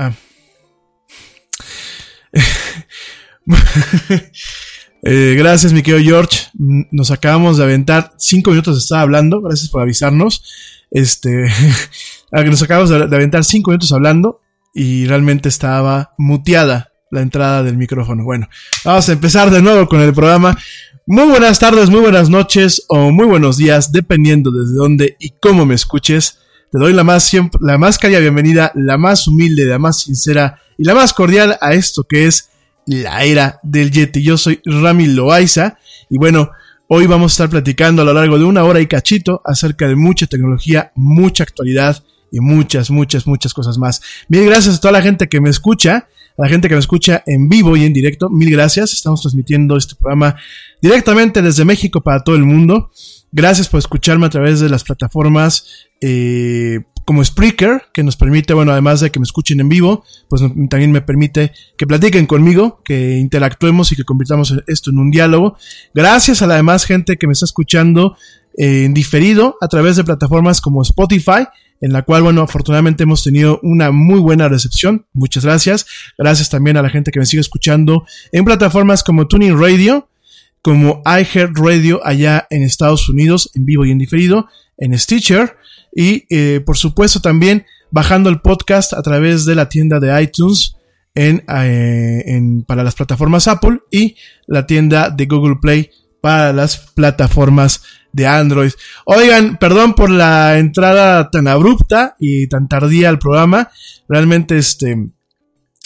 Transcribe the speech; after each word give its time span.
Ah. 0.00 0.12
Eh, 5.02 5.34
gracias, 5.34 5.72
mi 5.72 5.82
querido 5.82 6.04
George. 6.04 6.48
Nos 6.90 7.10
acabamos 7.10 7.56
de 7.56 7.64
aventar 7.64 8.12
cinco 8.18 8.50
minutos 8.50 8.86
de 8.86 8.96
hablando. 8.98 9.40
Gracias 9.40 9.70
por 9.70 9.80
avisarnos. 9.80 10.44
Este, 10.90 11.46
a 12.30 12.42
que 12.44 12.50
nos 12.50 12.60
acabamos 12.60 12.90
de 12.90 13.16
aventar 13.16 13.42
cinco 13.42 13.70
minutos 13.70 13.92
hablando 13.92 14.42
y 14.74 15.06
realmente 15.06 15.48
estaba 15.48 16.12
muteada 16.18 16.92
la 17.10 17.22
entrada 17.22 17.62
del 17.62 17.78
micrófono. 17.78 18.24
Bueno, 18.24 18.50
vamos 18.84 19.08
a 19.08 19.12
empezar 19.12 19.50
de 19.50 19.62
nuevo 19.62 19.88
con 19.88 20.02
el 20.02 20.12
programa. 20.12 20.58
Muy 21.06 21.28
buenas 21.28 21.58
tardes, 21.58 21.88
muy 21.88 22.00
buenas 22.00 22.28
noches 22.28 22.84
o 22.88 23.10
muy 23.10 23.24
buenos 23.24 23.56
días, 23.56 23.92
dependiendo 23.92 24.50
desde 24.50 24.74
dónde 24.74 25.16
y 25.18 25.30
cómo 25.40 25.64
me 25.64 25.76
escuches. 25.76 26.40
Te 26.70 26.78
doy 26.78 26.92
la 26.92 27.02
más, 27.02 27.24
siempre, 27.24 27.60
la 27.64 27.78
más 27.78 27.98
cálida 27.98 28.20
bienvenida, 28.20 28.70
la 28.76 28.96
más 28.96 29.26
humilde, 29.26 29.64
la 29.64 29.80
más 29.80 30.02
sincera 30.02 30.60
y 30.78 30.84
la 30.84 30.94
más 30.94 31.12
cordial 31.12 31.58
a 31.60 31.74
esto 31.74 32.04
que 32.04 32.26
es 32.26 32.50
la 32.86 33.24
era 33.24 33.58
del 33.64 33.90
Yeti. 33.90 34.22
Yo 34.22 34.38
soy 34.38 34.60
Rami 34.64 35.08
Loaiza 35.08 35.78
y 36.08 36.16
bueno, 36.16 36.52
hoy 36.86 37.06
vamos 37.06 37.32
a 37.32 37.34
estar 37.34 37.50
platicando 37.50 38.02
a 38.02 38.04
lo 38.04 38.12
largo 38.12 38.38
de 38.38 38.44
una 38.44 38.62
hora 38.62 38.80
y 38.80 38.86
cachito 38.86 39.42
acerca 39.44 39.88
de 39.88 39.96
mucha 39.96 40.28
tecnología, 40.28 40.92
mucha 40.94 41.42
actualidad 41.42 42.04
y 42.30 42.38
muchas, 42.38 42.88
muchas, 42.88 43.26
muchas 43.26 43.52
cosas 43.52 43.76
más. 43.76 44.00
Mil 44.28 44.46
gracias 44.46 44.76
a 44.76 44.80
toda 44.80 44.92
la 44.92 45.02
gente 45.02 45.28
que 45.28 45.40
me 45.40 45.50
escucha, 45.50 46.06
a 46.38 46.42
la 46.42 46.48
gente 46.48 46.68
que 46.68 46.74
me 46.74 46.80
escucha 46.80 47.24
en 47.26 47.48
vivo 47.48 47.76
y 47.76 47.84
en 47.84 47.92
directo. 47.92 48.30
Mil 48.30 48.48
gracias. 48.52 48.92
Estamos 48.92 49.22
transmitiendo 49.22 49.76
este 49.76 49.96
programa 49.96 50.36
directamente 50.80 51.42
desde 51.42 51.64
México 51.64 52.00
para 52.00 52.22
todo 52.22 52.36
el 52.36 52.44
mundo. 52.44 52.92
Gracias 53.32 53.68
por 53.68 53.78
escucharme 53.78 54.26
a 54.26 54.30
través 54.30 54.60
de 54.60 54.68
las 54.68 54.84
plataformas 54.84 55.88
eh, 56.00 56.80
como 57.04 57.24
Spreaker, 57.24 57.82
que 57.92 58.02
nos 58.02 58.16
permite, 58.16 58.54
bueno, 58.54 58.72
además 58.72 59.00
de 59.00 59.10
que 59.10 59.18
me 59.18 59.24
escuchen 59.24 59.60
en 59.60 59.68
vivo, 59.68 60.04
pues 60.28 60.42
también 60.68 60.92
me 60.92 61.00
permite 61.00 61.52
que 61.76 61.86
platiquen 61.86 62.26
conmigo, 62.26 62.82
que 62.84 63.18
interactuemos 63.18 63.90
y 63.90 63.96
que 63.96 64.04
convirtamos 64.04 64.54
esto 64.66 64.90
en 64.90 64.98
un 64.98 65.10
diálogo. 65.10 65.56
Gracias 65.94 66.42
a 66.42 66.46
la 66.46 66.56
demás 66.56 66.84
gente 66.84 67.16
que 67.16 67.26
me 67.26 67.32
está 67.32 67.46
escuchando 67.46 68.16
en 68.56 68.94
diferido 68.94 69.56
a 69.60 69.68
través 69.68 69.96
de 69.96 70.04
plataformas 70.04 70.60
como 70.60 70.82
Spotify, 70.82 71.46
en 71.80 71.92
la 71.92 72.02
cual, 72.02 72.22
bueno, 72.22 72.42
afortunadamente 72.42 73.04
hemos 73.04 73.24
tenido 73.24 73.58
una 73.62 73.90
muy 73.90 74.20
buena 74.20 74.48
recepción. 74.48 75.06
Muchas 75.12 75.44
gracias. 75.44 75.86
Gracias 76.18 76.50
también 76.50 76.76
a 76.76 76.82
la 76.82 76.90
gente 76.90 77.10
que 77.10 77.18
me 77.18 77.26
sigue 77.26 77.40
escuchando 77.40 78.04
en 78.32 78.44
plataformas 78.44 79.02
como 79.02 79.26
Tuning 79.26 79.58
Radio, 79.58 80.08
como 80.62 81.02
iHeartRadio 81.06 82.00
allá 82.04 82.46
en 82.50 82.62
Estados 82.62 83.08
Unidos, 83.08 83.50
en 83.54 83.64
vivo 83.64 83.84
y 83.86 83.90
en 83.90 83.98
diferido, 83.98 84.48
en 84.78 84.98
Stitcher, 84.98 85.56
y 85.94 86.24
eh, 86.30 86.60
por 86.64 86.76
supuesto 86.76 87.20
también 87.20 87.64
bajando 87.90 88.30
el 88.30 88.40
podcast 88.40 88.92
a 88.92 89.02
través 89.02 89.44
de 89.44 89.54
la 89.54 89.68
tienda 89.68 89.98
de 90.00 90.22
iTunes 90.22 90.76
en, 91.14 91.42
eh, 91.48 92.22
en- 92.26 92.62
para 92.62 92.84
las 92.84 92.94
plataformas 92.94 93.48
Apple 93.48 93.80
y 93.90 94.16
la 94.46 94.66
tienda 94.66 95.10
de 95.10 95.26
Google 95.26 95.56
Play 95.60 95.90
para 96.20 96.52
las 96.52 96.76
plataformas 96.94 97.82
de 98.12 98.26
Android. 98.26 98.70
Oigan, 99.06 99.56
perdón 99.58 99.94
por 99.94 100.10
la 100.10 100.58
entrada 100.58 101.30
tan 101.30 101.48
abrupta 101.48 102.16
y 102.18 102.46
tan 102.48 102.68
tardía 102.68 103.08
al 103.08 103.18
programa. 103.18 103.70
Realmente 104.08 104.58
este 104.58 104.96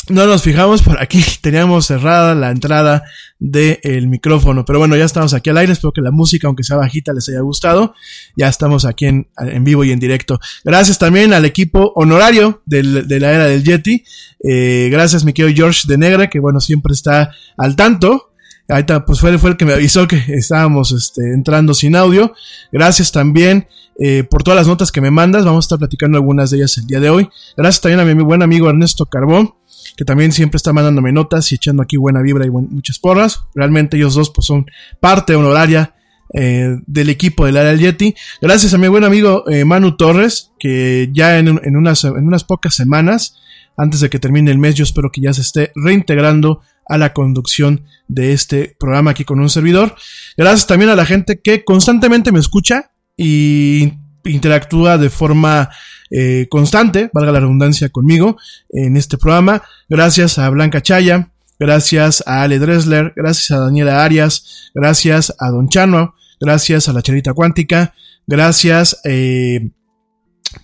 no 0.08 0.26
nos 0.26 0.42
fijamos 0.42 0.82
por 0.82 1.00
aquí, 1.02 1.22
teníamos 1.40 1.86
cerrada 1.86 2.34
la 2.34 2.50
entrada 2.50 3.04
del 3.38 4.08
micrófono, 4.08 4.64
pero 4.64 4.78
bueno, 4.78 4.96
ya 4.96 5.04
estamos 5.04 5.34
aquí 5.34 5.50
al 5.50 5.58
aire, 5.58 5.72
espero 5.72 5.92
que 5.92 6.00
la 6.00 6.10
música, 6.10 6.46
aunque 6.46 6.64
sea 6.64 6.76
bajita, 6.76 7.12
les 7.12 7.28
haya 7.28 7.40
gustado, 7.40 7.94
ya 8.36 8.48
estamos 8.48 8.84
aquí 8.84 9.06
en, 9.06 9.28
en 9.38 9.64
vivo 9.64 9.84
y 9.84 9.92
en 9.92 10.00
directo. 10.00 10.40
Gracias 10.64 10.98
también 10.98 11.32
al 11.32 11.44
equipo 11.44 11.92
honorario 11.96 12.62
del- 12.66 13.06
de 13.06 13.20
la 13.20 13.32
era 13.32 13.44
del 13.46 13.62
Yeti, 13.64 14.04
Eh, 14.46 14.88
gracias 14.90 15.24
mi 15.24 15.32
querido 15.32 15.54
George 15.56 15.82
de 15.88 15.96
Negra, 15.96 16.28
que 16.28 16.38
bueno, 16.38 16.60
siempre 16.60 16.92
está 16.92 17.32
al 17.56 17.76
tanto, 17.76 18.30
Ahorita, 18.66 19.04
pues 19.04 19.20
fue, 19.20 19.36
fue 19.36 19.50
el 19.50 19.56
que 19.58 19.66
me 19.66 19.74
avisó 19.74 20.08
que 20.08 20.16
estábamos 20.28 20.90
este, 20.92 21.20
entrando 21.34 21.74
sin 21.74 21.94
audio. 21.96 22.32
Gracias 22.72 23.12
también 23.12 23.68
eh, 24.00 24.24
por 24.24 24.42
todas 24.42 24.56
las 24.56 24.66
notas 24.66 24.90
que 24.90 25.02
me 25.02 25.10
mandas. 25.10 25.44
Vamos 25.44 25.64
a 25.64 25.66
estar 25.66 25.78
platicando 25.78 26.16
algunas 26.16 26.48
de 26.50 26.56
ellas 26.56 26.78
el 26.78 26.86
día 26.86 26.98
de 26.98 27.10
hoy. 27.10 27.28
Gracias 27.58 27.82
también 27.82 28.00
a 28.00 28.06
mi 28.06 28.22
buen 28.22 28.42
amigo 28.42 28.70
Ernesto 28.70 29.04
Carbón, 29.04 29.52
que 29.96 30.04
también 30.04 30.32
siempre 30.32 30.56
está 30.56 30.72
mandándome 30.72 31.12
notas 31.12 31.50
y 31.52 31.56
echando 31.56 31.82
aquí 31.82 31.96
buena 31.96 32.22
vibra 32.22 32.46
y 32.46 32.50
muchas 32.50 32.98
porras. 32.98 33.44
Realmente 33.54 33.96
ellos 33.96 34.14
dos 34.14 34.30
pues 34.30 34.46
son 34.46 34.66
parte 35.00 35.34
honoraria 35.34 35.94
eh, 36.32 36.76
del 36.86 37.10
equipo 37.10 37.46
del 37.46 37.56
área 37.56 37.74
Yeti. 37.74 38.14
Gracias 38.40 38.74
a 38.74 38.78
mi 38.78 38.88
buen 38.88 39.04
amigo 39.04 39.48
eh, 39.48 39.64
Manu 39.64 39.96
Torres, 39.96 40.50
que 40.58 41.10
ya 41.12 41.38
en, 41.38 41.60
en 41.62 41.76
unas, 41.76 42.04
en 42.04 42.26
unas 42.26 42.44
pocas 42.44 42.74
semanas, 42.74 43.36
antes 43.76 44.00
de 44.00 44.10
que 44.10 44.18
termine 44.18 44.50
el 44.50 44.58
mes, 44.58 44.74
yo 44.74 44.84
espero 44.84 45.10
que 45.12 45.20
ya 45.20 45.32
se 45.32 45.42
esté 45.42 45.72
reintegrando 45.74 46.60
a 46.88 46.98
la 46.98 47.12
conducción 47.12 47.84
de 48.08 48.32
este 48.32 48.76
programa 48.78 49.12
aquí 49.12 49.24
con 49.24 49.40
un 49.40 49.48
servidor. 49.48 49.94
Gracias 50.36 50.66
también 50.66 50.90
a 50.90 50.96
la 50.96 51.06
gente 51.06 51.40
que 51.40 51.64
constantemente 51.64 52.32
me 52.32 52.40
escucha 52.40 52.90
y 53.16 53.92
interactúa 54.24 54.98
de 54.98 55.10
forma 55.10 55.70
eh, 56.10 56.46
constante, 56.50 57.10
valga 57.12 57.32
la 57.32 57.40
redundancia 57.40 57.88
conmigo, 57.88 58.36
en 58.70 58.96
este 58.96 59.18
programa. 59.18 59.62
Gracias 59.88 60.38
a 60.38 60.48
Blanca 60.50 60.82
Chaya, 60.82 61.30
gracias 61.58 62.22
a 62.26 62.42
Ale 62.42 62.58
Dressler, 62.58 63.12
gracias 63.16 63.50
a 63.50 63.60
Daniela 63.60 64.04
Arias, 64.04 64.70
gracias 64.74 65.34
a 65.38 65.50
Don 65.50 65.68
Chano, 65.68 66.14
gracias 66.40 66.88
a 66.88 66.92
la 66.92 67.02
Charita 67.02 67.32
Cuántica, 67.32 67.94
gracias, 68.26 69.00
eh, 69.04 69.70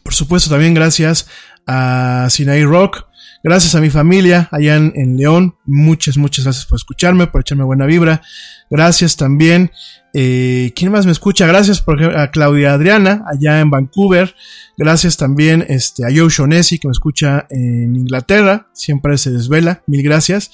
por 0.03 0.15
supuesto 0.15 0.51
también 0.51 0.75
gracias 0.75 1.27
a 1.67 2.27
Sinai 2.31 2.65
Rock, 2.65 3.11
Gracias 3.43 3.75
a 3.75 3.81
mi 3.81 3.89
familia 3.89 4.49
allá 4.53 4.77
en, 4.77 4.93
en 4.97 5.17
León. 5.17 5.57
Muchas, 5.65 6.19
muchas 6.19 6.45
gracias 6.45 6.67
por 6.67 6.77
escucharme, 6.77 7.27
por 7.27 7.41
echarme 7.41 7.65
buena 7.65 7.87
vibra. 7.87 8.21
Gracias 8.69 9.17
también. 9.17 9.73
Eh, 10.13 10.73
¿Quién 10.75 10.91
más 10.93 11.07
me 11.07 11.13
escucha? 11.13 11.47
Gracias 11.47 11.81
por 11.81 12.03
a 12.17 12.31
Claudia 12.31 12.73
Adriana 12.73 13.25
allá 13.27 13.61
en 13.61 13.71
Vancouver. 13.71 14.35
Gracias 14.77 15.17
también 15.17 15.65
este, 15.69 16.05
a 16.05 16.09
Joe 16.09 16.29
Shonesi 16.29 16.79
que 16.79 16.89
me 16.89 16.93
escucha 16.93 17.47
en 17.51 17.97
Inglaterra. 17.97 18.69
Siempre 18.73 19.19
se 19.19 19.31
desvela. 19.31 19.83
Mil 19.87 20.03
gracias. 20.03 20.51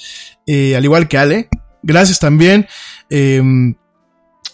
Eh, 0.47 0.77
al 0.77 0.85
igual 0.85 1.09
que 1.09 1.19
Ale. 1.19 1.49
Gracias 1.83 2.19
también. 2.19 2.67
eh, 3.11 3.43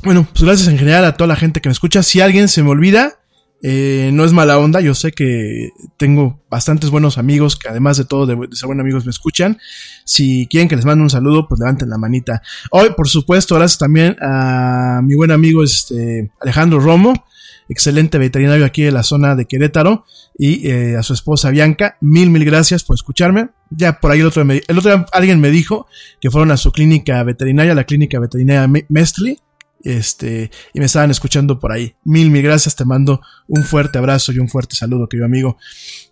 bueno, 0.04 0.26
pues 0.32 0.42
gracias 0.42 0.68
en 0.68 0.78
general 0.78 1.04
a 1.04 1.16
toda 1.16 1.28
la 1.28 1.36
gente 1.36 1.60
que 1.60 1.68
me 1.68 1.72
escucha. 1.72 2.02
Si 2.02 2.20
alguien 2.20 2.48
se 2.48 2.62
me 2.64 2.70
olvida, 2.70 3.20
eh, 3.62 4.10
no 4.12 4.24
es 4.24 4.32
mala 4.32 4.58
onda, 4.58 4.80
yo 4.80 4.94
sé 4.94 5.12
que 5.12 5.70
tengo 5.96 6.42
bastantes 6.50 6.90
buenos 6.90 7.16
amigos 7.16 7.56
que 7.56 7.68
además 7.68 7.96
de 7.96 8.04
todo 8.04 8.26
de, 8.26 8.34
ser 8.56 8.66
buenos 8.66 8.82
amigos 8.82 9.04
me 9.04 9.10
escuchan. 9.10 9.58
Si 10.04 10.46
quieren 10.48 10.68
que 10.68 10.76
les 10.76 10.84
mande 10.84 11.02
un 11.02 11.10
saludo, 11.10 11.46
pues 11.48 11.60
levanten 11.60 11.88
la 11.88 11.98
manita. 11.98 12.42
Hoy, 12.70 12.90
por 12.96 13.08
supuesto, 13.08 13.54
gracias 13.54 13.78
también 13.78 14.16
a 14.20 15.00
mi 15.04 15.14
buen 15.14 15.30
amigo 15.30 15.62
este, 15.62 16.30
Alejandro 16.40 16.80
Romo, 16.80 17.24
excelente 17.68 18.18
veterinario 18.18 18.64
aquí 18.64 18.82
de 18.82 18.90
la 18.90 19.02
zona 19.04 19.36
de 19.36 19.46
Querétaro, 19.46 20.04
y 20.36 20.66
eh, 20.68 20.96
a 20.96 21.02
su 21.02 21.12
esposa 21.14 21.50
Bianca. 21.50 21.96
Mil, 22.00 22.30
mil 22.30 22.44
gracias 22.44 22.82
por 22.84 22.94
escucharme. 22.94 23.50
Ya 23.70 24.00
por 24.00 24.10
ahí 24.10 24.20
el 24.20 24.26
otro, 24.26 24.42
el 24.42 24.78
otro 24.78 25.06
alguien 25.12 25.40
me 25.40 25.50
dijo 25.50 25.86
que 26.20 26.30
fueron 26.30 26.50
a 26.50 26.56
su 26.56 26.72
clínica 26.72 27.22
veterinaria, 27.22 27.74
la 27.74 27.84
clínica 27.84 28.18
veterinaria 28.18 28.66
Me- 28.66 28.86
Mestli, 28.88 29.38
este, 29.84 30.50
y 30.72 30.78
me 30.78 30.86
estaban 30.86 31.10
escuchando 31.10 31.58
por 31.58 31.72
ahí. 31.72 31.94
Mil, 32.04 32.30
mil 32.30 32.42
gracias, 32.42 32.76
te 32.76 32.84
mando 32.84 33.20
un 33.48 33.64
fuerte 33.64 33.98
abrazo 33.98 34.32
y 34.32 34.38
un 34.38 34.48
fuerte 34.48 34.76
saludo, 34.76 35.08
querido 35.08 35.26
amigo. 35.26 35.56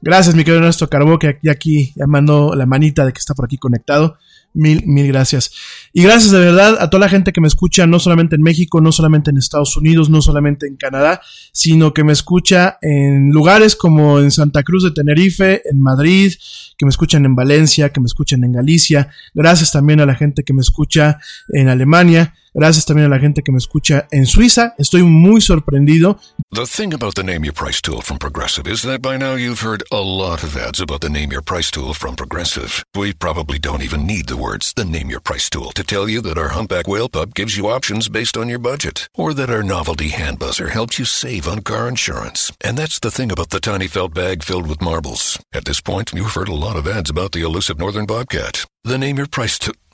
Gracias, 0.00 0.34
mi 0.34 0.44
querido 0.44 0.58
Ernesto 0.60 0.88
Carbó, 0.88 1.18
que 1.18 1.38
aquí 1.50 1.92
ya 1.96 2.06
mandó 2.06 2.54
la 2.54 2.66
manita 2.66 3.04
de 3.04 3.12
que 3.12 3.18
está 3.18 3.34
por 3.34 3.44
aquí 3.44 3.58
conectado. 3.58 4.18
Mil, 4.52 4.82
mil 4.86 5.06
gracias. 5.06 5.52
Y 5.92 6.02
gracias 6.02 6.30
de 6.30 6.38
verdad 6.38 6.76
a 6.80 6.88
toda 6.88 7.00
la 7.00 7.08
gente 7.08 7.32
que 7.32 7.40
me 7.40 7.48
escucha, 7.48 7.86
no 7.86 7.98
solamente 7.98 8.36
en 8.36 8.42
México, 8.42 8.80
no 8.80 8.92
solamente 8.92 9.30
en 9.30 9.38
Estados 9.38 9.76
Unidos, 9.76 10.08
no 10.08 10.22
solamente 10.22 10.66
en 10.66 10.76
Canadá, 10.76 11.20
sino 11.52 11.92
que 11.92 12.04
me 12.04 12.12
escucha 12.12 12.78
en 12.80 13.30
lugares 13.30 13.74
como 13.74 14.20
en 14.20 14.30
Santa 14.30 14.62
Cruz 14.62 14.84
de 14.84 14.92
Tenerife, 14.92 15.62
en 15.68 15.80
Madrid, 15.80 16.32
que 16.78 16.86
me 16.86 16.90
escuchan 16.90 17.24
en 17.24 17.34
Valencia, 17.34 17.90
que 17.90 18.00
me 18.00 18.06
escuchan 18.06 18.44
en 18.44 18.52
Galicia. 18.52 19.10
Gracias 19.34 19.72
también 19.72 20.00
a 20.00 20.06
la 20.06 20.14
gente 20.14 20.44
que 20.44 20.52
me 20.52 20.62
escucha 20.62 21.18
en 21.48 21.68
Alemania. 21.68 22.34
Gracias 22.52 22.84
también 22.84 23.06
a 23.06 23.14
la 23.14 23.20
gente 23.20 23.42
que 23.42 23.52
me 23.52 23.58
escucha 23.58 24.08
en 24.10 24.26
Suiza. 24.26 24.74
Estoy 24.76 25.04
muy 25.04 25.40
sorprendido. 25.40 26.18
The 26.52 26.66
thing 26.66 26.92
about 26.92 27.14
the 27.14 27.22
Name 27.22 27.44
Your 27.44 27.54
Price 27.54 27.80
tool 27.80 28.02
from 28.02 28.18
Progressive 28.18 28.68
is 28.68 28.82
that 28.82 29.00
by 29.00 29.16
now 29.16 29.36
you've 29.36 29.64
heard 29.64 29.84
a 29.92 30.00
lot 30.00 30.42
of 30.42 30.56
ads 30.56 30.80
about 30.80 31.00
the 31.00 31.08
Name 31.08 31.30
Your 31.30 31.42
Price 31.42 31.70
tool 31.70 31.94
from 31.94 32.16
Progressive. 32.16 32.82
We 32.96 33.12
probably 33.12 33.60
don't 33.60 33.82
even 33.82 34.04
need 34.04 34.26
the 34.26 34.36
words 34.36 34.72
the 34.74 34.84
Name 34.84 35.10
Your 35.10 35.20
Price 35.20 35.48
tool 35.48 35.70
to 35.80 35.86
tell 35.86 36.08
you 36.08 36.20
that 36.20 36.36
our 36.36 36.48
humpback 36.48 36.86
whale 36.86 37.08
pup 37.08 37.32
gives 37.34 37.56
you 37.56 37.68
options 37.68 38.08
based 38.08 38.36
on 38.36 38.50
your 38.50 38.58
budget, 38.58 39.08
or 39.14 39.32
that 39.32 39.48
our 39.48 39.62
novelty 39.62 40.08
hand 40.08 40.38
buzzer 40.38 40.68
helps 40.68 40.98
you 40.98 41.06
save 41.06 41.48
on 41.48 41.60
car 41.60 41.88
insurance. 41.88 42.52
And 42.62 42.76
that's 42.76 42.98
the 42.98 43.10
thing 43.10 43.32
about 43.32 43.48
the 43.48 43.60
tiny 43.60 43.86
felt 43.86 44.12
bag 44.12 44.42
filled 44.42 44.66
with 44.66 44.82
marbles. 44.82 45.38
At 45.54 45.64
this 45.64 45.80
point, 45.80 46.12
you've 46.12 46.34
heard 46.34 46.48
a 46.48 46.54
lot 46.54 46.76
of 46.76 46.86
ads 46.86 47.08
about 47.08 47.32
the 47.32 47.42
elusive 47.42 47.78
northern 47.78 48.04
bobcat. 48.04 48.66
The 48.84 48.98
Name 48.98 49.16
Your 49.16 49.26
Price 49.26 49.58
tool. 49.58 49.74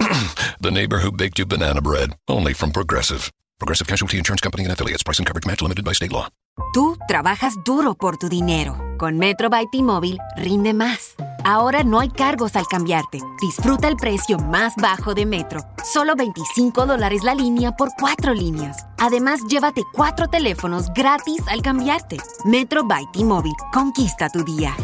the 0.60 0.72
neighbor 0.72 0.98
who 0.98 1.12
baked 1.12 1.38
you 1.38 1.46
banana 1.46 1.80
bread. 1.80 2.14
Only 2.26 2.52
from 2.52 2.72
Progressive. 2.72 3.30
Progressive 3.60 3.86
Casualty 3.86 4.18
Insurance 4.18 4.40
Company 4.40 4.64
and 4.64 4.72
affiliates. 4.72 5.04
Price 5.04 5.18
and 5.18 5.26
coverage 5.26 5.46
match 5.46 5.62
limited 5.62 5.84
by 5.84 5.92
state 5.92 6.12
law. 6.12 6.28
Tú 6.72 6.96
trabajas 7.06 7.54
duro 7.64 7.94
por 7.94 8.16
tu 8.16 8.28
dinero. 8.28 8.76
Con 8.98 9.18
Metro 9.18 9.48
by 9.48 9.66
T-Mobile 9.70 10.18
rinde 10.36 10.74
más. 10.74 11.14
Ahora 11.46 11.84
no 11.84 12.00
hay 12.00 12.08
cargos 12.08 12.56
al 12.56 12.66
cambiarte. 12.66 13.20
Disfruta 13.40 13.86
el 13.86 13.94
precio 13.94 14.36
más 14.36 14.74
bajo 14.74 15.14
de 15.14 15.26
Metro. 15.26 15.60
Solo 15.84 16.16
25 16.16 16.86
dólares 16.86 17.22
la 17.22 17.36
línea 17.36 17.70
por 17.70 17.90
cuatro 17.96 18.34
líneas. 18.34 18.84
Además, 18.98 19.38
llévate 19.48 19.84
cuatro 19.92 20.26
teléfonos 20.26 20.88
gratis 20.92 21.42
al 21.46 21.62
cambiarte. 21.62 22.16
Metro 22.44 22.82
by 22.82 23.06
T-Mobile. 23.12 23.54
Conquista 23.72 24.28
tu 24.28 24.42
día. 24.42 24.74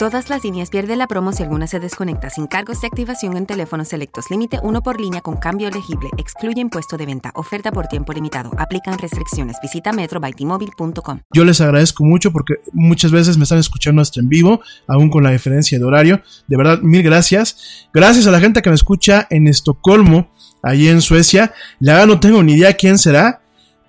Todas 0.00 0.30
las 0.30 0.44
líneas 0.44 0.70
pierden 0.70 0.96
la 0.96 1.06
promo 1.06 1.30
si 1.30 1.42
alguna 1.42 1.66
se 1.66 1.78
desconecta 1.78 2.30
sin 2.30 2.46
cargos 2.46 2.80
de 2.80 2.86
activación 2.86 3.36
en 3.36 3.44
teléfonos 3.44 3.88
selectos. 3.88 4.30
Límite 4.30 4.58
uno 4.62 4.82
por 4.82 4.98
línea 4.98 5.20
con 5.20 5.36
cambio 5.36 5.68
elegible. 5.68 6.08
Excluye 6.16 6.58
impuesto 6.58 6.96
de 6.96 7.04
venta. 7.04 7.32
Oferta 7.34 7.70
por 7.70 7.86
tiempo 7.86 8.14
limitado. 8.14 8.50
Aplican 8.56 8.96
restricciones. 8.96 9.58
Visita 9.60 9.92
metrobytimóvil.com. 9.92 11.20
Yo 11.34 11.44
les 11.44 11.60
agradezco 11.60 12.02
mucho 12.02 12.32
porque 12.32 12.54
muchas 12.72 13.12
veces 13.12 13.36
me 13.36 13.42
están 13.42 13.58
escuchando 13.58 14.00
hasta 14.00 14.20
en 14.20 14.30
vivo, 14.30 14.62
aún 14.88 15.10
con 15.10 15.22
la 15.22 15.32
diferencia 15.32 15.78
de 15.78 15.84
horario. 15.84 16.22
De 16.46 16.56
verdad, 16.56 16.80
mil 16.80 17.02
gracias. 17.02 17.86
Gracias 17.92 18.26
a 18.26 18.30
la 18.30 18.40
gente 18.40 18.62
que 18.62 18.70
me 18.70 18.76
escucha 18.76 19.26
en 19.28 19.48
Estocolmo, 19.48 20.30
ahí 20.62 20.88
en 20.88 21.02
Suecia. 21.02 21.52
La 21.78 21.92
verdad 21.92 22.06
no 22.06 22.20
tengo 22.20 22.42
ni 22.42 22.54
idea 22.54 22.72
quién 22.72 22.96
será. 22.96 23.42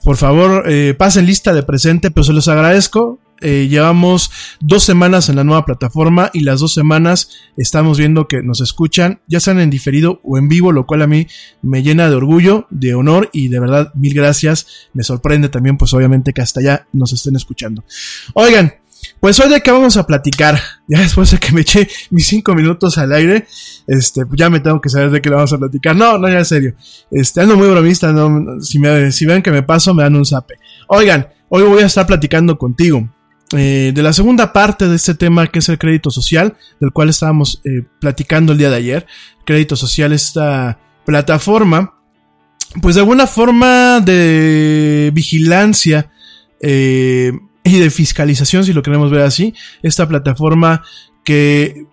Por 0.04 0.18
favor, 0.18 0.66
eh, 0.68 0.94
pasen 0.94 1.26
lista 1.26 1.54
de 1.54 1.64
presente, 1.64 2.12
pero 2.12 2.26
se 2.26 2.34
los 2.34 2.50
agradezco. 2.50 3.21
Eh, 3.42 3.68
llevamos 3.70 4.32
dos 4.60 4.84
semanas 4.84 5.30
en 5.30 5.36
la 5.36 5.44
nueva 5.44 5.66
plataforma 5.66 6.30
y 6.34 6.42
las 6.42 6.60
dos 6.60 6.74
semanas 6.74 7.30
estamos 7.58 7.98
viendo 7.98 8.28
que 8.28 8.44
nos 8.44 8.62
escuchan, 8.62 9.22
ya 9.28 9.40
sean 9.40 9.60
en 9.60 9.70
diferido 9.70 10.22
o 10.24 10.38
en 10.38 10.48
vivo, 10.48 10.72
lo 10.72 10.86
cual 10.86 11.02
a 11.02 11.08
mí 11.08 11.28
me 11.62 11.82
llena 11.82 12.10
de 12.10 12.16
orgullo, 12.16 12.68
de 12.70 12.94
honor 12.94 13.30
y 13.34 13.48
de 13.48 13.60
verdad 13.60 13.94
mil 13.96 14.14
gracias. 14.14 14.68
Me 14.94 15.04
sorprende 15.04 15.50
también, 15.50 15.78
pues 15.78 15.94
obviamente 15.94 16.34
que 16.34 16.42
hasta 16.42 16.60
allá 16.60 16.88
nos 16.94 17.14
estén 17.14 17.36
escuchando. 17.36 17.84
Oigan, 18.34 18.74
pues 19.20 19.40
hoy 19.40 19.50
de 19.50 19.62
qué 19.62 19.72
vamos 19.72 19.98
a 19.98 20.06
platicar. 20.06 20.60
Ya 20.88 21.00
después 21.00 21.32
de 21.32 21.38
que 21.38 21.54
me 21.54 21.62
eché 21.62 21.88
mis 22.10 22.28
cinco 22.28 22.54
minutos 22.54 22.98
al 22.98 23.14
aire, 23.14 23.48
este, 23.88 24.24
ya 24.36 24.50
me 24.50 24.60
tengo 24.60 24.82
que 24.82 24.90
saber 24.90 25.10
de 25.10 25.22
qué 25.22 25.30
vamos 25.30 25.54
a 25.54 25.58
platicar. 25.58 25.96
No, 25.96 26.18
no, 26.18 26.28
ya 26.28 26.40
en 26.40 26.46
serio. 26.46 26.76
Este, 27.10 27.40
ando 27.40 27.56
muy 27.56 27.70
bromista, 27.70 28.12
no, 28.12 28.62
si, 28.62 28.78
me, 28.78 29.10
si 29.14 29.26
ven 29.26 29.42
que 29.42 29.52
me 29.52 29.64
paso, 29.64 29.94
me 29.94 30.04
dan 30.04 30.18
un 30.18 30.26
zape. 30.26 30.56
Oigan, 30.88 31.30
hoy 31.48 31.64
voy 31.64 31.82
a 31.82 31.86
estar 31.86 32.06
platicando 32.06 32.58
contigo. 32.58 33.08
Eh, 33.58 33.92
de 33.94 34.02
la 34.02 34.14
segunda 34.14 34.54
parte 34.54 34.88
de 34.88 34.96
este 34.96 35.14
tema 35.14 35.48
que 35.48 35.60
es 35.60 35.68
el 35.68 35.78
crédito 35.78 36.10
social, 36.10 36.56
del 36.80 36.92
cual 36.92 37.10
estábamos 37.10 37.62
eh, 37.66 37.84
platicando 38.00 38.54
el 38.54 38.58
día 38.58 38.70
de 38.70 38.78
ayer. 38.78 39.08
Crédito 39.46 39.76
social, 39.76 40.14
esta 40.14 40.80
plataforma, 41.06 41.96
pues 42.82 42.96
de 42.96 43.02
alguna 43.02 43.28
forma 43.28 44.00
de 44.00 45.12
vigilancia 45.14 46.12
eh, 46.62 47.34
y 47.64 47.80
de 47.80 47.90
fiscalización, 47.90 48.64
si 48.64 48.72
lo 48.72 48.84
queremos 48.84 49.12
ver 49.12 49.22
así, 49.22 49.54
esta 49.84 50.08
plataforma 50.08 50.84
que 51.26 51.86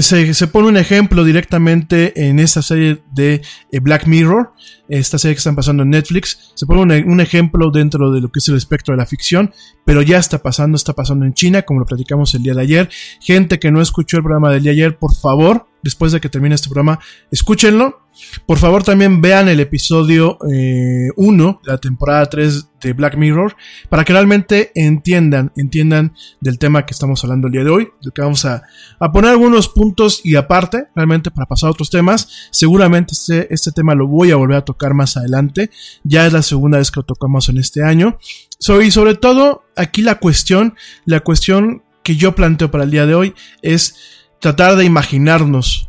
se, 0.00 0.34
se, 0.34 0.46
pone 0.48 0.68
un 0.68 0.76
ejemplo 0.76 1.24
directamente 1.24 2.28
en 2.28 2.38
esta 2.38 2.60
serie 2.60 3.02
de 3.12 3.40
Black 3.80 4.06
Mirror, 4.06 4.52
esta 4.88 5.18
serie 5.18 5.34
que 5.34 5.38
están 5.38 5.56
pasando 5.56 5.82
en 5.82 5.90
Netflix. 5.90 6.52
Se 6.54 6.66
pone 6.66 6.80
un, 6.82 7.12
un, 7.12 7.20
ejemplo 7.20 7.70
dentro 7.70 8.10
de 8.10 8.20
lo 8.20 8.30
que 8.30 8.38
es 8.38 8.48
el 8.48 8.56
espectro 8.56 8.92
de 8.92 8.98
la 8.98 9.06
ficción, 9.06 9.52
pero 9.84 10.02
ya 10.02 10.18
está 10.18 10.38
pasando, 10.38 10.76
está 10.76 10.92
pasando 10.92 11.24
en 11.24 11.34
China, 11.34 11.62
como 11.62 11.80
lo 11.80 11.86
platicamos 11.86 12.34
el 12.34 12.42
día 12.42 12.54
de 12.54 12.62
ayer. 12.62 12.90
Gente 13.20 13.58
que 13.58 13.70
no 13.70 13.80
escuchó 13.80 14.18
el 14.18 14.22
programa 14.22 14.50
del 14.50 14.62
día 14.62 14.72
de 14.72 14.82
ayer, 14.82 14.98
por 14.98 15.14
favor, 15.14 15.66
después 15.82 16.12
de 16.12 16.20
que 16.20 16.28
termine 16.28 16.54
este 16.54 16.68
programa, 16.68 16.98
escúchenlo. 17.30 18.02
Por 18.46 18.58
favor, 18.58 18.82
también 18.82 19.20
vean 19.20 19.48
el 19.48 19.60
episodio 19.60 20.38
1 20.40 20.50
eh, 20.50 21.12
de 21.16 21.72
la 21.72 21.78
temporada 21.78 22.26
3 22.26 22.68
de 22.80 22.92
Black 22.92 23.16
Mirror 23.16 23.54
para 23.88 24.04
que 24.04 24.12
realmente 24.12 24.72
entiendan, 24.74 25.52
entiendan 25.56 26.14
del 26.40 26.58
tema 26.58 26.84
que 26.84 26.92
estamos 26.92 27.22
hablando 27.22 27.46
el 27.46 27.52
día 27.52 27.64
de 27.64 27.70
hoy, 27.70 27.88
de 28.02 28.10
que 28.10 28.20
vamos 28.20 28.44
a, 28.44 28.64
a 28.98 29.12
poner 29.12 29.30
algunos 29.30 29.68
puntos 29.68 30.20
y 30.24 30.34
aparte, 30.34 30.88
realmente 30.96 31.30
para 31.30 31.46
pasar 31.46 31.68
a 31.68 31.70
otros 31.70 31.90
temas. 31.90 32.48
Seguramente 32.50 33.12
este, 33.12 33.52
este 33.54 33.70
tema 33.70 33.94
lo 33.94 34.08
voy 34.08 34.32
a 34.32 34.36
volver 34.36 34.56
a 34.56 34.64
tocar 34.64 34.77
más 34.94 35.16
adelante. 35.16 35.70
Ya 36.04 36.26
es 36.26 36.32
la 36.32 36.42
segunda 36.42 36.78
vez 36.78 36.90
que 36.90 37.00
lo 37.00 37.04
tocamos 37.04 37.48
en 37.48 37.58
este 37.58 37.84
año. 37.84 38.18
So, 38.58 38.82
y 38.82 38.90
sobre 38.90 39.14
todo, 39.14 39.64
aquí 39.76 40.02
la 40.02 40.16
cuestión, 40.16 40.74
la 41.04 41.20
cuestión 41.20 41.82
que 42.02 42.16
yo 42.16 42.34
planteo 42.34 42.70
para 42.70 42.84
el 42.84 42.90
día 42.90 43.06
de 43.06 43.14
hoy 43.14 43.34
es 43.62 43.96
tratar 44.40 44.76
de 44.76 44.84
imaginarnos 44.84 45.88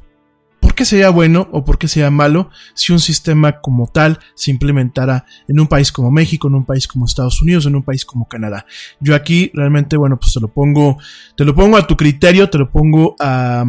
¿Por 0.60 0.76
qué 0.76 0.84
sería 0.84 1.10
bueno 1.10 1.48
o 1.52 1.64
por 1.64 1.78
qué 1.78 1.88
sería 1.88 2.12
malo 2.12 2.50
si 2.74 2.92
un 2.92 3.00
sistema 3.00 3.62
como 3.62 3.88
tal 3.88 4.20
se 4.36 4.52
implementara 4.52 5.26
en 5.48 5.60
un 5.60 5.68
país 5.68 5.92
como 5.92 6.12
México, 6.12 6.48
en 6.48 6.56
un 6.56 6.66
país 6.66 6.88
como 6.88 7.06
Estados 7.06 7.42
Unidos, 7.42 7.66
en 7.66 7.76
un 7.76 7.84
país 7.84 8.04
como 8.06 8.28
Canadá? 8.28 8.66
Yo 9.00 9.16
aquí 9.16 9.52
realmente, 9.54 9.96
bueno, 9.96 10.20
pues 10.20 10.34
te 10.34 10.40
lo 10.40 10.50
pongo, 10.50 10.98
te 11.36 11.46
lo 11.46 11.56
pongo 11.56 11.78
a 11.78 11.88
tu 11.88 11.96
criterio, 11.96 12.50
te 12.50 12.58
lo 12.58 12.70
pongo 12.70 13.16
a, 13.20 13.64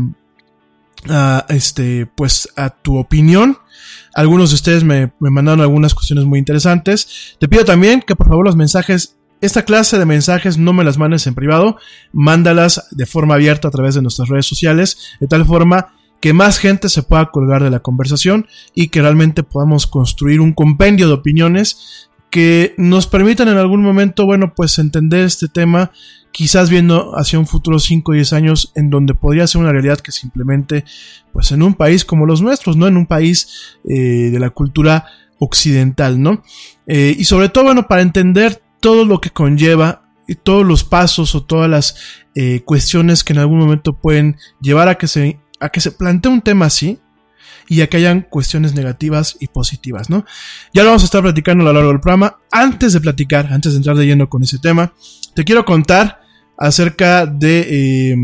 a 1.08 1.46
este, 1.48 2.06
pues 2.06 2.48
a 2.56 2.70
tu 2.70 2.96
opinión. 2.96 3.56
Algunos 4.20 4.50
de 4.50 4.56
ustedes 4.56 4.84
me, 4.84 5.12
me 5.18 5.30
mandaron 5.30 5.62
algunas 5.62 5.94
cuestiones 5.94 6.26
muy 6.26 6.38
interesantes. 6.38 7.36
Te 7.38 7.48
pido 7.48 7.64
también 7.64 8.02
que 8.06 8.14
por 8.14 8.28
favor 8.28 8.44
los 8.44 8.54
mensajes 8.56 9.16
esta 9.40 9.64
clase 9.64 9.98
de 9.98 10.04
mensajes 10.04 10.58
no 10.58 10.74
me 10.74 10.84
las 10.84 10.98
mandes 10.98 11.26
en 11.26 11.34
privado, 11.34 11.78
mándalas 12.12 12.88
de 12.90 13.06
forma 13.06 13.36
abierta 13.36 13.68
a 13.68 13.70
través 13.70 13.94
de 13.94 14.02
nuestras 14.02 14.28
redes 14.28 14.44
sociales, 14.44 15.16
de 15.18 15.28
tal 15.28 15.46
forma 15.46 15.94
que 16.20 16.34
más 16.34 16.58
gente 16.58 16.90
se 16.90 17.02
pueda 17.02 17.30
colgar 17.30 17.62
de 17.62 17.70
la 17.70 17.80
conversación 17.80 18.46
y 18.74 18.88
que 18.88 19.00
realmente 19.00 19.42
podamos 19.42 19.86
construir 19.86 20.40
un 20.40 20.52
compendio 20.52 21.06
de 21.06 21.14
opiniones 21.14 22.10
que 22.28 22.74
nos 22.76 23.06
permitan 23.06 23.48
en 23.48 23.56
algún 23.56 23.82
momento, 23.82 24.26
bueno, 24.26 24.52
pues 24.54 24.78
entender 24.78 25.24
este 25.24 25.48
tema, 25.48 25.90
quizás 26.32 26.70
viendo 26.70 27.12
hacia 27.16 27.38
un 27.38 27.46
futuro 27.46 27.78
5 27.78 28.12
o 28.12 28.14
10 28.14 28.32
años 28.32 28.72
en 28.74 28.90
donde 28.90 29.14
podría 29.14 29.46
ser 29.46 29.60
una 29.60 29.72
realidad 29.72 29.98
que 29.98 30.12
simplemente, 30.12 30.84
pues 31.32 31.52
en 31.52 31.62
un 31.62 31.74
país 31.74 32.04
como 32.04 32.26
los 32.26 32.42
nuestros, 32.42 32.76
¿no? 32.76 32.86
En 32.86 32.96
un 32.96 33.06
país 33.06 33.78
eh, 33.88 34.30
de 34.30 34.38
la 34.38 34.50
cultura 34.50 35.06
occidental, 35.38 36.20
¿no? 36.20 36.42
Eh, 36.86 37.14
y 37.18 37.24
sobre 37.24 37.48
todo, 37.48 37.64
bueno, 37.64 37.88
para 37.88 38.02
entender 38.02 38.62
todo 38.80 39.04
lo 39.04 39.20
que 39.20 39.30
conlleva 39.30 40.08
y 40.26 40.36
todos 40.36 40.64
los 40.64 40.84
pasos 40.84 41.34
o 41.34 41.42
todas 41.42 41.68
las 41.68 41.96
eh, 42.34 42.60
cuestiones 42.64 43.24
que 43.24 43.32
en 43.32 43.40
algún 43.40 43.58
momento 43.58 43.94
pueden 43.94 44.36
llevar 44.60 44.88
a 44.88 44.96
que 44.96 45.08
se 45.08 45.40
a 45.58 45.68
que 45.68 45.80
se 45.80 45.92
plantee 45.92 46.32
un 46.32 46.40
tema 46.40 46.66
así 46.66 46.98
y 47.68 47.82
a 47.82 47.88
que 47.88 47.98
hayan 47.98 48.22
cuestiones 48.22 48.74
negativas 48.74 49.36
y 49.38 49.46
positivas, 49.46 50.10
¿no? 50.10 50.24
Ya 50.74 50.82
lo 50.82 50.88
vamos 50.88 51.02
a 51.02 51.04
estar 51.04 51.22
platicando 51.22 51.62
a 51.62 51.66
lo 51.66 51.72
largo 51.72 51.90
del 51.90 52.00
programa. 52.00 52.38
Antes 52.50 52.92
de 52.92 53.00
platicar, 53.00 53.52
antes 53.52 53.72
de 53.72 53.76
entrar 53.76 53.96
de 53.96 54.06
lleno 54.06 54.28
con 54.28 54.42
ese 54.42 54.58
tema, 54.58 54.92
te 55.34 55.44
quiero 55.44 55.64
contar 55.64 56.19
acerca 56.60 57.26
de, 57.26 58.12
eh, 58.12 58.16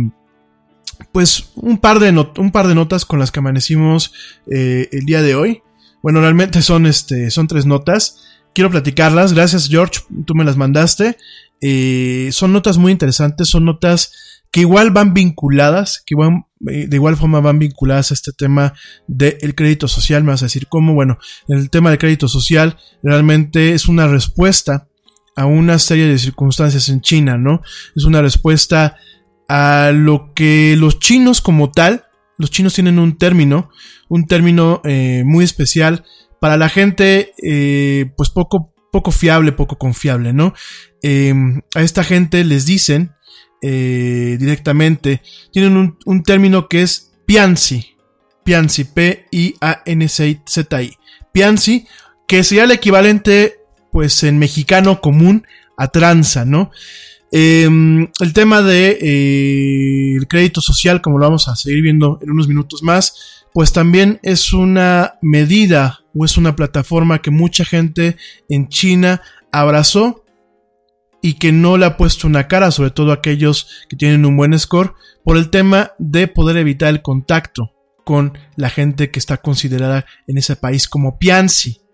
pues, 1.10 1.50
un 1.56 1.78
par 1.78 1.98
de, 1.98 2.10
un 2.38 2.52
par 2.52 2.68
de 2.68 2.76
notas 2.76 3.04
con 3.04 3.18
las 3.18 3.32
que 3.32 3.40
amanecimos 3.40 4.12
eh, 4.48 4.88
el 4.92 5.04
día 5.06 5.22
de 5.22 5.34
hoy. 5.34 5.62
Bueno, 6.02 6.20
realmente 6.20 6.62
son, 6.62 6.86
este, 6.86 7.32
son 7.32 7.48
tres 7.48 7.66
notas 7.66 8.22
quiero 8.56 8.70
platicarlas. 8.70 9.34
Gracias, 9.34 9.68
George. 9.68 10.00
Tú 10.24 10.34
me 10.34 10.42
las 10.42 10.56
mandaste. 10.56 11.18
Eh, 11.60 12.30
son 12.32 12.54
notas 12.54 12.78
muy 12.78 12.90
interesantes. 12.90 13.48
Son 13.48 13.66
notas 13.66 14.42
que 14.50 14.60
igual 14.60 14.90
van 14.90 15.12
vinculadas, 15.12 16.02
que 16.06 16.14
igual, 16.14 16.46
de 16.58 16.96
igual 16.96 17.18
forma 17.18 17.40
van 17.40 17.58
vinculadas 17.58 18.10
a 18.10 18.14
este 18.14 18.32
tema 18.32 18.72
del 19.06 19.54
crédito 19.54 19.88
social. 19.88 20.24
Me 20.24 20.30
vas 20.30 20.42
a 20.42 20.46
decir 20.46 20.68
cómo, 20.68 20.94
bueno, 20.94 21.18
el 21.48 21.68
tema 21.68 21.90
del 21.90 21.98
crédito 21.98 22.28
social 22.28 22.78
realmente 23.02 23.74
es 23.74 23.88
una 23.88 24.08
respuesta 24.08 24.88
a 25.36 25.46
una 25.46 25.78
serie 25.78 26.06
de 26.06 26.18
circunstancias 26.18 26.88
en 26.88 27.00
China, 27.02 27.38
¿no? 27.38 27.62
Es 27.94 28.04
una 28.04 28.22
respuesta 28.22 28.96
a 29.48 29.92
lo 29.94 30.32
que 30.34 30.74
los 30.76 30.98
chinos 30.98 31.40
como 31.40 31.70
tal, 31.70 32.06
los 32.38 32.50
chinos 32.50 32.74
tienen 32.74 32.98
un 32.98 33.16
término, 33.16 33.70
un 34.08 34.26
término 34.26 34.80
eh, 34.84 35.22
muy 35.24 35.44
especial 35.44 36.04
para 36.40 36.56
la 36.56 36.68
gente, 36.68 37.32
eh, 37.42 38.10
pues 38.16 38.30
poco, 38.30 38.72
poco 38.90 39.10
fiable, 39.10 39.52
poco 39.52 39.78
confiable, 39.78 40.32
¿no? 40.32 40.54
Em, 41.02 41.60
a 41.74 41.82
esta 41.82 42.02
gente 42.02 42.42
les 42.44 42.66
dicen 42.66 43.12
eh, 43.62 44.36
directamente, 44.38 45.22
tienen 45.52 45.96
un, 46.04 46.22
término 46.22 46.68
que 46.68 46.82
es 46.82 47.12
Pianzi, 47.26 47.96
Pianzi, 48.44 48.84
P-I-A-N-Z-I, 48.84 49.26
Pianzi, 51.32 51.86
que 52.28 52.44
sería 52.44 52.64
el 52.64 52.70
equivalente, 52.70 53.60
pues 53.96 54.24
en 54.24 54.38
mexicano 54.38 55.00
común, 55.00 55.46
a 55.78 55.88
tranza, 55.88 56.44
¿no? 56.44 56.70
Eh, 57.32 57.66
el 58.20 58.32
tema 58.34 58.60
de 58.60 58.98
eh, 59.00 60.18
crédito 60.28 60.60
social, 60.60 61.00
como 61.00 61.18
lo 61.18 61.24
vamos 61.24 61.48
a 61.48 61.56
seguir 61.56 61.80
viendo 61.80 62.18
en 62.20 62.30
unos 62.30 62.46
minutos 62.46 62.82
más, 62.82 63.46
pues 63.54 63.72
también 63.72 64.20
es 64.22 64.52
una 64.52 65.14
medida 65.22 66.00
o 66.14 66.26
es 66.26 66.36
una 66.36 66.54
plataforma 66.54 67.22
que 67.22 67.30
mucha 67.30 67.64
gente 67.64 68.18
en 68.50 68.68
China 68.68 69.22
abrazó 69.50 70.26
y 71.22 71.38
que 71.38 71.50
no 71.50 71.78
le 71.78 71.86
ha 71.86 71.96
puesto 71.96 72.26
una 72.26 72.48
cara, 72.48 72.72
sobre 72.72 72.90
todo 72.90 73.12
aquellos 73.12 73.86
que 73.88 73.96
tienen 73.96 74.26
un 74.26 74.36
buen 74.36 74.58
score, 74.58 74.92
por 75.24 75.38
el 75.38 75.48
tema 75.48 75.92
de 75.98 76.28
poder 76.28 76.58
evitar 76.58 76.90
el 76.90 77.00
contacto 77.00 77.72
con 78.04 78.36
la 78.56 78.68
gente 78.68 79.10
que 79.10 79.18
está 79.18 79.38
considerada 79.38 80.04
en 80.26 80.36
ese 80.36 80.54
país 80.54 80.86
como 80.86 81.18
Pianzi. 81.18 81.85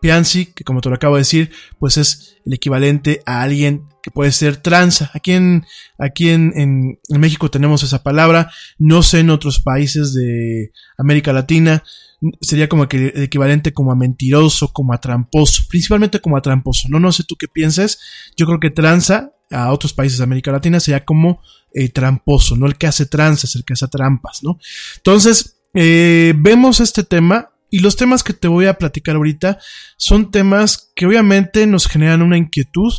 Pianzi, 0.00 0.46
que 0.46 0.64
como 0.64 0.80
te 0.80 0.88
lo 0.88 0.96
acabo 0.96 1.16
de 1.16 1.20
decir, 1.20 1.50
pues 1.78 1.96
es 1.96 2.36
el 2.44 2.52
equivalente 2.54 3.22
a 3.24 3.42
alguien 3.42 3.88
que 4.02 4.10
puede 4.10 4.32
ser 4.32 4.56
tranza. 4.56 5.10
Aquí 5.14 5.32
en, 5.32 5.64
aquí 5.98 6.30
en, 6.30 6.52
en, 6.56 6.98
en, 7.08 7.20
México 7.20 7.50
tenemos 7.50 7.82
esa 7.82 8.02
palabra, 8.02 8.50
no 8.78 9.02
sé 9.02 9.20
en 9.20 9.30
otros 9.30 9.60
países 9.60 10.12
de 10.12 10.72
América 10.98 11.32
Latina, 11.32 11.84
sería 12.40 12.68
como 12.68 12.84
el 12.84 13.22
equivalente 13.22 13.72
como 13.72 13.92
a 13.92 13.96
mentiroso, 13.96 14.72
como 14.72 14.92
a 14.92 14.98
tramposo, 14.98 15.64
principalmente 15.68 16.20
como 16.20 16.36
a 16.36 16.42
tramposo, 16.42 16.88
no, 16.88 17.00
no 17.00 17.12
sé 17.12 17.24
tú 17.24 17.36
qué 17.36 17.48
pienses, 17.48 17.98
yo 18.36 18.46
creo 18.46 18.60
que 18.60 18.70
tranza 18.70 19.32
a 19.50 19.72
otros 19.72 19.92
países 19.92 20.18
de 20.18 20.24
América 20.24 20.52
Latina 20.52 20.80
sería 20.80 21.04
como 21.04 21.42
eh, 21.74 21.88
tramposo, 21.88 22.56
no 22.56 22.66
el 22.66 22.76
que 22.76 22.86
hace 22.86 23.06
tranzas, 23.06 23.54
el 23.54 23.64
que 23.64 23.74
hace 23.74 23.88
trampas, 23.88 24.42
¿no? 24.42 24.58
Entonces, 24.96 25.60
eh, 25.74 26.34
vemos 26.36 26.80
este 26.80 27.02
tema 27.02 27.51
y 27.72 27.78
los 27.78 27.96
temas 27.96 28.22
que 28.22 28.34
te 28.34 28.48
voy 28.48 28.66
a 28.66 28.74
platicar 28.74 29.16
ahorita 29.16 29.58
son 29.96 30.30
temas 30.30 30.92
que 30.94 31.06
obviamente 31.06 31.66
nos 31.66 31.88
generan 31.88 32.20
una 32.20 32.36
inquietud 32.36 32.92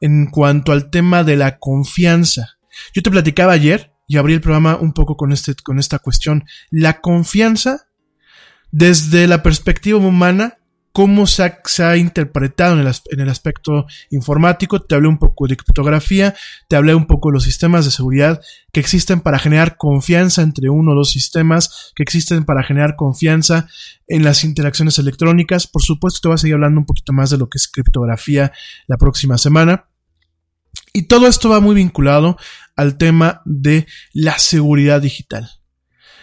en 0.00 0.30
cuanto 0.30 0.70
al 0.70 0.88
tema 0.88 1.24
de 1.24 1.36
la 1.36 1.58
confianza. 1.58 2.56
Yo 2.94 3.02
te 3.02 3.10
platicaba 3.10 3.52
ayer 3.52 3.92
y 4.06 4.18
abrí 4.18 4.34
el 4.34 4.40
programa 4.40 4.76
un 4.76 4.92
poco 4.92 5.16
con, 5.16 5.32
este, 5.32 5.56
con 5.56 5.80
esta 5.80 5.98
cuestión. 5.98 6.44
La 6.70 7.00
confianza 7.00 7.88
desde 8.70 9.26
la 9.26 9.42
perspectiva 9.42 9.98
humana 9.98 10.59
cómo 10.92 11.26
se 11.26 11.44
ha, 11.82 11.96
interpretado 11.96 12.74
en 12.74 12.86
el, 12.86 12.94
en 13.10 13.20
el, 13.20 13.28
aspecto 13.28 13.86
informático, 14.10 14.82
te 14.82 14.96
hablé 14.96 15.08
un 15.08 15.18
poco 15.18 15.46
de 15.46 15.56
criptografía, 15.56 16.34
te 16.68 16.76
hablé 16.76 16.94
un 16.94 17.06
poco 17.06 17.28
de 17.28 17.34
los 17.34 17.44
sistemas 17.44 17.84
de 17.84 17.92
seguridad 17.92 18.40
que 18.72 18.80
existen 18.80 19.20
para 19.20 19.38
generar 19.38 19.76
confianza 19.76 20.42
entre 20.42 20.68
uno 20.68 20.92
o 20.92 20.94
dos 20.94 21.10
sistemas, 21.10 21.92
que 21.94 22.02
existen 22.02 22.44
para 22.44 22.64
generar 22.64 22.96
confianza 22.96 23.68
en 24.08 24.24
las 24.24 24.42
interacciones 24.42 24.98
electrónicas. 24.98 25.68
Por 25.68 25.82
supuesto, 25.82 26.20
te 26.22 26.28
voy 26.28 26.34
a 26.34 26.38
seguir 26.38 26.54
hablando 26.54 26.80
un 26.80 26.86
poquito 26.86 27.12
más 27.12 27.30
de 27.30 27.38
lo 27.38 27.48
que 27.48 27.58
es 27.58 27.68
criptografía 27.68 28.52
la 28.88 28.96
próxima 28.96 29.38
semana. 29.38 29.86
Y 30.92 31.04
todo 31.04 31.28
esto 31.28 31.48
va 31.48 31.60
muy 31.60 31.76
vinculado 31.76 32.36
al 32.74 32.96
tema 32.96 33.42
de 33.44 33.86
la 34.12 34.38
seguridad 34.38 35.00
digital. 35.00 35.50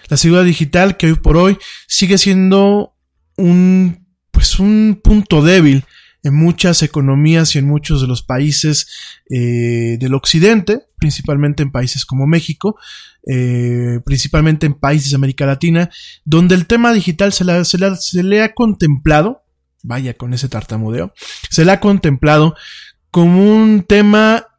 La 0.10 0.18
seguridad 0.18 0.46
digital 0.46 0.98
que 0.98 1.08
hoy 1.08 1.16
por 1.16 1.38
hoy 1.38 1.58
sigue 1.88 2.18
siendo 2.18 2.96
un 3.38 4.07
pues 4.38 4.60
un 4.60 5.02
punto 5.04 5.42
débil 5.42 5.84
en 6.22 6.36
muchas 6.36 6.84
economías 6.84 7.56
y 7.56 7.58
en 7.58 7.66
muchos 7.66 8.02
de 8.02 8.08
los 8.08 8.22
países 8.22 8.88
eh, 9.32 9.98
del 10.00 10.14
occidente, 10.14 10.86
principalmente 11.00 11.64
en 11.64 11.72
países 11.72 12.06
como 12.06 12.28
México, 12.28 12.78
eh, 13.28 14.00
principalmente 14.06 14.68
en 14.68 14.76
países 14.76 15.10
de 15.10 15.16
América 15.16 15.48
Latina, 15.48 15.90
donde 16.24 16.54
el 16.54 16.68
tema 16.68 16.94
digital 16.94 17.34
se, 17.34 17.46
se, 17.66 17.78
la, 17.80 17.96
se 17.96 18.22
le 18.22 18.44
ha 18.44 18.54
contemplado, 18.54 19.42
vaya 19.82 20.14
con 20.14 20.36
ese 20.36 20.50
tartamudeo, 20.50 21.16
se 21.50 21.66
le 21.66 21.72
ha 21.72 21.80
contemplado 21.80 22.54
como 23.10 23.42
un 23.42 23.82
tema, 23.82 24.50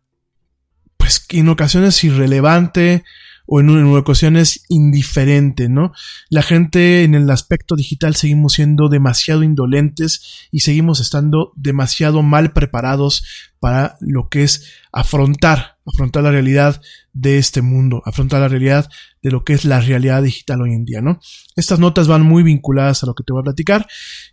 pues 0.96 1.24
en 1.28 1.48
ocasiones 1.50 2.02
irrelevante, 2.02 3.04
o 3.50 3.60
en, 3.60 3.70
en 3.70 3.96
ocasiones 3.96 4.62
indiferente, 4.68 5.70
¿no? 5.70 5.92
La 6.28 6.42
gente 6.42 7.02
en 7.02 7.14
el 7.14 7.30
aspecto 7.30 7.76
digital 7.76 8.14
seguimos 8.14 8.52
siendo 8.52 8.90
demasiado 8.90 9.42
indolentes 9.42 10.48
y 10.52 10.60
seguimos 10.60 11.00
estando 11.00 11.52
demasiado 11.56 12.22
mal 12.22 12.52
preparados 12.52 13.24
para 13.58 13.96
lo 14.00 14.28
que 14.28 14.42
es 14.42 14.70
afrontar, 14.92 15.78
afrontar 15.86 16.24
la 16.24 16.30
realidad 16.30 16.82
de 17.14 17.38
este 17.38 17.62
mundo, 17.62 18.02
afrontar 18.04 18.40
la 18.40 18.48
realidad 18.48 18.90
de 19.22 19.30
lo 19.30 19.44
que 19.44 19.54
es 19.54 19.64
la 19.64 19.80
realidad 19.80 20.22
digital 20.22 20.60
hoy 20.60 20.74
en 20.74 20.84
día, 20.84 21.00
¿no? 21.00 21.18
Estas 21.56 21.78
notas 21.78 22.06
van 22.06 22.22
muy 22.22 22.42
vinculadas 22.42 23.02
a 23.02 23.06
lo 23.06 23.14
que 23.14 23.24
te 23.24 23.32
voy 23.32 23.40
a 23.40 23.44
platicar. 23.44 23.86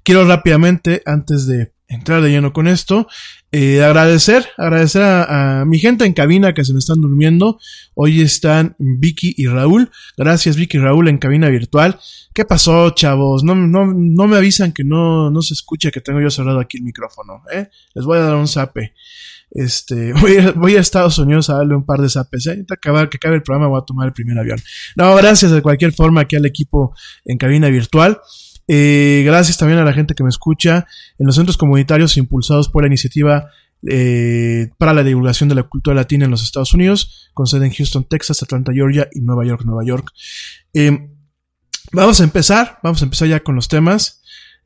Quiero 0.03 0.25
rápidamente, 0.27 1.01
antes 1.05 1.47
de 1.47 1.73
entrar 1.87 2.21
de 2.21 2.29
lleno 2.29 2.53
con 2.53 2.67
esto, 2.67 3.07
eh, 3.51 3.83
agradecer, 3.83 4.45
agradecer 4.57 5.01
a, 5.01 5.61
a, 5.61 5.65
mi 5.65 5.79
gente 5.79 6.05
en 6.05 6.13
cabina 6.13 6.53
que 6.53 6.65
se 6.65 6.73
me 6.73 6.79
están 6.79 7.01
durmiendo. 7.01 7.59
Hoy 7.93 8.21
están 8.21 8.75
Vicky 8.79 9.33
y 9.37 9.47
Raúl. 9.47 9.91
Gracias 10.17 10.55
Vicky 10.55 10.77
y 10.77 10.81
Raúl 10.81 11.07
en 11.07 11.17
cabina 11.17 11.49
virtual. 11.49 11.99
¿Qué 12.33 12.43
pasó, 12.43 12.89
chavos? 12.89 13.45
No, 13.45 13.55
no, 13.55 13.85
no 13.85 14.27
me 14.27 14.35
avisan 14.35 14.73
que 14.73 14.83
no, 14.83 15.31
no 15.31 15.41
se 15.41 15.53
escucha 15.53 15.89
que 15.89 16.01
tengo 16.01 16.19
yo 16.19 16.29
cerrado 16.29 16.59
aquí 16.59 16.77
el 16.77 16.83
micrófono, 16.83 17.43
¿eh? 17.49 17.69
Les 17.93 18.03
voy 18.03 18.17
a 18.17 18.23
dar 18.23 18.35
un 18.35 18.47
zape. 18.47 18.93
Este, 19.51 20.11
voy 20.19 20.37
a, 20.37 20.51
voy 20.51 20.75
a 20.75 20.81
Estados 20.81 21.17
Unidos 21.17 21.49
a 21.49 21.55
darle 21.55 21.75
un 21.75 21.85
par 21.85 22.01
de 22.01 22.09
zapes, 22.09 22.45
¿eh? 22.47 22.65
Acabar, 22.69 23.07
que 23.07 23.15
acabe 23.15 23.35
el 23.35 23.41
programa 23.41 23.67
voy 23.67 23.79
a 23.79 23.85
tomar 23.85 24.07
el 24.07 24.13
primer 24.13 24.37
avión. 24.37 24.59
No, 24.97 25.15
gracias 25.15 25.51
de 25.51 25.61
cualquier 25.61 25.93
forma 25.93 26.21
aquí 26.21 26.35
al 26.35 26.45
equipo 26.45 26.93
en 27.23 27.37
cabina 27.37 27.69
virtual. 27.69 28.19
Eh, 28.67 29.23
gracias 29.25 29.57
también 29.57 29.79
a 29.79 29.83
la 29.83 29.93
gente 29.93 30.15
que 30.15 30.23
me 30.23 30.29
escucha 30.29 30.87
en 31.19 31.25
los 31.27 31.35
centros 31.35 31.57
comunitarios 31.57 32.17
impulsados 32.17 32.69
por 32.69 32.83
la 32.83 32.87
iniciativa 32.87 33.49
eh, 33.87 34.69
para 34.79 34.93
la 34.93 35.03
divulgación 35.03 35.47
de 35.47 35.55
la 35.55 35.63
cultura 35.63 35.95
latina 35.95 36.25
en 36.25 36.31
los 36.31 36.43
Estados 36.43 36.73
Unidos, 36.73 37.29
con 37.33 37.45
sede 37.45 37.67
en 37.67 37.73
Houston, 37.73 38.05
Texas, 38.05 38.41
Atlanta, 38.41 38.71
Georgia 38.73 39.07
y 39.13 39.21
Nueva 39.21 39.45
York, 39.45 39.63
Nueva 39.65 39.85
York. 39.85 40.11
Eh, 40.73 41.09
vamos 41.91 42.19
a 42.19 42.23
empezar, 42.23 42.79
vamos 42.81 43.01
a 43.01 43.05
empezar 43.05 43.27
ya 43.27 43.41
con 43.41 43.55
los 43.55 43.67
temas. 43.67 44.23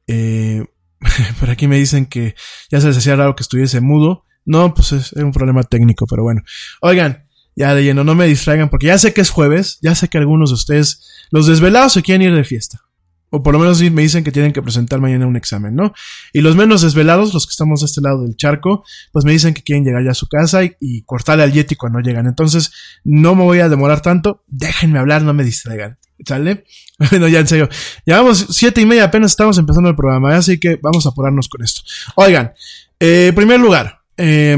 Eh, 0.07 0.63
por 1.39 1.49
aquí 1.49 1.67
me 1.67 1.77
dicen 1.77 2.05
que 2.05 2.35
ya 2.71 2.79
se 2.79 2.87
les 2.87 2.97
hacía 2.97 3.15
raro 3.15 3.35
que 3.35 3.43
estuviese 3.43 3.81
mudo. 3.81 4.25
No, 4.45 4.73
pues 4.73 4.93
es, 4.93 5.13
es 5.13 5.23
un 5.23 5.33
problema 5.33 5.63
técnico, 5.63 6.05
pero 6.07 6.23
bueno. 6.23 6.41
Oigan, 6.81 7.27
ya 7.55 7.75
de 7.75 7.83
lleno, 7.83 8.05
no 8.05 8.15
me 8.15 8.25
distraigan 8.25 8.69
porque 8.69 8.87
ya 8.87 8.97
sé 8.97 9.13
que 9.13 9.21
es 9.21 9.29
jueves, 9.29 9.79
ya 9.81 9.95
sé 9.95 10.07
que 10.07 10.17
algunos 10.17 10.51
de 10.51 10.55
ustedes, 10.55 11.27
los 11.29 11.45
desvelados, 11.45 11.93
se 11.93 12.01
quieren 12.01 12.25
ir 12.25 12.33
de 12.33 12.45
fiesta. 12.45 12.81
O 13.29 13.43
por 13.43 13.53
lo 13.53 13.59
menos 13.59 13.81
me 13.81 14.01
dicen 14.01 14.23
que 14.23 14.31
tienen 14.31 14.53
que 14.53 14.61
presentar 14.61 14.99
mañana 14.99 15.27
un 15.27 15.35
examen, 15.35 15.75
¿no? 15.75 15.93
Y 16.33 16.41
los 16.41 16.55
menos 16.55 16.81
desvelados, 16.81 17.33
los 17.33 17.45
que 17.45 17.51
estamos 17.51 17.81
de 17.81 17.85
este 17.85 18.01
lado 18.01 18.23
del 18.23 18.35
charco, 18.35 18.83
pues 19.11 19.25
me 19.25 19.31
dicen 19.31 19.53
que 19.53 19.61
quieren 19.61 19.83
llegar 19.83 20.03
ya 20.03 20.11
a 20.11 20.15
su 20.15 20.27
casa 20.27 20.63
y, 20.63 20.75
y 20.79 21.03
cortarle 21.03 21.43
al 21.43 21.51
Yeti 21.51 21.75
cuando 21.75 21.99
llegan. 21.99 22.25
Entonces, 22.25 22.71
no 23.03 23.35
me 23.35 23.43
voy 23.43 23.59
a 23.59 23.69
demorar 23.69 24.01
tanto. 24.01 24.43
Déjenme 24.47 24.99
hablar, 24.99 25.21
no 25.21 25.33
me 25.33 25.43
distraigan. 25.43 25.97
¿Sale? 26.25 26.65
Bueno, 27.11 27.29
ya 27.29 27.39
en 27.39 27.47
serio. 27.47 27.69
Llevamos 28.03 28.47
siete 28.49 28.81
y 28.81 28.85
media, 28.85 29.05
apenas 29.05 29.31
estamos 29.31 29.57
empezando 29.57 29.89
el 29.89 29.95
programa, 29.95 30.35
así 30.35 30.59
que 30.59 30.77
vamos 30.81 31.05
a 31.05 31.09
apurarnos 31.09 31.47
con 31.47 31.63
esto. 31.63 31.81
Oigan, 32.15 32.51
eh, 32.99 33.31
primer 33.33 33.57
lugar, 33.57 34.01
eh, 34.17 34.57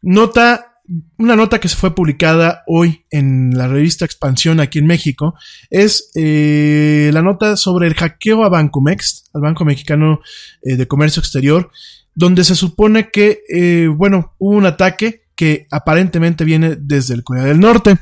nota 0.00 0.75
una 1.18 1.36
nota 1.36 1.60
que 1.60 1.68
se 1.68 1.76
fue 1.76 1.94
publicada 1.94 2.62
hoy 2.66 3.04
en 3.10 3.56
la 3.56 3.68
revista 3.68 4.04
Expansión 4.04 4.60
aquí 4.60 4.78
en 4.78 4.86
México 4.86 5.34
es 5.70 6.10
eh, 6.14 7.10
la 7.12 7.22
nota 7.22 7.56
sobre 7.56 7.86
el 7.88 7.94
hackeo 7.94 8.44
a 8.44 8.48
Bancomex, 8.48 9.30
al 9.34 9.42
Banco 9.42 9.64
Mexicano 9.64 10.20
eh, 10.62 10.76
de 10.76 10.86
Comercio 10.86 11.20
Exterior, 11.20 11.70
donde 12.14 12.44
se 12.44 12.54
supone 12.54 13.10
que, 13.10 13.42
eh, 13.48 13.88
bueno, 13.88 14.34
hubo 14.38 14.56
un 14.56 14.66
ataque 14.66 15.25
que 15.36 15.66
aparentemente 15.70 16.44
viene 16.44 16.76
desde 16.80 17.14
el 17.14 17.22
Corea 17.22 17.44
del 17.44 17.60
Norte. 17.60 17.98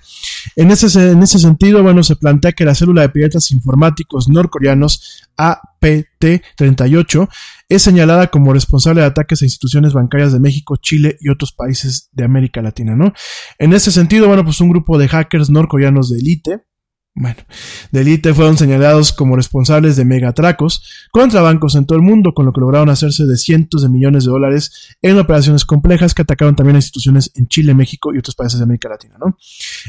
En 0.56 0.70
ese, 0.70 0.86
en 1.10 1.22
ese 1.22 1.38
sentido, 1.40 1.82
bueno, 1.82 2.02
se 2.04 2.16
plantea 2.16 2.52
que 2.52 2.64
la 2.64 2.74
célula 2.74 3.02
de 3.02 3.08
piratas 3.08 3.50
informáticos 3.50 4.28
norcoreanos 4.28 5.28
APT-38 5.36 7.28
es 7.68 7.82
señalada 7.82 8.28
como 8.28 8.52
responsable 8.52 9.00
de 9.00 9.08
ataques 9.08 9.42
a 9.42 9.46
instituciones 9.46 9.92
bancarias 9.92 10.32
de 10.32 10.38
México, 10.38 10.76
Chile 10.76 11.16
y 11.20 11.28
otros 11.28 11.52
países 11.52 12.08
de 12.12 12.24
América 12.24 12.62
Latina, 12.62 12.94
¿no? 12.94 13.12
En 13.58 13.72
ese 13.72 13.90
sentido, 13.90 14.28
bueno, 14.28 14.44
pues 14.44 14.60
un 14.60 14.70
grupo 14.70 14.96
de 14.96 15.08
hackers 15.08 15.50
norcoreanos 15.50 16.10
de 16.10 16.18
élite, 16.20 16.62
bueno, 17.16 17.36
de 17.92 18.00
élite 18.00 18.34
fueron 18.34 18.58
señalados 18.58 19.12
como 19.12 19.36
responsables 19.36 19.94
de 19.94 20.04
megatracos 20.04 20.82
contra 21.12 21.42
bancos 21.42 21.76
en 21.76 21.86
todo 21.86 21.96
el 21.96 22.02
mundo, 22.02 22.34
con 22.34 22.44
lo 22.44 22.52
que 22.52 22.60
lograron 22.60 22.88
hacerse 22.88 23.24
de 23.24 23.36
cientos 23.36 23.82
de 23.82 23.88
millones 23.88 24.24
de 24.24 24.32
dólares 24.32 24.96
en 25.00 25.18
operaciones 25.18 25.64
complejas 25.64 26.12
que 26.12 26.22
atacaron 26.22 26.56
también 26.56 26.74
a 26.74 26.78
instituciones 26.78 27.30
en 27.36 27.46
Chile, 27.46 27.72
México 27.72 28.12
y 28.12 28.18
otros 28.18 28.34
países 28.34 28.58
de 28.58 28.64
América 28.64 28.88
Latina, 28.88 29.14
¿no? 29.24 29.38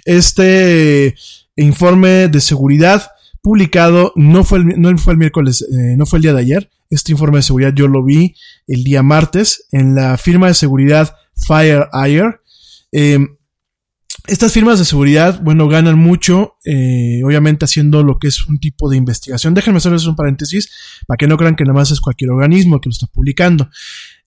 Este 0.06 1.16
informe 1.56 2.28
de 2.28 2.42
seguridad 2.42 3.10
publicado 3.42 4.12
no 4.16 4.44
fue 4.44 4.60
el, 4.60 4.80
no 4.80 4.96
fue 4.98 5.14
el 5.14 5.20
miércoles, 5.20 5.64
eh, 5.64 5.96
no 5.98 6.06
fue 6.06 6.18
el 6.18 6.24
día 6.24 6.34
de 6.34 6.42
ayer. 6.42 6.70
Este 6.92 7.12
informe 7.12 7.38
de 7.38 7.44
seguridad 7.44 7.74
yo 7.74 7.88
lo 7.88 8.04
vi 8.04 8.36
el 8.68 8.84
día 8.84 9.02
martes 9.02 9.66
en 9.72 9.96
la 9.96 10.18
firma 10.18 10.48
de 10.48 10.54
seguridad 10.54 11.16
FireEye. 11.36 12.36
Eh, 12.92 13.20
estas 14.28 14.52
firmas 14.52 14.80
de 14.80 14.86
seguridad, 14.86 15.42
bueno, 15.42 15.68
ganan 15.68 15.98
mucho, 15.98 16.58
eh, 16.66 17.22
obviamente 17.24 17.66
haciendo 17.66 18.04
lo 18.04 18.18
que 18.18 18.28
es 18.28 18.46
un 18.46 18.60
tipo 18.60 18.90
de 18.90 18.98
investigación. 18.98 19.54
Déjenme 19.54 19.78
hacerles 19.78 20.06
un 20.06 20.16
paréntesis 20.16 20.70
para 21.08 21.18
que 21.18 21.28
no 21.28 21.38
crean 21.38 21.56
que 21.56 21.64
nada 21.64 21.74
más 21.74 21.92
es 21.92 22.02
cualquier 22.02 22.32
organismo 22.32 22.82
que 22.82 22.90
lo 22.90 22.94
está 22.94 23.08
publicando. 23.08 23.70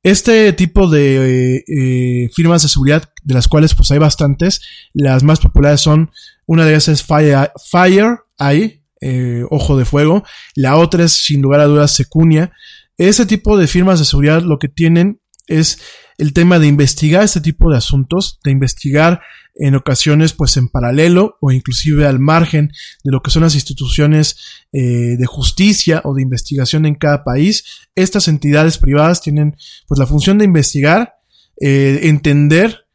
Este 0.03 0.53
tipo 0.53 0.89
de 0.89 1.65
eh, 1.67 2.31
firmas 2.33 2.63
de 2.63 2.69
seguridad, 2.69 3.11
de 3.25 3.35
las 3.35 3.49
cuales 3.49 3.75
pues 3.75 3.91
hay 3.91 3.99
bastantes, 3.99 4.63
las 4.93 5.25
más 5.25 5.41
populares 5.41 5.81
son, 5.81 6.11
una 6.47 6.65
de 6.65 6.71
ellas 6.71 6.89
es 6.89 7.03
Fire, 7.03 7.51
FireEye, 7.71 8.85
eh, 9.01 9.45
Ojo 9.51 9.77
de 9.77 9.85
Fuego, 9.85 10.25
la 10.55 10.77
otra 10.77 11.05
es 11.05 11.13
sin 11.13 11.43
lugar 11.43 11.61
a 11.61 11.67
dudas 11.67 11.95
Secunia. 11.95 12.53
Ese 12.97 13.27
tipo 13.27 13.57
de 13.57 13.67
firmas 13.67 13.99
de 13.99 14.05
seguridad 14.05 14.43
lo 14.43 14.59
que 14.59 14.69
tienen 14.69 15.21
es 15.47 15.81
el 16.19 16.33
tema 16.33 16.59
de 16.59 16.67
investigar 16.67 17.23
este 17.23 17.41
tipo 17.41 17.71
de 17.71 17.79
asuntos, 17.79 18.39
de 18.45 18.51
investigar 18.51 19.21
en 19.59 19.75
ocasiones 19.75 20.33
pues 20.33 20.57
en 20.57 20.69
paralelo 20.69 21.37
o 21.41 21.51
inclusive 21.51 22.07
al 22.07 22.19
margen 22.19 22.73
de 23.05 23.11
lo 23.11 23.23
que 23.23 23.31
son 23.31 23.43
las 23.43 23.55
instituciones 23.55 24.37
eh, 24.73 25.17
de 25.19 25.27
justicia 25.27 26.01
o 26.05 26.15
de 26.15 26.23
investigación 26.23 26.87
en 26.87 26.95
cada 26.95 27.25
país. 27.25 27.65
Estas 27.95 28.29
entidades 28.29 28.79
privadas 28.79 29.21
tienen 29.21 29.57
pues 29.87 29.99
la 29.99 30.07
función 30.07 30.39
de 30.39 30.45
investigar, 30.45 31.17
eh, 31.61 32.01
entender 32.05 32.89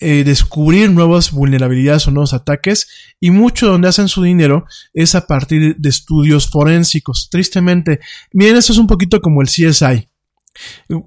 eh, 0.00 0.22
descubrir 0.22 0.92
nuevas 0.92 1.32
vulnerabilidades 1.32 2.06
o 2.06 2.12
nuevos 2.12 2.32
ataques 2.32 2.86
y 3.18 3.32
mucho 3.32 3.66
donde 3.66 3.88
hacen 3.88 4.06
su 4.06 4.22
dinero 4.22 4.64
es 4.94 5.16
a 5.16 5.26
partir 5.26 5.74
de 5.76 5.88
estudios 5.88 6.48
forensicos. 6.48 7.28
Tristemente, 7.28 7.98
miren, 8.32 8.58
esto 8.58 8.72
es 8.72 8.78
un 8.78 8.86
poquito 8.86 9.20
como 9.20 9.42
el 9.42 9.48
CSI. 9.48 10.08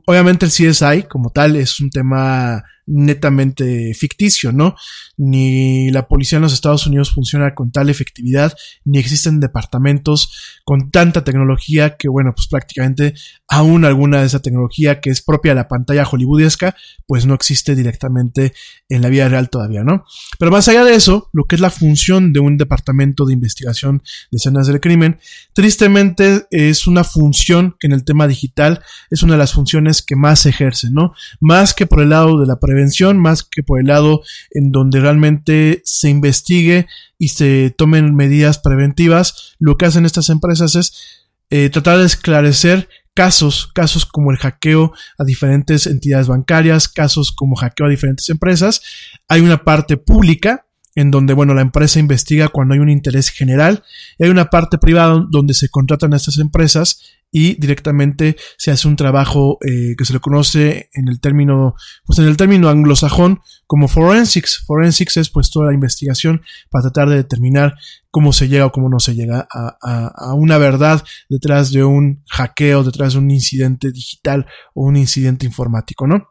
Obviamente 0.06 0.46
el 0.46 0.52
CSI 0.52 1.04
como 1.04 1.30
tal 1.30 1.56
es 1.56 1.80
un 1.80 1.90
tema 1.90 2.66
netamente 2.86 3.94
ficticio, 3.94 4.52
¿no? 4.52 4.76
Ni 5.18 5.92
la 5.92 6.08
policía 6.08 6.38
en 6.38 6.44
los 6.44 6.54
Estados 6.54 6.88
Unidos 6.88 7.12
funciona 7.12 7.54
con 7.54 7.72
tal 7.72 7.90
efectividad, 7.90 8.54
ni 8.86 9.00
existen 9.00 9.40
departamentos 9.40 10.60
con 10.66 10.92
tanta 10.92 11.24
tecnología 11.24 11.98
que, 11.98 12.10
bueno, 12.10 12.34
pues 12.36 12.48
prácticamente 12.48 13.14
aún 13.48 13.86
alguna 13.86 14.22
de 14.22 14.28
esa 14.28 14.42
tecnología 14.42 15.00
que 15.02 15.10
es 15.10 15.22
propia 15.22 15.52
de 15.52 15.56
la 15.56 15.68
pantalla 15.68 16.06
hollywoodesca, 16.06 16.76
pues 17.06 17.26
no 17.26 17.34
existe 17.34 17.76
directamente 17.76 18.54
en 18.90 19.02
la 19.02 19.10
vida 19.10 19.28
real 19.30 19.50
todavía, 19.50 19.84
¿no? 19.84 20.06
Pero 20.40 20.52
más 20.52 20.68
allá 20.68 20.84
de 20.84 20.96
eso, 20.96 21.30
lo 21.34 21.46
que 21.46 21.56
es 21.56 21.62
la 21.62 21.70
función 21.70 22.34
de 22.34 22.40
un 22.40 22.58
departamento 22.58 23.26
de 23.26 23.34
investigación 23.34 24.02
de 24.32 24.38
escenas 24.38 24.68
del 24.68 24.80
crimen, 24.80 25.20
tristemente 25.54 26.48
es 26.52 26.88
una 26.88 27.04
función 27.04 27.76
que 27.80 27.88
en 27.88 27.94
el 27.94 28.06
tema 28.06 28.28
digital 28.28 28.82
es 29.10 29.24
una 29.24 29.34
de 29.34 29.40
las 29.40 29.54
funciones 29.54 30.02
que 30.02 30.16
más 30.16 30.46
ejerce, 30.46 30.90
¿no? 30.92 31.14
Más 31.40 31.74
que 31.74 31.86
por 31.86 32.02
el 32.02 32.10
lado 32.10 32.40
de 32.40 32.48
la 32.48 32.60
prevención 32.72 33.20
más 33.20 33.44
que 33.44 33.64
por 33.64 33.80
el 33.80 33.88
lado 33.88 34.22
en 34.52 34.72
donde 34.72 35.02
realmente 35.02 35.82
se 35.84 36.10
investigue 36.10 36.88
y 37.18 37.30
se 37.30 37.74
tomen 37.78 38.16
medidas 38.16 38.60
preventivas. 38.60 39.56
Lo 39.60 39.78
que 39.78 39.86
hacen 39.86 40.06
estas 40.06 40.30
empresas 40.30 40.76
es 40.76 41.28
eh, 41.50 41.70
tratar 41.70 42.00
de 42.00 42.06
esclarecer 42.06 42.88
casos, 43.14 43.68
casos 43.74 44.06
como 44.06 44.32
el 44.32 44.38
hackeo 44.38 44.94
a 45.18 45.26
diferentes 45.26 45.86
entidades 45.86 46.28
bancarias, 46.28 46.88
casos 46.88 47.34
como 47.34 47.58
hackeo 47.58 47.88
a 47.88 47.90
diferentes 47.90 48.30
empresas. 48.30 48.82
Hay 49.28 49.42
una 49.42 49.64
parte 49.64 49.98
pública 49.98 50.66
en 50.96 51.12
donde, 51.12 51.34
bueno, 51.34 51.54
la 51.54 51.62
empresa 51.62 52.00
investiga 52.00 52.50
cuando 52.50 52.74
hay 52.74 52.80
un 52.80 52.90
interés 52.90 53.30
general. 53.30 53.84
Y 54.18 54.26
hay 54.26 54.30
una 54.30 54.50
parte 54.50 54.78
privada 54.78 55.26
donde 55.30 55.54
se 55.54 55.70
contratan 55.70 56.14
a 56.14 56.18
estas 56.18 56.38
empresas 56.38 57.02
y 57.32 57.56
directamente 57.60 58.36
se 58.58 58.72
hace 58.72 58.90
un 58.90 58.98
trabajo 58.98 59.58
eh, 59.62 59.96
que 59.98 60.04
se 60.04 60.12
le 60.12 60.20
conoce 60.20 60.90
en 60.94 61.08
el 61.08 61.22
término, 61.22 61.76
pues 62.06 62.20
en 62.20 62.26
el 62.26 62.36
término 62.36 62.68
anglosajón 62.68 63.40
como 63.68 63.88
forensics. 63.88 64.64
Forensics 64.68 65.16
es 65.16 65.30
pues 65.30 65.50
toda 65.50 65.68
la 65.68 65.74
investigación 65.74 66.42
para 66.70 66.84
tratar 66.84 67.08
de 67.10 67.16
determinar 67.16 67.76
cómo 68.10 68.34
se 68.34 68.50
llega 68.50 68.66
o 68.66 68.72
cómo 68.74 68.90
no 68.90 69.00
se 69.00 69.16
llega 69.16 69.48
a, 69.50 70.08
a 70.14 70.34
una 70.34 70.58
verdad 70.58 71.02
detrás 71.30 71.72
de 71.72 71.86
un 71.86 72.22
hackeo, 72.28 72.84
detrás 72.84 73.14
de 73.14 73.20
un 73.20 73.32
incidente 73.32 73.92
digital 73.92 74.46
o 74.74 74.84
un 74.84 74.98
incidente 74.98 75.46
informático, 75.46 76.08
¿no? 76.08 76.31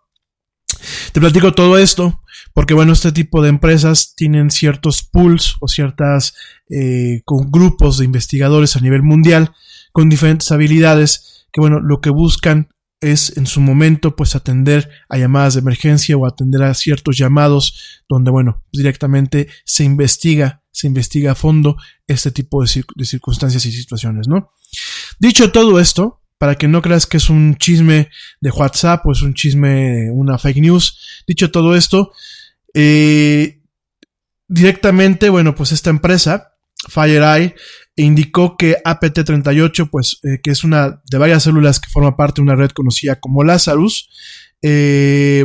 Te 1.13 1.21
platico 1.21 1.53
todo 1.53 1.79
esto 1.79 2.23
porque, 2.53 2.75
bueno, 2.75 2.93
este 2.93 3.13
tipo 3.13 3.43
de 3.43 3.49
empresas 3.49 4.15
tienen 4.17 4.51
ciertos 4.51 5.03
pools 5.03 5.57
o 5.61 5.69
ciertas 5.69 6.35
eh, 6.69 7.23
con 7.25 7.51
grupos 7.51 7.99
de 7.99 8.05
investigadores 8.05 8.77
a 8.77 8.81
nivel 8.81 9.03
mundial 9.03 9.53
con 9.93 10.09
diferentes 10.09 10.51
habilidades 10.53 11.47
que, 11.53 11.61
bueno, 11.61 11.81
lo 11.81 12.01
que 12.01 12.11
buscan 12.11 12.69
es 13.01 13.37
en 13.37 13.47
su 13.47 13.61
momento 13.61 14.15
pues 14.15 14.37
atender 14.37 14.91
a 15.09 15.17
llamadas 15.17 15.55
de 15.55 15.61
emergencia 15.61 16.17
o 16.17 16.27
atender 16.27 16.63
a 16.63 16.75
ciertos 16.75 17.17
llamados 17.17 18.03
donde 18.09 18.31
bueno 18.31 18.63
directamente 18.73 19.49
se 19.65 19.85
investiga 19.85 20.63
se 20.71 20.87
investiga 20.87 21.33
a 21.33 21.35
fondo 21.35 21.77
este 22.07 22.31
tipo 22.31 22.63
de, 22.63 22.69
circunstancias 23.05 23.65
y 23.65 23.73
situaciones 23.73 24.29
no 24.29 24.53
dicho 25.19 25.51
todo 25.51 25.81
esto 25.81 26.20
para 26.41 26.55
que 26.55 26.69
no 26.69 26.81
creas 26.81 27.07
que 27.07 27.19
es 27.19 27.29
un 27.29 27.55
chisme 27.57 28.09
de 28.41 28.51
WhatsApp 28.51 29.05
o 29.05 29.13
es 29.13 29.21
un 29.21 29.35
chisme, 29.35 30.11
una 30.11 30.39
fake 30.39 30.63
news. 30.63 31.23
Dicho 31.27 31.51
todo 31.51 31.77
esto, 31.77 32.13
eh, 32.73 33.61
directamente, 34.49 35.29
bueno, 35.29 35.55
pues 35.55 35.73
esta 35.73 35.91
empresa, 35.91 36.55
FireEye, 36.89 37.55
indicó 37.95 38.57
que 38.57 38.79
APT38, 38.83 39.91
pues, 39.91 40.19
eh, 40.23 40.41
que 40.43 40.53
es 40.53 40.65
una 40.65 41.03
de 41.11 41.19
varias 41.19 41.43
células 41.43 41.79
que 41.79 41.91
forma 41.91 42.17
parte 42.17 42.41
de 42.41 42.45
una 42.45 42.57
red 42.57 42.71
conocida 42.71 43.21
como 43.21 43.45
Lazarus, 43.45 44.09
eh, 44.63 45.45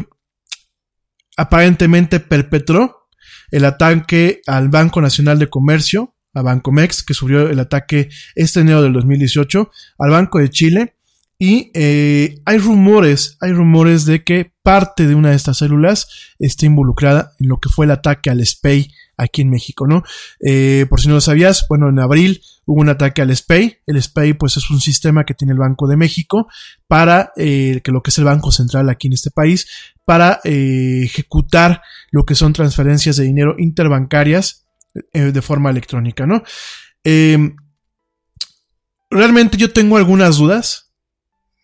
aparentemente 1.36 2.21
perpetró 2.21 3.10
el 3.51 3.65
ataque 3.65 4.39
al 4.47 4.69
Banco 4.69 5.01
Nacional 5.01 5.39
de 5.39 5.49
Comercio 5.49 6.14
a 6.36 6.41
Bancomex, 6.43 7.02
que 7.02 7.15
sufrió 7.15 7.50
el 7.50 7.60
ataque 7.60 8.10
este 8.36 8.60
enero 8.60 8.84
del 8.84 8.93
2018, 8.93 9.71
al 9.98 10.12
Banco 10.12 10.39
de 10.39 10.50
Chile. 10.50 10.95
Y 11.38 11.71
eh, 11.74 12.39
hay 12.45 12.58
rumores, 12.60 13.38
hay 13.41 13.52
rumores 13.52 14.06
de 14.06 14.24
que 14.24 14.54
parte 14.63 15.06
de 15.06 15.15
una 15.15 15.32
de 15.32 15.36
estas 15.36 15.58
células 15.58 16.08
está 16.39 16.65
involucrada 16.65 17.34
en 17.39 17.50
lo 17.50 17.58
que 17.60 17.69
fue 17.69 17.86
el 17.86 17.91
ataque 17.91 18.30
al 18.30 18.45
SPEI 18.45 18.89
aquí 19.17 19.41
en 19.41 19.50
México, 19.50 19.86
¿no? 19.86 20.04
Eh, 20.45 20.86
por 20.89 21.02
si 21.02 21.08
no 21.08 21.15
lo 21.15 21.21
sabías, 21.21 21.65
bueno, 21.69 21.89
en 21.89 22.00
abril 22.00 22.41
hubo 22.65 22.80
un 22.80 22.89
ataque 22.89 23.21
al 23.21 23.36
SPEI. 23.36 23.80
El 23.86 24.02
SPEI, 24.02 24.34
pues, 24.34 24.56
es 24.58 24.69
un 24.69 24.80
sistema 24.80 25.26
que 25.26 25.34
tiene 25.34 25.54
el 25.54 25.60
Banco 25.60 25.88
de 25.88 25.98
México 25.98 26.48
para, 26.88 27.32
eh, 27.36 27.82
que 27.84 27.91
lo 27.91 28.02
que 28.02 28.12
es 28.12 28.17
el 28.17 28.26
Banco 28.26 28.52
Central 28.52 28.89
aquí 28.89 29.08
en 29.08 29.13
este 29.13 29.32
país, 29.32 29.67
para 30.06 30.39
ejecutar 30.43 31.82
lo 32.12 32.26
que 32.26 32.36
son 32.36 32.54
transferencias 32.54 33.17
de 33.17 33.24
dinero 33.26 33.56
interbancarias 33.58 34.64
eh, 35.13 35.31
de 35.31 35.41
forma 35.41 35.69
electrónica, 35.69 36.25
¿no? 36.25 36.43
Em, 37.03 37.55
realmente 39.10 39.58
yo 39.58 39.71
tengo 39.71 39.97
algunas 39.97 40.38
dudas 40.38 40.91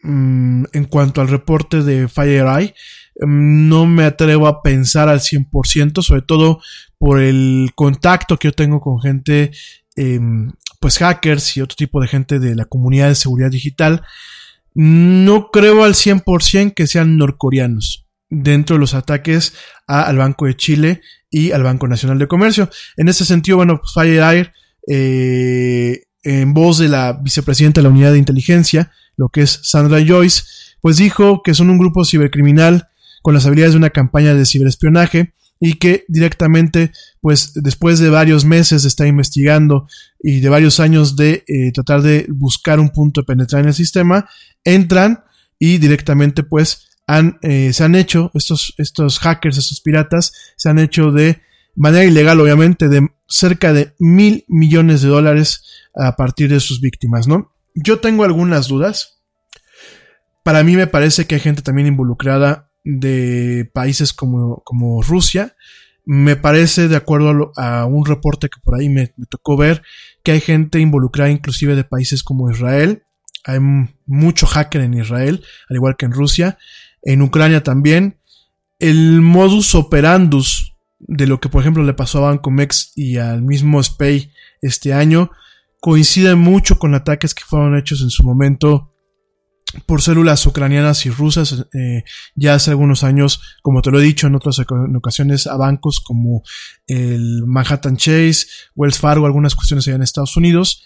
mm, 0.03 0.65
en 0.73 0.85
cuanto 0.85 1.21
al 1.21 1.29
reporte 1.29 1.83
de 1.83 2.07
FireEye. 2.07 2.75
Em, 3.15 3.69
no 3.69 3.85
me 3.85 4.03
atrevo 4.03 4.47
a 4.47 4.61
pensar 4.61 5.09
al 5.09 5.21
100%, 5.21 6.01
sobre 6.01 6.21
todo 6.23 6.61
por 6.97 7.19
el 7.19 7.71
contacto 7.75 8.37
que 8.37 8.49
yo 8.49 8.53
tengo 8.53 8.81
con 8.81 8.99
gente, 9.01 9.51
em, 9.95 10.51
pues 10.79 10.97
hackers 10.97 11.57
y 11.57 11.61
otro 11.61 11.75
tipo 11.75 12.01
de 12.01 12.07
gente 12.07 12.39
de 12.39 12.55
la 12.55 12.65
comunidad 12.65 13.07
de 13.07 13.15
seguridad 13.15 13.51
digital. 13.51 14.03
No 14.73 15.49
creo 15.51 15.83
al 15.83 15.95
100% 15.95 16.73
que 16.73 16.87
sean 16.87 17.17
norcoreanos 17.17 18.07
dentro 18.29 18.75
de 18.75 18.79
los 18.79 18.93
ataques 18.93 19.53
al 19.87 20.17
Banco 20.17 20.45
de 20.45 20.55
Chile 20.55 21.01
y 21.31 21.51
al 21.51 21.63
Banco 21.63 21.87
Nacional 21.87 22.19
de 22.19 22.27
Comercio. 22.27 22.69
En 22.97 23.07
ese 23.07 23.25
sentido, 23.25 23.57
bueno, 23.57 23.81
pues 23.81 23.95
eh, 24.87 26.03
en 26.23 26.53
voz 26.53 26.77
de 26.77 26.89
la 26.89 27.13
vicepresidenta 27.13 27.79
de 27.79 27.83
la 27.83 27.89
Unidad 27.89 28.11
de 28.11 28.19
Inteligencia, 28.19 28.91
lo 29.15 29.29
que 29.29 29.41
es 29.41 29.61
Sandra 29.63 30.03
Joyce, 30.05 30.43
pues 30.81 30.97
dijo 30.97 31.41
que 31.43 31.53
son 31.53 31.69
un 31.69 31.79
grupo 31.79 32.03
cibercriminal 32.05 32.89
con 33.21 33.33
las 33.33 33.45
habilidades 33.45 33.73
de 33.73 33.77
una 33.77 33.91
campaña 33.91 34.33
de 34.33 34.45
ciberespionaje 34.45 35.33
y 35.59 35.75
que 35.75 36.05
directamente, 36.07 36.91
pues 37.21 37.53
después 37.53 37.99
de 37.99 38.09
varios 38.09 38.45
meses 38.45 38.81
de 38.81 38.87
estar 38.87 39.05
investigando 39.05 39.87
y 40.19 40.39
de 40.39 40.49
varios 40.49 40.79
años 40.79 41.15
de 41.15 41.43
eh, 41.47 41.71
tratar 41.71 42.01
de 42.01 42.25
buscar 42.29 42.79
un 42.79 42.89
punto 42.89 43.21
de 43.21 43.25
penetrar 43.25 43.61
en 43.61 43.67
el 43.67 43.73
sistema, 43.75 44.27
entran 44.63 45.23
y 45.59 45.77
directamente 45.77 46.41
pues 46.41 46.90
eh, 47.41 47.73
se 47.73 47.83
han 47.83 47.95
hecho, 47.95 48.31
estos, 48.33 48.73
estos 48.77 49.19
hackers, 49.19 49.57
estos 49.57 49.81
piratas, 49.81 50.33
se 50.55 50.69
han 50.69 50.79
hecho 50.79 51.11
de 51.11 51.41
manera 51.75 52.05
ilegal, 52.05 52.39
obviamente, 52.39 52.89
de 52.89 53.07
cerca 53.27 53.73
de 53.73 53.93
mil 53.99 54.45
millones 54.47 55.01
de 55.01 55.09
dólares 55.09 55.63
a 55.95 56.15
partir 56.15 56.49
de 56.49 56.59
sus 56.59 56.81
víctimas, 56.81 57.27
¿no? 57.27 57.53
Yo 57.73 57.99
tengo 57.99 58.23
algunas 58.23 58.67
dudas. 58.67 59.21
Para 60.43 60.63
mí 60.63 60.75
me 60.75 60.87
parece 60.87 61.25
que 61.25 61.35
hay 61.35 61.41
gente 61.41 61.61
también 61.61 61.87
involucrada 61.87 62.69
de 62.83 63.69
países 63.73 64.13
como, 64.13 64.61
como 64.63 65.01
Rusia. 65.01 65.55
Me 66.03 66.35
parece, 66.35 66.87
de 66.87 66.95
acuerdo 66.95 67.51
a, 67.55 67.85
un 67.85 68.05
reporte 68.05 68.49
que 68.49 68.59
por 68.63 68.75
ahí 68.75 68.89
me, 68.89 69.13
me, 69.17 69.25
tocó 69.27 69.55
ver, 69.55 69.83
que 70.23 70.31
hay 70.31 70.41
gente 70.41 70.79
involucrada 70.79 71.29
inclusive 71.29 71.75
de 71.75 71.83
países 71.83 72.23
como 72.23 72.49
Israel. 72.49 73.03
Hay 73.45 73.59
mucho 74.05 74.45
hacker 74.45 74.81
en 74.81 74.93
Israel, 74.95 75.43
al 75.69 75.75
igual 75.75 75.95
que 75.97 76.05
en 76.05 76.11
Rusia 76.11 76.57
en 77.03 77.21
Ucrania 77.21 77.63
también. 77.63 78.17
El 78.79 79.21
modus 79.21 79.75
operandus 79.75 80.75
de 80.99 81.27
lo 81.27 81.39
que 81.39 81.49
por 81.49 81.61
ejemplo 81.61 81.83
le 81.83 81.93
pasó 81.93 82.19
a 82.19 82.29
Bancomex 82.29 82.93
y 82.95 83.17
al 83.17 83.41
mismo 83.41 83.81
SPAY 83.81 84.31
este 84.61 84.93
año 84.93 85.31
coincide 85.79 86.35
mucho 86.35 86.77
con 86.77 86.93
ataques 86.93 87.33
que 87.33 87.43
fueron 87.43 87.77
hechos 87.77 88.01
en 88.01 88.11
su 88.11 88.23
momento 88.23 88.91
por 89.85 90.01
células 90.01 90.45
ucranianas 90.45 91.05
y 91.05 91.09
rusas 91.09 91.65
eh, 91.73 92.03
ya 92.35 92.55
hace 92.55 92.71
algunos 92.71 93.03
años, 93.03 93.41
como 93.61 93.81
te 93.81 93.89
lo 93.89 93.99
he 93.99 94.03
dicho 94.03 94.27
en 94.27 94.35
otras 94.35 94.59
ocasiones, 94.59 95.47
a 95.47 95.55
bancos 95.55 96.01
como 96.01 96.43
el 96.87 97.43
Manhattan 97.45 97.97
Chase, 97.97 98.47
Wells 98.75 98.99
Fargo, 98.99 99.25
algunas 99.25 99.55
cuestiones 99.55 99.87
allá 99.87 99.95
en 99.95 100.03
Estados 100.03 100.35
Unidos. 100.35 100.83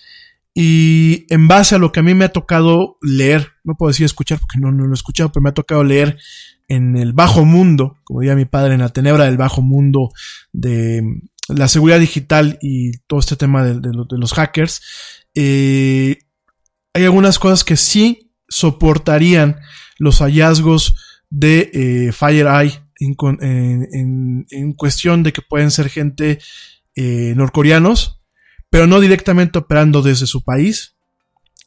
Y 0.58 1.26
en 1.30 1.50
base 1.50 1.76
a 1.76 1.78
lo 1.78 1.92
que 1.92 2.00
a 2.00 2.04
mí 2.04 2.14
me 2.14 2.26
ha 2.26 2.30
tocado 2.30 2.98
leer, 3.02 3.52
no 3.66 3.76
puedo 3.76 3.90
decir 3.90 4.06
escuchar 4.06 4.40
porque 4.40 4.58
no, 4.58 4.72
no 4.72 4.86
lo 4.86 4.92
he 4.92 4.94
escuchado, 4.94 5.30
pero 5.30 5.44
me 5.44 5.50
ha 5.50 5.54
tocado 5.54 5.84
leer 5.84 6.18
en 6.70 6.96
el 6.96 7.12
bajo 7.14 7.44
mundo, 7.44 7.98
como 8.06 8.22
diría 8.22 8.36
mi 8.36 8.46
padre, 8.46 8.74
en 8.74 8.80
la 8.80 8.90
tenebra 8.90 9.26
del 9.26 9.38
bajo 9.38 9.62
mundo 9.62 10.12
de 10.54 11.04
la 11.50 11.68
seguridad 11.68 12.00
digital 12.00 12.58
y 12.62 12.98
todo 13.08 13.20
este 13.20 13.36
tema 13.36 13.64
de, 13.66 13.92
los 14.18 14.34
hackers, 14.34 14.82
eh, 15.36 16.18
hay 16.94 17.04
algunas 17.04 17.38
cosas 17.38 17.64
que 17.64 17.76
sí 17.76 18.32
soportarían 18.48 19.58
los 20.00 20.20
hallazgos 20.20 20.96
de 21.30 21.70
eh, 21.74 22.12
FireEye 22.12 22.82
en, 23.00 24.46
en, 24.50 24.74
cuestión 24.74 25.24
de 25.24 25.34
que 25.34 25.42
pueden 25.42 25.70
ser 25.70 25.90
gente 25.90 26.40
eh, 26.96 27.34
norcoreanos, 27.36 28.15
pero 28.76 28.88
no 28.88 29.00
directamente 29.00 29.58
operando 29.58 30.02
desde 30.02 30.28
su 30.28 30.44
país. 30.44 30.98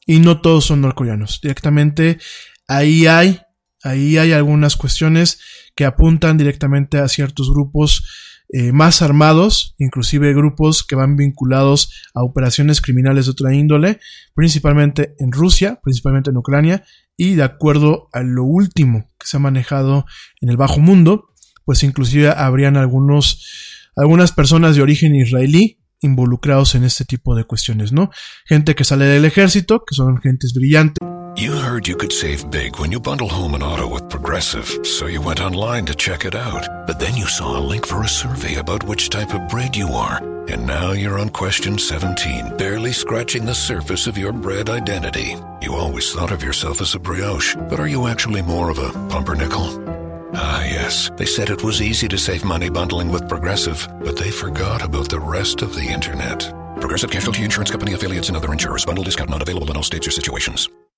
Y 0.05 0.19
no 0.19 0.43
todos 0.43 0.67
son 0.67 0.83
norcoreanos. 0.83 1.41
Directamente 1.43 2.19
ahí 2.67 3.07
hay, 3.07 3.41
ahí 3.83 4.19
hay 4.19 4.33
algunas 4.33 4.77
cuestiones 4.77 5.41
que 5.75 5.87
apuntan 5.87 6.37
directamente 6.37 6.99
a 6.99 7.09
ciertos 7.09 7.51
grupos 7.51 8.45
eh, 8.53 8.73
más 8.73 9.01
armados, 9.01 9.75
inclusive 9.79 10.35
grupos 10.35 10.87
que 10.87 10.97
van 10.97 11.17
vinculados 11.17 11.91
a 12.13 12.23
operaciones 12.23 12.83
criminales 12.83 13.25
de 13.25 13.31
otra 13.31 13.55
índole, 13.55 14.01
principalmente 14.35 15.15
en 15.19 15.33
Rusia, 15.33 15.81
principalmente 15.83 16.29
en 16.29 16.37
Ucrania, 16.37 16.85
y 17.17 17.37
de 17.37 17.43
acuerdo 17.43 18.11
a 18.13 18.21
lo 18.21 18.45
último 18.45 19.11
que 19.19 19.27
se 19.27 19.39
ha 19.39 19.41
manejado 19.41 20.05
en 20.43 20.51
el 20.51 20.59
bajo 20.59 20.79
mundo, 20.79 21.31
pues 21.65 21.83
inclusive 21.85 22.29
habrían 22.29 22.77
algunos, 22.77 23.89
algunas 23.97 24.33
personas 24.33 24.77
de 24.77 24.83
origen 24.83 25.15
israelí 25.15 25.79
involucrados 26.01 26.75
en 26.75 26.85
este 26.85 27.05
tipo 27.05 27.35
de 27.35 27.45
cuestiones, 27.45 27.93
¿no? 27.93 28.11
Gente 28.47 28.75
que 28.75 28.85
sale 28.85 29.07
del 29.07 29.25
ejército, 29.25 29.85
que 29.85 29.95
son 29.95 30.21
gentes 30.21 30.53
brillantes. 30.55 30.99
You 31.37 31.53
heard 31.53 31.87
you 31.87 31.95
could 31.95 32.13
save 32.13 32.51
big 32.51 32.81
when 32.81 32.91
you 32.91 32.99
bundle 32.99 33.29
home 33.29 33.55
and 33.55 33.63
auto 33.63 33.87
with 33.87 34.09
Progressive, 34.09 34.85
so 34.85 35.07
you 35.07 35.21
went 35.23 35.41
online 35.41 35.87
to 35.87 35.95
check 35.95 36.25
it 36.25 36.35
out. 36.35 36.67
But 36.85 36.99
then 36.99 37.17
you 37.17 37.27
saw 37.29 37.57
a 37.57 37.63
link 37.63 37.87
for 37.87 38.03
a 38.03 38.09
survey 38.09 38.57
about 38.57 38.83
which 38.83 39.09
type 39.09 39.33
of 39.33 39.49
bread 39.49 39.77
you 39.77 39.87
are. 39.93 40.19
And 40.49 40.67
now 40.67 40.93
you're 40.93 41.21
on 41.21 41.29
question 41.29 41.79
17, 41.79 42.57
barely 42.57 42.93
scratching 42.93 43.45
the 43.45 43.55
surface 43.55 44.09
of 44.09 44.19
your 44.19 44.33
bread 44.33 44.69
identity. 44.69 45.37
You 45.63 45.75
always 45.75 46.13
thought 46.13 46.33
of 46.33 46.43
yourself 46.43 46.81
as 46.81 46.97
a 46.97 46.99
brioche, 46.99 47.55
but 47.69 47.79
are 47.79 47.87
you 47.89 48.09
actually 48.09 48.43
more 48.43 48.71
of 48.71 48.79
a 48.79 48.91
pumpernickel? 49.09 49.98
Ah, 50.35 50.65
yes. 50.65 51.11
They 51.17 51.27
said 51.27 51.51
it 51.51 51.65
was 51.65 51.81
easy 51.81 52.09
to 52.09 52.19
save 52.19 52.45
money 52.45 52.69
bundling 52.69 53.11
with 53.11 53.29
Progressive, 53.29 53.87
but 54.05 54.17
they 54.17 54.31
forgot 54.31 54.83
about 54.83 55.09
the 55.09 55.21
rest 55.21 55.63
of 55.63 55.75
the 55.75 55.87
internet. 55.87 56.53
Progressive 56.81 57.11
Casualty 57.11 57.45
Insurance 57.45 57.71
Company 57.71 57.95
affiliates 57.95 58.29
and 58.29 58.37
other 58.37 58.53
insurers. 58.53 58.85
Bundle 58.85 59.05
discount 59.05 59.31
not 59.31 59.43
available 59.43 59.71
in 59.71 59.77
all 59.77 59.83
states 59.83 60.07
or 60.07 60.11
situations. 60.11 60.69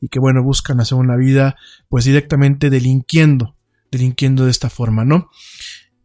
y 0.00 0.08
que 0.08 0.18
bueno, 0.18 0.42
buscan 0.42 0.80
hacer 0.80 0.98
una 0.98 1.16
vida 1.16 1.56
pues 1.88 2.04
directamente 2.04 2.70
delinquiendo, 2.70 3.56
delinquiendo 3.90 4.44
de 4.44 4.50
esta 4.50 4.70
forma, 4.70 5.04
¿no? 5.04 5.30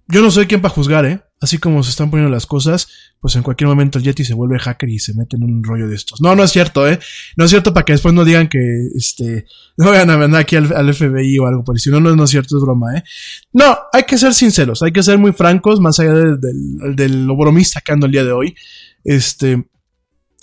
Yo 0.08 0.22
no 0.22 0.32
soy 0.32 0.48
quien 0.48 0.62
para 0.62 0.74
juzgar, 0.74 1.06
¿eh? 1.06 1.22
Así 1.40 1.58
como 1.58 1.84
se 1.84 1.90
están 1.90 2.10
poniendo 2.10 2.34
las 2.34 2.46
cosas, 2.46 2.88
pues 3.20 3.36
en 3.36 3.44
cualquier 3.44 3.70
momento 3.70 3.98
el 3.98 4.04
Yeti 4.04 4.24
se 4.24 4.34
vuelve 4.34 4.60
hacker 4.60 4.90
y 4.90 5.00
se 5.00 5.14
mete 5.14 5.36
en 5.36 5.44
un 5.44 5.64
rollo 5.64 5.88
de 5.88 5.96
estos. 5.96 6.22
No, 6.22 6.36
no 6.36 6.44
es 6.44 6.52
cierto, 6.52 6.88
¿eh? 6.88 7.00
No 7.38 7.46
es 7.46 7.52
cierto 7.52 7.74
para 7.74 7.86
que 7.86 7.94
después 7.94 8.14
no 8.14 8.26
digan 8.26 8.48
que, 8.48 8.60
este, 8.96 9.46
no 9.78 9.90
vayan 9.90 10.10
a 10.10 10.18
mandar 10.18 10.42
aquí 10.42 10.56
al, 10.56 10.94
FBI 10.94 11.38
o 11.40 11.48
algo 11.48 11.64
por 11.64 11.76
eso. 11.76 11.90
No, 11.92 12.00
no, 12.00 12.24
es 12.24 12.30
cierto, 12.30 12.58
es 12.58 12.64
broma, 12.64 12.98
¿eh? 12.98 13.04
No, 13.54 13.78
hay 13.92 14.04
que 14.04 14.18
ser 14.18 14.34
sinceros, 14.34 14.82
hay 14.84 14.92
que 14.92 15.04
ser 15.04 15.18
muy 15.18 15.32
francos, 15.32 15.80
más 15.80 16.00
allá 16.00 16.14
del, 16.14 17.26
lo 17.26 17.36
bromista 17.36 17.82
que 17.82 17.92
ando 17.92 18.06
el 18.06 18.12
día 18.12 18.24
de 18.24 18.32
hoy. 18.32 18.56
Este, 19.04 19.66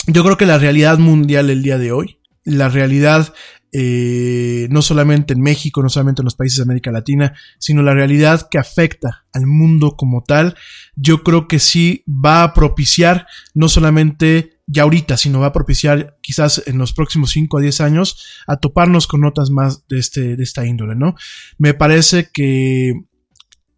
yo 0.06 0.22
creo 0.22 0.36
que 0.36 0.46
la 0.46 0.58
realidad 0.58 0.98
mundial 0.98 1.50
el 1.50 1.62
día 1.62 1.78
de 1.78 1.92
hoy 1.92 2.19
la 2.44 2.68
realidad 2.68 3.34
eh, 3.72 4.66
no 4.70 4.82
solamente 4.82 5.32
en 5.32 5.40
México, 5.40 5.80
no 5.80 5.88
solamente 5.88 6.22
en 6.22 6.24
los 6.24 6.34
países 6.34 6.56
de 6.56 6.64
América 6.64 6.90
Latina, 6.90 7.34
sino 7.58 7.82
la 7.82 7.94
realidad 7.94 8.48
que 8.50 8.58
afecta 8.58 9.26
al 9.32 9.46
mundo 9.46 9.94
como 9.96 10.24
tal, 10.24 10.56
yo 10.96 11.22
creo 11.22 11.46
que 11.46 11.60
sí 11.60 12.02
va 12.08 12.42
a 12.42 12.52
propiciar 12.52 13.28
no 13.54 13.68
solamente 13.68 14.58
ya 14.66 14.82
ahorita, 14.82 15.16
sino 15.16 15.40
va 15.40 15.48
a 15.48 15.52
propiciar 15.52 16.16
quizás 16.20 16.62
en 16.66 16.78
los 16.78 16.92
próximos 16.92 17.30
5 17.30 17.58
a 17.58 17.60
10 17.60 17.80
años 17.80 18.26
a 18.48 18.56
toparnos 18.56 19.06
con 19.06 19.20
notas 19.20 19.50
más 19.50 19.86
de, 19.88 19.98
este, 19.98 20.36
de 20.36 20.42
esta 20.42 20.66
índole, 20.66 20.96
¿no? 20.96 21.14
Me 21.58 21.74
parece 21.74 22.28
que 22.32 22.94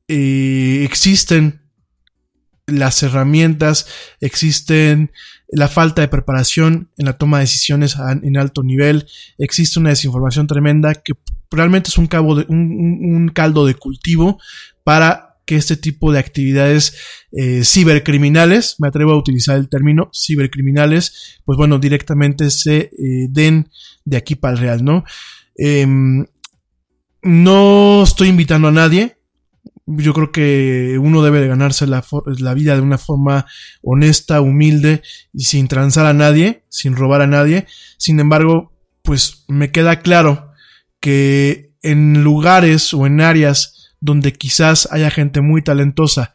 eh, 0.08 0.82
existen 0.84 1.62
las 2.66 3.02
herramientas, 3.02 3.86
existen 4.20 5.12
la 5.52 5.68
falta 5.68 6.00
de 6.00 6.08
preparación 6.08 6.90
en 6.96 7.06
la 7.06 7.18
toma 7.18 7.38
de 7.38 7.44
decisiones 7.44 7.96
en 8.22 8.36
alto 8.38 8.62
nivel, 8.62 9.06
existe 9.38 9.78
una 9.78 9.90
desinformación 9.90 10.46
tremenda 10.46 10.94
que 10.94 11.12
realmente 11.50 11.90
es 11.90 11.98
un, 11.98 12.06
cabo 12.06 12.34
de, 12.34 12.46
un, 12.48 13.30
caldo 13.34 13.66
de 13.66 13.74
cultivo 13.74 14.40
para 14.82 15.36
que 15.44 15.56
este 15.56 15.76
tipo 15.76 16.10
de 16.10 16.18
actividades 16.18 16.96
eh, 17.32 17.62
cibercriminales, 17.64 18.76
me 18.78 18.88
atrevo 18.88 19.12
a 19.12 19.18
utilizar 19.18 19.58
el 19.58 19.68
término 19.68 20.10
cibercriminales, 20.14 21.40
pues 21.44 21.58
bueno, 21.58 21.78
directamente 21.78 22.50
se 22.50 22.76
eh, 22.78 22.90
den 23.28 23.68
de 24.06 24.16
aquí 24.16 24.34
para 24.36 24.54
el 24.54 24.60
real, 24.60 24.84
¿no? 24.84 25.04
Em, 25.56 26.24
no 27.22 28.02
estoy 28.04 28.28
invitando 28.28 28.68
a 28.68 28.72
nadie, 28.72 29.18
yo 29.86 30.14
creo 30.14 30.30
que 30.30 30.98
uno 31.00 31.22
debe 31.22 31.40
de 31.40 31.48
ganarse 31.48 31.86
la, 31.86 32.04
la, 32.38 32.54
vida 32.54 32.74
de 32.74 32.82
una 32.82 32.98
forma 32.98 33.46
honesta, 33.82 34.40
humilde 34.40 35.02
y 35.32 35.44
sin 35.44 35.68
transar 35.68 36.06
a 36.06 36.12
nadie, 36.12 36.64
sin 36.68 36.96
robar 36.96 37.22
a 37.22 37.26
nadie. 37.26 37.66
Sin 37.98 38.20
embargo, 38.20 38.72
pues 39.02 39.44
me 39.48 39.70
queda 39.72 40.00
claro 40.00 40.52
que 41.00 41.72
en 41.82 42.22
lugares 42.22 42.94
o 42.94 43.06
en 43.06 43.20
áreas 43.20 43.94
donde 44.00 44.32
quizás 44.32 44.88
haya 44.90 45.10
gente 45.10 45.40
muy 45.40 45.62
talentosa 45.62 46.34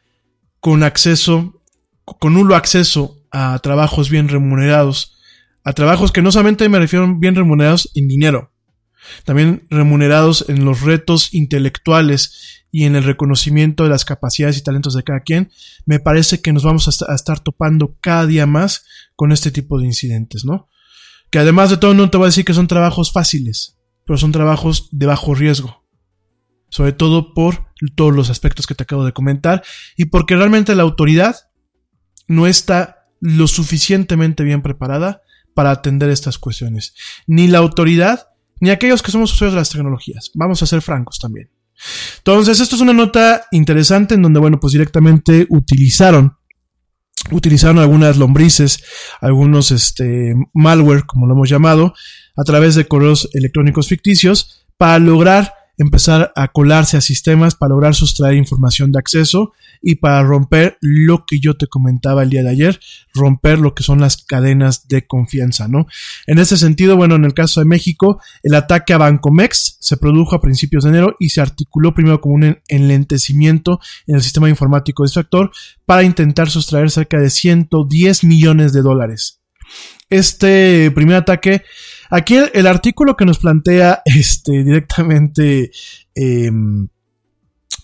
con 0.59 0.83
acceso, 0.83 1.61
con 2.03 2.33
nulo 2.33 2.55
acceso 2.55 3.23
a 3.31 3.59
trabajos 3.59 4.09
bien 4.09 4.27
remunerados, 4.27 5.17
a 5.63 5.73
trabajos 5.73 6.11
que 6.11 6.21
no 6.21 6.31
solamente 6.31 6.67
me 6.69 6.79
refiero 6.79 7.13
bien 7.17 7.35
remunerados 7.35 7.91
en 7.95 8.07
dinero, 8.07 8.51
también 9.25 9.65
remunerados 9.69 10.45
en 10.47 10.65
los 10.65 10.81
retos 10.81 11.33
intelectuales 11.33 12.65
y 12.71 12.83
en 12.83 12.95
el 12.95 13.03
reconocimiento 13.03 13.83
de 13.83 13.89
las 13.89 14.05
capacidades 14.05 14.57
y 14.57 14.63
talentos 14.63 14.93
de 14.93 15.03
cada 15.03 15.21
quien, 15.21 15.51
me 15.85 15.99
parece 15.99 16.41
que 16.41 16.53
nos 16.53 16.63
vamos 16.63 16.87
a, 17.01 17.15
estar 17.15 17.39
topando 17.39 17.97
cada 18.01 18.25
día 18.25 18.45
más 18.45 18.85
con 19.15 19.31
este 19.31 19.51
tipo 19.51 19.79
de 19.79 19.85
incidentes, 19.85 20.45
¿no? 20.45 20.67
Que 21.31 21.39
además 21.39 21.69
de 21.69 21.77
todo 21.77 21.93
no 21.93 22.09
te 22.09 22.17
voy 22.17 22.25
a 22.25 22.29
decir 22.29 22.45
que 22.45 22.53
son 22.53 22.67
trabajos 22.67 23.11
fáciles, 23.11 23.77
pero 24.05 24.17
son 24.17 24.31
trabajos 24.31 24.89
de 24.91 25.05
bajo 25.05 25.35
riesgo. 25.35 25.85
Sobre 26.69 26.91
todo 26.91 27.33
por 27.33 27.67
todos 27.95 28.13
los 28.13 28.29
aspectos 28.29 28.67
que 28.67 28.75
te 28.75 28.83
acabo 28.83 29.05
de 29.05 29.13
comentar 29.13 29.63
y 29.95 30.05
porque 30.05 30.35
realmente 30.35 30.75
la 30.75 30.83
autoridad 30.83 31.35
no 32.27 32.47
está 32.47 33.07
lo 33.19 33.47
suficientemente 33.47 34.43
bien 34.43 34.61
preparada 34.61 35.21
para 35.53 35.71
atender 35.71 36.09
estas 36.09 36.37
cuestiones. 36.37 36.93
Ni 37.25 37.47
la 37.47 37.57
autoridad 37.57 38.27
ni 38.59 38.69
aquellos 38.69 39.01
que 39.01 39.11
somos 39.11 39.33
usuarios 39.33 39.53
de 39.53 39.59
las 39.59 39.69
tecnologías. 39.69 40.31
Vamos 40.33 40.61
a 40.61 40.65
ser 40.65 40.81
francos 40.81 41.19
también. 41.19 41.49
Entonces, 42.17 42.59
esto 42.59 42.75
es 42.75 42.81
una 42.81 42.93
nota 42.93 43.45
interesante 43.51 44.15
en 44.15 44.21
donde, 44.21 44.39
bueno, 44.39 44.59
pues 44.59 44.73
directamente 44.73 45.45
utilizaron, 45.49 46.37
utilizaron 47.31 47.79
algunas 47.79 48.17
lombrices, 48.17 48.83
algunos, 49.21 49.71
este, 49.71 50.33
malware, 50.53 51.05
como 51.05 51.27
lo 51.27 51.33
hemos 51.33 51.49
llamado, 51.49 51.93
a 52.35 52.43
través 52.43 52.75
de 52.75 52.87
correos 52.87 53.29
electrónicos 53.33 53.87
ficticios 53.87 54.65
para 54.77 54.99
lograr 54.99 55.53
empezar 55.77 56.31
a 56.35 56.47
colarse 56.49 56.97
a 56.97 57.01
sistemas 57.01 57.55
para 57.55 57.69
lograr 57.69 57.93
sustraer 57.93 58.35
información 58.35 58.91
de 58.91 58.99
acceso 58.99 59.53
y 59.81 59.95
para 59.95 60.23
romper 60.23 60.77
lo 60.81 61.25
que 61.25 61.39
yo 61.39 61.55
te 61.55 61.67
comentaba 61.67 62.23
el 62.23 62.29
día 62.29 62.43
de 62.43 62.49
ayer, 62.49 62.79
romper 63.13 63.59
lo 63.59 63.75
que 63.75 63.83
son 63.83 64.01
las 64.01 64.17
cadenas 64.17 64.87
de 64.87 65.05
confianza, 65.05 65.67
¿no? 65.67 65.85
En 66.25 66.39
ese 66.39 66.57
sentido, 66.57 66.97
bueno, 66.97 67.15
en 67.15 67.25
el 67.25 67.33
caso 67.33 67.59
de 67.59 67.67
México, 67.67 68.19
el 68.41 68.55
ataque 68.55 68.93
a 68.93 68.97
Bancomex 68.97 69.77
se 69.79 69.97
produjo 69.97 70.35
a 70.35 70.41
principios 70.41 70.83
de 70.83 70.89
enero 70.89 71.15
y 71.19 71.29
se 71.29 71.41
articuló 71.41 71.93
primero 71.93 72.21
como 72.21 72.35
un 72.35 72.57
enlentecimiento 72.67 73.79
en 74.07 74.15
el 74.15 74.21
sistema 74.21 74.49
informático 74.49 75.03
de 75.03 75.07
este 75.07 75.19
actor 75.19 75.51
para 75.85 76.03
intentar 76.03 76.49
sustraer 76.49 76.89
cerca 76.89 77.19
de 77.19 77.29
110 77.29 78.23
millones 78.23 78.73
de 78.73 78.81
dólares. 78.81 79.41
Este 80.09 80.89
primer 80.91 81.17
ataque 81.17 81.63
Aquí 82.09 82.35
el, 82.53 82.67
artículo 82.67 83.15
que 83.15 83.25
nos 83.25 83.39
plantea 83.39 84.01
este, 84.05 84.63
directamente 84.63 85.71
em, 86.15 86.87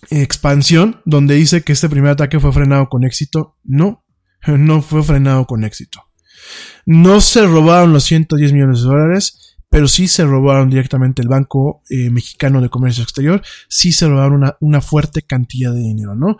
expansión, 0.09 1.01
donde 1.05 1.35
dice 1.35 1.63
que 1.63 1.73
este 1.73 1.89
primer 1.89 2.11
ataque 2.11 2.39
fue 2.39 2.53
frenado 2.53 2.89
con 2.89 3.03
éxito, 3.03 3.57
no, 3.63 4.03
no 4.47 4.81
fue 4.81 5.03
frenado 5.03 5.45
con 5.45 5.63
éxito. 5.63 6.03
No 6.85 7.21
se 7.21 7.45
robaron 7.45 7.93
los 7.93 8.03
110 8.03 8.53
millones 8.53 8.81
de 8.81 8.87
dólares, 8.87 9.55
pero 9.69 9.87
sí 9.87 10.07
se 10.07 10.23
robaron 10.23 10.69
directamente 10.69 11.21
el 11.23 11.27
Banco 11.27 11.81
eh, 11.89 12.11
Mexicano 12.11 12.61
de 12.61 12.69
Comercio 12.69 13.01
Exterior, 13.01 13.41
sí 13.67 13.91
se 13.91 14.07
robaron 14.07 14.33
una, 14.33 14.55
una 14.59 14.81
fuerte 14.81 15.23
cantidad 15.23 15.73
de 15.73 15.79
dinero, 15.79 16.15
¿no? 16.15 16.37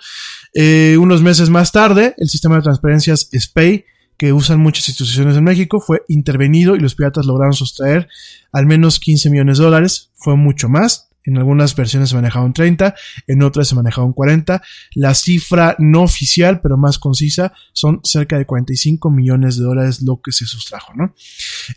Eh, 0.53 0.97
unos 0.99 1.23
meses 1.23 1.49
más 1.49 1.71
tarde, 1.71 2.13
el 2.17 2.29
sistema 2.29 2.57
de 2.57 2.61
transferencias 2.61 3.29
SPAY, 3.33 3.85
que 4.17 4.33
usan 4.33 4.59
muchas 4.59 4.87
instituciones 4.89 5.37
en 5.37 5.43
México, 5.43 5.79
fue 5.79 6.03
intervenido 6.07 6.75
y 6.75 6.79
los 6.79 6.95
piratas 6.95 7.25
lograron 7.25 7.53
sustraer 7.53 8.07
al 8.51 8.65
menos 8.65 8.99
15 8.99 9.29
millones 9.29 9.57
de 9.57 9.63
dólares, 9.63 10.11
fue 10.15 10.35
mucho 10.35 10.69
más, 10.69 11.09
en 11.25 11.37
algunas 11.37 11.75
versiones 11.75 12.09
se 12.09 12.15
manejaban 12.15 12.53
30, 12.53 12.95
en 13.27 13.43
otras 13.43 13.67
se 13.67 13.75
manejaban 13.75 14.13
40. 14.13 14.61
La 14.95 15.13
cifra 15.13 15.75
no 15.79 16.03
oficial, 16.03 16.59
pero 16.61 16.77
más 16.77 16.99
concisa, 16.99 17.53
son 17.71 18.01
cerca 18.03 18.37
de 18.37 18.45
45 18.45 19.09
millones 19.09 19.57
de 19.57 19.63
dólares 19.63 20.01
lo 20.01 20.21
que 20.21 20.31
se 20.31 20.45
sustrajo, 20.45 20.93
¿no? 20.95 21.13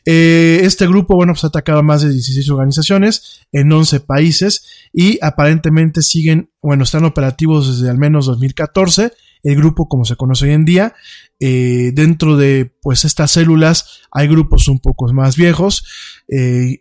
Eh, 0.05 0.61
este 0.63 0.87
grupo, 0.87 1.15
bueno, 1.15 1.33
pues 1.33 1.45
ha 1.45 1.49
atacado 1.49 1.79
a 1.79 1.83
más 1.83 2.03
de 2.03 2.13
16 2.13 2.51
organizaciones 2.51 3.47
en 3.53 3.71
11 3.71 4.01
países 4.01 4.67
y 4.93 5.19
aparentemente 5.23 6.03
siguen, 6.03 6.51
bueno, 6.61 6.85
están 6.85 7.05
operativos 7.05 7.69
desde 7.69 7.91
al 7.91 7.99
menos 7.99 8.27
2014 8.27 9.13
el 9.47 9.57
grupo 9.57 9.89
como 9.89 10.05
se 10.05 10.17
conoce 10.17 10.47
hoy 10.47 10.53
en 10.53 10.65
día. 10.65 10.95
Eh, 11.39 11.93
dentro 11.95 12.37
de 12.37 12.73
pues 12.83 13.05
estas 13.05 13.31
células 13.31 14.03
hay 14.11 14.27
grupos 14.27 14.67
un 14.67 14.81
poco 14.81 15.13
más 15.13 15.37
viejos. 15.37 15.85
Eh, 16.29 16.81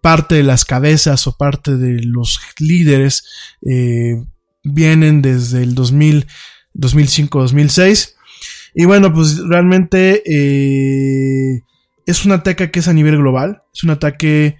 parte 0.00 0.34
de 0.34 0.42
las 0.42 0.64
cabezas 0.64 1.26
o 1.28 1.36
parte 1.36 1.76
de 1.76 2.02
los 2.02 2.40
líderes 2.58 3.24
eh, 3.62 4.16
vienen 4.64 5.22
desde 5.22 5.62
el 5.62 5.76
2000, 5.76 6.26
2005-2006. 6.74 8.14
Y 8.74 8.84
bueno, 8.84 9.14
pues 9.14 9.38
realmente 9.38 10.22
es 12.06 12.24
un 12.24 12.32
ataque 12.32 12.72
que 12.72 12.80
es 12.80 12.88
a 12.88 12.92
nivel 12.92 13.18
global. 13.18 13.62
Es 13.72 13.84
un 13.84 13.90
ataque 13.90 14.56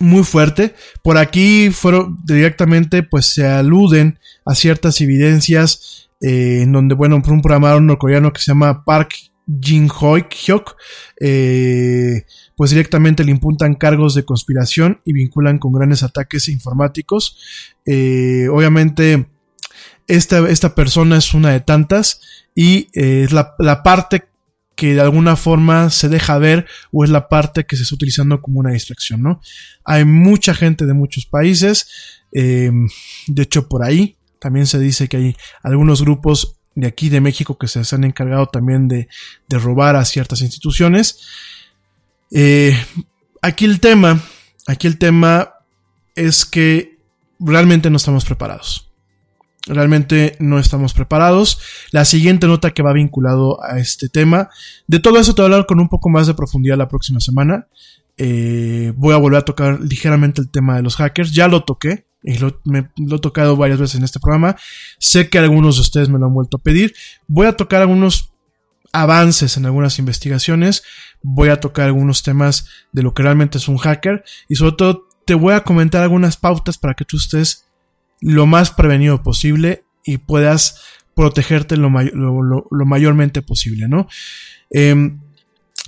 muy 0.00 0.24
fuerte. 0.24 0.74
Por 1.02 1.18
aquí 1.18 1.70
fueron 1.70 2.18
directamente, 2.24 3.02
pues 3.02 3.26
se 3.26 3.46
aluden 3.46 4.18
a 4.44 4.54
ciertas 4.54 5.00
evidencias 5.00 6.10
eh, 6.20 6.62
en 6.62 6.72
donde, 6.72 6.94
bueno, 6.94 7.22
por 7.22 7.32
un 7.32 7.42
programador 7.42 7.82
norcoreano 7.82 8.32
que 8.32 8.40
se 8.40 8.50
llama 8.50 8.84
Park 8.84 9.14
Jin 9.60 9.88
Hyok, 9.88 10.76
eh, 11.20 12.24
pues 12.56 12.70
directamente 12.70 13.24
le 13.24 13.30
impuntan 13.30 13.74
cargos 13.74 14.14
de 14.14 14.24
conspiración 14.24 15.00
y 15.04 15.12
vinculan 15.12 15.58
con 15.58 15.72
grandes 15.72 16.02
ataques 16.02 16.48
informáticos. 16.48 17.38
Eh, 17.86 18.48
obviamente, 18.50 19.28
esta, 20.06 20.48
esta 20.48 20.74
persona 20.74 21.16
es 21.16 21.34
una 21.34 21.50
de 21.50 21.60
tantas 21.60 22.20
y 22.54 22.88
es 22.92 23.32
la, 23.32 23.54
la 23.58 23.82
parte 23.82 24.29
que 24.80 24.94
de 24.94 25.02
alguna 25.02 25.36
forma 25.36 25.90
se 25.90 26.08
deja 26.08 26.38
ver 26.38 26.66
o 26.90 27.04
es 27.04 27.10
la 27.10 27.28
parte 27.28 27.66
que 27.66 27.76
se 27.76 27.82
está 27.82 27.94
utilizando 27.94 28.40
como 28.40 28.60
una 28.60 28.70
distracción, 28.70 29.20
¿no? 29.20 29.42
Hay 29.84 30.06
mucha 30.06 30.54
gente 30.54 30.86
de 30.86 30.94
muchos 30.94 31.26
países, 31.26 31.86
eh, 32.32 32.70
de 33.26 33.42
hecho 33.42 33.68
por 33.68 33.84
ahí 33.84 34.16
también 34.40 34.66
se 34.66 34.78
dice 34.78 35.06
que 35.06 35.18
hay 35.18 35.36
algunos 35.62 36.00
grupos 36.00 36.56
de 36.74 36.86
aquí 36.86 37.10
de 37.10 37.20
México 37.20 37.58
que 37.58 37.68
se 37.68 37.82
han 37.94 38.04
encargado 38.04 38.46
también 38.46 38.88
de, 38.88 39.08
de 39.50 39.58
robar 39.58 39.96
a 39.96 40.04
ciertas 40.06 40.40
instituciones. 40.40 41.26
Eh, 42.30 42.74
aquí 43.42 43.66
el 43.66 43.80
tema, 43.80 44.22
aquí 44.66 44.86
el 44.86 44.96
tema 44.96 45.56
es 46.14 46.46
que 46.46 46.96
realmente 47.38 47.90
no 47.90 47.98
estamos 47.98 48.24
preparados. 48.24 48.89
Realmente 49.66 50.36
no 50.40 50.58
estamos 50.58 50.94
preparados. 50.94 51.60
La 51.90 52.04
siguiente 52.04 52.46
nota 52.46 52.70
que 52.70 52.82
va 52.82 52.92
vinculado 52.92 53.62
a 53.62 53.78
este 53.78 54.08
tema. 54.08 54.48
De 54.86 55.00
todo 55.00 55.18
eso 55.18 55.34
te 55.34 55.42
voy 55.42 55.50
a 55.50 55.54
hablar 55.54 55.66
con 55.66 55.80
un 55.80 55.88
poco 55.88 56.08
más 56.08 56.26
de 56.26 56.34
profundidad 56.34 56.78
la 56.78 56.88
próxima 56.88 57.20
semana. 57.20 57.66
Eh, 58.16 58.92
voy 58.96 59.14
a 59.14 59.18
volver 59.18 59.40
a 59.40 59.44
tocar 59.44 59.80
ligeramente 59.80 60.40
el 60.40 60.50
tema 60.50 60.76
de 60.76 60.82
los 60.82 60.96
hackers. 60.96 61.32
Ya 61.32 61.48
lo 61.48 61.64
toqué. 61.64 62.06
Y 62.22 62.36
lo, 62.38 62.60
lo 62.64 63.16
he 63.16 63.18
tocado 63.18 63.56
varias 63.56 63.78
veces 63.78 63.96
en 63.96 64.04
este 64.04 64.20
programa. 64.20 64.56
Sé 64.98 65.30
que 65.30 65.38
algunos 65.38 65.76
de 65.76 65.82
ustedes 65.82 66.08
me 66.08 66.18
lo 66.18 66.26
han 66.26 66.34
vuelto 66.34 66.58
a 66.58 66.62
pedir. 66.62 66.94
Voy 67.26 67.46
a 67.46 67.56
tocar 67.56 67.80
algunos 67.80 68.32
avances 68.92 69.56
en 69.56 69.66
algunas 69.66 69.98
investigaciones. 69.98 70.82
Voy 71.22 71.48
a 71.48 71.60
tocar 71.60 71.86
algunos 71.86 72.22
temas 72.22 72.66
de 72.92 73.02
lo 73.02 73.14
que 73.14 73.22
realmente 73.22 73.58
es 73.58 73.68
un 73.68 73.78
hacker. 73.78 74.24
Y 74.48 74.56
sobre 74.56 74.72
todo 74.72 75.08
te 75.24 75.34
voy 75.34 75.54
a 75.54 75.64
comentar 75.64 76.02
algunas 76.02 76.36
pautas 76.36 76.78
para 76.78 76.94
que 76.94 77.04
tú 77.04 77.16
estés 77.16 77.69
lo 78.20 78.46
más 78.46 78.70
prevenido 78.70 79.22
posible 79.22 79.84
y 80.04 80.18
puedas 80.18 80.80
protegerte 81.14 81.76
lo, 81.76 81.90
lo, 81.90 82.86
mayormente 82.86 83.42
posible, 83.42 83.88
¿no? 83.88 84.08
Em, 84.70 85.20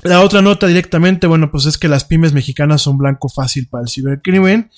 la 0.02 0.20
otra 0.20 0.42
nota 0.42 0.66
directamente, 0.66 1.26
bueno, 1.26 1.50
pues 1.50 1.66
es 1.66 1.78
que 1.78 1.88
las 1.88 2.04
pymes 2.04 2.32
mexicanas 2.32 2.82
son 2.82 2.98
blanco 2.98 3.28
fácil 3.28 3.68
para 3.68 3.82
el 3.82 3.88
cibercrimen. 3.88 4.70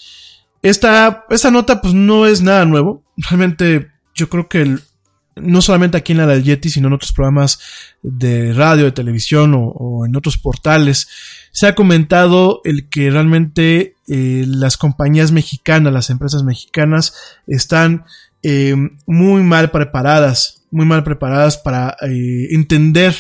Esta, 0.62 1.24
esta 1.30 1.50
nota 1.50 1.80
pues 1.80 1.94
no 1.94 2.26
es 2.26 2.42
nada 2.42 2.64
nuevo. 2.64 3.02
Realmente 3.16 3.90
yo 4.14 4.28
creo 4.28 4.48
que 4.48 4.62
el, 4.62 4.80
no 5.36 5.62
solamente 5.62 5.96
aquí 5.96 6.12
en 6.12 6.18
la 6.18 6.26
del 6.26 6.44
Yeti, 6.44 6.70
sino 6.70 6.88
en 6.88 6.94
otros 6.94 7.12
programas 7.12 7.58
de 8.02 8.52
radio, 8.52 8.84
de 8.84 8.92
televisión 8.92 9.54
o, 9.56 10.04
en 10.06 10.14
otros 10.16 10.38
portales, 10.38 11.08
se 11.52 11.66
ha 11.66 11.74
comentado 11.74 12.60
el 12.64 12.88
que 12.88 13.10
realmente 13.10 13.93
eh, 14.06 14.44
las 14.46 14.76
compañías 14.76 15.32
mexicanas, 15.32 15.92
las 15.92 16.10
empresas 16.10 16.42
mexicanas, 16.42 17.14
están 17.46 18.04
eh, 18.42 18.76
muy 19.06 19.42
mal 19.42 19.70
preparadas, 19.70 20.62
muy 20.70 20.84
mal 20.84 21.04
preparadas 21.04 21.56
para 21.56 21.96
eh, 22.02 22.48
entender 22.50 23.14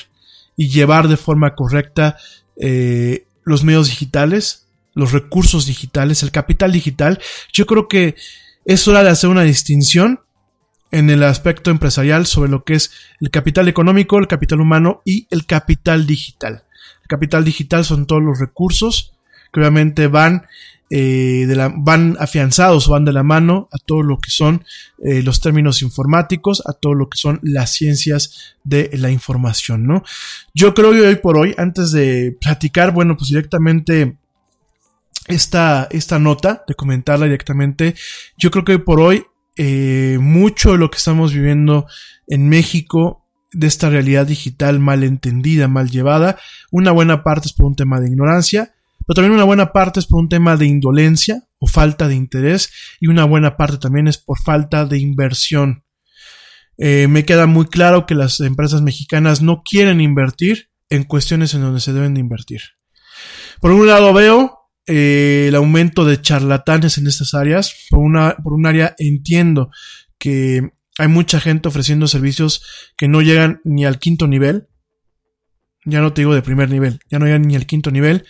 y 0.56 0.68
llevar 0.68 1.08
de 1.08 1.16
forma 1.16 1.54
correcta 1.54 2.16
los 3.44 3.64
medios 3.64 3.88
digitales, 3.88 4.68
los 4.94 5.10
recursos 5.10 5.66
digitales, 5.66 6.22
el 6.22 6.30
capital 6.30 6.70
digital. 6.70 7.18
Yo 7.52 7.66
creo 7.66 7.88
que 7.88 8.14
es 8.64 8.86
hora 8.86 9.02
de 9.02 9.10
hacer 9.10 9.28
una 9.28 9.42
distinción 9.42 10.20
en 10.92 11.10
el 11.10 11.24
aspecto 11.24 11.72
empresarial 11.72 12.26
sobre 12.26 12.50
lo 12.50 12.62
que 12.62 12.74
es 12.74 12.92
el 13.20 13.30
capital 13.30 13.66
económico, 13.66 14.18
el 14.18 14.28
capital 14.28 14.60
humano 14.60 15.02
y 15.04 15.26
el 15.30 15.44
capital 15.46 16.06
digital. 16.06 16.62
El 17.02 17.08
capital 17.08 17.44
digital 17.44 17.84
son 17.84 18.06
todos 18.06 18.22
los 18.22 18.38
recursos 18.38 19.14
que 19.52 19.60
obviamente 19.60 20.08
van 20.08 20.46
eh, 20.90 21.44
de 21.46 21.56
la, 21.56 21.72
van 21.74 22.16
afianzados, 22.20 22.88
van 22.88 23.04
de 23.04 23.12
la 23.12 23.22
mano 23.22 23.68
a 23.72 23.78
todo 23.78 24.02
lo 24.02 24.18
que 24.18 24.30
son 24.30 24.64
eh, 24.98 25.22
los 25.22 25.40
términos 25.40 25.82
informáticos, 25.82 26.62
a 26.66 26.72
todo 26.72 26.94
lo 26.94 27.08
que 27.08 27.18
son 27.18 27.40
las 27.42 27.72
ciencias 27.72 28.56
de 28.64 28.90
la 28.94 29.10
información, 29.10 29.86
¿no? 29.86 30.04
Yo 30.52 30.74
creo 30.74 30.92
que 30.92 31.00
hoy 31.00 31.16
por 31.16 31.38
hoy, 31.38 31.54
antes 31.58 31.90
de 31.90 32.36
platicar, 32.40 32.92
bueno, 32.92 33.16
pues 33.16 33.30
directamente 33.30 34.18
esta, 35.26 35.88
esta 35.90 36.18
nota, 36.18 36.64
de 36.68 36.74
comentarla 36.74 37.26
directamente, 37.26 37.94
yo 38.36 38.50
creo 38.50 38.64
que 38.64 38.72
hoy 38.72 38.78
por 38.78 39.00
hoy 39.00 39.24
eh, 39.56 40.18
mucho 40.20 40.72
de 40.72 40.78
lo 40.78 40.90
que 40.90 40.98
estamos 40.98 41.32
viviendo 41.32 41.86
en 42.26 42.48
México 42.48 43.24
de 43.52 43.68
esta 43.68 43.88
realidad 43.88 44.26
digital 44.26 44.80
mal 44.80 45.04
entendida, 45.04 45.68
mal 45.68 45.90
llevada. 45.90 46.38
Una 46.70 46.90
buena 46.90 47.22
parte 47.22 47.48
es 47.48 47.52
por 47.52 47.66
un 47.66 47.76
tema 47.76 48.00
de 48.00 48.08
ignorancia, 48.08 48.73
pero 49.06 49.14
también 49.14 49.32
una 49.32 49.44
buena 49.44 49.72
parte 49.72 50.00
es 50.00 50.06
por 50.06 50.20
un 50.20 50.28
tema 50.28 50.56
de 50.56 50.66
indolencia 50.66 51.42
o 51.58 51.66
falta 51.66 52.08
de 52.08 52.14
interés 52.14 52.70
y 53.00 53.08
una 53.08 53.24
buena 53.24 53.56
parte 53.56 53.78
también 53.78 54.08
es 54.08 54.18
por 54.18 54.38
falta 54.38 54.86
de 54.86 54.98
inversión. 54.98 55.84
Eh, 56.76 57.06
me 57.08 57.24
queda 57.24 57.46
muy 57.46 57.66
claro 57.66 58.06
que 58.06 58.14
las 58.14 58.40
empresas 58.40 58.82
mexicanas 58.82 59.42
no 59.42 59.62
quieren 59.62 60.00
invertir 60.00 60.70
en 60.90 61.04
cuestiones 61.04 61.54
en 61.54 61.60
donde 61.60 61.80
se 61.80 61.92
deben 61.92 62.14
de 62.14 62.20
invertir. 62.20 62.60
Por 63.60 63.70
un 63.70 63.86
lado 63.86 64.12
veo 64.12 64.58
eh, 64.86 65.46
el 65.48 65.54
aumento 65.54 66.04
de 66.04 66.20
charlatanes 66.20 66.98
en 66.98 67.06
estas 67.06 67.34
áreas. 67.34 67.74
Por, 67.90 68.00
una, 68.00 68.36
por 68.42 68.52
un 68.52 68.66
área 68.66 68.94
entiendo 68.98 69.70
que 70.18 70.70
hay 70.98 71.08
mucha 71.08 71.40
gente 71.40 71.68
ofreciendo 71.68 72.06
servicios 72.06 72.62
que 72.96 73.08
no 73.08 73.22
llegan 73.22 73.60
ni 73.64 73.84
al 73.84 73.98
quinto 73.98 74.26
nivel. 74.26 74.68
Ya 75.84 76.00
no 76.00 76.12
te 76.12 76.22
digo 76.22 76.34
de 76.34 76.42
primer 76.42 76.70
nivel, 76.70 77.00
ya 77.10 77.18
no 77.18 77.26
llegan 77.26 77.42
ni 77.42 77.56
al 77.56 77.66
quinto 77.66 77.90
nivel. 77.90 78.24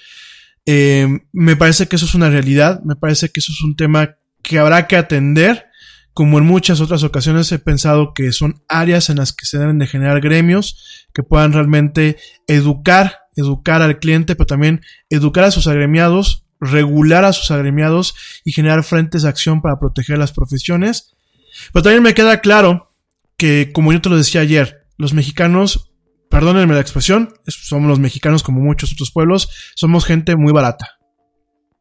Eh, 0.66 1.06
me 1.32 1.56
parece 1.56 1.88
que 1.88 1.96
eso 1.96 2.06
es 2.06 2.14
una 2.14 2.30
realidad, 2.30 2.82
me 2.84 2.96
parece 2.96 3.30
que 3.30 3.40
eso 3.40 3.52
es 3.52 3.62
un 3.62 3.76
tema 3.76 4.16
que 4.42 4.58
habrá 4.58 4.86
que 4.86 4.96
atender. 4.96 5.66
Como 6.12 6.38
en 6.38 6.44
muchas 6.44 6.80
otras 6.80 7.02
ocasiones 7.02 7.50
he 7.50 7.58
pensado 7.58 8.14
que 8.14 8.30
son 8.30 8.62
áreas 8.68 9.10
en 9.10 9.16
las 9.16 9.32
que 9.32 9.46
se 9.46 9.58
deben 9.58 9.80
de 9.80 9.88
generar 9.88 10.20
gremios 10.20 11.08
que 11.12 11.24
puedan 11.24 11.52
realmente 11.52 12.18
educar, 12.46 13.18
educar 13.34 13.82
al 13.82 13.98
cliente, 13.98 14.36
pero 14.36 14.46
también 14.46 14.80
educar 15.10 15.42
a 15.42 15.50
sus 15.50 15.66
agremiados 15.66 16.44
regular 16.64 17.24
a 17.24 17.32
sus 17.32 17.50
agremiados 17.50 18.14
y 18.44 18.52
generar 18.52 18.82
frentes 18.84 19.22
de 19.22 19.28
acción 19.28 19.62
para 19.62 19.78
proteger 19.78 20.18
las 20.18 20.32
profesiones. 20.32 21.14
Pero 21.72 21.82
también 21.82 22.02
me 22.02 22.14
queda 22.14 22.40
claro 22.40 22.90
que, 23.36 23.70
como 23.72 23.92
yo 23.92 24.00
te 24.00 24.08
lo 24.08 24.16
decía 24.16 24.40
ayer, 24.40 24.86
los 24.96 25.12
mexicanos, 25.12 25.92
perdónenme 26.34 26.74
la 26.74 26.80
expresión, 26.80 27.32
somos 27.46 27.88
los 27.88 28.00
mexicanos 28.00 28.42
como 28.42 28.60
muchos 28.60 28.92
otros 28.92 29.12
pueblos, 29.12 29.48
somos 29.76 30.04
gente 30.04 30.34
muy 30.34 30.52
barata. 30.52 30.98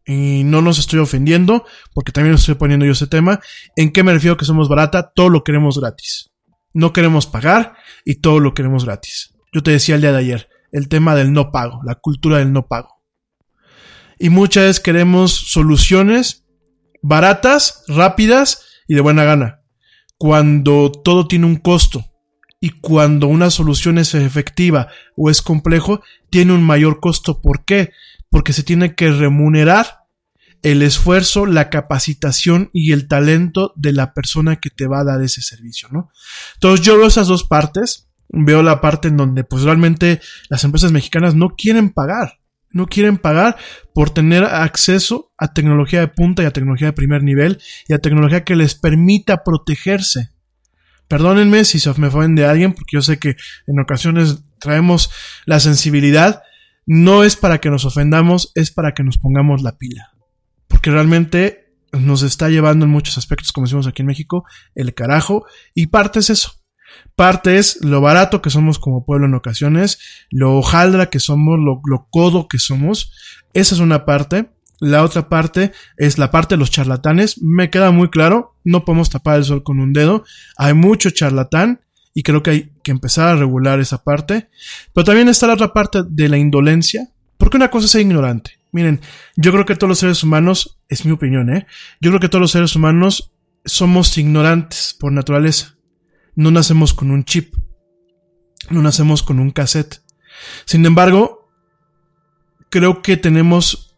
Y 0.05 0.43
no 0.43 0.61
nos 0.61 0.77
estoy 0.77 0.99
ofendiendo, 0.99 1.65
porque 1.95 2.11
también 2.11 2.35
estoy 2.35 2.53
poniendo 2.53 2.85
yo 2.85 2.91
ese 2.91 3.07
tema. 3.07 3.39
¿En 3.75 3.91
qué 3.91 4.03
me 4.03 4.13
refiero 4.13 4.37
que 4.37 4.45
somos 4.45 4.69
barata? 4.69 5.11
Todo 5.15 5.29
lo 5.29 5.43
queremos 5.43 5.79
gratis. 5.79 6.29
No 6.71 6.93
queremos 6.93 7.25
pagar 7.25 7.73
y 8.05 8.21
todo 8.21 8.39
lo 8.39 8.53
queremos 8.53 8.85
gratis. 8.85 9.33
Yo 9.51 9.63
te 9.63 9.71
decía 9.71 9.95
el 9.95 10.01
día 10.01 10.11
de 10.11 10.19
ayer, 10.19 10.49
el 10.71 10.87
tema 10.87 11.15
del 11.15 11.33
no 11.33 11.51
pago, 11.51 11.79
la 11.83 11.95
cultura 11.95 12.37
del 12.37 12.53
no 12.53 12.67
pago. 12.67 13.01
Y 14.19 14.29
muchas 14.29 14.65
veces 14.65 14.79
queremos 14.81 15.31
soluciones 15.31 16.45
baratas, 17.01 17.83
rápidas 17.87 18.63
y 18.87 18.93
de 18.93 19.01
buena 19.01 19.23
gana. 19.23 19.61
Cuando 20.19 20.91
todo 20.91 21.27
tiene 21.27 21.47
un 21.47 21.55
costo 21.55 22.12
y 22.63 22.69
cuando 22.69 23.27
una 23.27 23.49
solución 23.49 23.97
es 23.97 24.15
efectiva 24.15 24.87
o 25.17 25.29
es 25.29 25.41
complejo, 25.41 26.01
tiene 26.29 26.53
un 26.53 26.63
mayor 26.63 27.01
costo. 27.01 27.41
¿Por 27.41 27.65
qué? 27.65 27.91
Porque 28.29 28.53
se 28.53 28.63
tiene 28.63 28.95
que 28.95 29.11
remunerar 29.11 30.05
el 30.61 30.81
esfuerzo, 30.81 31.45
la 31.45 31.69
capacitación 31.69 32.69
y 32.71 32.93
el 32.93 33.09
talento 33.09 33.73
de 33.75 33.91
la 33.91 34.13
persona 34.13 34.61
que 34.61 34.69
te 34.69 34.87
va 34.87 35.01
a 35.01 35.03
dar 35.03 35.21
ese 35.21 35.41
servicio, 35.41 35.89
¿no? 35.91 36.09
Entonces 36.53 36.85
yo 36.85 36.95
veo 36.95 37.07
esas 37.07 37.27
dos 37.27 37.43
partes, 37.43 38.09
veo 38.29 38.63
la 38.63 38.79
parte 38.79 39.09
en 39.09 39.17
donde 39.17 39.43
pues 39.43 39.63
realmente 39.63 40.21
las 40.47 40.63
empresas 40.63 40.93
mexicanas 40.93 41.35
no 41.35 41.57
quieren 41.57 41.89
pagar, 41.89 42.39
no 42.71 42.87
quieren 42.87 43.17
pagar 43.17 43.57
por 43.93 44.11
tener 44.11 44.45
acceso 44.45 45.33
a 45.37 45.53
tecnología 45.53 45.99
de 45.99 46.07
punta 46.07 46.43
y 46.43 46.45
a 46.45 46.53
tecnología 46.53 46.87
de 46.87 46.93
primer 46.93 47.23
nivel 47.23 47.61
y 47.89 47.93
a 47.93 47.99
tecnología 47.99 48.45
que 48.45 48.55
les 48.55 48.73
permita 48.73 49.43
protegerse. 49.43 50.29
Perdónenme 51.07 51.65
si 51.65 51.79
se 51.79 51.93
me 51.99 52.07
ofende 52.07 52.45
a 52.45 52.51
alguien, 52.51 52.73
porque 52.73 52.95
yo 52.95 53.01
sé 53.01 53.19
que 53.19 53.35
en 53.67 53.79
ocasiones 53.79 54.43
traemos 54.59 55.11
la 55.45 55.59
sensibilidad. 55.59 56.43
No 56.85 57.23
es 57.23 57.35
para 57.35 57.59
que 57.59 57.69
nos 57.69 57.85
ofendamos, 57.85 58.51
es 58.55 58.71
para 58.71 58.93
que 58.93 59.03
nos 59.03 59.17
pongamos 59.17 59.61
la 59.61 59.77
pila 59.77 60.13
porque 60.73 60.89
realmente 60.89 61.71
nos 61.91 62.23
está 62.23 62.49
llevando 62.49 62.85
en 62.85 62.91
muchos 62.91 63.19
aspectos, 63.19 63.51
como 63.51 63.67
decimos 63.67 63.85
aquí 63.85 64.01
en 64.01 64.07
México, 64.07 64.43
el 64.73 64.95
carajo, 64.95 65.45
y 65.75 65.87
parte 65.87 66.19
es 66.19 66.31
eso. 66.31 66.51
Parte 67.15 67.57
es 67.57 67.83
lo 67.85 68.01
barato 68.01 68.41
que 68.41 68.49
somos 68.49 68.79
como 68.79 69.05
pueblo 69.05 69.27
en 69.27 69.35
ocasiones, 69.35 69.99
lo 70.31 70.57
hojaldra 70.57 71.11
que 71.11 71.19
somos, 71.19 71.59
lo 71.59 72.07
codo 72.09 72.47
que 72.47 72.57
somos. 72.57 73.13
Esa 73.53 73.75
es 73.75 73.81
una 73.81 74.03
parte. 74.03 74.49
La 74.79 75.03
otra 75.03 75.29
parte 75.29 75.71
es 75.97 76.17
la 76.17 76.31
parte 76.31 76.55
de 76.55 76.59
los 76.59 76.71
charlatanes. 76.71 77.41
Me 77.41 77.69
queda 77.69 77.91
muy 77.91 78.09
claro, 78.09 78.55
no 78.63 78.85
podemos 78.85 79.09
tapar 79.09 79.37
el 79.37 79.45
sol 79.45 79.63
con 79.63 79.79
un 79.79 79.93
dedo. 79.93 80.23
Hay 80.57 80.73
mucho 80.73 81.09
charlatán 81.09 81.81
y 82.13 82.23
creo 82.23 82.43
que 82.43 82.49
hay 82.49 82.71
que 82.83 82.91
empezar 82.91 83.29
a 83.29 83.35
regular 83.35 83.79
esa 83.79 84.03
parte. 84.03 84.49
Pero 84.93 85.05
también 85.05 85.29
está 85.29 85.47
la 85.47 85.53
otra 85.53 85.73
parte 85.73 86.01
de 86.07 86.29
la 86.29 86.37
indolencia, 86.37 87.09
porque 87.37 87.57
una 87.57 87.71
cosa 87.71 87.85
es 87.85 87.91
ser 87.91 88.01
ignorante. 88.01 88.59
Miren, 88.71 89.01
yo 89.35 89.51
creo 89.51 89.65
que 89.65 89.75
todos 89.75 89.89
los 89.89 89.99
seres 89.99 90.23
humanos, 90.23 90.79
es 90.89 91.05
mi 91.05 91.11
opinión, 91.11 91.55
¿eh? 91.55 91.67
Yo 92.01 92.09
creo 92.09 92.19
que 92.19 92.29
todos 92.29 92.41
los 92.41 92.51
seres 92.51 92.75
humanos 92.75 93.31
somos 93.65 94.17
ignorantes 94.17 94.95
por 94.99 95.11
naturaleza. 95.11 95.75
No 96.35 96.51
nacemos 96.51 96.93
con 96.93 97.11
un 97.11 97.23
chip. 97.23 97.55
No 98.69 98.81
nacemos 98.81 99.21
con 99.21 99.39
un 99.39 99.51
cassette. 99.51 100.01
Sin 100.65 100.85
embargo, 100.85 101.51
creo 102.69 103.01
que 103.01 103.17
tenemos, 103.17 103.95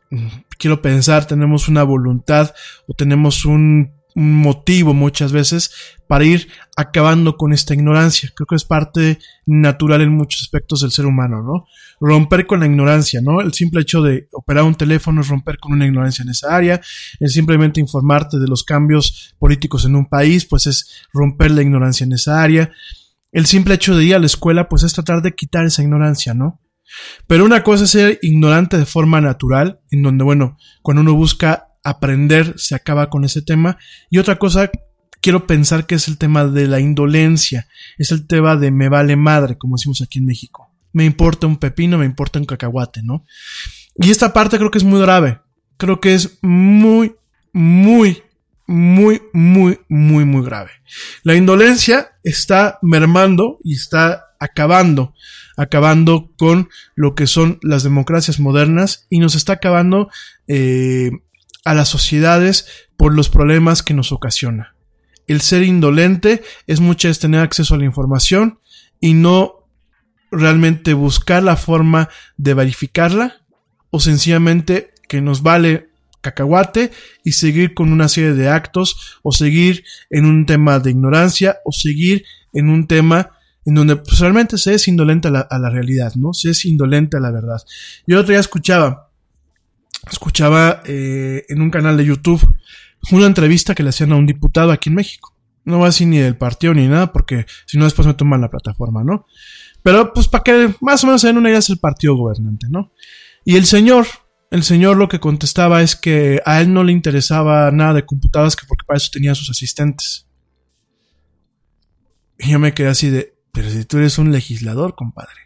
quiero 0.58 0.82
pensar, 0.82 1.26
tenemos 1.26 1.68
una 1.68 1.84
voluntad 1.84 2.54
o 2.88 2.94
tenemos 2.94 3.46
un 3.46 3.96
motivo 4.16 4.94
muchas 4.94 5.34
veces 5.34 5.72
para 6.08 6.24
ir 6.24 6.48
acabando 6.78 7.36
con 7.36 7.52
esta 7.52 7.74
ignorancia. 7.74 8.32
Creo 8.34 8.48
que 8.48 8.56
es 8.56 8.64
parte 8.64 9.20
natural 9.46 10.02
en 10.02 10.16
muchos 10.16 10.42
aspectos 10.42 10.82
del 10.82 10.92
ser 10.92 11.06
humano, 11.06 11.44
¿no? 11.44 11.66
Romper 12.00 12.48
con 12.48 12.62
la 12.62 12.66
ignorancia, 12.66 13.22
¿no? 13.22 13.42
El 13.42 13.54
simple 13.54 13.82
hecho 13.82 14.02
de 14.02 14.30
operar 14.32 14.64
un 14.64 14.76
teléfono 14.76 15.22
es 15.22 15.28
romper 15.28 15.58
con 15.58 15.74
una 15.74 15.86
ignorancia 15.86 16.24
en 16.24 16.30
esa 16.30 16.56
área. 16.56 16.82
El 17.20 17.30
simplemente 17.30 17.82
informarte 17.82 18.40
de 18.40 18.48
los 18.48 18.64
cambios 18.64 19.36
políticos 19.38 19.84
en 19.86 19.96
un 19.96 20.06
país, 20.06 20.46
pues 20.46 20.68
es 20.68 21.06
romper 21.14 21.52
la 21.52 21.62
ignorancia 21.62 22.06
en 22.06 22.14
esa 22.14 22.42
área. 22.42 22.72
El 23.34 23.46
simple 23.46 23.74
hecho 23.74 23.98
de 23.98 24.06
ir 24.06 24.16
a 24.16 24.20
la 24.20 24.28
escuela, 24.28 24.70
pues 24.70 24.84
es 24.84 24.94
tratar 24.94 25.22
de 25.22 25.36
quitar 25.36 25.66
esa 25.66 25.84
ignorancia, 25.84 26.34
¿no? 26.34 26.62
Pero 27.28 27.46
una 27.46 27.64
cosa 27.64 27.86
es 27.86 27.92
ser 27.92 28.20
ignorante 28.22 28.78
de 28.78 28.86
forma 28.86 29.22
natural, 29.22 29.80
en 29.92 30.04
donde, 30.04 30.24
bueno, 30.24 30.58
cuando 30.82 31.02
uno 31.02 31.14
busca 31.14 31.68
aprender 31.84 32.56
se 32.58 32.76
acaba 32.76 33.10
con 33.10 33.24
ese 33.24 33.42
tema. 33.42 33.78
Y 34.10 34.18
otra 34.18 34.38
cosa, 34.38 34.70
quiero 35.22 35.48
pensar 35.48 35.86
que 35.86 35.96
es 35.96 36.08
el 36.08 36.18
tema 36.18 36.46
de 36.46 36.68
la 36.68 36.80
indolencia, 36.80 37.68
es 37.98 38.12
el 38.12 38.28
tema 38.28 38.58
de 38.58 38.72
me 38.72 38.90
vale 38.90 39.16
madre, 39.16 39.58
como 39.58 39.78
decimos 39.78 40.02
aquí 40.02 40.20
en 40.20 40.26
México. 40.26 40.72
Me 40.92 41.06
importa 41.06 41.48
un 41.48 41.58
pepino, 41.58 41.98
me 41.98 42.06
importa 42.06 42.40
un 42.40 42.46
cacahuate, 42.46 43.02
¿no? 43.04 43.26
Y 43.96 44.12
esta 44.12 44.34
parte 44.34 44.58
creo 44.58 44.72
que 44.72 44.78
es 44.78 44.84
muy 44.84 45.00
grave. 45.02 45.40
Creo 45.78 46.00
que 46.00 46.14
es 46.14 46.40
muy, 46.42 47.16
muy, 47.54 48.24
muy, 48.68 49.22
muy, 49.34 49.80
muy, 49.90 50.26
muy 50.26 50.44
grave. 50.44 50.72
La 51.24 51.36
indolencia 51.36 52.14
está 52.24 52.80
mermando 52.82 53.60
y 53.64 53.76
está 53.76 54.26
acabando, 54.40 55.14
acabando 55.58 56.32
con 56.38 56.70
lo 56.96 57.16
que 57.16 57.28
son 57.28 57.60
las 57.62 57.84
democracias 57.84 58.40
modernas 58.40 59.08
y 59.10 59.20
nos 59.20 59.36
está 59.36 59.54
acabando 59.54 60.10
eh, 60.48 61.12
a 61.64 61.74
las 61.74 61.90
sociedades 61.90 62.68
por 62.98 63.14
los 63.14 63.30
problemas 63.30 63.84
que 63.84 63.94
nos 63.94 64.12
ocasiona. 64.12 64.76
El 65.28 65.42
ser 65.42 65.64
indolente 65.64 66.44
es 66.68 66.80
muchas 66.80 67.10
veces 67.10 67.22
tener 67.22 67.42
acceso 67.42 67.76
a 67.76 67.78
la 67.78 67.86
información 67.86 68.60
y 69.00 69.14
no 69.14 69.68
realmente 70.32 70.94
buscar 70.94 71.44
la 71.44 71.56
forma 71.56 72.10
de 72.38 72.54
verificarla 72.54 73.42
o 73.90 74.00
sencillamente 74.00 74.94
que 75.08 75.22
nos 75.22 75.42
vale 75.42 75.90
cacahuate 76.26 76.92
y 77.24 77.34
seguir 77.34 77.74
con 77.74 77.92
una 77.92 78.08
serie 78.08 78.34
de 78.34 78.50
actos 78.50 79.20
o 79.24 79.32
seguir 79.32 79.84
en 80.10 80.26
un 80.26 80.46
tema 80.46 80.80
de 80.80 80.92
ignorancia 80.92 81.58
o 81.64 81.72
seguir 81.72 82.26
en 82.54 82.70
un 82.70 82.88
tema 82.88 83.32
en 83.66 83.76
donde 83.76 83.96
pues, 83.96 84.20
realmente 84.20 84.58
se 84.58 84.74
es 84.74 84.88
indolente 84.88 85.28
a 85.28 85.32
la, 85.32 85.70
realidad, 85.70 86.14
¿no? 86.16 86.34
Se 86.34 86.52
es 86.52 86.66
indolente 86.66 87.18
a 87.18 87.20
la 87.20 87.32
verdad. 87.32 87.58
Yo 88.06 88.20
otro 88.20 88.32
día 88.32 88.40
escuchaba 88.40 89.12
escuchaba 90.12 90.84
eh, 90.86 91.46
en 91.50 91.62
un 91.62 91.72
canal 91.72 91.98
de 91.98 92.06
YouTube 92.06 92.48
una 93.12 93.26
entrevista 93.26 93.74
que 93.74 93.84
le 93.84 93.90
hacían 93.90 94.12
a 94.12 94.16
un 94.16 94.26
diputado 94.26 94.72
aquí 94.72 94.90
en 94.90 94.96
México. 94.96 95.36
No 95.64 95.80
va 95.80 95.88
a 95.88 95.92
ni 96.00 96.20
del 96.20 96.38
partido 96.38 96.74
ni 96.74 96.88
nada, 96.88 97.12
porque 97.12 97.46
si 97.66 97.78
no 97.78 97.86
después 97.86 98.08
me 98.08 98.14
toman 98.14 98.42
la 98.42 98.50
plataforma, 98.50 99.04
¿no? 99.04 99.26
Pero 99.82 100.14
pues 100.14 100.28
para 100.28 100.44
que 100.44 100.76
más 100.82 101.04
o 101.04 101.08
menos 101.08 101.22
se 101.22 101.28
den 101.28 101.38
una 101.38 101.50
idea 101.50 101.60
es 101.60 101.70
el 101.70 101.80
partido 101.80 102.16
gobernante, 102.16 102.68
¿no? 102.70 102.92
Y 103.44 103.56
el 103.56 103.66
señor, 103.66 104.08
el 104.52 104.64
señor 104.64 104.98
lo 104.98 105.10
que 105.10 105.20
contestaba 105.20 105.82
es 105.82 105.96
que 105.96 106.42
a 106.46 106.62
él 106.62 106.74
no 106.74 106.84
le 106.84 106.92
interesaba 106.92 107.72
nada 107.72 107.94
de 107.94 108.06
computadoras, 108.06 108.56
que 108.56 108.66
porque 108.68 108.86
para 108.86 108.98
eso 108.98 109.10
tenía 109.12 109.36
sus 109.36 109.50
asistentes. 109.50 110.28
Y 112.38 112.52
yo 112.52 112.60
me 112.60 112.74
quedé 112.74 112.90
así 112.90 113.10
de, 113.10 113.36
pero 113.52 113.70
si 113.70 113.86
tú 113.86 113.98
eres 113.98 114.18
un 114.18 114.32
legislador, 114.32 114.96
compadre 114.96 115.46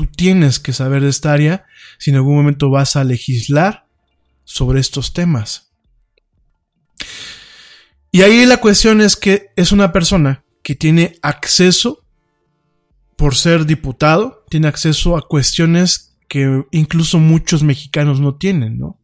tú 0.00 0.06
tienes 0.06 0.58
que 0.58 0.72
saber 0.72 1.02
de 1.02 1.10
esta 1.10 1.30
área 1.30 1.66
si 1.98 2.08
en 2.08 2.16
algún 2.16 2.34
momento 2.34 2.70
vas 2.70 2.96
a 2.96 3.04
legislar 3.04 3.86
sobre 4.44 4.80
estos 4.80 5.12
temas. 5.12 5.74
Y 8.10 8.22
ahí 8.22 8.46
la 8.46 8.56
cuestión 8.56 9.02
es 9.02 9.14
que 9.14 9.50
es 9.56 9.72
una 9.72 9.92
persona 9.92 10.42
que 10.62 10.74
tiene 10.74 11.18
acceso, 11.20 12.02
por 13.16 13.36
ser 13.36 13.66
diputado, 13.66 14.46
tiene 14.48 14.68
acceso 14.68 15.18
a 15.18 15.28
cuestiones 15.28 16.09
que 16.30 16.64
incluso 16.70 17.18
muchos 17.18 17.64
mexicanos 17.64 18.20
no 18.20 18.36
tienen, 18.36 18.78
¿no? 18.78 19.00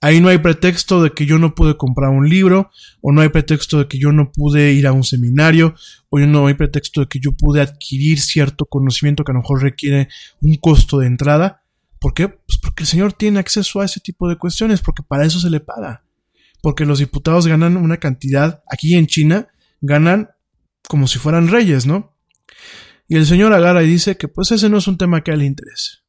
Ahí 0.00 0.20
no 0.20 0.28
hay 0.28 0.38
pretexto 0.38 1.00
de 1.00 1.12
que 1.12 1.24
yo 1.24 1.38
no 1.38 1.54
pude 1.54 1.76
comprar 1.76 2.10
un 2.10 2.28
libro, 2.28 2.72
o 3.00 3.12
no 3.12 3.20
hay 3.20 3.28
pretexto 3.28 3.78
de 3.78 3.86
que 3.86 3.96
yo 3.96 4.10
no 4.10 4.32
pude 4.32 4.72
ir 4.72 4.88
a 4.88 4.92
un 4.92 5.04
seminario, 5.04 5.76
o 6.08 6.18
no 6.18 6.48
hay 6.48 6.54
pretexto 6.54 7.02
de 7.02 7.06
que 7.06 7.20
yo 7.20 7.30
pude 7.30 7.60
adquirir 7.60 8.20
cierto 8.20 8.66
conocimiento 8.66 9.22
que 9.22 9.30
a 9.30 9.34
lo 9.34 9.42
mejor 9.42 9.62
requiere 9.62 10.08
un 10.40 10.56
costo 10.56 10.98
de 10.98 11.06
entrada. 11.06 11.62
¿Por 12.00 12.12
qué? 12.12 12.26
Pues 12.26 12.58
porque 12.60 12.82
el 12.82 12.88
señor 12.88 13.12
tiene 13.12 13.38
acceso 13.38 13.80
a 13.80 13.84
ese 13.84 14.00
tipo 14.00 14.28
de 14.28 14.36
cuestiones, 14.36 14.80
porque 14.80 15.04
para 15.04 15.24
eso 15.24 15.38
se 15.38 15.50
le 15.50 15.60
paga. 15.60 16.02
Porque 16.60 16.86
los 16.86 16.98
diputados 16.98 17.46
ganan 17.46 17.76
una 17.76 17.98
cantidad, 17.98 18.64
aquí 18.68 18.96
en 18.96 19.06
China, 19.06 19.46
ganan 19.80 20.30
como 20.88 21.06
si 21.06 21.20
fueran 21.20 21.46
reyes, 21.46 21.86
¿no? 21.86 22.16
Y 23.06 23.14
el 23.14 23.26
señor 23.26 23.52
agarra 23.52 23.84
y 23.84 23.88
dice 23.88 24.16
que 24.16 24.26
pues 24.26 24.50
ese 24.50 24.68
no 24.68 24.78
es 24.78 24.88
un 24.88 24.98
tema 24.98 25.22
que 25.22 25.36
le 25.36 25.44
interese. 25.44 26.07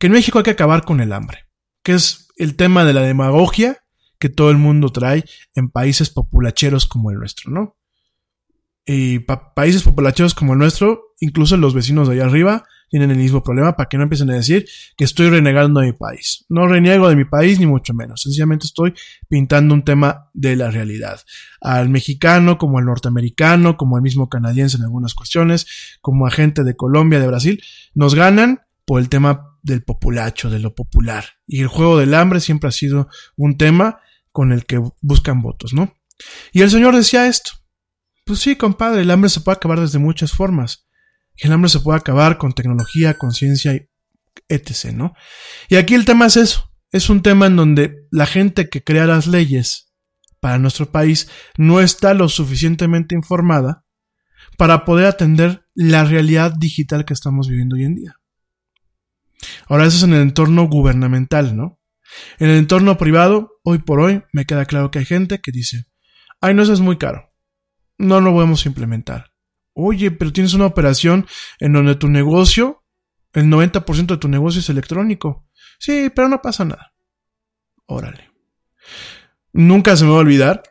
Que 0.00 0.06
en 0.06 0.14
México 0.14 0.38
hay 0.38 0.44
que 0.44 0.50
acabar 0.50 0.84
con 0.84 1.00
el 1.00 1.12
hambre, 1.12 1.46
que 1.84 1.92
es 1.92 2.28
el 2.36 2.56
tema 2.56 2.84
de 2.86 2.94
la 2.94 3.02
demagogia 3.02 3.84
que 4.18 4.30
todo 4.30 4.50
el 4.50 4.56
mundo 4.56 4.88
trae 4.88 5.24
en 5.54 5.68
países 5.68 6.08
populacheros 6.08 6.86
como 6.86 7.10
el 7.10 7.18
nuestro, 7.18 7.50
¿no? 7.50 7.76
Y 8.86 9.20
países 9.54 9.82
populacheros 9.82 10.34
como 10.34 10.54
el 10.54 10.58
nuestro, 10.58 11.12
incluso 11.20 11.56
los 11.58 11.74
vecinos 11.74 12.08
de 12.08 12.14
allá 12.14 12.24
arriba, 12.24 12.64
tienen 12.88 13.10
el 13.10 13.18
mismo 13.18 13.42
problema 13.42 13.76
para 13.76 13.90
que 13.90 13.98
no 13.98 14.04
empiecen 14.04 14.30
a 14.30 14.34
decir 14.34 14.66
que 14.96 15.04
estoy 15.04 15.28
renegando 15.28 15.80
de 15.80 15.88
mi 15.88 15.92
país. 15.92 16.46
No 16.48 16.66
reniego 16.66 17.08
de 17.10 17.14
mi 17.14 17.26
país, 17.26 17.60
ni 17.60 17.66
mucho 17.66 17.92
menos. 17.92 18.22
Sencillamente 18.22 18.66
estoy 18.66 18.94
pintando 19.28 19.74
un 19.74 19.84
tema 19.84 20.30
de 20.32 20.56
la 20.56 20.70
realidad. 20.70 21.20
Al 21.60 21.90
mexicano, 21.90 22.56
como 22.56 22.78
al 22.78 22.86
norteamericano, 22.86 23.76
como 23.76 23.96
al 23.96 24.02
mismo 24.02 24.30
canadiense 24.30 24.78
en 24.78 24.84
algunas 24.84 25.14
cuestiones, 25.14 25.98
como 26.00 26.26
a 26.26 26.30
gente 26.30 26.64
de 26.64 26.74
Colombia, 26.74 27.20
de 27.20 27.26
Brasil, 27.26 27.62
nos 27.94 28.14
ganan 28.14 28.62
por 28.86 29.00
el 29.00 29.08
tema 29.08 29.49
del 29.62 29.82
populacho, 29.82 30.50
de 30.50 30.58
lo 30.58 30.74
popular. 30.74 31.24
Y 31.46 31.60
el 31.60 31.68
juego 31.68 31.98
del 31.98 32.14
hambre 32.14 32.40
siempre 32.40 32.68
ha 32.68 32.72
sido 32.72 33.08
un 33.36 33.56
tema 33.56 34.00
con 34.32 34.52
el 34.52 34.66
que 34.66 34.80
buscan 35.00 35.42
votos, 35.42 35.72
¿no? 35.72 35.94
Y 36.52 36.62
el 36.62 36.70
señor 36.70 36.94
decía 36.94 37.26
esto. 37.26 37.52
Pues 38.24 38.40
sí, 38.40 38.56
compadre, 38.56 39.02
el 39.02 39.10
hambre 39.10 39.30
se 39.30 39.40
puede 39.40 39.56
acabar 39.56 39.80
desde 39.80 39.98
muchas 39.98 40.32
formas. 40.32 40.86
que 41.36 41.48
el 41.48 41.54
hambre 41.54 41.70
se 41.70 41.80
puede 41.80 41.98
acabar 41.98 42.36
con 42.36 42.52
tecnología, 42.52 43.16
conciencia 43.16 43.74
y 43.74 43.88
etc. 44.48 44.92
¿no? 44.92 45.14
Y 45.68 45.76
aquí 45.76 45.94
el 45.94 46.04
tema 46.04 46.26
es 46.26 46.36
eso. 46.36 46.70
Es 46.92 47.08
un 47.08 47.22
tema 47.22 47.46
en 47.46 47.56
donde 47.56 48.06
la 48.10 48.26
gente 48.26 48.68
que 48.68 48.82
crea 48.82 49.06
las 49.06 49.26
leyes 49.26 49.92
para 50.40 50.58
nuestro 50.58 50.90
país 50.90 51.30
no 51.56 51.80
está 51.80 52.14
lo 52.14 52.28
suficientemente 52.28 53.14
informada 53.14 53.84
para 54.58 54.84
poder 54.84 55.06
atender 55.06 55.66
la 55.74 56.04
realidad 56.04 56.52
digital 56.52 57.04
que 57.04 57.14
estamos 57.14 57.48
viviendo 57.48 57.76
hoy 57.76 57.84
en 57.84 57.94
día. 57.94 58.19
Ahora 59.68 59.86
eso 59.86 59.98
es 59.98 60.02
en 60.02 60.14
el 60.14 60.22
entorno 60.22 60.68
gubernamental, 60.68 61.56
¿no? 61.56 61.80
En 62.38 62.50
el 62.50 62.56
entorno 62.56 62.98
privado, 62.98 63.60
hoy 63.62 63.78
por 63.78 64.00
hoy, 64.00 64.22
me 64.32 64.44
queda 64.44 64.64
claro 64.64 64.90
que 64.90 64.98
hay 64.98 65.04
gente 65.04 65.40
que 65.40 65.52
dice, 65.52 65.86
ay, 66.40 66.54
no, 66.54 66.62
eso 66.62 66.72
es 66.72 66.80
muy 66.80 66.98
caro. 66.98 67.32
No 67.98 68.20
lo 68.20 68.32
podemos 68.32 68.66
implementar. 68.66 69.32
Oye, 69.74 70.10
pero 70.10 70.32
tienes 70.32 70.54
una 70.54 70.66
operación 70.66 71.26
en 71.58 71.72
donde 71.72 71.94
tu 71.94 72.08
negocio, 72.08 72.84
el 73.32 73.46
90% 73.46 74.06
de 74.06 74.16
tu 74.16 74.28
negocio 74.28 74.60
es 74.60 74.68
electrónico. 74.68 75.46
Sí, 75.78 76.10
pero 76.14 76.28
no 76.28 76.42
pasa 76.42 76.64
nada. 76.64 76.92
Órale. 77.86 78.30
Nunca 79.52 79.96
se 79.96 80.04
me 80.04 80.10
va 80.10 80.16
a 80.16 80.20
olvidar 80.20 80.62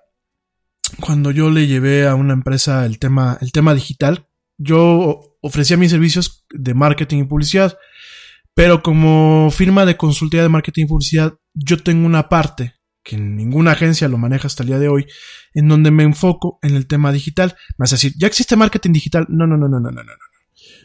cuando 0.99 1.31
yo 1.31 1.49
le 1.49 1.67
llevé 1.67 2.07
a 2.07 2.15
una 2.15 2.33
empresa 2.33 2.85
el 2.85 2.99
tema, 2.99 3.37
el 3.41 3.51
tema 3.51 3.73
digital. 3.73 4.27
Yo 4.57 5.37
ofrecía 5.41 5.77
mis 5.77 5.91
servicios 5.91 6.45
de 6.49 6.73
marketing 6.73 7.19
y 7.19 7.23
publicidad, 7.23 7.77
pero 8.59 8.83
como 8.83 9.49
firma 9.51 9.85
de 9.85 9.95
consultoría 9.95 10.43
de 10.43 10.49
marketing 10.49 10.83
y 10.83 10.87
publicidad, 10.87 11.33
yo 11.53 11.81
tengo 11.81 12.05
una 12.05 12.27
parte 12.27 12.73
que 13.05 13.17
ninguna 13.17 13.71
agencia 13.71 14.09
lo 14.09 14.17
maneja 14.17 14.47
hasta 14.47 14.63
el 14.63 14.67
día 14.67 14.79
de 14.79 14.89
hoy, 14.89 15.05
en 15.53 15.69
donde 15.69 15.91
me 15.91 16.03
enfoco 16.03 16.59
en 16.61 16.75
el 16.75 16.85
tema 16.85 17.13
digital. 17.13 17.55
Me 17.77 17.83
vas 17.83 17.93
a 17.93 17.95
decir, 17.95 18.15
¿ya 18.17 18.27
existe 18.27 18.57
marketing 18.57 18.91
digital? 18.91 19.27
No, 19.29 19.47
no, 19.47 19.55
no, 19.55 19.69
no, 19.69 19.79
no, 19.79 19.91
no, 19.91 20.03
no, 20.03 20.11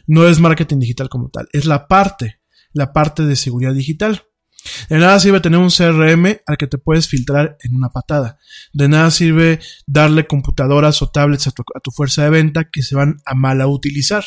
no. 0.07 0.27
Es 0.29 0.39
marketing 0.39 0.79
digital 0.79 1.09
como 1.09 1.27
tal, 1.27 1.49
es 1.51 1.65
la 1.65 1.89
parte, 1.89 2.39
la 2.71 2.93
parte 2.93 3.25
de 3.25 3.35
seguridad 3.35 3.73
digital. 3.73 4.23
De 4.87 4.97
nada 4.97 5.19
sirve 5.19 5.41
tener 5.41 5.59
un 5.59 5.69
CRM 5.69 6.37
al 6.45 6.57
que 6.57 6.67
te 6.67 6.77
puedes 6.77 7.09
filtrar 7.09 7.57
en 7.61 7.75
una 7.75 7.89
patada. 7.89 8.39
De 8.71 8.87
nada 8.87 9.11
sirve 9.11 9.59
darle 9.85 10.27
computadoras 10.27 11.01
o 11.01 11.09
tablets 11.09 11.47
a 11.47 11.51
tu, 11.51 11.63
a 11.75 11.81
tu 11.81 11.91
fuerza 11.91 12.23
de 12.23 12.29
venta 12.29 12.69
que 12.69 12.83
se 12.83 12.95
van 12.95 13.17
a 13.25 13.35
mala 13.35 13.67
utilizar. 13.67 14.23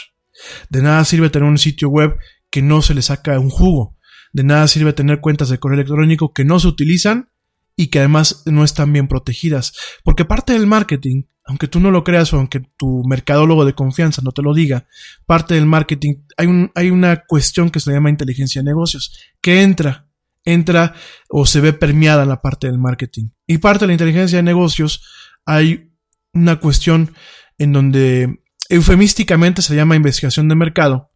De 0.68 0.82
nada 0.82 1.02
sirve 1.06 1.30
tener 1.30 1.48
un 1.48 1.56
sitio 1.56 1.88
web 1.88 2.14
que 2.50 2.62
no 2.62 2.82
se 2.82 2.94
le 2.94 3.02
saca 3.02 3.38
un 3.38 3.50
jugo. 3.50 3.96
De 4.32 4.44
nada 4.44 4.68
sirve 4.68 4.92
tener 4.92 5.20
cuentas 5.20 5.48
de 5.48 5.58
correo 5.58 5.76
electrónico 5.76 6.32
que 6.32 6.44
no 6.44 6.60
se 6.60 6.68
utilizan 6.68 7.30
y 7.76 7.88
que 7.88 8.00
además 8.00 8.42
no 8.46 8.64
están 8.64 8.92
bien 8.92 9.08
protegidas. 9.08 9.72
Porque 10.04 10.24
parte 10.24 10.52
del 10.52 10.66
marketing, 10.66 11.22
aunque 11.44 11.68
tú 11.68 11.80
no 11.80 11.90
lo 11.90 12.04
creas 12.04 12.32
o 12.32 12.38
aunque 12.38 12.60
tu 12.76 13.04
mercadólogo 13.06 13.64
de 13.64 13.74
confianza 13.74 14.20
no 14.22 14.32
te 14.32 14.42
lo 14.42 14.52
diga, 14.52 14.86
parte 15.26 15.54
del 15.54 15.66
marketing, 15.66 16.24
hay, 16.36 16.46
un, 16.48 16.72
hay 16.74 16.90
una 16.90 17.24
cuestión 17.24 17.70
que 17.70 17.80
se 17.80 17.92
llama 17.92 18.10
inteligencia 18.10 18.60
de 18.60 18.66
negocios, 18.66 19.16
que 19.40 19.62
entra, 19.62 20.08
entra 20.44 20.94
o 21.28 21.46
se 21.46 21.60
ve 21.60 21.72
permeada 21.72 22.24
la 22.26 22.42
parte 22.42 22.66
del 22.66 22.78
marketing. 22.78 23.30
Y 23.46 23.58
parte 23.58 23.84
de 23.84 23.86
la 23.88 23.92
inteligencia 23.94 24.38
de 24.38 24.42
negocios 24.42 25.02
hay 25.46 25.92
una 26.32 26.56
cuestión 26.56 27.14
en 27.58 27.72
donde 27.72 28.42
eufemísticamente 28.68 29.62
se 29.62 29.76
llama 29.76 29.96
investigación 29.96 30.48
de 30.48 30.54
mercado, 30.54 31.07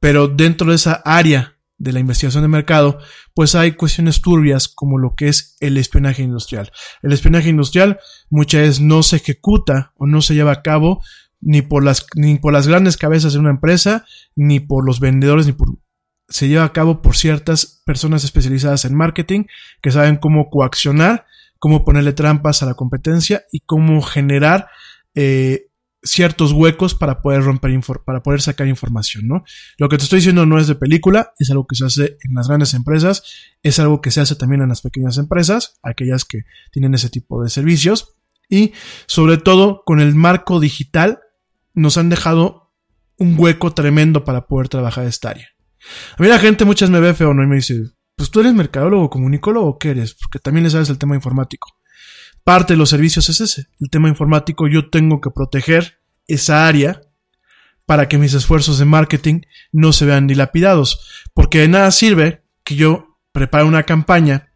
pero 0.00 0.28
dentro 0.28 0.70
de 0.70 0.76
esa 0.76 1.02
área 1.04 1.56
de 1.78 1.92
la 1.92 2.00
investigación 2.00 2.42
de 2.42 2.48
mercado, 2.48 2.98
pues 3.34 3.54
hay 3.54 3.72
cuestiones 3.72 4.20
turbias 4.20 4.68
como 4.68 4.98
lo 4.98 5.14
que 5.14 5.28
es 5.28 5.56
el 5.60 5.78
espionaje 5.78 6.22
industrial. 6.22 6.70
El 7.02 7.12
espionaje 7.12 7.48
industrial 7.48 7.98
muchas 8.28 8.60
veces 8.60 8.80
no 8.80 9.02
se 9.02 9.16
ejecuta 9.16 9.92
o 9.96 10.06
no 10.06 10.20
se 10.20 10.34
lleva 10.34 10.52
a 10.52 10.62
cabo 10.62 11.02
ni 11.40 11.62
por 11.62 11.82
las, 11.82 12.06
ni 12.16 12.38
por 12.38 12.52
las 12.52 12.66
grandes 12.66 12.98
cabezas 12.98 13.32
de 13.32 13.38
una 13.38 13.50
empresa, 13.50 14.04
ni 14.36 14.60
por 14.60 14.84
los 14.84 15.00
vendedores, 15.00 15.46
ni 15.46 15.52
por, 15.52 15.78
se 16.28 16.48
lleva 16.48 16.64
a 16.64 16.72
cabo 16.72 17.00
por 17.00 17.16
ciertas 17.16 17.82
personas 17.86 18.24
especializadas 18.24 18.84
en 18.84 18.94
marketing 18.94 19.44
que 19.80 19.90
saben 19.90 20.16
cómo 20.16 20.50
coaccionar, 20.50 21.26
cómo 21.58 21.84
ponerle 21.84 22.12
trampas 22.12 22.62
a 22.62 22.66
la 22.66 22.74
competencia 22.74 23.44
y 23.52 23.60
cómo 23.60 24.02
generar 24.02 24.68
eh, 25.14 25.69
ciertos 26.02 26.52
huecos 26.52 26.94
para 26.94 27.20
poder 27.20 27.42
romper, 27.42 27.78
para 28.04 28.22
poder 28.22 28.40
sacar 28.40 28.66
información, 28.66 29.26
¿no? 29.26 29.44
Lo 29.78 29.88
que 29.88 29.98
te 29.98 30.04
estoy 30.04 30.18
diciendo 30.18 30.46
no 30.46 30.58
es 30.58 30.66
de 30.66 30.74
película, 30.74 31.32
es 31.38 31.50
algo 31.50 31.66
que 31.66 31.76
se 31.76 31.84
hace 31.84 32.18
en 32.22 32.34
las 32.34 32.48
grandes 32.48 32.74
empresas, 32.74 33.22
es 33.62 33.78
algo 33.78 34.00
que 34.00 34.10
se 34.10 34.20
hace 34.20 34.34
también 34.34 34.62
en 34.62 34.68
las 34.68 34.82
pequeñas 34.82 35.18
empresas, 35.18 35.78
aquellas 35.82 36.24
que 36.24 36.44
tienen 36.70 36.94
ese 36.94 37.10
tipo 37.10 37.42
de 37.42 37.50
servicios, 37.50 38.16
y 38.48 38.72
sobre 39.06 39.38
todo 39.38 39.82
con 39.84 40.00
el 40.00 40.14
marco 40.14 40.58
digital 40.58 41.20
nos 41.74 41.98
han 41.98 42.08
dejado 42.08 42.72
un 43.16 43.36
hueco 43.38 43.72
tremendo 43.72 44.24
para 44.24 44.46
poder 44.46 44.68
trabajar 44.68 45.06
esta 45.06 45.30
área. 45.30 45.48
A 46.16 46.22
mí 46.22 46.28
la 46.28 46.38
gente 46.38 46.64
muchas 46.64 46.90
me 46.90 47.00
ve 47.00 47.14
feo, 47.14 47.34
¿no? 47.34 47.42
Y 47.42 47.46
me 47.46 47.56
dice, 47.56 47.82
pues 48.16 48.30
tú 48.30 48.40
eres 48.40 48.54
mercadólogo, 48.54 49.10
comunicólogo, 49.10 49.68
¿o 49.68 49.78
qué 49.78 49.90
eres? 49.90 50.14
Porque 50.14 50.38
también 50.38 50.64
le 50.64 50.70
sabes 50.70 50.88
el 50.88 50.98
tema 50.98 51.14
informático 51.14 51.79
parte 52.44 52.74
de 52.74 52.78
los 52.78 52.90
servicios 52.90 53.28
es 53.28 53.40
ese. 53.40 53.66
El 53.80 53.90
tema 53.90 54.08
informático, 54.08 54.68
yo 54.68 54.90
tengo 54.90 55.20
que 55.20 55.30
proteger 55.30 56.00
esa 56.26 56.66
área 56.66 57.00
para 57.86 58.08
que 58.08 58.18
mis 58.18 58.34
esfuerzos 58.34 58.78
de 58.78 58.84
marketing 58.84 59.42
no 59.72 59.92
se 59.92 60.06
vean 60.06 60.26
dilapidados. 60.26 61.28
Porque 61.34 61.60
de 61.60 61.68
nada 61.68 61.90
sirve 61.90 62.44
que 62.64 62.76
yo 62.76 63.18
prepare 63.32 63.64
una 63.64 63.82
campaña 63.82 64.52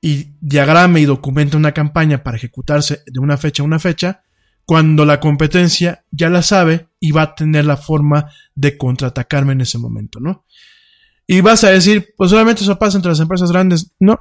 y 0.00 0.32
diagrame 0.40 1.00
y 1.00 1.04
documente 1.04 1.56
una 1.56 1.72
campaña 1.72 2.24
para 2.24 2.36
ejecutarse 2.36 3.02
de 3.06 3.20
una 3.20 3.36
fecha 3.36 3.62
a 3.62 3.66
una 3.66 3.78
fecha, 3.78 4.24
cuando 4.64 5.04
la 5.04 5.20
competencia 5.20 6.04
ya 6.10 6.30
la 6.30 6.42
sabe 6.42 6.88
y 6.98 7.12
va 7.12 7.22
a 7.22 7.34
tener 7.34 7.64
la 7.64 7.76
forma 7.76 8.30
de 8.54 8.76
contraatacarme 8.76 9.52
en 9.52 9.60
ese 9.60 9.78
momento, 9.78 10.18
¿no? 10.20 10.44
Y 11.26 11.40
vas 11.40 11.62
a 11.64 11.70
decir, 11.70 12.14
pues 12.16 12.30
solamente 12.30 12.62
eso 12.62 12.78
pasa 12.78 12.98
entre 12.98 13.10
las 13.10 13.20
empresas 13.20 13.52
grandes. 13.52 13.92
No, 14.00 14.20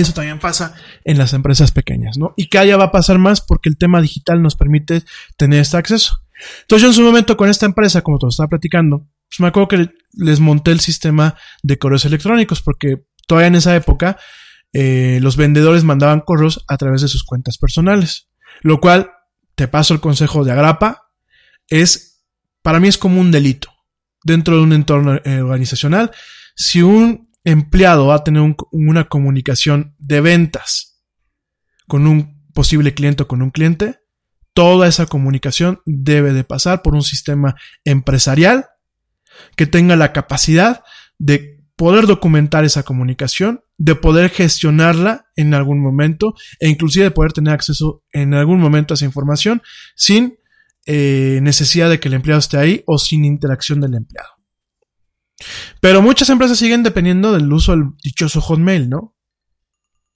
eso 0.00 0.12
también 0.12 0.38
pasa 0.38 0.74
en 1.04 1.18
las 1.18 1.32
empresas 1.32 1.72
pequeñas, 1.72 2.18
¿no? 2.18 2.34
Y 2.36 2.48
cada 2.48 2.64
día 2.64 2.76
va 2.76 2.84
a 2.84 2.92
pasar 2.92 3.18
más 3.18 3.40
porque 3.40 3.68
el 3.68 3.76
tema 3.76 4.00
digital 4.00 4.42
nos 4.42 4.56
permite 4.56 5.02
tener 5.36 5.60
este 5.60 5.76
acceso. 5.76 6.22
Entonces 6.62 6.88
en 6.88 6.94
su 6.94 7.02
momento 7.02 7.36
con 7.36 7.48
esta 7.48 7.66
empresa, 7.66 8.02
como 8.02 8.18
te 8.18 8.26
lo 8.26 8.30
estaba 8.30 8.48
platicando, 8.48 9.06
pues 9.28 9.40
me 9.40 9.48
acuerdo 9.48 9.68
que 9.68 9.90
les 10.12 10.40
monté 10.40 10.70
el 10.70 10.80
sistema 10.80 11.36
de 11.62 11.78
correos 11.78 12.04
electrónicos 12.04 12.62
porque 12.62 13.04
todavía 13.26 13.48
en 13.48 13.56
esa 13.56 13.74
época 13.74 14.18
eh, 14.72 15.18
los 15.22 15.36
vendedores 15.36 15.84
mandaban 15.84 16.20
correos 16.20 16.64
a 16.68 16.76
través 16.76 17.02
de 17.02 17.08
sus 17.08 17.24
cuentas 17.24 17.58
personales. 17.58 18.28
Lo 18.60 18.80
cual, 18.80 19.10
te 19.54 19.68
paso 19.68 19.94
el 19.94 20.00
consejo 20.00 20.44
de 20.44 20.52
Agrapa, 20.52 21.10
es, 21.68 22.24
para 22.62 22.80
mí 22.80 22.88
es 22.88 22.98
como 22.98 23.20
un 23.20 23.30
delito 23.30 23.70
dentro 24.22 24.56
de 24.56 24.62
un 24.62 24.72
entorno 24.72 25.18
eh, 25.24 25.40
organizacional. 25.40 26.10
Si 26.54 26.82
un 26.82 27.25
empleado 27.46 28.08
va 28.08 28.16
a 28.16 28.24
tener 28.24 28.42
una 28.72 29.04
comunicación 29.04 29.94
de 29.98 30.20
ventas 30.20 31.00
con 31.86 32.08
un 32.08 32.44
posible 32.52 32.92
cliente 32.92 33.22
o 33.22 33.28
con 33.28 33.40
un 33.40 33.50
cliente, 33.50 34.00
toda 34.52 34.88
esa 34.88 35.06
comunicación 35.06 35.80
debe 35.86 36.32
de 36.32 36.42
pasar 36.42 36.82
por 36.82 36.96
un 36.96 37.02
sistema 37.02 37.54
empresarial 37.84 38.66
que 39.54 39.66
tenga 39.66 39.94
la 39.94 40.12
capacidad 40.12 40.82
de 41.18 41.64
poder 41.76 42.06
documentar 42.06 42.64
esa 42.64 42.82
comunicación, 42.82 43.60
de 43.78 43.94
poder 43.94 44.30
gestionarla 44.30 45.26
en 45.36 45.54
algún 45.54 45.80
momento 45.80 46.34
e 46.58 46.68
inclusive 46.68 47.04
de 47.04 47.10
poder 47.12 47.32
tener 47.32 47.54
acceso 47.54 48.02
en 48.12 48.34
algún 48.34 48.58
momento 48.58 48.92
a 48.92 48.96
esa 48.96 49.04
información 49.04 49.62
sin 49.94 50.36
eh, 50.86 51.38
necesidad 51.42 51.90
de 51.90 52.00
que 52.00 52.08
el 52.08 52.14
empleado 52.14 52.40
esté 52.40 52.56
ahí 52.56 52.82
o 52.86 52.98
sin 52.98 53.24
interacción 53.24 53.80
del 53.80 53.94
empleado. 53.94 54.35
Pero 55.80 56.02
muchas 56.02 56.30
empresas 56.30 56.58
siguen 56.58 56.82
dependiendo 56.82 57.32
del 57.32 57.52
uso 57.52 57.72
del 57.72 57.90
dichoso 58.02 58.40
Hotmail, 58.40 58.88
¿no? 58.88 59.14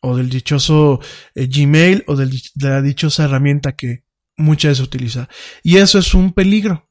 O 0.01 0.17
del 0.17 0.31
dichoso 0.31 1.01
eh, 1.35 1.47
Gmail 1.47 2.05
o 2.07 2.17
de 2.17 2.31
la 2.57 2.81
dichosa 2.81 3.25
herramienta 3.25 3.77
que 3.77 4.05
muchas 4.37 4.71
veces 4.71 4.87
utiliza. 4.87 5.29
Y 5.63 5.77
eso 5.77 5.99
es 5.99 6.15
un 6.15 6.33
peligro. 6.33 6.91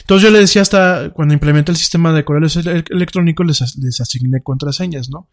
Entonces 0.00 0.28
yo 0.28 0.30
le 0.30 0.40
decía 0.40 0.62
hasta 0.62 1.10
cuando 1.10 1.34
implementé 1.34 1.72
el 1.72 1.78
sistema 1.78 2.12
de 2.12 2.24
correos 2.24 2.56
electrónicos 2.56 3.46
les, 3.46 4.00
asigné 4.00 4.42
contraseñas, 4.42 5.08
¿no? 5.08 5.30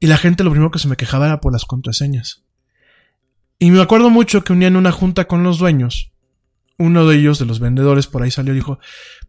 Y 0.00 0.06
la 0.06 0.16
gente 0.16 0.44
lo 0.44 0.50
primero 0.50 0.70
que 0.70 0.78
se 0.78 0.88
me 0.88 0.96
quejaba 0.96 1.26
era 1.26 1.40
por 1.40 1.52
las 1.52 1.64
contraseñas. 1.64 2.44
Y 3.58 3.70
me 3.70 3.82
acuerdo 3.82 4.10
mucho 4.10 4.44
que 4.44 4.52
un 4.52 4.60
día 4.60 4.68
en 4.68 4.76
una 4.76 4.92
junta 4.92 5.26
con 5.26 5.42
los 5.42 5.58
dueños, 5.58 6.12
uno 6.78 7.06
de 7.06 7.16
ellos, 7.16 7.38
de 7.38 7.44
los 7.44 7.60
vendedores, 7.60 8.06
por 8.06 8.22
ahí 8.22 8.30
salió 8.30 8.52
y 8.52 8.56
dijo, 8.56 8.78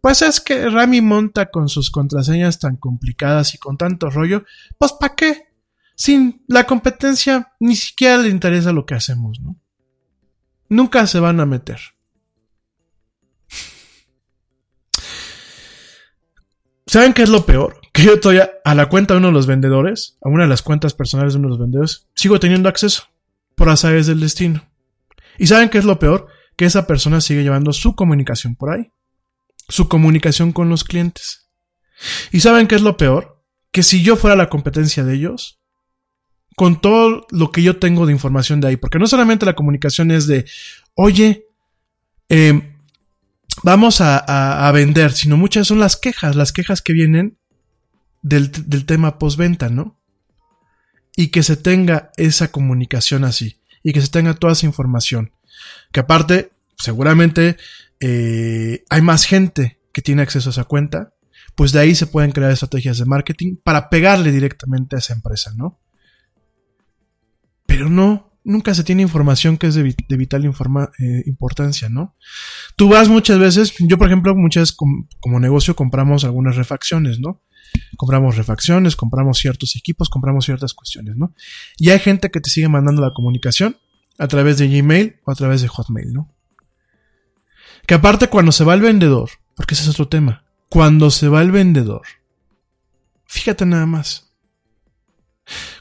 pues 0.02 0.22
es 0.22 0.40
que 0.40 0.70
Rami 0.70 1.02
monta 1.02 1.50
con 1.50 1.68
sus 1.68 1.90
contraseñas 1.90 2.60
tan 2.60 2.78
complicadas 2.78 3.56
y 3.56 3.58
con 3.58 3.76
tanto 3.78 4.10
rollo, 4.10 4.46
pues 4.78 4.94
¿para 4.94 5.16
qué? 5.16 5.50
Sin 5.96 6.46
la 6.48 6.66
competencia 6.66 7.52
ni 7.60 7.76
siquiera 7.76 8.18
le 8.18 8.30
interesa 8.30 8.72
lo 8.72 8.86
que 8.86 8.94
hacemos, 8.94 9.42
¿no? 9.42 9.60
Nunca 10.70 11.08
se 11.08 11.20
van 11.20 11.40
a 11.40 11.48
meter. 11.48 11.80
¿Saben 16.86 17.14
qué 17.14 17.24
es 17.24 17.30
lo 17.30 17.46
peor? 17.46 17.82
Que 17.92 18.04
yo 18.04 18.14
estoy 18.14 18.40
a 18.40 18.76
la 18.76 18.88
cuenta 18.88 19.16
de 19.16 19.18
uno 19.18 19.30
de 19.30 19.34
los 19.34 19.48
vendedores, 19.48 20.20
a 20.22 20.30
una 20.30 20.44
de 20.44 20.50
las 20.50 20.62
cuentas 20.62 20.94
personales 20.94 21.34
de 21.34 21.40
uno 21.40 21.48
de 21.48 21.54
los 21.54 21.60
vendedores, 21.60 22.08
sigo 22.14 22.40
teniendo 22.40 22.70
acceso 22.70 23.08
por 23.56 23.70
azares 23.70 24.06
del 24.06 24.20
destino. 24.20 24.70
¿Y 25.40 25.48
saben 25.48 25.70
qué 25.70 25.80
es 25.80 25.86
lo 25.86 25.98
peor? 25.98 26.28
Que 26.60 26.66
esa 26.66 26.88
persona 26.88 27.22
sigue 27.22 27.44
llevando 27.44 27.72
su 27.72 27.96
comunicación 27.96 28.54
por 28.54 28.72
ahí. 28.72 28.92
su 29.70 29.88
comunicación 29.88 30.52
con 30.52 30.68
los 30.68 30.84
clientes. 30.84 31.48
¿Y 32.34 32.42
saben 32.42 32.68
qué 32.68 32.76
es 32.76 32.82
lo 32.82 32.98
peor? 32.98 33.42
Que 33.72 33.82
si 33.82 34.04
yo 34.04 34.18
fuera 34.18 34.36
la 34.36 34.50
competencia 34.50 35.06
de 35.06 35.14
ellos, 35.14 35.62
con 36.58 36.82
todo 36.82 37.26
lo 37.30 37.52
que 37.54 37.64
yo 37.64 37.80
tengo 37.80 38.06
de 38.06 38.12
información 38.12 38.60
de 38.60 38.68
ahí, 38.68 38.76
porque 38.76 39.00
no 39.00 39.08
solamente 39.08 39.46
la 39.46 39.54
comunicación 39.54 40.12
es 40.12 40.28
de, 40.28 40.44
oye, 40.96 41.46
eh, 42.28 42.76
vamos 43.64 44.02
a, 44.02 44.18
a, 44.68 44.70
vender, 44.74 45.14
sino 45.14 45.38
muchas 45.38 45.66
son 45.66 45.80
las 45.80 45.96
quejas, 45.96 46.36
las 46.36 46.52
quejas 46.52 46.82
que 46.82 46.92
vienen 46.92 47.38
del, 48.22 48.52
del 48.52 48.86
tema 48.86 49.18
postventa, 49.18 49.70
¿no? 49.70 49.98
Y 51.16 51.28
que 51.28 51.42
se 51.42 51.56
tenga 51.56 52.12
esa 52.18 52.52
comunicación 52.52 53.24
así, 53.24 53.62
y 53.82 53.94
que 53.94 54.02
se 54.02 54.10
tenga 54.10 54.34
toda 54.34 54.52
esa 54.52 54.66
información. 54.66 55.32
Que 55.92 56.02
aparte, 56.02 56.52
seguramente 56.78 57.58
eh, 58.00 58.84
hay 58.90 59.02
más 59.02 59.26
gente 59.26 59.80
que 59.92 60.02
tiene 60.02 60.22
acceso 60.22 60.50
a 60.50 60.52
esa 60.52 60.64
cuenta, 60.64 61.14
pues 61.56 61.72
de 61.72 61.80
ahí 61.80 61.96
se 61.96 62.08
pueden 62.08 62.32
crear 62.32 62.52
estrategias 62.52 62.98
de 62.98 63.06
marketing 63.06 63.58
para 63.64 63.90
pegarle 63.90 64.32
directamente 64.32 64.96
a 64.96 65.00
esa 65.00 65.14
empresa, 65.14 65.52
¿no? 65.56 65.80
Pero 67.66 67.90
no, 67.90 68.30
nunca 68.44 68.74
se 68.74 68.84
tiene 68.84 69.02
información 69.02 69.58
que 69.58 69.68
es 69.68 69.76
de, 69.76 69.84
vital 70.18 70.46
eh, 70.46 71.24
importancia, 71.26 71.90
¿no? 71.90 72.16
Tú 72.76 72.90
vas 72.90 73.10
muchas 73.10 73.40
veces, 73.40 73.74
yo 73.80 73.98
por 73.98 74.08
ejemplo, 74.08 74.36
muchas 74.36 74.72
como, 74.72 75.08
como 75.20 75.40
negocio 75.40 75.76
compramos 75.76 76.24
algunas 76.24 76.56
refacciones, 76.56 77.20
¿no? 77.20 77.44
Compramos 77.98 78.38
refacciones, 78.38 78.96
compramos 78.96 79.38
ciertos 79.38 79.76
equipos, 79.76 80.10
compramos 80.10 80.46
ciertas 80.46 80.74
cuestiones, 80.74 81.16
¿no? 81.18 81.36
Y 81.78 81.90
hay 81.90 82.00
gente 82.00 82.32
que 82.32 82.42
te 82.42 82.50
sigue 82.50 82.70
mandando 82.70 83.02
la 83.02 83.12
comunicación 83.14 83.78
a 84.20 84.28
través 84.28 84.58
de 84.58 84.68
Gmail 84.68 85.20
o 85.24 85.32
a 85.32 85.36
través 85.36 85.62
de 85.62 85.70
Hotmail, 85.70 86.14
¿no? 86.14 86.32
Que 87.88 87.96
aparte 87.96 88.28
cuando 88.28 88.52
se 88.52 88.66
va 88.66 88.76
el 88.76 88.82
vendedor, 88.82 89.30
porque 89.56 89.74
ese 89.74 89.84
es 89.84 89.90
otro 89.90 90.08
tema, 90.08 90.46
cuando 90.68 91.10
se 91.10 91.30
va 91.30 91.42
el 91.42 91.52
vendedor, 91.52 92.04
fíjate 93.26 93.66
nada 93.66 93.86
más, 93.86 94.32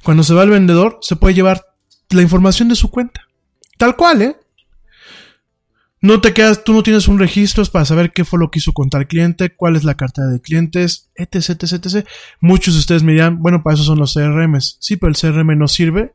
cuando 0.03 0.23
se 0.23 0.33
va 0.33 0.45
el 0.45 0.51
vendedor 0.51 0.99
se 1.03 1.17
puede 1.17 1.35
llevar 1.35 1.67
la 2.11 2.23
información 2.23 2.69
de 2.69 2.77
su 2.77 2.91
cuenta, 2.91 3.29
tal 3.77 3.97
cual, 3.97 4.23
¿eh? 4.23 4.37
No 6.01 6.21
te 6.21 6.33
quedas, 6.33 6.63
tú 6.63 6.75
no 6.75 6.85
tienes 6.85 7.09
un 7.09 7.19
registro 7.19 7.65
para 7.65 7.85
saber 7.85 8.13
qué 8.13 8.25
fue 8.25 8.39
lo 8.39 8.53
que 8.53 8.61
hizo 8.61 8.73
con 8.73 8.89
tal 8.89 9.09
cliente, 9.09 9.57
cuál 9.57 9.75
es 9.75 9.83
la 9.83 9.97
cartera 9.97 10.29
de 10.29 10.41
clientes, 10.41 11.11
etc, 11.17 11.61
etc, 11.61 11.85
etc. 11.85 12.09
Muchos 12.41 12.75
de 12.75 12.81
ustedes 12.81 13.03
me 13.03 13.13
dirán, 13.13 13.43
bueno, 13.43 13.65
para 13.65 13.75
eso 13.75 13.83
son 13.83 13.99
los 13.99 14.15
CRMs. 14.15 14.77
Sí, 14.79 14.97
pero 14.97 15.11
el 15.11 15.17
CRM 15.17 15.59
no 15.59 15.67
sirve 15.67 16.15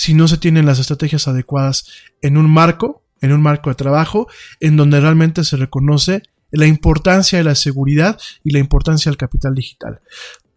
si 0.00 0.14
no 0.14 0.28
se 0.28 0.38
tienen 0.38 0.64
las 0.64 0.78
estrategias 0.78 1.28
adecuadas 1.28 1.84
en 2.22 2.38
un 2.38 2.48
marco 2.48 3.04
en 3.20 3.32
un 3.32 3.42
marco 3.42 3.68
de 3.68 3.74
trabajo 3.74 4.28
en 4.58 4.78
donde 4.78 4.98
realmente 4.98 5.44
se 5.44 5.58
reconoce 5.58 6.22
la 6.50 6.66
importancia 6.66 7.36
de 7.36 7.44
la 7.44 7.54
seguridad 7.54 8.18
y 8.42 8.52
la 8.52 8.60
importancia 8.60 9.10
del 9.10 9.18
capital 9.18 9.54
digital. 9.54 10.00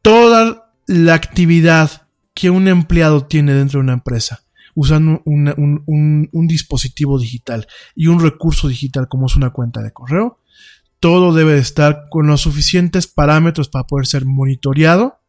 Toda 0.02 0.72
la 0.88 1.14
actividad 1.14 2.08
que 2.34 2.52
un 2.52 2.70
empleado 2.70 3.26
tiene 3.26 3.54
dentro 3.54 3.80
de 3.80 3.84
una 3.84 3.94
empresa, 3.94 4.46
usando 4.76 5.22
un, 5.26 5.84
un, 6.32 6.48
dispositivo 6.48 7.20
digital 7.20 7.68
y 7.98 8.08
un 8.08 8.22
recurso 8.22 8.70
digital 8.70 9.10
como 9.10 9.26
es 9.26 9.36
una 9.36 9.50
cuenta 9.50 9.82
de 9.82 9.92
correo, 9.92 10.40
todo 11.02 11.34
debe 11.34 11.58
estar 11.58 12.06
con 12.10 12.28
los 12.28 12.40
suficientes 12.40 13.08
parámetros 13.08 13.68
para 13.68 13.88
poder 13.88 14.08
ser 14.08 14.24
monitoreado, 14.24 15.20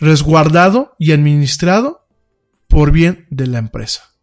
resguardado 0.00 0.96
y 0.98 1.12
administrado 1.12 1.99
por 2.70 2.92
bien 2.92 3.26
de 3.28 3.48
la 3.48 3.58
empresa. 3.58 4.14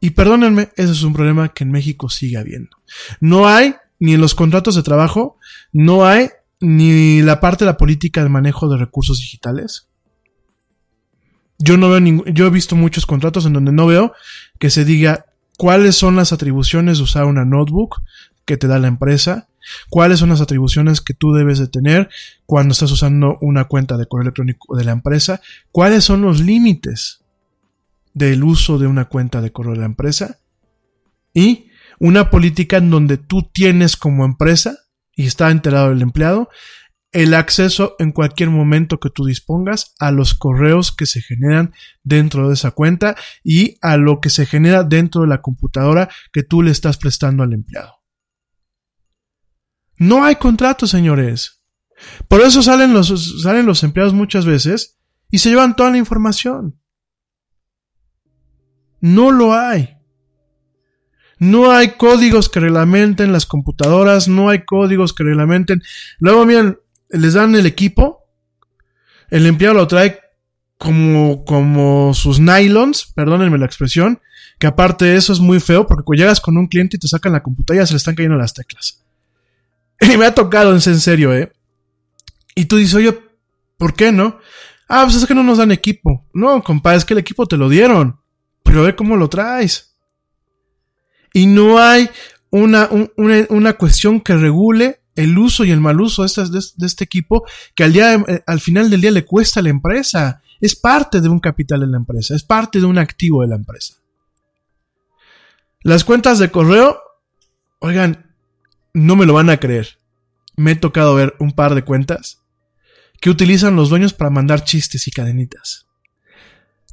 Y 0.00 0.10
perdónenme, 0.10 0.70
ese 0.76 0.92
es 0.92 1.02
un 1.02 1.12
problema 1.12 1.52
que 1.52 1.64
en 1.64 1.72
México 1.72 2.08
sigue 2.08 2.38
habiendo. 2.38 2.76
No 3.20 3.48
hay, 3.48 3.74
ni 3.98 4.14
en 4.14 4.20
los 4.20 4.34
contratos 4.34 4.76
de 4.76 4.82
trabajo, 4.82 5.36
no 5.72 6.06
hay 6.06 6.30
ni 6.60 7.20
la 7.20 7.40
parte 7.40 7.64
de 7.64 7.70
la 7.70 7.76
política 7.76 8.22
de 8.22 8.28
manejo 8.28 8.68
de 8.68 8.78
recursos 8.78 9.18
digitales. 9.18 9.88
Yo 11.58 11.76
no 11.76 11.90
veo 11.90 12.00
ningún, 12.00 12.26
yo 12.32 12.46
he 12.46 12.50
visto 12.50 12.76
muchos 12.76 13.06
contratos 13.06 13.44
en 13.44 13.54
donde 13.54 13.72
no 13.72 13.86
veo 13.86 14.12
que 14.58 14.70
se 14.70 14.84
diga 14.84 15.26
cuáles 15.58 15.96
son 15.96 16.16
las 16.16 16.32
atribuciones 16.32 16.98
de 16.98 17.04
usar 17.04 17.24
una 17.24 17.44
notebook 17.44 18.02
que 18.44 18.56
te 18.56 18.68
da 18.68 18.78
la 18.78 18.88
empresa, 18.88 19.48
cuáles 19.90 20.18
son 20.18 20.30
las 20.30 20.40
atribuciones 20.40 21.00
que 21.00 21.14
tú 21.14 21.32
debes 21.32 21.58
de 21.58 21.68
tener 21.68 22.08
cuando 22.46 22.72
estás 22.72 22.90
usando 22.90 23.38
una 23.40 23.64
cuenta 23.64 23.96
de 23.96 24.06
correo 24.06 24.22
electrónico 24.22 24.76
de 24.76 24.84
la 24.84 24.92
empresa, 24.92 25.40
cuáles 25.72 26.04
son 26.04 26.22
los 26.22 26.40
límites 26.40 27.24
del 28.12 28.44
uso 28.44 28.78
de 28.78 28.86
una 28.86 29.06
cuenta 29.06 29.40
de 29.40 29.52
correo 29.52 29.72
de 29.72 29.80
la 29.80 29.86
empresa 29.86 30.38
y 31.32 31.68
una 31.98 32.30
política 32.30 32.76
en 32.76 32.90
donde 32.90 33.16
tú 33.18 33.50
tienes 33.52 33.96
como 33.96 34.24
empresa 34.24 34.78
y 35.16 35.26
está 35.26 35.50
enterado 35.50 35.90
el 35.92 36.02
empleado 36.02 36.48
el 37.14 37.32
acceso 37.34 37.94
en 38.00 38.10
cualquier 38.10 38.50
momento 38.50 38.98
que 38.98 39.08
tú 39.08 39.24
dispongas 39.24 39.94
a 40.00 40.10
los 40.10 40.34
correos 40.34 40.90
que 40.90 41.06
se 41.06 41.22
generan 41.22 41.72
dentro 42.02 42.48
de 42.48 42.54
esa 42.54 42.72
cuenta 42.72 43.14
y 43.44 43.78
a 43.82 43.96
lo 43.96 44.20
que 44.20 44.30
se 44.30 44.46
genera 44.46 44.82
dentro 44.82 45.22
de 45.22 45.28
la 45.28 45.40
computadora 45.40 46.10
que 46.32 46.42
tú 46.42 46.60
le 46.60 46.72
estás 46.72 46.98
prestando 46.98 47.44
al 47.44 47.52
empleado. 47.52 48.03
No 49.98 50.24
hay 50.24 50.36
contrato, 50.36 50.86
señores. 50.86 51.62
Por 52.28 52.40
eso 52.40 52.62
salen 52.62 52.92
los, 52.92 53.42
salen 53.42 53.66
los 53.66 53.82
empleados 53.82 54.14
muchas 54.14 54.44
veces 54.44 54.98
y 55.30 55.38
se 55.38 55.50
llevan 55.50 55.76
toda 55.76 55.90
la 55.90 55.98
información. 55.98 56.78
No 59.00 59.30
lo 59.30 59.54
hay. 59.54 59.96
No 61.38 61.72
hay 61.72 61.96
códigos 61.96 62.48
que 62.48 62.60
reglamenten 62.60 63.32
las 63.32 63.44
computadoras, 63.44 64.28
no 64.28 64.48
hay 64.48 64.64
códigos 64.64 65.12
que 65.12 65.24
reglamenten. 65.24 65.82
Luego, 66.18 66.46
miren, 66.46 66.78
les 67.10 67.34
dan 67.34 67.54
el 67.54 67.66
equipo, 67.66 68.24
el 69.30 69.46
empleado 69.46 69.74
lo 69.74 69.88
trae 69.88 70.20
como, 70.78 71.44
como 71.44 72.14
sus 72.14 72.40
nylons, 72.40 73.12
perdónenme 73.14 73.58
la 73.58 73.66
expresión, 73.66 74.20
que 74.58 74.66
aparte 74.66 75.04
de 75.06 75.16
eso 75.16 75.32
es 75.32 75.40
muy 75.40 75.60
feo 75.60 75.86
porque 75.86 76.04
cuando 76.04 76.22
llegas 76.22 76.40
con 76.40 76.56
un 76.56 76.68
cliente 76.68 76.96
y 76.96 77.00
te 77.00 77.08
sacan 77.08 77.32
la 77.32 77.42
computadora 77.42 77.86
se 77.86 77.94
le 77.94 77.98
están 77.98 78.14
cayendo 78.14 78.36
las 78.36 78.54
teclas. 78.54 79.04
Y 80.12 80.16
me 80.16 80.26
ha 80.26 80.34
tocado, 80.34 80.72
en 80.72 80.80
serio, 80.80 81.34
¿eh? 81.34 81.52
Y 82.54 82.66
tú 82.66 82.76
dices, 82.76 82.94
oye, 82.94 83.18
¿por 83.78 83.94
qué 83.94 84.12
no? 84.12 84.38
Ah, 84.88 85.02
pues 85.04 85.16
es 85.16 85.26
que 85.26 85.34
no 85.34 85.42
nos 85.42 85.58
dan 85.58 85.72
equipo. 85.72 86.24
No, 86.32 86.62
compadre, 86.62 86.98
es 86.98 87.04
que 87.04 87.14
el 87.14 87.18
equipo 87.18 87.46
te 87.46 87.56
lo 87.56 87.68
dieron 87.68 88.18
pero 88.64 88.82
ve 88.82 88.96
cómo 88.96 89.16
lo 89.16 89.28
traes. 89.28 89.94
Y 91.32 91.46
no 91.46 91.78
hay 91.78 92.10
una, 92.50 92.88
una, 93.16 93.72
cuestión 93.74 94.20
que 94.20 94.36
regule 94.36 95.00
el 95.14 95.36
uso 95.38 95.64
y 95.64 95.70
el 95.70 95.80
mal 95.80 96.00
uso 96.00 96.22
de 96.22 96.26
este, 96.26 96.42
de 96.42 96.86
este 96.86 97.04
equipo 97.04 97.44
que 97.74 97.84
al, 97.84 97.92
día, 97.92 98.14
eh, 98.14 98.42
al 98.46 98.60
final 98.60 98.90
del 98.90 99.00
día 99.00 99.10
le 99.10 99.24
cuesta 99.24 99.60
a 99.60 99.62
la 99.62 99.68
empresa. 99.68 100.42
Es 100.60 100.74
parte 100.74 101.20
de 101.20 101.28
un 101.28 101.40
capital 101.40 101.80
de 101.80 101.88
la 101.88 101.98
empresa, 101.98 102.34
es 102.34 102.42
parte 102.42 102.80
de 102.80 102.86
un 102.86 102.98
activo 102.98 103.42
de 103.42 103.48
la 103.48 103.56
empresa. 103.56 103.94
Las 105.82 106.02
cuentas 106.04 106.38
de 106.38 106.50
correo, 106.50 107.00
oigan, 107.80 108.23
no 108.94 109.16
me 109.16 109.26
lo 109.26 109.34
van 109.34 109.50
a 109.50 109.58
creer. 109.58 109.98
Me 110.56 110.72
he 110.72 110.76
tocado 110.76 111.14
ver 111.14 111.34
un 111.40 111.52
par 111.52 111.74
de 111.74 111.84
cuentas 111.84 112.42
que 113.20 113.28
utilizan 113.28 113.76
los 113.76 113.90
dueños 113.90 114.14
para 114.14 114.30
mandar 114.30 114.64
chistes 114.64 115.06
y 115.08 115.10
cadenitas. 115.10 115.86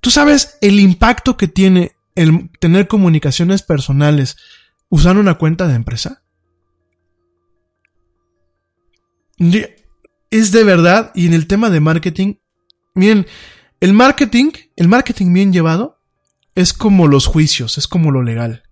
¿Tú 0.02 0.10
sabes 0.10 0.58
el 0.62 0.80
impacto 0.80 1.38
que 1.38 1.48
tiene 1.48 1.96
el 2.16 2.50
tener 2.60 2.88
comunicaciones 2.88 3.62
personales 3.62 4.36
usando 4.90 5.22
una 5.22 5.36
cuenta 5.36 5.68
de 5.68 5.76
empresa? 5.76 6.24
Es 9.38 10.52
de 10.52 10.64
verdad, 10.64 11.12
y 11.14 11.28
en 11.28 11.34
el 11.34 11.48
tema 11.48 11.70
de 11.70 11.80
marketing, 11.80 12.36
miren, 12.96 13.28
el 13.80 13.94
marketing, 13.94 14.52
el 14.76 14.88
marketing 14.88 15.34
bien 15.34 15.54
llevado, 15.54 16.00
es 16.56 16.74
como 16.74 17.08
los 17.08 17.26
juicios, 17.28 17.78
es 17.78 17.88
como 17.88 18.12
lo 18.12 18.24
legal. 18.24 18.64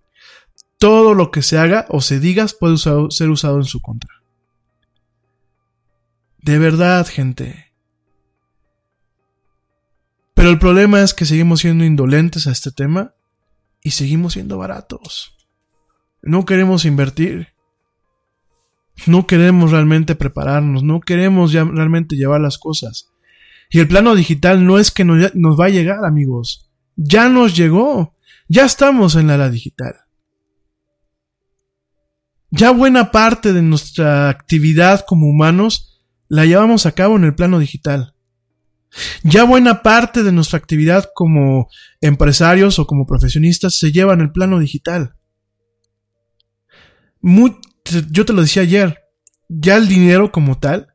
Todo 0.80 1.14
lo 1.14 1.30
que 1.30 1.42
se 1.42 1.58
haga 1.58 1.86
o 1.90 2.02
se 2.02 2.20
diga 2.20 2.48
puede 2.60 2.78
ser 2.78 3.30
usado 3.30 3.58
en 3.58 3.66
su 3.66 3.82
contra. 3.82 4.10
De 6.42 6.58
verdad, 6.58 7.06
gente. 7.06 7.74
Pero 10.34 10.50
el 10.50 10.58
problema 10.58 11.02
es 11.02 11.14
que 11.14 11.26
seguimos 11.26 11.60
siendo 11.60 11.84
indolentes 11.84 12.48
a 12.48 12.52
este 12.52 12.72
tema 12.72 13.14
y 13.84 13.92
seguimos 13.92 14.34
siendo 14.34 14.58
baratos. 14.58 15.36
No 16.22 16.46
queremos 16.46 16.86
invertir. 16.86 17.50
No 19.06 19.28
queremos 19.28 19.72
realmente 19.72 20.16
prepararnos, 20.16 20.84
no 20.84 21.00
queremos 21.00 21.54
realmente 21.54 22.16
llevar 22.16 22.42
las 22.42 22.58
cosas. 22.58 23.12
Y 23.70 23.80
el 23.80 23.88
plano 23.88 24.16
digital 24.16 24.66
no 24.66 24.80
es 24.80 24.92
que 24.92 25.06
nos, 25.06 25.36
nos 25.36 25.60
va 25.60 25.66
a 25.66 25.70
llegar, 25.70 26.04
amigos. 26.06 26.72
Ya 26.96 27.30
nos 27.30 27.56
llegó. 27.56 28.16
Ya 28.48 28.66
estamos 28.66 29.16
en 29.16 29.28
la 29.28 29.36
era 29.36 29.50
digital. 29.50 29.96
Ya 32.52 32.72
buena 32.72 33.12
parte 33.12 33.54
de 33.54 33.62
nuestra 33.62 34.30
actividad 34.30 35.06
como 35.08 35.28
humanos 35.28 36.04
la 36.28 36.46
llevamos 36.46 36.86
a 36.86 36.94
cabo 36.94 37.16
en 37.16 37.24
el 37.24 37.36
plano 37.36 37.60
digital. 37.60 38.16
Ya 39.24 39.44
buena 39.44 39.84
parte 39.84 40.24
de 40.24 40.32
nuestra 40.32 40.58
actividad 40.58 41.12
como 41.14 41.70
empresarios 42.02 42.80
o 42.80 42.88
como 42.88 43.06
profesionistas 43.06 43.76
se 43.76 43.92
lleva 43.92 44.14
en 44.14 44.22
el 44.22 44.32
plano 44.32 44.60
digital. 44.60 45.16
yo 47.22 48.26
te 48.26 48.34
lo 48.34 48.42
decía 48.42 48.64
ayer, 48.64 49.00
ya 49.48 49.78
el 49.78 49.88
dinero 49.88 50.32
como 50.32 50.58
tal, 50.60 50.88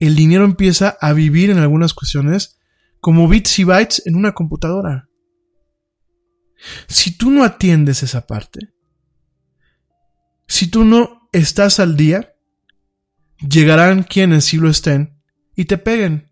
el 0.00 0.16
dinero 0.16 0.44
empieza 0.44 0.96
a 1.00 1.12
vivir 1.12 1.50
en 1.50 1.58
algunas 1.58 1.94
cuestiones 1.94 2.58
como 3.00 3.28
bits 3.28 3.58
y 3.58 3.64
bytes 3.64 4.02
en 4.06 4.16
una 4.16 4.32
computadora. 4.32 5.08
Si 6.88 7.16
tú 7.16 7.30
no 7.30 7.44
atiendes 7.44 8.02
esa 8.02 8.26
parte, 8.26 8.72
si 10.48 10.68
tú 10.68 10.84
no 10.84 11.28
estás 11.32 11.78
al 11.78 11.96
día, 11.96 12.34
llegarán 13.46 14.02
quienes 14.02 14.46
sí 14.46 14.56
lo 14.56 14.68
estén 14.68 15.20
y 15.54 15.66
te 15.66 15.78
peguen. 15.78 16.30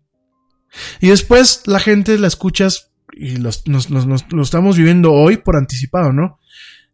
Y 0.99 1.07
después 1.07 1.61
la 1.65 1.79
gente 1.79 2.17
la 2.17 2.27
escuchas 2.27 2.91
y 3.13 3.37
los, 3.37 3.67
nos, 3.67 3.89
lo 3.89 4.41
estamos 4.41 4.77
viviendo 4.77 5.13
hoy 5.13 5.37
por 5.37 5.55
anticipado, 5.55 6.11
¿no? 6.11 6.39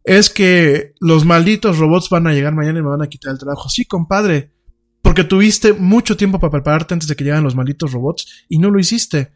Es 0.04 0.30
que 0.30 0.92
los 1.00 1.24
malditos 1.24 1.78
robots 1.78 2.10
van 2.10 2.26
a 2.26 2.32
llegar 2.32 2.54
mañana 2.54 2.78
y 2.78 2.82
me 2.82 2.90
van 2.90 3.02
a 3.02 3.08
quitar 3.08 3.32
el 3.32 3.38
trabajo. 3.38 3.68
Sí, 3.68 3.86
compadre, 3.86 4.52
porque 5.02 5.24
tuviste 5.24 5.72
mucho 5.72 6.16
tiempo 6.16 6.38
para 6.38 6.50
prepararte 6.50 6.94
antes 6.94 7.08
de 7.08 7.16
que 7.16 7.24
llegaran 7.24 7.44
los 7.44 7.54
malditos 7.54 7.92
robots 7.92 8.44
y 8.48 8.58
no 8.58 8.70
lo 8.70 8.78
hiciste. 8.78 9.32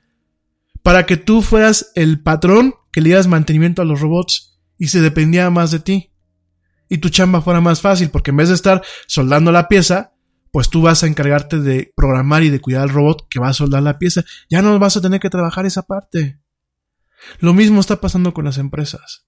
Para 0.83 1.07
que 1.07 1.17
tú 1.17 1.43
fueras 1.43 1.91
el 1.95 2.21
patrón 2.23 2.75
que 2.93 3.01
le 3.01 3.09
dieras 3.09 3.27
mantenimiento 3.27 3.83
a 3.83 3.85
los 3.85 4.01
robots 4.01 4.61
y 4.79 4.89
se 4.89 5.01
dependía 5.01 5.51
más 5.51 5.71
de 5.71 5.81
ti. 5.81 6.13
Y 6.89 6.99
tu 6.99 7.09
chamba 7.09 7.43
fuera 7.43 7.61
más 7.61 7.81
fácil, 7.81 8.11
porque 8.11 8.31
en 8.31 8.39
vez 8.39 8.49
de 8.49 8.55
estar 8.55 8.83
soldando 9.07 9.53
la 9.53 9.69
pieza, 9.69 10.13
pues 10.53 10.71
tú 10.71 10.83
vas 10.83 11.03
a 11.03 11.07
encargarte 11.07 11.59
de 11.59 11.93
programar 11.95 12.43
y 12.43 12.51
de 12.51 12.61
cuidar 12.61 12.83
al 12.83 12.89
robot 12.89 13.29
que 13.29 13.41
va 13.41 13.49
a 13.49 13.53
soldar 13.53 13.83
la 13.83 13.99
pieza. 13.99 14.25
Ya 14.49 14.63
no 14.63 14.79
vas 14.79 14.97
a 14.97 15.01
tener 15.01 15.21
que 15.21 15.31
trabajar 15.31 15.67
esa 15.67 15.83
parte. 15.83 16.39
Lo 17.41 17.53
mismo 17.55 17.81
está 17.81 18.01
pasando 18.01 18.33
con 18.33 18.45
las 18.45 18.59
empresas. 18.59 19.27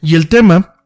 Y 0.00 0.14
el 0.14 0.28
tema, 0.28 0.76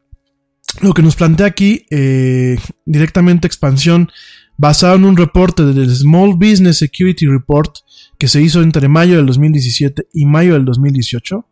lo 0.80 0.92
que 0.94 1.02
nos 1.02 1.16
plantea 1.16 1.46
aquí, 1.46 1.86
eh, 1.90 2.58
directamente 2.84 3.46
expansión, 3.46 4.10
basado 4.56 4.96
en 4.96 5.04
un 5.04 5.16
reporte 5.16 5.64
del 5.64 5.94
Small 5.94 6.34
Business 6.34 6.78
Security 6.78 7.26
Report 7.26 7.76
que 8.18 8.28
se 8.28 8.40
hizo 8.40 8.62
entre 8.62 8.88
mayo 8.88 9.16
del 9.16 9.26
2017 9.26 10.08
y 10.12 10.24
mayo 10.24 10.54
del 10.54 10.64
2018, 10.64 11.46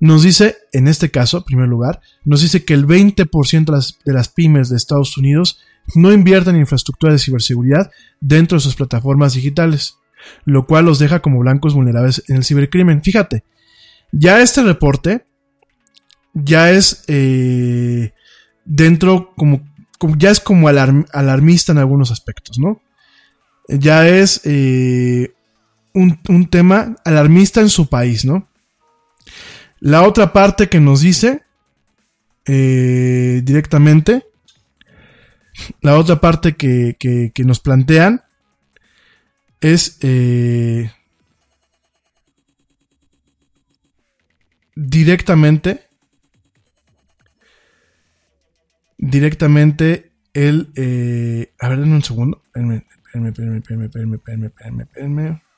nos 0.00 0.22
dice, 0.22 0.56
en 0.72 0.88
este 0.88 1.10
caso, 1.10 1.38
en 1.38 1.44
primer 1.44 1.68
lugar, 1.68 2.00
nos 2.24 2.40
dice 2.40 2.64
que 2.64 2.74
el 2.74 2.86
20% 2.86 3.64
de 3.66 3.72
las, 3.72 3.98
de 4.04 4.12
las 4.12 4.28
pymes 4.28 4.70
de 4.70 4.76
Estados 4.76 5.16
Unidos 5.18 5.60
no 5.94 6.12
invierten 6.12 6.54
en 6.54 6.62
infraestructura 6.62 7.12
de 7.12 7.18
ciberseguridad 7.18 7.90
dentro 8.20 8.56
de 8.56 8.62
sus 8.62 8.76
plataformas 8.76 9.34
digitales, 9.34 9.96
lo 10.44 10.66
cual 10.66 10.86
los 10.86 10.98
deja 10.98 11.20
como 11.20 11.40
blancos 11.40 11.74
vulnerables 11.74 12.24
en 12.28 12.36
el 12.36 12.44
cibercrimen. 12.44 13.02
Fíjate, 13.02 13.44
ya 14.12 14.40
este 14.40 14.62
reporte 14.62 15.26
ya 16.32 16.70
es 16.70 17.04
eh, 17.08 18.12
dentro 18.64 19.34
como, 19.36 19.62
ya 20.16 20.30
es 20.30 20.40
como 20.40 20.68
alarmista 20.68 21.72
en 21.72 21.78
algunos 21.78 22.10
aspectos, 22.10 22.58
¿no? 22.58 22.80
Ya 23.68 24.08
es 24.08 24.40
eh, 24.44 25.34
un, 25.94 26.18
un 26.28 26.48
tema 26.48 26.96
alarmista 27.04 27.60
en 27.60 27.68
su 27.68 27.88
país, 27.88 28.24
¿no? 28.24 28.49
La 29.80 30.02
otra 30.02 30.32
parte 30.32 30.68
que 30.68 30.78
nos 30.78 31.00
dice 31.00 31.42
eh, 32.44 33.40
directamente, 33.42 34.26
la 35.80 35.98
otra 35.98 36.20
parte 36.20 36.54
que, 36.54 36.96
que, 36.98 37.44
nos 37.44 37.60
plantean 37.60 38.22
es 39.60 39.98
eh, 40.02 40.90
directamente 44.74 45.86
directamente 48.96 50.12
el 50.34 50.72
eh, 50.76 51.52
a 51.58 51.68
ver 51.68 51.80
denme 51.80 51.94
un 51.96 52.02
segundo 52.02 52.42
espérenme, 52.46 52.84
espérenme, 52.96 53.28
espérenme, 53.28 53.56
espérenme, 53.58 54.16
espérenme, 54.16 54.46
espérenme, 54.46 54.82
espérenme. 54.82 55.49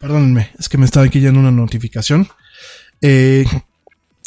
Perdónenme, 0.00 0.50
es 0.58 0.68
que 0.68 0.78
me 0.78 0.84
estaba 0.84 1.06
aquí 1.06 1.18
llegando 1.18 1.40
una 1.40 1.50
notificación. 1.50 2.28
Eh, 3.00 3.44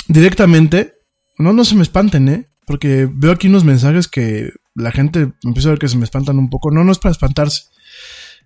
directamente, 0.08 0.96
no, 1.38 1.54
no 1.54 1.64
se 1.64 1.76
me 1.76 1.84
espanten, 1.84 2.28
¿eh? 2.28 2.48
Porque 2.66 3.10
veo 3.12 3.32
aquí 3.32 3.48
unos 3.48 3.64
mensajes 3.64 4.08
que 4.08 4.52
la 4.76 4.92
gente 4.92 5.32
empieza 5.44 5.70
a 5.70 5.72
ver 5.72 5.80
que 5.80 5.88
se 5.88 5.98
me 5.98 6.04
espantan 6.04 6.38
un 6.38 6.50
poco. 6.50 6.72
No, 6.72 6.84
no 6.84 6.92
es 6.92 7.00
para 7.00 7.12
espantarse. 7.12 7.64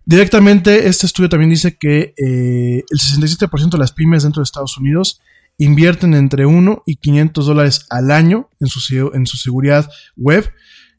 Directamente, 0.05 0.87
este 0.87 1.07
estudio 1.07 1.29
también 1.29 1.49
dice 1.49 1.77
que 1.77 2.13
eh, 2.17 2.83
el 2.89 2.99
67% 2.99 3.69
de 3.69 3.77
las 3.77 3.91
pymes 3.91 4.23
dentro 4.23 4.41
de 4.41 4.45
Estados 4.45 4.77
Unidos 4.77 5.19
invierten 5.57 6.13
entre 6.13 6.45
1 6.45 6.83
y 6.85 6.97
500 6.97 7.45
dólares 7.45 7.85
al 7.89 8.11
año 8.11 8.49
en 8.59 8.67
su, 8.67 9.11
en 9.13 9.25
su 9.25 9.37
seguridad 9.37 9.89
web 10.15 10.51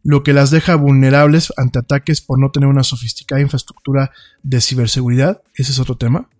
lo 0.07 0.22
que 0.22 0.32
las 0.32 0.52
deja 0.52 0.76
vulnerables 0.76 1.52
ante 1.57 1.80
ataques 1.80 2.20
por 2.20 2.38
no 2.38 2.52
tener 2.52 2.68
una 2.68 2.84
sofisticada 2.84 3.40
infraestructura 3.40 4.12
de 4.44 4.61
ciberseguridad. 4.61 5.42
Ese 5.52 5.72
es 5.72 5.80
otro 5.80 5.96
tema. 5.96 6.30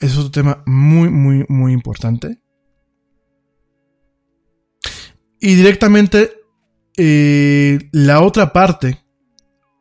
Ese 0.00 0.14
es 0.14 0.18
otro 0.18 0.32
tema 0.32 0.64
muy, 0.66 1.08
muy, 1.08 1.46
muy 1.48 1.72
importante. 1.72 2.40
Y 5.40 5.54
directamente 5.54 6.32
eh, 6.96 7.88
la 7.92 8.20
otra 8.20 8.52
parte, 8.52 9.00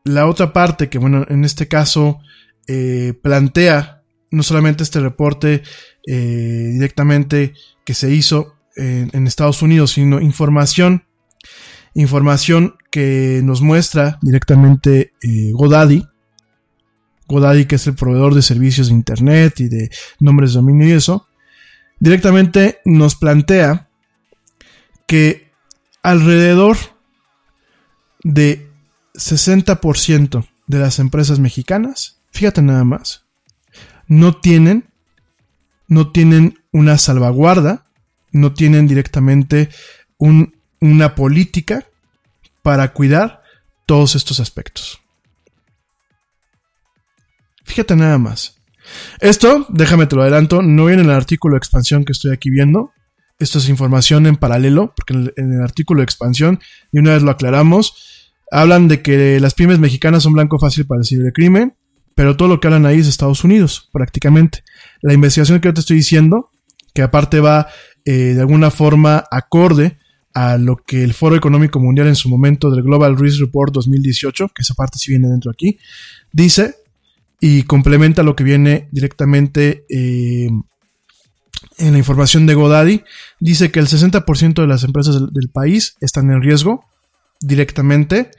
la 0.04 0.28
otra 0.28 0.54
parte 0.54 0.88
que, 0.88 1.00
bueno, 1.00 1.26
en 1.28 1.44
este 1.44 1.68
caso 1.68 2.20
eh, 2.68 3.14
plantea 3.20 4.04
no 4.30 4.44
solamente 4.44 4.84
este 4.84 5.00
reporte 5.00 5.64
eh, 6.06 6.70
directamente 6.74 7.56
que 7.84 7.96
se 7.96 8.14
hizo 8.14 8.54
en 8.78 9.26
Estados 9.26 9.62
Unidos, 9.62 9.92
sino 9.94 10.20
información 10.20 11.06
información 11.96 12.76
que 12.92 13.42
nos 13.44 13.62
muestra 13.62 14.20
directamente 14.22 15.14
eh, 15.22 15.52
Godaddy. 15.54 16.06
Godaddy, 17.28 17.66
que 17.66 17.76
es 17.76 17.88
el 17.88 17.96
proveedor 17.96 18.36
de 18.36 18.44
servicios 18.44 18.88
de 18.88 18.94
Internet 18.94 19.60
y 19.60 19.70
de 19.70 19.90
nombres 20.20 20.52
de 20.54 20.60
dominio 20.60 20.88
y 20.88 20.92
eso, 20.92 21.28
directamente 22.00 22.80
nos 22.86 23.16
plantea 23.16 23.90
que 25.08 25.52
alrededor 26.04 26.78
de 28.24 28.70
60% 29.16 30.48
de 30.68 30.80
las 30.80 31.00
empresas 31.00 31.40
mexicanas, 31.40 32.20
fíjate 32.32 32.62
nada 32.62 32.84
más, 32.84 33.26
no 34.08 34.38
tienen, 34.38 34.90
no 35.88 36.12
tienen 36.12 36.60
una 36.72 36.98
salvaguarda, 36.98 37.88
no 38.32 38.54
tienen 38.54 38.88
directamente 38.88 39.70
un 40.18 40.55
una 40.92 41.16
política 41.16 41.88
para 42.62 42.94
cuidar 42.94 43.42
todos 43.86 44.16
estos 44.16 44.40
aspectos. 44.40 45.00
Fíjate 47.64 47.96
nada 47.96 48.18
más. 48.18 48.56
Esto, 49.20 49.66
déjame 49.70 50.06
te 50.06 50.16
lo 50.16 50.22
adelanto, 50.22 50.62
no 50.62 50.86
viene 50.86 51.02
en 51.02 51.10
el 51.10 51.16
artículo 51.16 51.54
de 51.54 51.58
expansión 51.58 52.06
que 52.06 52.12
estoy 52.12 52.32
aquí 52.32 52.50
viendo. 52.52 52.92
Esto 53.40 53.58
es 53.58 53.68
información 53.68 54.28
en 54.28 54.36
paralelo, 54.36 54.94
porque 54.96 55.14
en 55.14 55.54
el, 55.54 55.62
artículo 55.62 56.00
de 56.00 56.06
expansión, 56.06 56.60
y 56.92 57.00
una 57.00 57.14
vez 57.14 57.24
lo 57.24 57.32
aclaramos, 57.32 58.34
hablan 58.52 58.88
de 58.88 59.02
que 59.02 59.40
las 59.40 59.56
pymes 59.56 59.80
mexicanas 59.80 60.24
son 60.24 60.34
blanco 60.34 60.60
fácil 60.60 60.86
para 60.86 61.00
el 61.00 61.06
cibercrimen, 61.06 61.76
pero 62.14 62.38
todo 62.38 62.48
lo 62.48 62.60
que 62.60 62.68
hablan 62.68 62.86
ahí 62.86 63.00
es 63.00 63.08
Estados 63.08 63.44
Unidos, 63.44 63.90
prácticamente. 63.92 64.64
La 65.02 65.14
investigación 65.14 65.60
que 65.60 65.68
yo 65.68 65.74
te 65.74 65.82
estoy 65.82 65.98
diciendo, 65.98 66.52
que 66.94 67.02
aparte 67.02 67.42
va 67.42 67.68
eh, 68.06 68.34
de 68.36 68.40
alguna 68.40 68.70
forma 68.72 69.26
acorde 69.32 69.98
a 70.36 70.58
lo 70.58 70.76
que 70.76 71.02
el 71.02 71.14
Foro 71.14 71.38
Económico 71.38 71.80
Mundial 71.80 72.08
en 72.08 72.16
su 72.16 72.28
momento 72.28 72.70
del 72.70 72.84
Global 72.84 73.18
Risk 73.18 73.40
Report 73.40 73.74
2018, 73.74 74.50
que 74.50 74.62
esa 74.62 74.74
parte 74.74 75.00
sí 75.00 75.10
viene 75.10 75.30
dentro 75.30 75.50
aquí, 75.50 75.80
dice 76.32 76.76
y 77.40 77.64
complementa 77.64 78.22
lo 78.22 78.36
que 78.36 78.44
viene 78.44 78.90
directamente 78.92 79.86
eh, 79.90 80.50
en 81.78 81.92
la 81.92 81.98
información 81.98 82.46
de 82.46 82.54
Godaddy, 82.54 83.04
dice 83.40 83.72
que 83.72 83.80
el 83.80 83.88
60% 83.88 84.56
de 84.56 84.68
las 84.68 84.84
empresas 84.84 85.22
del, 85.34 85.50
país 85.50 85.96
están 86.02 86.30
en 86.30 86.42
riesgo 86.42 86.86
directamente, 87.40 88.32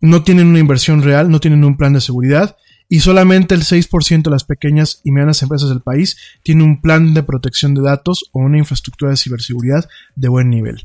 no 0.00 0.24
tienen 0.24 0.48
una 0.48 0.58
inversión 0.58 1.02
real, 1.02 1.30
no 1.30 1.40
tienen 1.40 1.64
un 1.64 1.76
plan 1.76 1.92
de 1.92 2.00
seguridad 2.00 2.56
y 2.88 3.00
solamente 3.00 3.54
el 3.54 3.62
6% 3.62 4.22
de 4.22 4.30
las 4.30 4.44
pequeñas 4.44 5.00
y 5.04 5.12
medianas 5.12 5.42
empresas 5.42 5.68
del 5.68 5.80
país 5.80 6.16
tiene 6.42 6.64
un 6.64 6.80
plan 6.80 7.14
de 7.14 7.22
protección 7.22 7.72
de 7.74 7.82
datos 7.82 8.30
o 8.32 8.40
una 8.40 8.58
infraestructura 8.58 9.12
de 9.12 9.16
ciberseguridad 9.16 9.88
de 10.16 10.28
buen 10.28 10.50
nivel. 10.50 10.82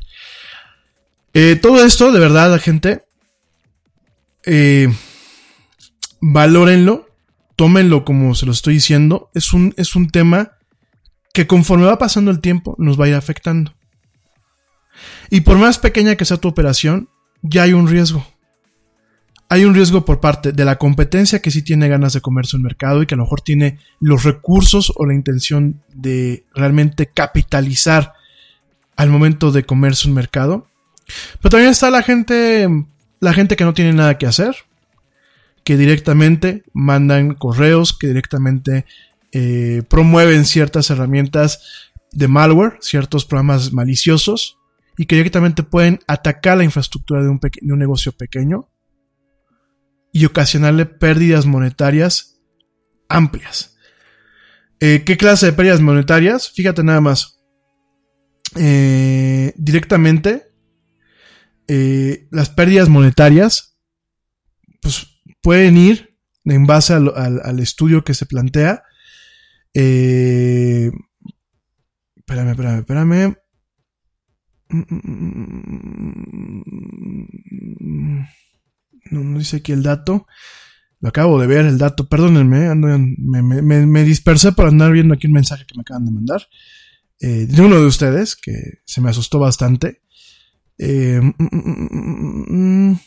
Eh, 1.38 1.54
todo 1.56 1.84
esto, 1.84 2.12
de 2.12 2.18
verdad, 2.18 2.50
la 2.50 2.58
gente, 2.58 3.04
eh, 4.46 4.88
valórenlo, 6.18 7.10
tómenlo 7.56 8.06
como 8.06 8.34
se 8.34 8.46
lo 8.46 8.52
estoy 8.52 8.72
diciendo. 8.72 9.30
Es 9.34 9.52
un, 9.52 9.74
es 9.76 9.94
un 9.96 10.08
tema 10.08 10.52
que 11.34 11.46
conforme 11.46 11.84
va 11.84 11.98
pasando 11.98 12.30
el 12.30 12.40
tiempo 12.40 12.74
nos 12.78 12.98
va 12.98 13.04
a 13.04 13.08
ir 13.08 13.14
afectando. 13.16 13.74
Y 15.28 15.42
por 15.42 15.58
más 15.58 15.78
pequeña 15.78 16.16
que 16.16 16.24
sea 16.24 16.38
tu 16.38 16.48
operación, 16.48 17.10
ya 17.42 17.64
hay 17.64 17.74
un 17.74 17.86
riesgo. 17.86 18.26
hay 19.50 19.66
un 19.66 19.74
riesgo 19.74 20.06
por 20.06 20.20
parte 20.20 20.52
de 20.52 20.64
la 20.64 20.78
competencia 20.78 21.42
que 21.42 21.50
sí 21.50 21.60
tiene 21.60 21.86
ganas 21.86 22.14
de 22.14 22.22
comerse 22.22 22.56
un 22.56 22.62
mercado 22.62 23.02
y 23.02 23.06
que 23.06 23.14
a 23.14 23.18
lo 23.18 23.24
mejor 23.24 23.42
tiene 23.42 23.78
los 24.00 24.24
recursos 24.24 24.90
o 24.96 25.04
la 25.04 25.12
intención 25.12 25.82
de 25.92 26.46
realmente 26.54 27.08
capitalizar 27.08 28.14
al 28.96 29.10
momento 29.10 29.52
de 29.52 29.64
comerse 29.64 30.08
un 30.08 30.14
mercado. 30.14 30.66
Pero 31.40 31.50
también 31.50 31.70
está 31.70 31.90
la 31.90 32.02
gente, 32.02 32.68
la 33.20 33.32
gente 33.32 33.56
que 33.56 33.64
no 33.64 33.74
tiene 33.74 33.92
nada 33.92 34.18
que 34.18 34.26
hacer, 34.26 34.56
que 35.64 35.76
directamente 35.76 36.64
mandan 36.72 37.34
correos, 37.34 37.96
que 37.96 38.08
directamente 38.08 38.86
eh, 39.32 39.82
promueven 39.88 40.44
ciertas 40.44 40.90
herramientas 40.90 41.90
de 42.12 42.28
malware, 42.28 42.78
ciertos 42.80 43.24
programas 43.24 43.72
maliciosos, 43.72 44.58
y 44.96 45.06
que 45.06 45.16
directamente 45.16 45.62
pueden 45.62 46.00
atacar 46.06 46.56
la 46.56 46.64
infraestructura 46.64 47.22
de 47.22 47.28
un, 47.28 47.40
negocio 47.78 48.12
pequeño 48.12 48.68
y 50.12 50.24
ocasionarle 50.24 50.86
pérdidas 50.86 51.44
monetarias 51.44 52.40
amplias. 53.08 53.76
Eh, 54.80 55.02
¿Qué 55.04 55.16
clase 55.16 55.46
de 55.46 55.52
pérdidas 55.52 55.80
monetarias? 55.80 56.50
Fíjate 56.50 56.82
nada 56.82 57.00
más. 57.00 57.40
Eh, 58.54 59.52
directamente, 59.56 60.45
eh, 61.68 62.28
las 62.30 62.50
pérdidas 62.50 62.88
monetarias 62.88 63.78
pues, 64.80 65.06
pueden 65.42 65.76
ir 65.76 66.18
en 66.44 66.66
base 66.66 66.94
al, 66.94 67.12
al 67.16 67.60
estudio 67.60 68.04
que 68.04 68.14
se 68.14 68.26
plantea. 68.26 68.82
espérame, 69.74 70.92
espérame, 72.26 72.78
espérame. 72.78 73.36
No, 79.10 79.38
dice 79.38 79.58
aquí 79.58 79.72
el 79.72 79.82
dato. 79.82 80.26
Lo 81.00 81.08
acabo 81.10 81.40
de 81.40 81.46
ver, 81.46 81.66
el 81.66 81.78
dato. 81.78 82.08
Perdónenme, 82.08 82.74
me, 82.74 84.04
dispersé 84.04 84.52
por 84.52 84.66
andar 84.66 84.92
viendo 84.92 85.14
aquí 85.14 85.26
un 85.26 85.34
mensaje 85.34 85.64
que 85.66 85.74
me 85.76 85.82
acaban 85.82 86.04
de 86.04 86.10
mandar. 86.10 86.42
Eh, 87.20 87.46
de 87.46 87.62
uno 87.62 87.80
de 87.80 87.86
ustedes, 87.86 88.36
que 88.36 88.80
se 88.84 89.00
me 89.00 89.10
asustó 89.10 89.38
bastante. 89.38 90.02
Eh, 90.78 91.20
mm, 91.20 91.34
mm, 91.38 92.90
mm, 92.90 93.00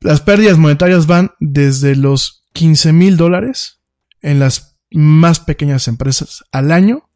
las 0.00 0.20
pérdidas 0.20 0.58
monetarias 0.58 1.06
van 1.06 1.32
desde 1.40 1.96
los 1.96 2.44
15 2.52 2.92
mil 2.92 3.16
dólares 3.16 3.80
en 4.20 4.38
las 4.38 4.78
más 4.90 5.40
pequeñas 5.40 5.88
empresas 5.88 6.44
al 6.52 6.70
año 6.70 7.10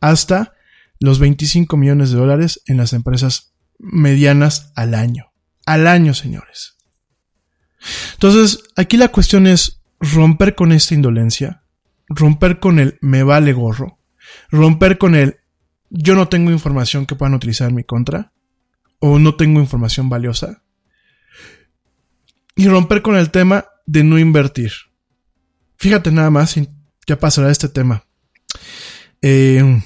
hasta 0.00 0.54
los 1.00 1.18
25 1.18 1.76
millones 1.76 2.10
de 2.10 2.18
dólares 2.18 2.62
en 2.66 2.78
las 2.78 2.92
empresas 2.92 3.54
medianas 3.78 4.72
al 4.74 4.94
año 4.94 5.28
al 5.68 5.86
año, 5.86 6.14
señores. 6.14 6.78
Entonces, 8.14 8.64
aquí 8.74 8.96
la 8.96 9.08
cuestión 9.08 9.46
es 9.46 9.82
romper 10.00 10.54
con 10.54 10.72
esta 10.72 10.94
indolencia, 10.94 11.62
romper 12.08 12.58
con 12.58 12.78
el 12.78 12.98
me 13.02 13.22
vale 13.22 13.52
gorro, 13.52 13.98
romper 14.50 14.96
con 14.96 15.14
el 15.14 15.37
yo 15.90 16.14
no 16.14 16.28
tengo 16.28 16.50
información 16.50 17.06
que 17.06 17.14
puedan 17.14 17.34
utilizar 17.34 17.68
en 17.68 17.76
mi 17.76 17.84
contra, 17.84 18.32
o 19.00 19.18
no 19.18 19.36
tengo 19.36 19.60
información 19.60 20.08
valiosa, 20.08 20.62
y 22.56 22.66
romper 22.66 23.02
con 23.02 23.16
el 23.16 23.30
tema 23.30 23.66
de 23.86 24.04
no 24.04 24.18
invertir. 24.18 24.72
Fíjate 25.76 26.10
nada 26.10 26.30
más, 26.30 26.56
ya 27.06 27.18
pasará 27.18 27.50
este 27.50 27.68
tema. 27.68 28.04
Eh, 29.22 29.82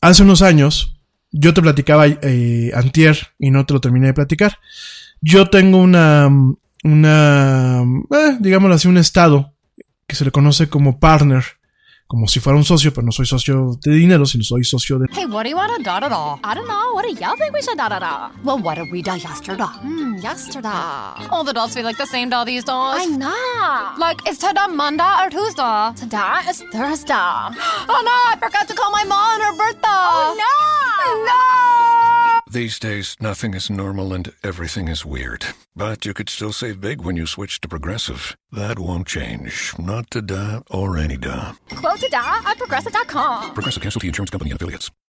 hace 0.00 0.22
unos 0.22 0.42
años, 0.42 0.98
yo 1.30 1.52
te 1.52 1.62
platicaba 1.62 2.06
eh, 2.06 2.72
antier 2.74 3.34
y 3.38 3.50
no 3.50 3.66
te 3.66 3.74
lo 3.74 3.80
terminé 3.80 4.08
de 4.08 4.14
platicar. 4.14 4.58
Yo 5.20 5.50
tengo 5.50 5.78
una, 5.78 6.30
una, 6.82 7.82
eh, 7.82 8.36
digámoslo 8.40 8.74
así, 8.74 8.88
un 8.88 8.98
estado 8.98 9.54
que 10.06 10.16
se 10.16 10.24
le 10.24 10.30
conoce 10.30 10.68
como 10.68 10.98
partner 10.98 11.44
como 12.06 12.28
si 12.28 12.38
fuera 12.40 12.56
un 12.56 12.64
socio, 12.64 12.92
pero 12.92 13.04
no 13.04 13.12
soy 13.12 13.26
socio 13.26 13.78
de 13.82 13.90
dinero, 13.92 14.24
sino 14.26 14.44
soy 14.44 14.62
socio 14.64 14.98
de. 14.98 15.06
Hey, 15.12 15.26
what 15.26 15.42
do 15.42 15.50
you 15.50 15.56
want 15.56 15.76
to 15.76 15.82
da 15.82 15.98
da 16.00 16.08
da? 16.08 16.38
I 16.44 16.54
don't 16.54 16.68
know. 16.68 16.94
What 16.94 17.04
do 17.04 17.10
y'all 17.10 17.36
think 17.36 17.52
we 17.52 17.62
should 17.62 17.76
da 17.76 17.88
da 17.88 17.98
da? 17.98 18.30
Well, 18.44 18.58
what 18.58 18.76
did 18.76 18.90
we 18.92 19.02
da 19.02 19.14
yesterday? 19.14 19.64
Hmm, 19.64 20.16
yesterday. 20.16 20.68
All 21.30 21.42
the 21.44 21.52
dolls 21.52 21.74
feel 21.74 21.84
like 21.84 21.98
the 21.98 22.06
same 22.06 22.30
doll 22.30 22.44
these 22.44 22.64
days. 22.64 22.72
I 22.72 23.06
know. 23.06 23.98
Like, 23.98 24.26
is 24.28 24.38
today 24.38 24.66
Monday 24.70 25.02
or 25.20 25.30
Tuesday? 25.30 25.92
Today 25.96 26.40
is 26.48 26.62
Thursday. 26.72 27.14
oh 27.14 28.02
no, 28.04 28.16
I 28.30 28.36
forgot 28.40 28.68
to 28.68 28.74
call 28.74 28.90
my 28.92 29.04
mom 29.04 29.16
on 29.16 29.40
her 29.40 29.56
birthday. 29.56 29.80
Oh 29.88 30.34
no! 30.38 31.26
No! 31.26 31.95
These 32.48 32.78
days, 32.78 33.16
nothing 33.20 33.54
is 33.54 33.68
normal 33.70 34.12
and 34.14 34.32
everything 34.44 34.86
is 34.86 35.04
weird. 35.04 35.46
But 35.74 36.06
you 36.06 36.14
could 36.14 36.28
still 36.28 36.52
save 36.52 36.80
big 36.80 37.00
when 37.00 37.16
you 37.16 37.26
switch 37.26 37.60
to 37.62 37.68
Progressive. 37.68 38.36
That 38.52 38.78
won't 38.78 39.08
change. 39.08 39.74
Not 39.78 40.10
today 40.12 40.60
or 40.70 40.96
any 40.96 41.16
day. 41.16 41.50
Quote 41.74 41.98
today 42.00 42.16
at 42.22 42.54
progressive.com. 42.56 43.52
Progressive 43.54 43.82
Casualty 43.82 44.06
Insurance 44.06 44.30
Company 44.30 44.52
and 44.52 44.60
affiliates. 44.60 44.90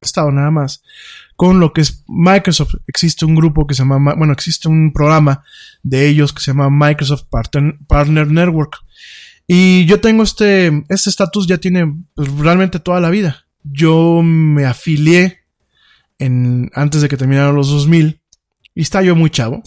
Estado 0.00 0.30
nada 0.30 0.50
más 0.50 0.82
con 1.36 1.58
lo 1.58 1.72
que 1.72 1.80
es 1.80 2.04
Microsoft. 2.06 2.74
Existe 2.86 3.24
un 3.24 3.34
grupo 3.34 3.66
que 3.66 3.74
se 3.74 3.82
llama, 3.82 4.14
bueno, 4.14 4.32
existe 4.32 4.68
un 4.68 4.92
programa 4.92 5.42
de 5.82 6.06
ellos 6.06 6.32
que 6.32 6.40
se 6.40 6.52
llama 6.52 6.70
Microsoft 6.70 7.24
Partner, 7.30 8.30
Network. 8.30 8.76
Y 9.48 9.84
yo 9.86 10.00
tengo 10.00 10.22
este, 10.22 10.84
este 10.88 11.10
estatus 11.10 11.48
ya 11.48 11.58
tiene 11.58 11.92
pues, 12.14 12.32
realmente 12.36 12.78
toda 12.78 13.00
la 13.00 13.10
vida. 13.10 13.44
Yo 13.64 14.22
me 14.22 14.66
afilié 14.66 15.40
en, 16.20 16.70
antes 16.74 17.02
de 17.02 17.08
que 17.08 17.16
terminaran 17.16 17.56
los 17.56 17.68
2000 17.70 18.20
y 18.76 18.82
está 18.82 19.02
yo 19.02 19.16
muy 19.16 19.30
chavo. 19.30 19.62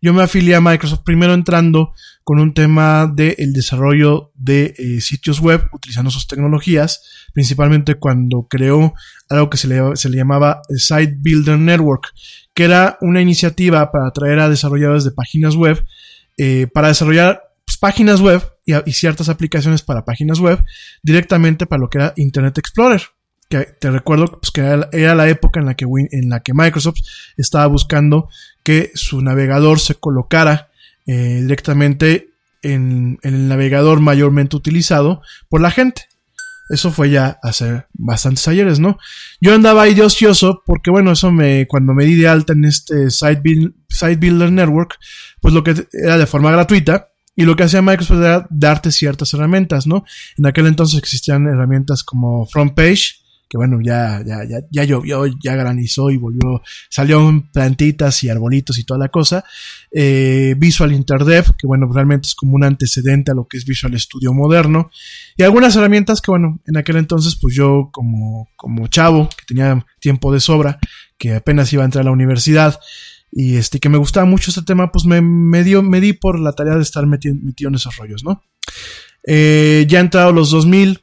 Yo 0.00 0.14
me 0.14 0.22
afilié 0.22 0.54
a 0.54 0.60
Microsoft 0.60 1.02
primero 1.04 1.34
entrando 1.34 1.92
con 2.28 2.40
un 2.40 2.52
tema 2.52 3.10
del 3.10 3.34
el 3.38 3.54
desarrollo 3.54 4.32
de 4.34 4.74
eh, 4.76 5.00
sitios 5.00 5.40
web 5.40 5.64
utilizando 5.72 6.10
sus 6.10 6.26
tecnologías, 6.26 7.02
principalmente 7.32 7.94
cuando 7.94 8.46
creó 8.50 8.92
algo 9.30 9.48
que 9.48 9.56
se 9.56 9.66
le, 9.66 9.96
se 9.96 10.10
le 10.10 10.18
llamaba 10.18 10.60
Site 10.68 11.16
Builder 11.22 11.58
Network, 11.58 12.12
que 12.52 12.64
era 12.64 12.98
una 13.00 13.22
iniciativa 13.22 13.90
para 13.90 14.08
atraer 14.08 14.40
a 14.40 14.50
desarrolladores 14.50 15.04
de 15.04 15.12
páginas 15.12 15.54
web 15.54 15.82
eh, 16.36 16.66
para 16.66 16.88
desarrollar 16.88 17.44
pues, 17.64 17.78
páginas 17.78 18.20
web 18.20 18.42
y, 18.66 18.92
ciertas 18.92 19.30
aplicaciones 19.30 19.80
para 19.80 20.04
páginas 20.04 20.38
web 20.38 20.62
directamente 21.02 21.64
para 21.64 21.80
lo 21.80 21.88
que 21.88 21.96
era 21.96 22.12
Internet 22.18 22.58
Explorer 22.58 23.04
que 23.48 23.60
te 23.80 23.90
recuerdo 23.90 24.38
pues, 24.38 24.50
que 24.50 24.60
era, 24.60 25.14
la 25.14 25.28
época 25.30 25.60
en 25.60 25.64
la 25.64 25.76
que, 25.76 25.86
en 25.86 26.28
la 26.28 26.40
que 26.40 26.52
Microsoft 26.52 26.98
estaba 27.38 27.66
buscando 27.68 28.28
que 28.62 28.90
su 28.92 29.22
navegador 29.22 29.80
se 29.80 29.94
colocara 29.94 30.67
eh, 31.08 31.40
directamente 31.40 32.34
en, 32.62 33.18
el 33.22 33.48
navegador 33.48 34.00
mayormente 34.00 34.56
utilizado 34.56 35.22
por 35.48 35.62
la 35.62 35.70
gente. 35.70 36.02
Eso 36.68 36.92
fue 36.92 37.08
ya 37.08 37.38
hace 37.42 37.86
bastantes 37.94 38.46
ayeres, 38.46 38.78
¿no? 38.78 38.98
Yo 39.40 39.54
andaba 39.54 39.82
ahí 39.82 39.94
de 39.94 40.02
ocioso 40.02 40.62
porque, 40.66 40.90
bueno, 40.90 41.12
eso 41.12 41.32
me, 41.32 41.66
cuando 41.66 41.94
me 41.94 42.04
di 42.04 42.14
de 42.14 42.28
alta 42.28 42.52
en 42.52 42.66
este 42.66 43.10
Site, 43.10 43.40
Builder 43.40 44.52
Network, 44.52 44.98
pues 45.40 45.54
lo 45.54 45.64
que 45.64 45.86
era 45.94 46.18
de 46.18 46.26
forma 46.26 46.52
gratuita, 46.52 47.08
y 47.34 47.44
lo 47.44 47.56
que 47.56 47.62
hacía 47.62 47.80
Microsoft 47.80 48.18
era 48.18 48.46
darte 48.50 48.92
ciertas 48.92 49.32
herramientas, 49.32 49.86
¿no? 49.86 50.04
En 50.36 50.44
aquel 50.44 50.66
entonces 50.66 50.98
existían 50.98 51.46
herramientas 51.46 52.04
como 52.04 52.44
Front 52.44 52.74
Page, 52.74 53.14
que 53.48 53.56
bueno, 53.56 53.80
ya, 53.82 54.22
ya, 54.26 54.44
ya, 54.44 54.58
ya 54.70 54.84
llovió, 54.84 55.26
ya 55.26 55.56
granizó 55.56 56.10
y 56.10 56.16
volvió, 56.16 56.62
salió 56.90 57.44
plantitas 57.52 58.22
y 58.22 58.28
arbolitos 58.28 58.78
y 58.78 58.84
toda 58.84 58.98
la 58.98 59.08
cosa. 59.08 59.44
Eh, 59.90 60.54
Visual 60.58 60.92
Interdev, 60.92 61.56
que 61.56 61.66
bueno, 61.66 61.90
realmente 61.92 62.26
es 62.26 62.34
como 62.34 62.56
un 62.56 62.64
antecedente 62.64 63.30
a 63.30 63.34
lo 63.34 63.48
que 63.48 63.56
es 63.56 63.64
Visual 63.64 63.98
Studio 63.98 64.34
moderno. 64.34 64.90
Y 65.36 65.42
algunas 65.42 65.74
herramientas 65.76 66.20
que 66.20 66.30
bueno, 66.30 66.60
en 66.66 66.76
aquel 66.76 66.96
entonces 66.96 67.36
pues 67.40 67.54
yo 67.54 67.88
como, 67.92 68.50
como 68.56 68.86
chavo, 68.88 69.28
que 69.30 69.46
tenía 69.46 69.84
tiempo 70.00 70.32
de 70.32 70.40
sobra, 70.40 70.78
que 71.16 71.34
apenas 71.34 71.72
iba 71.72 71.82
a 71.82 71.86
entrar 71.86 72.02
a 72.02 72.06
la 72.06 72.12
universidad, 72.12 72.78
y 73.30 73.56
este, 73.56 73.78
que 73.78 73.88
me 73.88 73.98
gustaba 73.98 74.26
mucho 74.26 74.50
este 74.50 74.62
tema, 74.62 74.90
pues 74.90 75.04
me, 75.04 75.20
me, 75.20 75.62
dio, 75.62 75.82
me 75.82 76.00
di 76.00 76.12
por 76.12 76.38
la 76.38 76.52
tarea 76.52 76.76
de 76.76 76.82
estar 76.82 77.06
metido, 77.06 77.34
metido 77.34 77.68
en 77.68 77.74
esos 77.74 77.96
rollos, 77.96 78.24
¿no? 78.24 78.42
Eh, 79.26 79.84
ya 79.88 80.00
entrado 80.00 80.32
los 80.32 80.50
2000, 80.50 81.02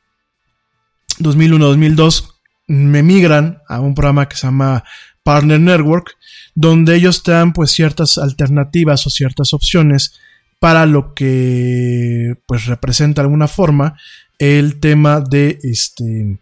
2001, 1.20 1.66
2002, 1.66 2.35
me 2.68 3.04
migran 3.04 3.60
a 3.68 3.80
un 3.80 3.94
programa 3.94 4.28
que 4.28 4.36
se 4.36 4.48
llama 4.48 4.84
Partner 5.24 5.60
Network, 5.60 6.18
donde 6.54 6.96
ellos 6.96 7.24
te 7.24 7.32
dan 7.32 7.54
pues 7.54 7.72
ciertas 7.72 8.18
alternativas 8.18 9.06
o 9.08 9.10
ciertas 9.10 9.54
opciones 9.54 10.20
para 10.60 10.86
lo 10.86 11.14
que 11.14 12.36
pues 12.48 12.66
representa 12.66 13.22
de 13.22 13.26
alguna 13.26 13.48
forma 13.48 13.98
el 14.40 14.80
tema 14.80 15.22
de 15.22 15.60
este 15.64 16.40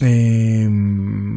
em, 0.00 1.36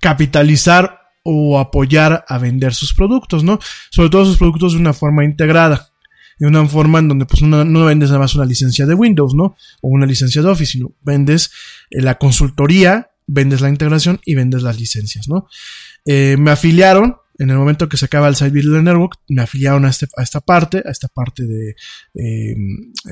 capitalizar 0.00 1.00
o 1.22 1.58
apoyar 1.58 2.24
a 2.28 2.38
vender 2.38 2.74
sus 2.74 2.92
productos, 2.92 3.42
¿no? 3.42 3.58
Sobre 3.90 4.10
todo 4.10 4.26
sus 4.26 4.36
productos 4.36 4.74
de 4.74 4.78
una 4.78 4.92
forma 4.92 5.24
integrada, 5.24 5.93
de 6.38 6.46
una 6.46 6.66
forma 6.66 6.98
en 6.98 7.08
donde 7.08 7.26
pues 7.26 7.42
no, 7.42 7.64
no 7.64 7.84
vendes 7.84 8.10
nada 8.10 8.20
más 8.20 8.34
una 8.34 8.44
licencia 8.44 8.86
de 8.86 8.94
Windows, 8.94 9.34
¿no? 9.34 9.56
O 9.80 9.88
una 9.88 10.06
licencia 10.06 10.42
de 10.42 10.48
Office, 10.48 10.72
sino 10.72 10.92
vendes 11.02 11.50
eh, 11.90 12.00
la 12.02 12.18
consultoría, 12.18 13.10
vendes 13.26 13.60
la 13.60 13.68
integración 13.68 14.20
y 14.24 14.34
vendes 14.34 14.62
las 14.62 14.78
licencias, 14.78 15.28
¿no? 15.28 15.46
Eh, 16.04 16.36
me 16.38 16.50
afiliaron 16.50 17.16
en 17.38 17.50
el 17.50 17.56
momento 17.56 17.88
que 17.88 17.96
se 17.96 18.04
acaba 18.04 18.28
el 18.28 18.36
Site 18.36 18.50
Builder 18.50 18.82
Network, 18.82 19.18
me 19.28 19.42
afiliaron 19.42 19.84
a, 19.84 19.88
este, 19.88 20.06
a 20.16 20.22
esta 20.22 20.40
parte, 20.40 20.82
a 20.84 20.90
esta 20.90 21.08
parte 21.08 21.44
de 21.44 21.74
eh, 22.14 22.54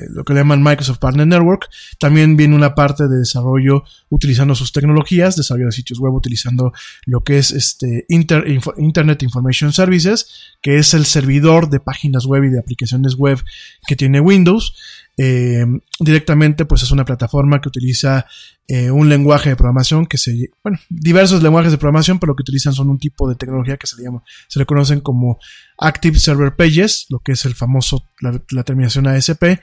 lo 0.09 0.23
que 0.23 0.33
le 0.33 0.39
llaman 0.39 0.63
Microsoft 0.63 0.99
Partner 0.99 1.27
Network. 1.27 1.69
También 1.99 2.37
viene 2.37 2.55
una 2.55 2.73
parte 2.73 3.07
de 3.07 3.17
desarrollo 3.17 3.83
utilizando 4.09 4.55
sus 4.55 4.71
tecnologías, 4.71 5.35
desarrollo 5.35 5.67
de 5.67 5.73
sitios 5.73 5.99
web 5.99 6.13
utilizando 6.13 6.71
lo 7.05 7.23
que 7.23 7.37
es 7.37 7.51
este 7.51 8.05
Internet 8.07 9.23
Information 9.23 9.73
Services, 9.73 10.27
que 10.61 10.77
es 10.77 10.93
el 10.93 11.05
servidor 11.05 11.69
de 11.69 11.79
páginas 11.79 12.25
web 12.25 12.45
y 12.45 12.49
de 12.49 12.59
aplicaciones 12.59 13.15
web 13.15 13.43
que 13.87 13.95
tiene 13.95 14.21
Windows. 14.21 14.75
Eh, 15.15 15.63
directamente, 15.99 16.65
pues 16.65 16.81
es 16.81 16.91
una 16.91 17.05
plataforma 17.05 17.61
que 17.61 17.69
utiliza 17.69 18.25
eh, 18.67 18.89
un 18.89 19.09
lenguaje 19.09 19.49
de 19.49 19.55
programación 19.55 20.07
que 20.07 20.17
se, 20.17 20.49
bueno, 20.63 20.79
diversos 20.89 21.43
lenguajes 21.43 21.71
de 21.71 21.77
programación, 21.77 22.17
pero 22.17 22.31
lo 22.31 22.35
que 22.35 22.41
utilizan 22.41 22.73
son 22.73 22.89
un 22.89 22.97
tipo 22.97 23.29
de 23.29 23.35
tecnología 23.35 23.77
que 23.77 23.85
se 23.85 23.97
le 23.97 24.03
llama, 24.03 24.23
se 24.47 24.57
le 24.59 24.65
conocen 24.65 25.01
como 25.01 25.37
Active 25.77 26.17
Server 26.17 26.55
Pages, 26.55 27.05
lo 27.09 27.19
que 27.19 27.33
es 27.33 27.45
el 27.45 27.53
famoso, 27.53 28.09
la, 28.21 28.63
terminación 28.63 29.07
ASP. 29.07 29.59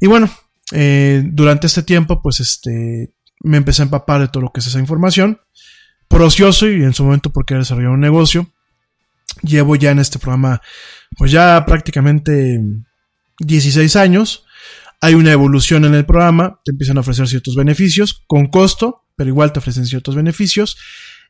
Y 0.00 0.06
bueno, 0.06 0.30
eh, 0.72 1.22
durante 1.26 1.66
este 1.66 1.82
tiempo, 1.82 2.22
pues 2.22 2.40
este, 2.40 3.12
me 3.40 3.58
empecé 3.58 3.82
a 3.82 3.84
empapar 3.84 4.20
de 4.22 4.28
todo 4.28 4.42
lo 4.44 4.52
que 4.52 4.60
es 4.60 4.66
esa 4.66 4.78
información, 4.78 5.40
por 6.08 6.22
ocioso 6.22 6.68
y 6.68 6.82
en 6.82 6.94
su 6.94 7.04
momento 7.04 7.30
porque 7.30 7.54
desarrollado 7.54 7.94
un 7.94 8.00
negocio. 8.00 8.50
Llevo 9.42 9.76
ya 9.76 9.90
en 9.90 9.98
este 9.98 10.18
programa, 10.18 10.62
pues 11.18 11.30
ya 11.30 11.62
prácticamente 11.66 12.58
16 13.40 13.96
años 13.96 14.45
hay 15.00 15.14
una 15.14 15.32
evolución 15.32 15.84
en 15.84 15.94
el 15.94 16.06
programa, 16.06 16.60
te 16.64 16.72
empiezan 16.72 16.96
a 16.96 17.00
ofrecer 17.00 17.28
ciertos 17.28 17.56
beneficios 17.56 18.24
con 18.26 18.46
costo, 18.46 19.04
pero 19.16 19.28
igual 19.28 19.52
te 19.52 19.58
ofrecen 19.58 19.86
ciertos 19.86 20.14
beneficios. 20.14 20.76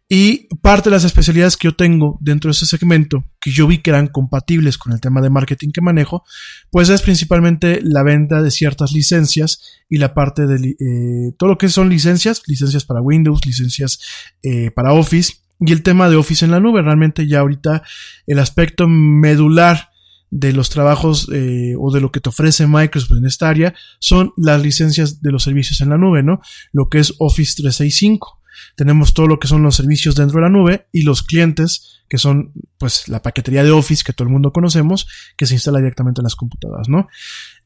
Y 0.08 0.46
parte 0.62 0.88
de 0.88 0.94
las 0.94 1.02
especialidades 1.02 1.56
que 1.56 1.66
yo 1.66 1.74
tengo 1.74 2.16
dentro 2.20 2.48
de 2.48 2.52
ese 2.52 2.66
segmento, 2.66 3.24
que 3.40 3.50
yo 3.50 3.66
vi 3.66 3.78
que 3.78 3.90
eran 3.90 4.06
compatibles 4.06 4.78
con 4.78 4.92
el 4.92 5.00
tema 5.00 5.20
de 5.20 5.30
marketing 5.30 5.72
que 5.72 5.80
manejo, 5.80 6.24
pues 6.70 6.90
es 6.90 7.02
principalmente 7.02 7.80
la 7.82 8.04
venta 8.04 8.40
de 8.40 8.52
ciertas 8.52 8.92
licencias 8.92 9.62
y 9.88 9.98
la 9.98 10.14
parte 10.14 10.46
de 10.46 10.76
eh, 10.78 11.32
todo 11.36 11.50
lo 11.50 11.58
que 11.58 11.68
son 11.68 11.88
licencias, 11.88 12.42
licencias 12.46 12.84
para 12.84 13.00
Windows, 13.00 13.44
licencias 13.46 13.98
eh, 14.44 14.70
para 14.70 14.92
Office 14.92 15.38
y 15.58 15.72
el 15.72 15.82
tema 15.82 16.08
de 16.08 16.14
Office 16.14 16.44
en 16.44 16.52
la 16.52 16.60
nube. 16.60 16.82
Realmente 16.82 17.26
ya 17.26 17.40
ahorita 17.40 17.82
el 18.28 18.38
aspecto 18.38 18.86
medular 18.86 19.90
de 20.38 20.52
los 20.52 20.68
trabajos 20.68 21.28
eh, 21.32 21.74
o 21.78 21.90
de 21.90 22.00
lo 22.00 22.12
que 22.12 22.20
te 22.20 22.28
ofrece 22.28 22.66
Microsoft 22.66 23.16
en 23.16 23.24
esta 23.24 23.48
área 23.48 23.74
son 23.98 24.32
las 24.36 24.62
licencias 24.62 25.22
de 25.22 25.32
los 25.32 25.42
servicios 25.42 25.80
en 25.80 25.88
la 25.88 25.96
nube, 25.96 26.22
¿no? 26.22 26.40
Lo 26.72 26.88
que 26.88 26.98
es 26.98 27.14
Office 27.18 27.54
365. 27.56 28.42
Tenemos 28.76 29.14
todo 29.14 29.26
lo 29.26 29.38
que 29.38 29.48
son 29.48 29.62
los 29.62 29.76
servicios 29.76 30.14
dentro 30.14 30.38
de 30.38 30.42
la 30.42 30.50
nube 30.50 30.88
y 30.92 31.02
los 31.02 31.22
clientes, 31.22 32.02
que 32.08 32.18
son 32.18 32.52
pues 32.78 33.08
la 33.08 33.22
paquetería 33.22 33.64
de 33.64 33.70
Office 33.70 34.04
que 34.04 34.12
todo 34.12 34.28
el 34.28 34.32
mundo 34.32 34.52
conocemos, 34.52 35.08
que 35.36 35.46
se 35.46 35.54
instala 35.54 35.78
directamente 35.78 36.20
en 36.20 36.24
las 36.24 36.36
computadoras, 36.36 36.88
¿no? 36.88 37.08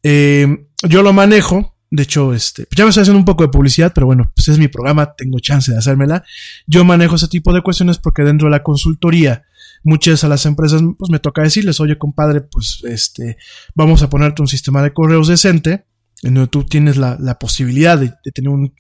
Eh, 0.05 0.67
yo 0.89 1.03
lo 1.03 1.13
manejo, 1.13 1.77
de 1.91 2.05
hecho, 2.05 2.33
este, 2.33 2.69
ya 2.77 2.85
me 2.85 2.91
estoy 2.91 3.03
haciendo 3.03 3.19
un 3.19 3.25
poco 3.25 3.43
de 3.43 3.49
publicidad, 3.49 3.93
pero 3.93 4.07
bueno, 4.07 4.31
pues 4.35 4.47
es 4.47 4.59
mi 4.59 4.69
programa, 4.69 5.13
tengo 5.17 5.41
chance 5.41 5.73
de 5.73 5.79
hacérmela. 5.79 6.23
Yo 6.69 6.85
manejo 6.85 7.17
ese 7.17 7.27
tipo 7.27 7.53
de 7.53 7.63
cuestiones 7.63 7.99
porque 7.99 8.23
dentro 8.23 8.47
de 8.47 8.53
la 8.53 8.63
consultoría 8.63 9.43
muchas 9.83 10.25
a 10.25 10.29
las 10.29 10.47
empresas 10.47 10.83
pues 10.99 11.11
me 11.11 11.19
toca 11.19 11.43
decirles, 11.43 11.81
oye 11.81 11.99
compadre, 11.99 12.41
pues 12.41 12.83
este, 12.85 13.37
vamos 13.75 14.03
a 14.03 14.11
ponerte 14.11 14.43
un 14.43 14.49
sistema 14.49 14.83
de 14.83 14.93
correos 14.93 15.29
decente, 15.29 15.87
en 16.23 16.35
donde 16.35 16.49
tú 16.49 16.65
tienes 16.65 16.97
la, 16.97 17.17
la 17.19 17.39
posibilidad 17.39 17.99
de, 17.99 18.13
tener 18.35 18.51
un, 18.51 18.75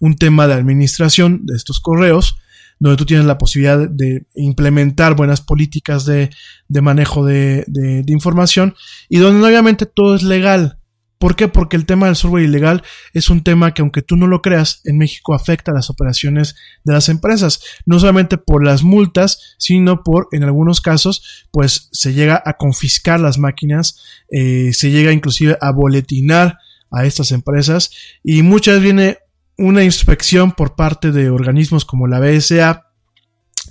un, 0.00 0.16
tema 0.16 0.46
de 0.46 0.54
administración 0.54 1.44
de 1.44 1.56
estos 1.56 1.80
correos, 1.80 2.36
donde 2.78 2.96
tú 2.96 3.04
tienes 3.04 3.26
la 3.26 3.38
posibilidad 3.38 3.88
de, 3.88 4.26
implementar 4.34 5.14
buenas 5.14 5.42
políticas 5.42 6.06
de, 6.06 6.30
de 6.68 6.80
manejo 6.80 7.24
de, 7.24 7.64
de, 7.66 8.04
información 8.08 8.74
y 9.08 9.18
donde 9.18 9.46
obviamente 9.46 9.86
todo 9.86 10.14
es 10.14 10.22
legal. 10.22 10.78
¿Por 11.20 11.36
qué? 11.36 11.48
Porque 11.48 11.76
el 11.76 11.84
tema 11.84 12.06
del 12.06 12.16
software 12.16 12.44
ilegal 12.44 12.82
es 13.12 13.28
un 13.28 13.44
tema 13.44 13.74
que 13.74 13.82
aunque 13.82 14.00
tú 14.00 14.16
no 14.16 14.26
lo 14.26 14.40
creas, 14.40 14.80
en 14.86 14.96
México 14.96 15.34
afecta 15.34 15.70
a 15.70 15.74
las 15.74 15.90
operaciones 15.90 16.56
de 16.82 16.94
las 16.94 17.10
empresas, 17.10 17.60
no 17.84 18.00
solamente 18.00 18.38
por 18.38 18.64
las 18.64 18.82
multas, 18.82 19.54
sino 19.58 20.02
por, 20.02 20.28
en 20.32 20.44
algunos 20.44 20.80
casos, 20.80 21.44
pues 21.50 21.90
se 21.92 22.14
llega 22.14 22.42
a 22.46 22.54
confiscar 22.54 23.20
las 23.20 23.36
máquinas, 23.36 24.00
eh, 24.30 24.70
se 24.72 24.90
llega 24.90 25.12
inclusive 25.12 25.58
a 25.60 25.72
boletinar 25.72 26.56
a 26.90 27.04
estas 27.04 27.32
empresas. 27.32 27.90
Y 28.24 28.40
muchas 28.40 28.80
viene 28.80 29.18
una 29.58 29.84
inspección 29.84 30.52
por 30.52 30.74
parte 30.74 31.12
de 31.12 31.28
organismos 31.28 31.84
como 31.84 32.06
la 32.06 32.18
BSA, 32.18 32.86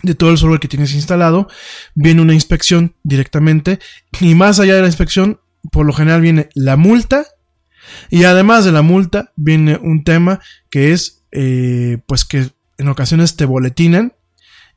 de 0.04 0.14
todo 0.14 0.30
el 0.30 0.38
software 0.38 0.60
que 0.60 0.68
tienes 0.68 0.94
instalado, 0.94 1.48
viene 1.96 2.22
una 2.22 2.36
inspección 2.36 2.94
directamente. 3.02 3.80
Y 4.22 4.36
más 4.36 4.60
allá 4.60 4.76
de 4.76 4.82
la 4.82 4.88
inspección, 4.88 5.42
por 5.72 5.88
lo 5.88 5.94
general 5.94 6.22
viene 6.22 6.50
la 6.54 6.78
multa 6.78 7.26
y 8.10 8.24
además 8.24 8.66
de 8.66 8.72
la 8.72 8.82
multa, 8.82 9.32
viene 9.36 9.78
un 9.82 10.04
tema 10.04 10.40
que 10.70 10.92
es, 10.92 11.24
eh, 11.32 12.00
pues 12.08 12.26
que 12.26 12.50
en 12.78 12.88
ocasiones 12.88 13.36
te 13.36 13.46
boletinan 13.46 14.14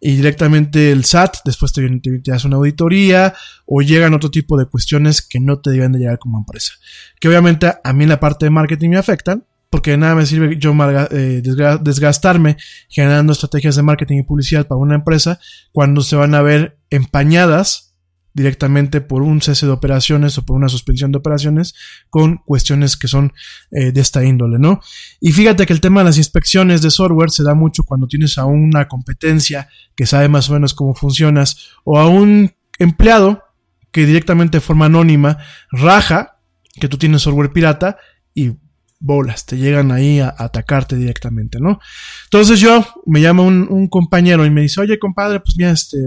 y 0.00 0.16
directamente 0.16 0.90
el 0.90 1.04
SAT 1.04 1.36
después 1.44 1.72
te, 1.72 1.88
te, 2.00 2.18
te, 2.18 2.32
hace 2.32 2.48
una 2.48 2.56
auditoría 2.56 3.34
o 3.66 3.82
llegan 3.82 4.14
otro 4.14 4.30
tipo 4.30 4.58
de 4.58 4.66
cuestiones 4.66 5.22
que 5.22 5.38
no 5.38 5.60
te 5.60 5.70
deben 5.70 5.92
de 5.92 6.00
llegar 6.00 6.18
como 6.18 6.38
empresa. 6.38 6.72
Que 7.20 7.28
obviamente 7.28 7.72
a 7.82 7.92
mí 7.92 8.02
en 8.02 8.10
la 8.10 8.18
parte 8.18 8.46
de 8.46 8.50
marketing 8.50 8.90
me 8.90 8.98
afectan 8.98 9.44
porque 9.72 9.92
de 9.92 9.96
nada 9.96 10.14
me 10.14 10.26
sirve 10.26 10.58
yo 10.58 10.74
eh, 11.12 11.40
desgastarme 11.80 12.58
generando 12.90 13.32
estrategias 13.32 13.74
de 13.74 13.82
marketing 13.82 14.18
y 14.18 14.22
publicidad 14.22 14.66
para 14.66 14.78
una 14.78 14.96
empresa 14.96 15.40
cuando 15.72 16.02
se 16.02 16.14
van 16.14 16.34
a 16.34 16.42
ver 16.42 16.76
empañadas 16.90 17.91
directamente 18.34 19.00
por 19.00 19.22
un 19.22 19.40
cese 19.42 19.66
de 19.66 19.72
operaciones 19.72 20.38
o 20.38 20.44
por 20.44 20.56
una 20.56 20.68
suspensión 20.68 21.12
de 21.12 21.18
operaciones 21.18 21.74
con 22.08 22.38
cuestiones 22.38 22.96
que 22.96 23.08
son 23.08 23.32
eh, 23.70 23.92
de 23.92 24.00
esta 24.00 24.24
índole, 24.24 24.58
¿no? 24.58 24.80
Y 25.20 25.32
fíjate 25.32 25.66
que 25.66 25.72
el 25.72 25.80
tema 25.80 26.00
de 26.00 26.06
las 26.06 26.18
inspecciones 26.18 26.82
de 26.82 26.90
software 26.90 27.30
se 27.30 27.42
da 27.42 27.54
mucho 27.54 27.84
cuando 27.84 28.06
tienes 28.06 28.38
a 28.38 28.46
una 28.46 28.88
competencia 28.88 29.68
que 29.94 30.06
sabe 30.06 30.28
más 30.28 30.48
o 30.48 30.54
menos 30.54 30.74
cómo 30.74 30.94
funcionas 30.94 31.70
o 31.84 31.98
a 31.98 32.08
un 32.08 32.52
empleado 32.78 33.42
que 33.90 34.06
directamente 34.06 34.56
de 34.56 34.62
forma 34.62 34.86
anónima 34.86 35.38
raja 35.70 36.38
que 36.80 36.88
tú 36.88 36.96
tienes 36.96 37.22
software 37.22 37.52
pirata 37.52 37.98
y 38.34 38.52
bolas, 38.98 39.44
te 39.44 39.58
llegan 39.58 39.90
ahí 39.90 40.20
a, 40.20 40.34
atacarte 40.38 40.96
directamente, 40.96 41.58
¿no? 41.60 41.80
Entonces 42.24 42.60
yo 42.60 42.86
me 43.04 43.20
llama 43.20 43.42
un, 43.42 43.66
un, 43.68 43.88
compañero 43.88 44.46
y 44.46 44.50
me 44.50 44.62
dice, 44.62 44.80
oye 44.80 44.98
compadre, 44.98 45.40
pues 45.40 45.56
mira, 45.56 45.72
este, 45.72 45.98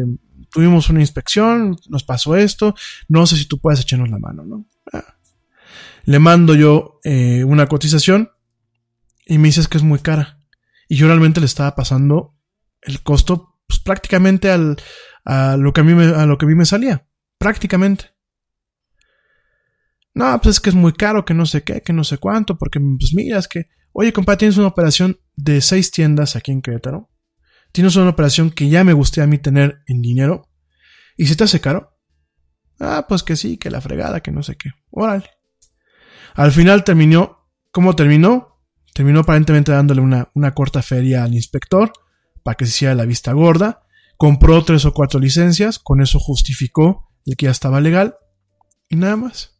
tuvimos 0.56 0.90
una 0.90 1.02
inspección, 1.02 1.76
nos 1.90 2.06
pasó 2.06 2.38
esto, 2.38 2.76
no 3.10 3.27
sé 3.27 3.36
si 3.36 3.44
tú 3.44 3.60
puedes 3.60 3.82
echarnos 3.82 4.10
la 4.10 4.19
mano, 4.19 4.45
¿no? 4.45 4.65
Ah. 4.94 5.18
Le 6.06 6.18
mando 6.18 6.56
yo 6.56 7.02
eh, 7.03 7.44
una 7.44 7.68
cotización 7.68 8.32
y 9.26 9.38
me 9.38 9.49
dices 9.49 9.68
que 9.68 9.76
es 9.76 9.84
muy 9.84 9.99
cara. 9.99 10.40
Y 10.88 10.95
yo 10.95 11.07
realmente 11.07 11.41
le 11.41 11.45
estaba 11.45 11.76
pasando 11.76 12.38
el 12.84 13.03
costo 13.03 13.57
pues, 13.68 13.82
prácticamente 13.82 14.49
al, 14.49 14.77
a, 15.26 15.57
lo 15.57 15.73
que 15.73 15.82
a, 15.82 15.84
mí 15.84 15.94
me, 15.94 16.06
a 16.06 16.26
lo 16.26 16.38
que 16.38 16.45
a 16.45 16.48
mí 16.48 16.56
me 16.56 16.65
salía. 16.65 17.06
Prácticamente. 17.38 18.14
No, 20.14 20.40
pues 20.40 20.56
es 20.56 20.61
que 20.61 20.69
es 20.69 20.76
muy 20.76 20.94
caro, 20.94 21.26
que 21.26 21.34
no 21.34 21.45
sé 21.45 21.64
qué, 21.64 21.82
que 21.82 21.91
no 21.91 22.06
sé 22.06 22.18
cuánto, 22.18 22.57
porque 22.57 22.80
pues 22.80 23.11
mira, 23.14 23.40
es 23.40 23.49
que, 23.49 23.68
oye, 23.91 24.14
compadre, 24.14 24.38
tienes 24.38 24.57
una 24.57 24.68
operación 24.68 25.19
de 25.36 25.60
seis 25.60 25.91
tiendas 25.91 26.38
aquí 26.38 26.53
en 26.53 26.61
Querétaro 26.61 27.10
tienes 27.76 27.97
una 27.97 28.10
operación 28.10 28.52
que 28.52 28.69
ya 28.69 28.85
me 28.85 28.93
gustaría 28.93 29.26
a 29.26 29.27
mí 29.27 29.38
tener 29.38 29.84
en 29.88 30.02
dinero 30.02 30.47
y 31.18 31.26
se 31.26 31.35
te 31.35 31.43
hace 31.43 31.60
caro. 31.60 31.91
Ah, 32.80 33.06
pues 33.07 33.22
que 33.22 33.35
sí, 33.35 33.57
que 33.57 33.69
la 33.69 33.81
fregada, 33.81 34.22
que 34.22 34.31
no 34.31 34.43
sé 34.43 34.56
qué. 34.56 34.69
Órale. 34.91 35.30
Al 36.35 36.53
final 36.53 36.85
terminó, 36.85 37.49
¿cómo 37.72 37.93
terminó? 37.93 38.61
Terminó 38.93 39.19
aparentemente 39.19 39.73
dándole 39.73 39.99
una, 39.99 40.30
una 40.35 40.53
corta 40.53 40.81
feria 40.81 41.26
al 41.26 41.34
inspector 41.34 41.91
para 42.43 42.56
que 42.56 42.64
se 42.65 42.69
hiciera 42.69 42.95
la 42.95 43.03
vista 43.03 43.34
gorda. 43.34 43.84
Compró 44.15 44.64
tres 44.64 44.85
o 44.85 44.93
cuatro 44.93 45.19
licencias, 45.19 45.77
con 45.77 46.02
eso 46.02 46.18
justificó 46.18 47.11
el 47.26 47.35
que 47.35 47.47
ya 47.47 47.52
estaba 47.52 47.81
legal 47.81 48.15
y 48.88 48.95
nada 48.95 49.18
más. 49.18 49.60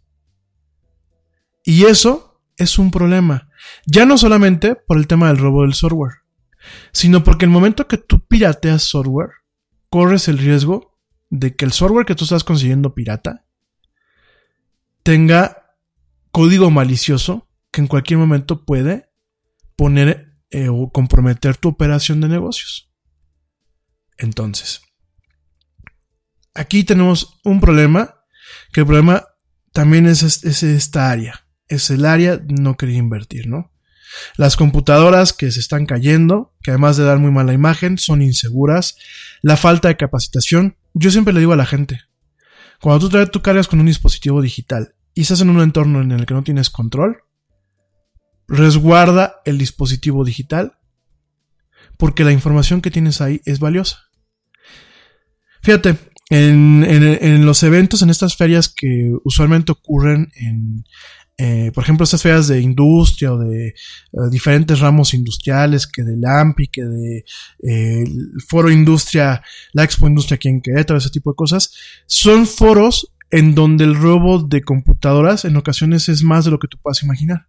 Y 1.66 1.84
eso 1.84 2.42
es 2.56 2.80
un 2.80 2.92
problema. 2.92 3.50
Ya 3.86 4.06
no 4.06 4.18
solamente 4.18 4.76
por 4.76 4.98
el 4.98 5.08
tema 5.08 5.28
del 5.28 5.38
robo 5.38 5.64
del 5.64 5.74
software, 5.74 6.25
sino 6.92 7.24
porque 7.24 7.46
el 7.46 7.52
momento 7.52 7.88
que 7.88 7.98
tú 7.98 8.26
pirateas 8.26 8.84
software, 8.84 9.32
corres 9.90 10.28
el 10.28 10.38
riesgo 10.38 11.00
de 11.30 11.56
que 11.56 11.66
el 11.66 11.72
software 11.72 12.06
que 12.06 12.16
tú 12.16 12.24
estás 12.26 12.44
consiguiendo 12.44 12.94
pirata 12.94 13.46
tenga 15.04 15.78
código 16.32 16.72
malicioso 16.72 17.50
que 17.72 17.82
en 17.82 17.88
cualquier 17.88 18.20
momento 18.20 18.66
puede 18.66 19.10
poner 19.76 20.40
eh, 20.50 20.70
o 20.70 20.90
comprometer 20.92 21.58
tu 21.58 21.70
operación 21.70 22.22
de 22.22 22.30
negocios. 22.30 22.92
Entonces, 24.18 24.82
aquí 26.54 26.84
tenemos 26.84 27.40
un 27.44 27.60
problema, 27.60 28.24
que 28.72 28.82
el 28.82 28.86
problema 28.86 29.28
también 29.74 30.08
es, 30.08 30.24
es 30.24 30.64
esta 30.64 31.12
área, 31.12 31.48
es 31.68 31.90
el 31.90 32.06
área 32.06 32.42
no 32.48 32.78
quería 32.78 32.98
invertir, 32.98 33.48
¿no? 33.48 33.75
Las 34.38 34.56
computadoras 34.56 35.34
que 35.34 35.52
se 35.52 35.60
están 35.60 35.86
cayendo, 35.86 36.54
que 36.62 36.72
además 36.72 36.98
de 36.98 37.04
dar 37.04 37.20
muy 37.20 37.32
mala 37.32 37.54
imagen, 37.54 37.98
son 37.98 38.22
inseguras, 38.22 38.98
la 39.42 39.58
falta 39.58 39.88
de 39.88 39.98
capacitación. 39.98 40.78
Yo 40.94 41.12
siempre 41.12 41.34
le 41.34 41.40
digo 41.40 41.54
a 41.54 41.58
la 41.58 41.66
gente, 41.66 42.02
cuando 42.82 43.10
tú, 43.10 43.26
tú 43.28 43.42
cargas 43.42 43.68
con 43.68 43.80
un 43.80 43.86
dispositivo 43.86 44.42
digital 44.42 44.96
y 45.14 45.22
estás 45.22 45.42
en 45.42 45.50
un 45.50 45.62
entorno 45.62 46.02
en 46.02 46.12
el 46.12 46.26
que 46.26 46.34
no 46.34 46.44
tienes 46.44 46.70
control, 46.70 47.24
resguarda 48.48 49.42
el 49.46 49.58
dispositivo 49.58 50.24
digital 50.24 50.78
porque 51.98 52.24
la 52.24 52.32
información 52.32 52.82
que 52.82 52.92
tienes 52.92 53.22
ahí 53.22 53.42
es 53.46 53.60
valiosa. 53.60 54.10
Fíjate, 55.62 55.98
en, 56.30 56.84
en, 56.84 57.46
los 57.46 57.64
eventos, 57.64 58.02
en 58.02 58.10
estas 58.10 58.36
ferias 58.36 58.70
que 58.70 59.14
usualmente 59.24 59.72
ocurren 59.72 60.32
en, 60.36 60.84
eh, 61.38 61.72
por 61.74 61.84
ejemplo, 61.84 62.06
estas 62.06 62.22
ferias 62.22 62.48
de 62.48 62.62
industria 62.62 63.34
o 63.34 63.38
de 63.38 63.68
eh, 63.68 63.74
diferentes 64.32 64.80
ramos 64.80 65.14
industriales, 65.14 65.86
que 65.86 66.04
del 66.04 66.24
AMPI, 66.26 66.68
que 66.68 66.84
de 66.84 67.26
eh, 67.64 68.06
Foro 68.48 68.72
Industria, 68.72 69.44
la 69.74 69.84
Expo 69.84 70.08
Industria 70.08 70.36
aquí 70.36 70.48
en 70.48 70.62
Querétaro, 70.62 70.98
ese 70.98 71.10
tipo 71.10 71.32
de 71.32 71.36
cosas, 71.36 71.74
son 72.06 72.48
foros 72.48 73.14
en 73.32 73.54
donde 73.54 73.84
el 73.84 73.96
robo 73.96 74.44
de 74.44 74.62
computadoras 74.62 75.44
en 75.44 75.58
ocasiones 75.58 76.08
es 76.08 76.24
más 76.24 76.46
de 76.46 76.52
lo 76.52 76.60
que 76.60 76.70
tú 76.70 76.78
puedas 76.82 77.04
imaginar. 77.04 77.48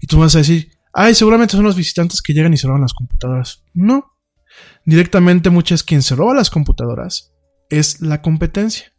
Y 0.00 0.08
tú 0.08 0.18
vas 0.18 0.34
a 0.34 0.38
decir, 0.38 0.72
ay, 0.92 1.14
seguramente 1.14 1.52
son 1.52 1.64
los 1.64 1.76
visitantes 1.76 2.22
que 2.22 2.32
llegan 2.32 2.52
y 2.52 2.56
se 2.56 2.66
roban 2.66 2.82
las 2.82 2.94
computadoras. 2.94 3.62
No. 3.72 4.16
Directamente 4.84 5.48
muchas 5.48 5.84
quien 5.84 6.02
se 6.02 6.16
roba 6.16 6.34
las 6.34 6.50
computadoras 6.50 7.32
es 7.70 8.00
la 8.00 8.20
competencia. 8.20 8.92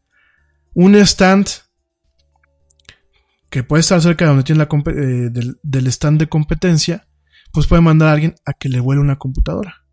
Un 0.73 0.95
stand 0.95 1.47
que 3.53 3.61
puede 3.61 3.81
estar 3.81 4.01
cerca 4.01 4.25
de 4.25 4.29
donde 4.29 4.43
tiene 4.43 4.65
la 4.65 4.91
eh, 4.91 5.29
del, 5.61 5.87
stand 5.87 6.19
de 6.19 6.27
competencia, 6.27 7.07
pues 7.51 7.67
puede 7.67 7.83
mandar 7.83 8.09
a 8.09 8.13
alguien 8.13 8.33
a 8.47 8.53
que 8.53 8.67
le 8.67 8.79
vuele 8.79 8.99
una 8.99 9.17
computadora. 9.17 9.85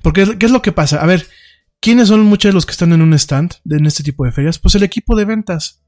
Porque, 0.00 0.38
¿qué 0.38 0.46
es 0.46 0.52
lo 0.52 0.62
que 0.62 0.70
pasa? 0.70 1.02
A 1.02 1.06
ver, 1.06 1.26
¿quiénes 1.80 2.06
son 2.06 2.22
muchos 2.22 2.50
de 2.50 2.52
los 2.52 2.66
que 2.66 2.70
están 2.70 2.92
en 2.92 3.02
un 3.02 3.12
stand 3.14 3.54
en 3.68 3.84
este 3.84 4.04
tipo 4.04 4.24
de 4.24 4.30
ferias? 4.30 4.60
Pues 4.60 4.76
el 4.76 4.84
equipo 4.84 5.16
de 5.16 5.24
ventas. 5.24 5.82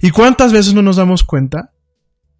¿Y 0.00 0.12
cuántas 0.12 0.52
veces 0.52 0.72
no 0.72 0.82
nos 0.82 0.94
damos 0.94 1.24
cuenta 1.24 1.72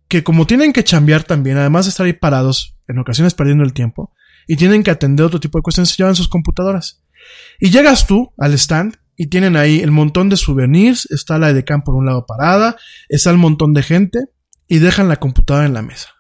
que 0.07 0.23
como 0.23 0.47
tienen 0.47 0.73
que 0.73 0.85
chambear 0.85 1.25
también, 1.25 1.57
además 1.57 1.87
de 1.87 1.91
estar 1.91 2.07
ahí 2.07 2.13
parados, 2.13 2.79
en 2.87 3.01
ocasiones 3.01 3.35
perdiendo 3.35 3.65
el 3.65 3.73
tiempo, 3.73 4.15
y 4.47 4.55
tienen 4.55 4.85
que 4.85 4.93
atender 4.93 5.27
otro 5.27 5.41
tipo 5.41 5.59
de 5.59 5.63
cuestiones, 5.63 5.91
se 5.91 5.97
llevan 5.97 6.15
sus 6.15 6.29
computadoras. 6.29 7.03
Y 7.59 7.71
llegas 7.71 8.07
tú 8.07 8.33
al 8.39 8.55
stand 8.55 8.99
y 9.19 9.27
tienen 9.27 9.57
ahí 9.57 9.81
el 9.81 9.91
montón 9.91 10.29
de 10.29 10.37
souvenirs, 10.37 11.07
está 11.11 11.39
la 11.39 11.51
edecán 11.51 11.83
por 11.83 11.97
un 11.97 12.07
lado 12.07 12.25
parada, 12.25 12.77
está 13.09 13.31
el 13.31 13.37
montón 13.37 13.75
de 13.75 13.83
gente 13.83 14.21
y 14.69 14.79
dejan 14.79 15.09
la 15.09 15.17
computadora 15.17 15.67
en 15.67 15.75
la 15.75 15.83
mesa. 15.83 16.15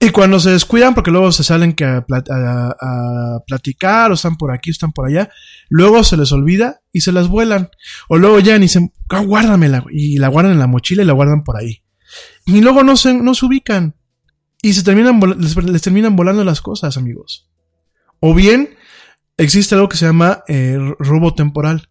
Y 0.00 0.08
cuando 0.08 0.40
se 0.40 0.50
descuidan, 0.50 0.94
porque 0.94 1.10
luego 1.12 1.30
se 1.30 1.44
salen 1.44 1.76
a, 1.84 2.04
platicar, 3.46 4.10
o 4.10 4.14
están 4.14 4.36
por 4.36 4.50
aquí, 4.50 4.70
o 4.70 4.72
están 4.72 4.92
por 4.92 5.06
allá, 5.06 5.30
luego 5.68 6.02
se 6.02 6.16
les 6.16 6.32
olvida 6.32 6.80
y 6.92 7.02
se 7.02 7.12
las 7.12 7.28
vuelan. 7.28 7.70
O 8.08 8.16
luego 8.16 8.40
llegan 8.40 8.62
y 8.62 8.64
dicen, 8.64 8.92
ah, 9.10 9.20
guárdamela, 9.20 9.84
y 9.92 10.16
la 10.16 10.26
guardan 10.28 10.54
en 10.54 10.58
la 10.58 10.66
mochila 10.66 11.02
y 11.02 11.06
la 11.06 11.12
guardan 11.12 11.44
por 11.44 11.56
ahí. 11.56 11.84
Y 12.46 12.62
luego 12.62 12.82
no 12.82 12.96
se, 12.96 13.14
no 13.14 13.34
se 13.34 13.46
ubican. 13.46 13.94
Y 14.60 14.72
se 14.72 14.82
terminan, 14.82 15.20
les 15.38 15.82
terminan 15.82 16.16
volando 16.16 16.42
las 16.42 16.62
cosas, 16.62 16.96
amigos. 16.96 17.48
O 18.18 18.34
bien, 18.34 18.70
existe 19.36 19.74
algo 19.74 19.88
que 19.88 19.96
se 19.96 20.06
llama 20.06 20.42
eh, 20.48 20.78
robo 20.98 21.34
temporal. 21.34 21.88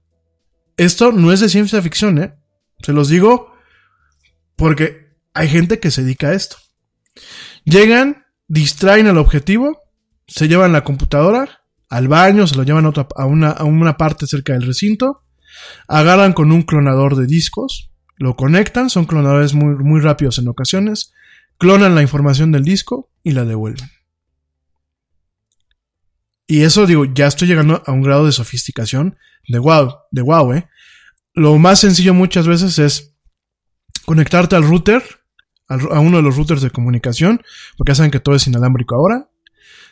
Esto 0.78 1.12
no 1.12 1.32
es 1.32 1.40
de 1.40 1.50
ciencia 1.50 1.82
ficción, 1.82 2.18
¿eh? 2.18 2.34
Se 2.82 2.94
los 2.94 3.10
digo 3.10 3.54
porque 4.56 5.16
hay 5.34 5.48
gente 5.48 5.80
que 5.80 5.92
se 5.92 6.04
dedica 6.04 6.30
a 6.30 6.34
esto. 6.34 6.58
Llegan, 7.64 8.26
distraen 8.48 9.08
al 9.08 9.18
objetivo, 9.18 9.80
se 10.28 10.48
llevan 10.48 10.72
la 10.72 10.84
computadora 10.84 11.62
al 11.90 12.08
baño, 12.08 12.48
se 12.48 12.56
lo 12.56 12.64
llevan 12.64 12.86
a, 12.86 13.26
una, 13.26 13.50
a 13.50 13.64
una 13.66 13.98
parte 13.98 14.26
cerca 14.26 14.54
del 14.54 14.66
recinto, 14.66 15.24
agarran 15.88 16.34
con 16.34 16.52
un 16.52 16.62
clonador 16.64 17.18
de 17.18 17.28
discos, 17.28 17.92
lo 18.18 18.36
conectan, 18.36 18.90
son 18.90 19.06
clonadores 19.06 19.54
muy, 19.54 19.76
muy 19.76 20.00
rápidos 20.00 20.40
en 20.40 20.48
ocasiones, 20.48 21.12
clonan 21.58 21.94
la 21.96 22.02
información 22.02 22.52
del 22.52 22.64
disco 22.64 23.12
y 23.24 23.32
la 23.32 23.44
devuelven. 23.44 23.90
Y 26.52 26.64
eso 26.64 26.86
digo, 26.86 27.06
ya 27.06 27.28
estoy 27.28 27.48
llegando 27.48 27.82
a 27.86 27.94
un 27.94 28.02
grado 28.02 28.26
de 28.26 28.34
sofisticación 28.34 29.16
de 29.48 29.58
wow, 29.58 30.00
de 30.12 30.22
wow, 30.22 30.52
eh. 30.52 30.68
Lo 31.34 31.58
más 31.58 31.80
sencillo 31.80 32.14
muchas 32.14 32.46
veces 32.46 32.78
es 32.78 33.16
conectarte 34.06 34.58
al 34.58 34.64
router, 34.64 35.02
a 35.70 36.02
uno 36.02 36.18
de 36.18 36.24
los 36.24 36.36
routers 36.36 36.62
de 36.62 36.70
comunicación, 36.70 37.42
porque 37.78 37.92
ya 37.92 37.96
saben 37.96 38.12
que 38.12 38.20
todo 38.20 38.36
es 38.36 38.48
inalámbrico 38.48 38.96
ahora. 38.96 39.30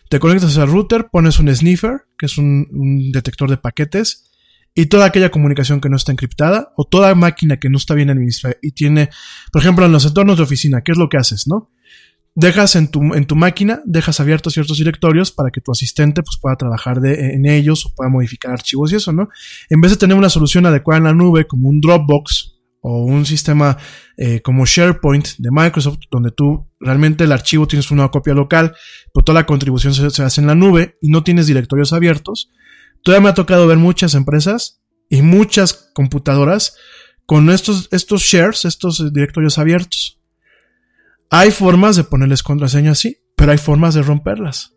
Te 0.10 0.20
conectas 0.20 0.58
al 0.58 0.68
router, 0.68 1.08
pones 1.10 1.40
un 1.40 1.48
sniffer, 1.48 2.02
que 2.18 2.26
es 2.26 2.38
un, 2.38 2.68
un 2.72 3.14
detector 3.14 3.50
de 3.50 3.56
paquetes, 3.56 4.30
y 4.76 4.88
toda 4.88 5.06
aquella 5.06 5.32
comunicación 5.32 5.80
que 5.80 5.88
no 5.88 5.96
está 5.96 6.12
encriptada, 6.12 6.74
o 6.76 6.84
toda 6.84 7.16
máquina 7.16 7.56
que 7.56 7.70
no 7.70 7.78
está 7.78 7.94
bien 7.94 8.10
administrada 8.10 8.58
y 8.62 8.74
tiene, 8.74 9.12
por 9.54 9.62
ejemplo, 9.62 9.86
en 9.86 9.94
los 9.94 10.06
entornos 10.06 10.36
de 10.36 10.44
oficina, 10.44 10.82
¿qué 10.84 10.92
es 10.92 10.98
lo 10.98 11.08
que 11.08 11.16
haces, 11.16 11.48
no? 11.48 11.72
Dejas 12.36 12.76
en 12.76 12.88
tu, 12.88 13.02
en 13.14 13.26
tu 13.26 13.36
máquina, 13.36 13.82
dejas 13.86 14.20
abiertos 14.20 14.54
ciertos 14.54 14.78
directorios 14.78 15.32
para 15.32 15.52
que 15.52 15.62
tu 15.62 15.72
asistente 15.72 16.24
pues, 16.24 16.38
pueda 16.42 16.56
trabajar 16.56 17.02
de, 17.02 17.34
en 17.34 17.46
ellos 17.46 17.86
o 17.86 17.94
pueda 17.94 18.10
modificar 18.10 18.52
archivos 18.52 18.92
y 18.92 18.96
eso, 18.96 19.12
¿no? 19.12 19.30
En 19.70 19.82
vez 19.82 19.92
de 19.92 19.98
tener 19.98 20.16
una 20.16 20.30
solución 20.30 20.66
adecuada 20.66 21.00
en 21.00 21.04
la 21.06 21.14
nube 21.14 21.48
como 21.48 21.70
un 21.70 21.82
Dropbox 21.82 22.56
o 22.82 23.04
un 23.04 23.26
sistema 23.26 23.78
eh, 24.18 24.42
como 24.42 24.66
SharePoint 24.66 25.28
de 25.38 25.50
Microsoft, 25.52 26.00
donde 26.10 26.32
tú 26.32 26.70
realmente 26.80 27.26
el 27.26 27.32
archivo 27.32 27.68
tienes 27.68 27.92
una 27.92 28.10
copia 28.10 28.34
local, 28.34 28.74
pero 29.14 29.26
toda 29.26 29.42
la 29.42 29.46
contribución 29.46 29.94
se, 29.94 30.10
se 30.10 30.24
hace 30.24 30.42
en 30.42 30.48
la 30.48 30.56
nube 30.56 30.98
y 31.02 31.10
no 31.10 31.24
tienes 31.24 31.48
directorios 31.48 31.92
abiertos, 31.92 32.50
todavía 33.04 33.24
me 33.24 33.30
ha 33.30 33.34
tocado 33.34 33.68
ver 33.68 33.78
muchas 33.78 34.14
empresas 34.14 34.82
y 35.10 35.22
muchas 35.22 35.92
computadoras 35.94 36.78
con 37.26 37.50
estos, 37.50 37.90
estos 37.92 38.24
shares, 38.24 38.66
estos 38.66 39.14
directorios 39.14 39.58
abiertos. 39.58 40.19
Hay 41.30 41.52
formas 41.52 41.96
de 41.96 42.04
ponerles 42.04 42.44
contraseñas, 42.44 43.00
sí, 43.00 43.18
pero 43.36 43.52
hay 43.52 43.58
formas 43.58 43.94
de 43.94 44.02
romperlas. 44.02 44.74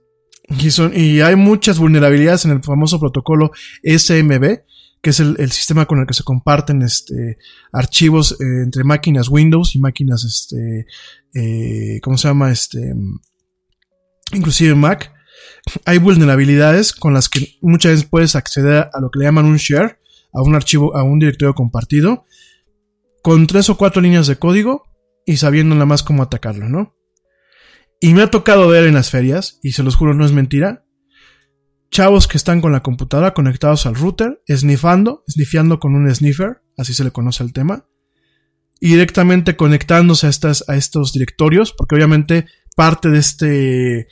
Y, 0.49 0.71
son, 0.71 0.93
y 0.95 1.21
hay 1.21 1.37
muchas 1.37 1.79
vulnerabilidades 1.79 2.45
en 2.45 2.51
el 2.51 2.63
famoso 2.63 3.01
protocolo 3.01 3.53
SMB, 3.83 4.61
que 5.01 5.11
es 5.11 5.21
el, 5.21 5.51
sistema 5.51 5.87
con 5.87 6.01
el 6.01 6.07
que 6.07 6.15
se 6.15 6.25
comparten 6.25 6.83
este, 6.83 7.39
archivos 7.73 8.33
eh, 8.33 8.63
entre 8.63 8.85
máquinas 8.85 9.29
Windows 9.29 9.75
y 9.75 9.81
máquinas, 9.81 10.25
este, 10.25 10.87
eh, 11.35 12.01
¿cómo 12.03 12.19
se 12.19 12.29
llama? 12.29 12.53
Este, 12.53 12.95
inclusive 14.33 14.75
Mac. 14.75 15.13
Hay 15.87 15.99
vulnerabilidades 15.99 16.93
con 16.93 17.15
las 17.15 17.29
que 17.29 17.57
muchas 17.63 17.93
veces 17.93 18.07
puedes 18.09 18.37
acceder 18.37 18.91
a 18.93 19.01
lo 19.01 19.11
que 19.11 19.21
le 19.21 19.25
llaman 19.25 19.47
un 19.47 19.57
share, 19.57 19.99
a 20.33 20.43
un 20.43 20.55
archivo, 20.55 20.97
a 20.97 21.03
un 21.03 21.19
directorio 21.19 21.55
compartido, 21.55 22.27
con 23.23 23.47
tres 23.47 23.71
o 23.71 23.77
cuatro 23.77 24.03
líneas 24.03 24.27
de 24.27 24.37
código 24.37 24.92
y 25.25 25.37
sabiendo 25.37 25.75
nada 25.75 25.87
más 25.87 26.03
cómo 26.03 26.23
atacarlo, 26.23 26.69
¿no? 26.69 26.97
Y 28.01 28.15
me 28.15 28.23
ha 28.23 28.31
tocado 28.31 28.69
ver 28.69 28.85
en 28.85 28.95
las 28.95 29.11
ferias, 29.11 29.59
y 29.63 29.73
se 29.73 29.83
los 29.83 29.97
juro, 29.97 30.15
no 30.15 30.25
es 30.25 30.33
mentira, 30.33 30.85
chavos 31.91 32.27
que 32.27 32.37
están 32.37 32.61
con 32.61 32.73
la 32.73 32.83
computadora 32.83 33.35
conectados 33.35 33.87
al 33.87 33.95
router, 33.95 34.43
sniffando, 34.49 35.23
sniffiando 35.31 35.79
con 35.79 35.95
un 35.95 36.13
sniffer, 36.13 36.63
así 36.77 36.95
se 36.95 37.05
le 37.05 37.13
conoce 37.13 37.45
el 37.45 37.53
tema, 37.53 37.87
y 38.81 38.89
directamente 38.89 39.57
conectándose 39.57 40.27
a, 40.27 40.31
estas, 40.31 40.69
a 40.69 40.75
estos 40.75 41.13
directorios, 41.13 41.73
porque 41.73 41.95
obviamente 41.95 42.47
parte 42.75 43.11
de 43.11 43.19
este, 43.19 44.01
eh, 44.01 44.07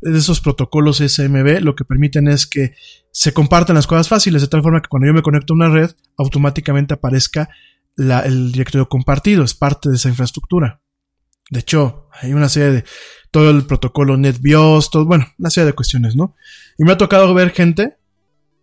de 0.00 0.18
esos 0.18 0.40
protocolos 0.40 0.98
SMB 0.98 1.60
lo 1.60 1.74
que 1.74 1.84
permiten 1.84 2.28
es 2.28 2.46
que 2.46 2.74
se 3.10 3.32
compartan 3.32 3.74
las 3.74 3.86
cosas 3.86 4.08
fáciles, 4.08 4.42
de 4.42 4.48
tal 4.48 4.62
forma 4.62 4.80
que 4.82 4.88
cuando 4.88 5.06
yo 5.08 5.14
me 5.14 5.22
conecto 5.22 5.54
a 5.54 5.56
una 5.56 5.70
red, 5.70 5.90
automáticamente 6.16 6.94
aparezca 6.94 7.48
el 7.96 8.52
directorio 8.52 8.88
compartido, 8.88 9.44
es 9.44 9.54
parte 9.54 9.88
de 9.88 9.96
esa 9.96 10.08
infraestructura. 10.08 10.80
De 11.50 11.60
hecho, 11.60 12.08
hay 12.12 12.32
una 12.32 12.48
serie 12.48 12.72
de 12.72 12.84
todo 13.30 13.50
el 13.50 13.64
protocolo 13.66 14.16
NetBIOS, 14.16 14.90
todo, 14.90 15.04
bueno, 15.04 15.26
una 15.38 15.50
serie 15.50 15.66
de 15.66 15.72
cuestiones, 15.74 16.16
¿no? 16.16 16.34
Y 16.78 16.84
me 16.84 16.92
ha 16.92 16.98
tocado 16.98 17.32
ver 17.34 17.50
gente 17.50 17.96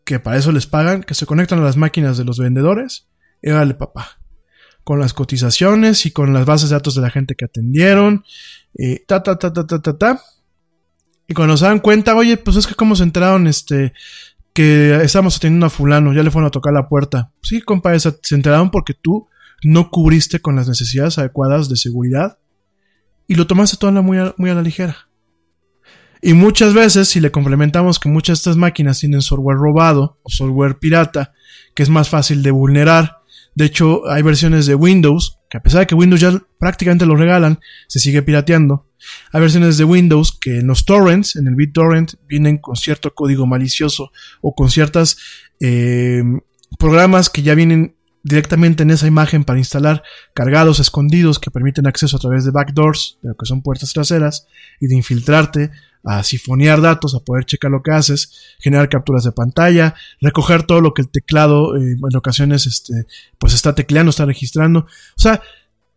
que 0.03 0.19
para 0.19 0.37
eso 0.37 0.51
les 0.51 0.67
pagan, 0.67 1.03
que 1.03 1.13
se 1.13 1.25
conectan 1.25 1.59
a 1.59 1.63
las 1.63 1.77
máquinas 1.77 2.17
de 2.17 2.25
los 2.25 2.39
vendedores 2.39 3.07
y 3.41 3.51
dale 3.51 3.73
papá. 3.73 4.19
Con 4.83 4.99
las 4.99 5.13
cotizaciones 5.13 6.05
y 6.05 6.11
con 6.11 6.33
las 6.33 6.45
bases 6.45 6.69
de 6.69 6.75
datos 6.75 6.95
de 6.95 7.01
la 7.01 7.09
gente 7.09 7.35
que 7.35 7.45
atendieron, 7.45 8.25
y 8.73 8.99
ta, 9.05 9.23
ta, 9.23 9.37
ta, 9.39 9.53
ta, 9.53 9.65
ta, 9.65 9.81
ta, 9.81 9.97
ta. 9.97 10.21
Y 11.25 11.33
cuando 11.33 11.55
se 11.55 11.65
dan 11.65 11.79
cuenta, 11.79 12.15
oye, 12.15 12.35
pues 12.35 12.57
es 12.57 12.67
que 12.67 12.75
cómo 12.75 12.97
se 12.97 13.03
enteraron, 13.03 13.47
este, 13.47 13.93
que 14.53 14.95
estamos 15.03 15.37
atendiendo 15.37 15.65
a 15.65 15.69
fulano, 15.69 16.13
ya 16.13 16.23
le 16.23 16.31
fueron 16.31 16.47
a 16.47 16.51
tocar 16.51 16.73
la 16.73 16.87
puerta. 16.87 17.31
Sí, 17.41 17.61
compa, 17.61 17.97
se 17.97 18.13
enteraron 18.31 18.69
porque 18.69 18.93
tú 18.93 19.27
no 19.63 19.89
cubriste 19.89 20.39
con 20.39 20.55
las 20.55 20.67
necesidades 20.67 21.17
adecuadas 21.17 21.69
de 21.69 21.77
seguridad 21.77 22.37
y 23.27 23.35
lo 23.35 23.47
tomaste 23.47 23.77
todo 23.77 23.91
muy 24.03 24.17
a, 24.17 24.33
muy 24.37 24.49
a 24.49 24.55
la 24.55 24.61
ligera. 24.61 25.09
Y 26.21 26.33
muchas 26.33 26.73
veces, 26.73 27.09
si 27.09 27.19
le 27.19 27.31
complementamos 27.31 27.99
que 27.99 28.07
muchas 28.07 28.37
de 28.37 28.41
estas 28.41 28.57
máquinas 28.57 28.99
tienen 28.99 29.21
software 29.21 29.57
robado 29.57 30.19
o 30.23 30.29
software 30.29 30.77
pirata, 30.79 31.33
que 31.75 31.83
es 31.83 31.89
más 31.89 32.09
fácil 32.09 32.43
de 32.43 32.51
vulnerar, 32.51 33.17
de 33.55 33.65
hecho 33.65 34.09
hay 34.09 34.21
versiones 34.21 34.65
de 34.65 34.75
Windows, 34.75 35.39
que 35.53 35.59
a 35.59 35.61
pesar 35.61 35.81
de 35.81 35.85
que 35.85 35.93
Windows 35.93 36.19
ya 36.19 36.41
prácticamente 36.57 37.05
lo 37.05 37.15
regalan, 37.15 37.59
se 37.87 37.99
sigue 37.99 38.23
pirateando. 38.23 38.87
Hay 39.31 39.39
versiones 39.39 39.77
de 39.77 39.83
Windows 39.83 40.35
que 40.41 40.57
en 40.57 40.65
los 40.65 40.83
torrents, 40.83 41.35
en 41.35 41.45
el 41.45 41.53
BitTorrent, 41.53 42.13
vienen 42.27 42.57
con 42.57 42.75
cierto 42.75 43.13
código 43.13 43.45
malicioso 43.45 44.11
o 44.41 44.55
con 44.55 44.71
ciertas 44.71 45.15
eh, 45.59 46.23
programas 46.79 47.29
que 47.29 47.43
ya 47.43 47.53
vienen 47.53 47.95
directamente 48.23 48.81
en 48.81 48.89
esa 48.89 49.05
imagen 49.05 49.43
para 49.43 49.59
instalar 49.59 50.01
cargados 50.33 50.79
escondidos 50.79 51.37
que 51.37 51.51
permiten 51.51 51.85
acceso 51.85 52.17
a 52.17 52.19
través 52.19 52.45
de 52.45 52.51
backdoors, 52.51 53.19
de 53.21 53.29
lo 53.29 53.35
que 53.35 53.45
son 53.45 53.61
puertas 53.61 53.93
traseras, 53.93 54.47
y 54.79 54.87
de 54.87 54.95
infiltrarte, 54.95 55.69
a 56.03 56.23
sifonear 56.23 56.81
datos, 56.81 57.15
a 57.15 57.19
poder 57.19 57.45
checar 57.45 57.71
lo 57.71 57.81
que 57.81 57.91
haces, 57.91 58.55
generar 58.59 58.89
capturas 58.89 59.23
de 59.23 59.31
pantalla, 59.31 59.95
recoger 60.19 60.63
todo 60.63 60.81
lo 60.81 60.93
que 60.93 61.01
el 61.03 61.09
teclado 61.09 61.75
eh, 61.75 61.95
en 61.97 62.15
ocasiones 62.15 62.65
este, 62.65 63.05
pues 63.39 63.53
está 63.53 63.73
tecleando, 63.73 64.09
está 64.09 64.25
registrando. 64.25 64.81
O 64.81 65.21
sea, 65.21 65.41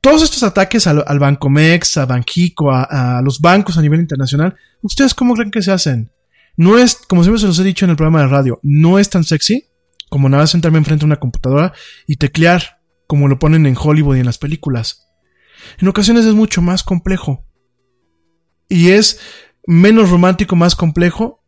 todos 0.00 0.22
estos 0.22 0.42
ataques 0.42 0.86
al, 0.86 1.04
al 1.06 1.18
Bancomex, 1.18 1.96
a 1.96 2.06
Banjico, 2.06 2.70
a, 2.70 3.18
a, 3.18 3.22
los 3.22 3.40
bancos 3.40 3.78
a 3.78 3.82
nivel 3.82 4.00
internacional, 4.00 4.54
¿ustedes 4.82 5.14
cómo 5.14 5.34
creen 5.34 5.50
que 5.50 5.62
se 5.62 5.72
hacen? 5.72 6.12
No 6.56 6.78
es, 6.78 6.96
como 7.08 7.22
siempre 7.22 7.40
se 7.40 7.46
los 7.46 7.58
he 7.58 7.64
dicho 7.64 7.84
en 7.84 7.90
el 7.90 7.96
programa 7.96 8.20
de 8.20 8.28
radio, 8.28 8.60
no 8.62 8.98
es 8.98 9.10
tan 9.10 9.24
sexy 9.24 9.66
como 10.08 10.28
nada 10.28 10.46
sentarme 10.46 10.78
enfrente 10.78 11.00
de 11.00 11.06
una 11.06 11.20
computadora 11.20 11.72
y 12.06 12.16
teclear, 12.16 12.80
como 13.06 13.28
lo 13.28 13.38
ponen 13.38 13.66
en 13.66 13.76
Hollywood 13.78 14.16
y 14.16 14.20
en 14.20 14.26
las 14.26 14.38
películas. 14.38 15.08
En 15.78 15.88
ocasiones 15.88 16.24
es 16.24 16.34
mucho 16.34 16.62
más 16.62 16.82
complejo. 16.82 17.44
Y 18.68 18.90
es 18.90 19.20
menos 19.66 20.10
romántico, 20.10 20.56
más 20.56 20.74
complejo 20.74 21.42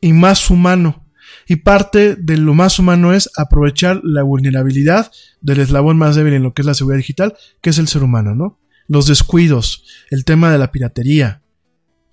y 0.00 0.12
más 0.12 0.50
humano. 0.50 1.06
Y 1.46 1.56
parte 1.56 2.16
de 2.16 2.36
lo 2.36 2.54
más 2.54 2.78
humano 2.78 3.12
es 3.12 3.30
aprovechar 3.36 4.00
la 4.02 4.22
vulnerabilidad 4.22 5.10
del 5.40 5.60
eslabón 5.60 5.98
más 5.98 6.16
débil 6.16 6.34
en 6.34 6.42
lo 6.42 6.54
que 6.54 6.62
es 6.62 6.66
la 6.66 6.74
seguridad 6.74 6.98
digital, 6.98 7.36
que 7.60 7.70
es 7.70 7.78
el 7.78 7.88
ser 7.88 8.02
humano, 8.02 8.34
¿no? 8.34 8.60
Los 8.86 9.06
descuidos, 9.06 9.84
el 10.10 10.24
tema 10.24 10.50
de 10.50 10.58
la 10.58 10.72
piratería, 10.72 11.42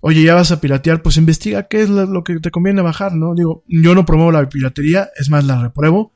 oye, 0.00 0.22
ya 0.22 0.34
vas 0.34 0.52
a 0.52 0.60
piratear, 0.60 1.02
pues 1.02 1.16
investiga 1.16 1.64
qué 1.64 1.82
es 1.82 1.88
lo 1.88 2.22
que 2.22 2.38
te 2.38 2.52
conviene 2.52 2.80
bajar, 2.80 3.14
¿no? 3.14 3.34
Digo, 3.34 3.64
yo 3.66 3.92
no 3.94 4.06
promuevo 4.06 4.30
la 4.30 4.48
piratería, 4.48 5.10
es 5.16 5.30
más, 5.30 5.44
la 5.44 5.60
repruebo, 5.60 6.14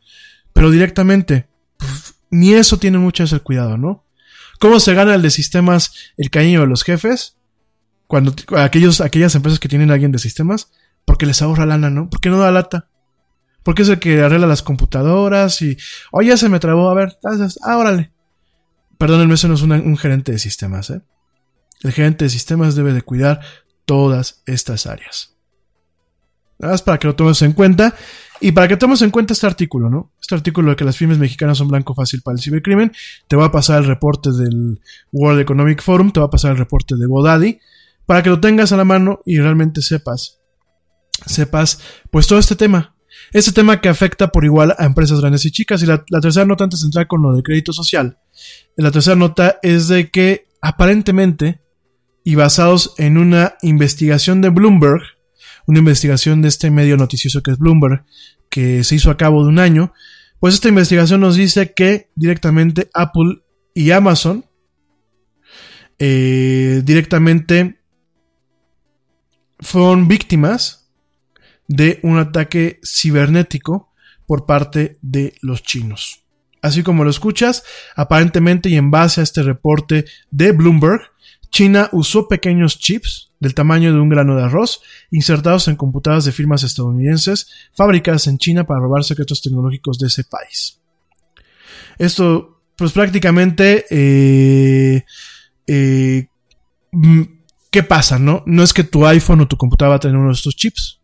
pero 0.53 0.71
directamente, 0.71 1.49
pues, 1.77 2.15
ni 2.31 2.53
eso 2.53 2.79
tiene 2.79 2.99
mucho 2.99 3.25
ese 3.25 3.41
cuidado, 3.41 3.79
¿no? 3.79 4.07
¿Cómo 4.61 4.79
se 4.79 4.95
gana 4.95 5.17
el 5.17 5.23
de 5.23 5.31
sistemas 5.31 5.93
el 6.17 6.31
cariño 6.31 6.61
de 6.61 6.67
los 6.69 6.85
jefes? 6.85 7.40
Cuando 8.11 8.35
aquellos, 8.57 9.01
aquellas 9.01 9.37
empresas 9.37 9.61
que 9.61 9.69
tienen 9.69 9.93
a 9.93 9.95
alguien 9.95 10.11
de 10.11 10.19
sistemas, 10.19 10.73
porque 11.05 11.27
les 11.27 11.43
ahorra 11.43 11.65
lana, 11.65 11.91
¿no? 11.91 12.11
Porque 12.11 12.28
no 12.28 12.41
da 12.41 12.51
lata. 12.51 12.89
Porque 13.62 13.82
es 13.82 13.89
el 13.89 14.01
que 14.01 14.20
arregla 14.20 14.49
las 14.49 14.65
computadoras 14.65 15.62
y, 15.62 15.77
oye, 16.11 16.31
ya 16.31 16.37
se 16.37 16.49
me 16.49 16.59
trabó, 16.59 16.91
a 16.91 16.95
ver, 16.95 17.16
ah, 17.62 17.77
órale. 17.77 18.11
Perdónenme, 18.99 19.35
eso 19.35 19.47
no 19.47 19.55
es 19.55 19.62
un 19.62 19.97
gerente 19.97 20.32
de 20.32 20.41
sistemas, 20.41 20.91
¿eh? 20.91 21.03
El 21.82 21.93
gerente 21.93 22.24
de 22.24 22.31
sistemas 22.31 22.74
debe 22.74 22.93
de 22.93 23.03
cuidar 23.03 23.43
todas 23.85 24.43
estas 24.45 24.87
áreas. 24.87 25.37
Nada 26.59 26.73
más 26.73 26.82
para 26.82 26.99
que 26.99 27.07
lo 27.07 27.15
tomes 27.15 27.41
en 27.43 27.53
cuenta 27.53 27.95
y 28.41 28.51
para 28.51 28.66
que 28.66 28.77
tomes 28.77 29.03
en 29.03 29.12
cuenta 29.12 29.35
este 29.35 29.47
artículo, 29.47 29.89
¿no? 29.89 30.11
Este 30.20 30.35
artículo 30.35 30.70
de 30.70 30.77
que 30.77 30.85
las 30.85 30.97
firmas 30.97 31.19
mexicanas 31.19 31.59
son 31.59 31.69
blanco 31.69 31.95
fácil 31.95 32.23
para 32.23 32.35
el 32.35 32.43
cibercrimen, 32.43 32.91
te 33.28 33.37
va 33.37 33.45
a 33.45 33.53
pasar 33.53 33.78
el 33.78 33.87
reporte 33.87 34.31
del 34.32 34.81
World 35.12 35.43
Economic 35.43 35.81
Forum, 35.81 36.11
te 36.11 36.19
va 36.19 36.27
a 36.27 36.31
pasar 36.31 36.51
el 36.51 36.59
reporte 36.59 36.97
de 36.97 37.07
GoDaddy, 37.07 37.61
para 38.11 38.24
que 38.24 38.31
lo 38.31 38.41
tengas 38.41 38.73
a 38.73 38.77
la 38.77 38.85
mano 38.85 39.20
y 39.24 39.39
realmente 39.39 39.82
sepas, 39.82 40.41
sepas, 41.27 41.78
pues 42.11 42.27
todo 42.27 42.41
este 42.41 42.57
tema. 42.57 42.97
Este 43.32 43.53
tema 43.53 43.81
que 43.81 43.89
afecta 43.89 44.32
por 44.32 44.45
igual 44.45 44.74
a 44.77 44.85
empresas 44.85 45.20
grandes 45.20 45.45
y 45.45 45.53
chicas. 45.53 45.81
Y 45.85 45.87
la, 45.87 46.05
tercera 46.20 46.45
nota 46.45 46.65
antes 46.65 46.81
de 46.81 46.87
entrar 46.87 47.07
con 47.07 47.23
lo 47.23 47.32
de 47.32 47.45
crédito 47.45 47.73
social. 47.73 48.19
La 48.74 48.91
tercera 48.91 49.15
nota 49.15 49.61
es 49.62 49.87
de 49.87 50.11
que 50.11 50.49
aparentemente 50.61 51.61
y 52.24 52.35
basados 52.35 52.95
en 52.99 53.16
una 53.16 53.55
investigación 53.62 54.41
de 54.41 54.49
Bloomberg, 54.49 55.03
una 55.69 55.78
investigación 55.78 56.43
de 56.43 56.49
este 56.49 56.73
medio 56.73 56.97
noticioso 56.97 57.45
que 57.45 57.53
es 57.53 57.59
Bloomberg, 57.59 58.07
que 58.51 58.82
se 58.82 58.97
hizo 58.97 59.12
a 59.12 59.16
cabo 59.16 59.45
de 59.45 59.51
un 59.51 59.61
año, 59.61 59.93
pues 60.41 60.55
esta 60.55 60.69
investigación 60.69 61.20
nos 61.20 61.37
dice 61.37 61.74
que 61.74 62.11
directamente 62.16 62.91
Apple 62.93 63.45
y 63.73 63.93
Amazon 63.93 64.47
eh, 66.01 66.82
directamente 66.82 67.80
fueron 69.61 70.09
víctimas 70.09 70.89
de 71.69 72.01
un 72.03 72.19
ataque 72.19 72.81
cibernético 72.85 73.93
por 74.27 74.47
parte 74.47 74.99
de 75.03 75.35
los 75.41 75.62
chinos. 75.62 76.23
Así 76.62 76.82
como 76.82 77.05
lo 77.05 77.11
escuchas, 77.11 77.62
aparentemente 77.97 78.69
y 78.69 78.77
en 78.77 78.91
base 78.91 79.20
a 79.20 79.24
este 79.24 79.43
reporte 79.43 80.05
de 80.31 80.53
Bloomberg, 80.53 81.01
China 81.51 81.89
usó 81.93 82.28
pequeños 82.28 82.78
chips 82.78 83.31
del 83.41 83.55
tamaño 83.55 83.93
de 83.93 83.99
un 83.99 84.09
grano 84.09 84.37
de 84.37 84.45
arroz 84.45 84.82
insertados 85.11 85.66
en 85.69 85.77
computadoras 85.77 86.24
de 86.24 86.32
firmas 86.32 86.62
estadounidenses 86.62 87.49
fabricadas 87.73 88.27
en 88.27 88.39
China 88.39 88.66
para 88.66 88.81
robar 88.81 89.03
secretos 89.03 89.43
tecnológicos 89.43 89.99
de 89.99 90.09
ese 90.09 90.24
país. 90.24 90.78
Esto, 91.99 92.62
pues 92.77 92.93
prácticamente, 92.93 93.87
eh, 93.91 95.05
eh, 95.66 95.99
¿qué 97.71 97.83
pasa? 97.83 98.19
No? 98.19 98.43
no 98.47 98.63
es 98.63 98.73
que 98.73 98.85
tu 98.85 99.07
iPhone 99.07 99.41
o 99.41 99.49
tu 99.49 99.57
computadora 99.57 99.91
va 99.91 99.97
a 99.97 100.01
tener 100.01 100.17
uno 100.17 100.29
de 100.29 100.35
estos 100.35 100.57
chips, 100.57 101.01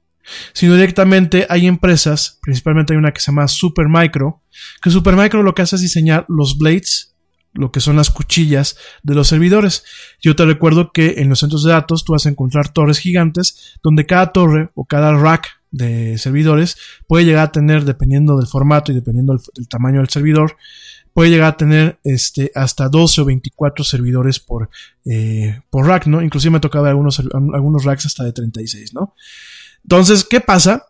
sino 0.53 0.75
directamente 0.75 1.47
hay 1.49 1.67
empresas, 1.67 2.39
principalmente 2.43 2.93
hay 2.93 2.99
una 2.99 3.13
que 3.13 3.21
se 3.21 3.31
llama 3.31 3.49
Supermicro, 3.49 4.43
que 4.83 4.91
Supermicro 4.91 5.43
lo 5.43 5.55
que 5.55 5.63
hace 5.63 5.77
es 5.77 5.83
diseñar 5.83 6.25
los 6.29 6.59
blades 6.59 7.17
lo 7.57 7.73
que 7.73 7.81
son 7.81 7.97
las 7.97 8.11
cuchillas 8.11 8.77
de 9.03 9.15
los 9.15 9.29
servidores. 9.29 9.85
Yo 10.21 10.37
te 10.37 10.45
recuerdo 10.45 10.93
que 10.93 11.15
en 11.19 11.29
los 11.29 11.41
centros 11.41 11.65
de 11.65 11.73
datos 11.73 12.05
tú 12.05 12.13
vas 12.13 12.27
a 12.27 12.29
encontrar 12.29 12.73
torres 12.73 12.99
gigantes 12.99 13.79
donde 13.83 14.07
cada 14.07 14.33
torre 14.33 14.71
o 14.75 14.85
cada 14.85 15.17
rack 15.17 15.49
de 15.71 16.17
servidores 16.19 16.77
puede 17.07 17.25
llegar 17.25 17.47
a 17.47 17.53
tener, 17.53 17.85
dependiendo 17.85 18.37
del 18.37 18.47
formato 18.47 18.93
y 18.93 18.95
dependiendo 18.95 19.37
del, 19.55 19.69
tamaño 19.69 19.99
del 19.99 20.09
servidor, 20.09 20.57
puede 21.17 21.31
llegar 21.31 21.55
a 21.55 21.57
tener 21.57 21.99
este, 22.05 22.53
hasta 22.55 22.91
12 22.91 23.23
o 23.23 23.25
24 23.25 23.87
servidores 23.87 24.39
por, 24.39 24.69
eh, 25.07 25.63
por 25.71 25.87
rack, 25.87 26.09
¿no? 26.09 26.21
Inclusive 26.21 26.51
me 26.51 26.61
tocaba 26.61 26.91
algunos, 26.91 27.23
algunos 27.55 27.85
racks 27.85 28.05
hasta 28.05 28.23
de 28.23 28.35
36, 28.35 28.93
¿no? 28.93 29.15
Entonces, 29.83 30.25
¿qué 30.25 30.43
pasa? 30.43 30.85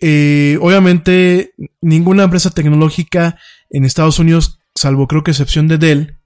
Eh, 0.00 0.58
obviamente, 0.60 1.54
ninguna 1.80 2.24
empresa 2.24 2.50
tecnológica 2.50 3.38
en 3.70 3.84
Estados 3.84 4.18
Unidos 4.18 4.58
salvo 4.74 5.06
creo 5.06 5.22
que 5.22 5.30
excepción 5.30 5.68
de 5.68 5.78
Dell, 5.78 6.16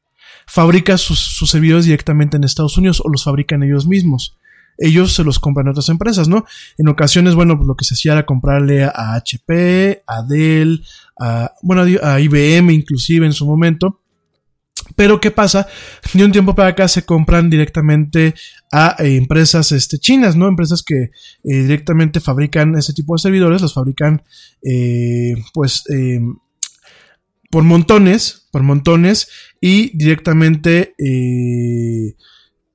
fabrica 0.47 0.97
sus, 0.97 1.39
servidores 1.47 1.85
directamente 1.85 2.39
en 2.39 2.45
Estados 2.45 2.79
Unidos 2.79 3.03
o 3.05 3.11
los 3.11 3.25
fabrican 3.25 3.63
ellos 3.63 3.87
mismos. 3.87 4.39
Ellos 4.79 5.13
se 5.13 5.25
los 5.25 5.39
compran 5.39 5.69
a 5.69 5.71
otras 5.71 5.89
empresas, 5.89 6.29
¿no? 6.29 6.45
En 6.79 6.89
ocasiones, 6.89 7.35
bueno, 7.35 7.57
pues 7.57 7.67
lo 7.67 7.77
que 7.77 7.85
se 7.85 7.95
hacía 7.95 8.13
era 8.13 8.27
comprarle 8.27 8.85
a 8.85 9.15
HP, 9.15 10.03
a 10.07 10.23
Dell, 10.23 10.85
a, 11.19 11.53
bueno, 11.63 11.85
a 12.03 12.21
IBM 12.21 12.73
inclusive 12.73 13.27
en 13.27 13.33
su 13.33 13.47
momento. 13.47 14.01
Pero 14.97 15.21
¿qué 15.21 15.31
pasa? 15.31 15.67
De 16.13 16.25
un 16.25 16.33
tiempo 16.33 16.55
para 16.55 16.71
acá 16.71 16.89
se 16.89 17.05
compran 17.05 17.51
directamente 17.51 18.35
a 18.71 18.97
eh, 18.99 19.17
empresas 19.17 19.73
este, 19.73 19.99
chinas, 19.99 20.37
¿no? 20.37 20.47
Empresas 20.47 20.83
que 20.83 21.05
eh, 21.05 21.11
directamente 21.43 22.21
fabrican 22.21 22.77
ese 22.77 22.93
tipo 22.93 23.15
de 23.15 23.23
servidores, 23.23 23.63
los 23.63 23.75
fabrican 23.75 24.23
eh, 24.63 25.35
pues 25.53 25.85
por 27.51 27.63
montones, 27.63 28.49
por 28.51 28.63
montones 28.63 29.29
y 29.61 29.97
directamente 29.97 30.95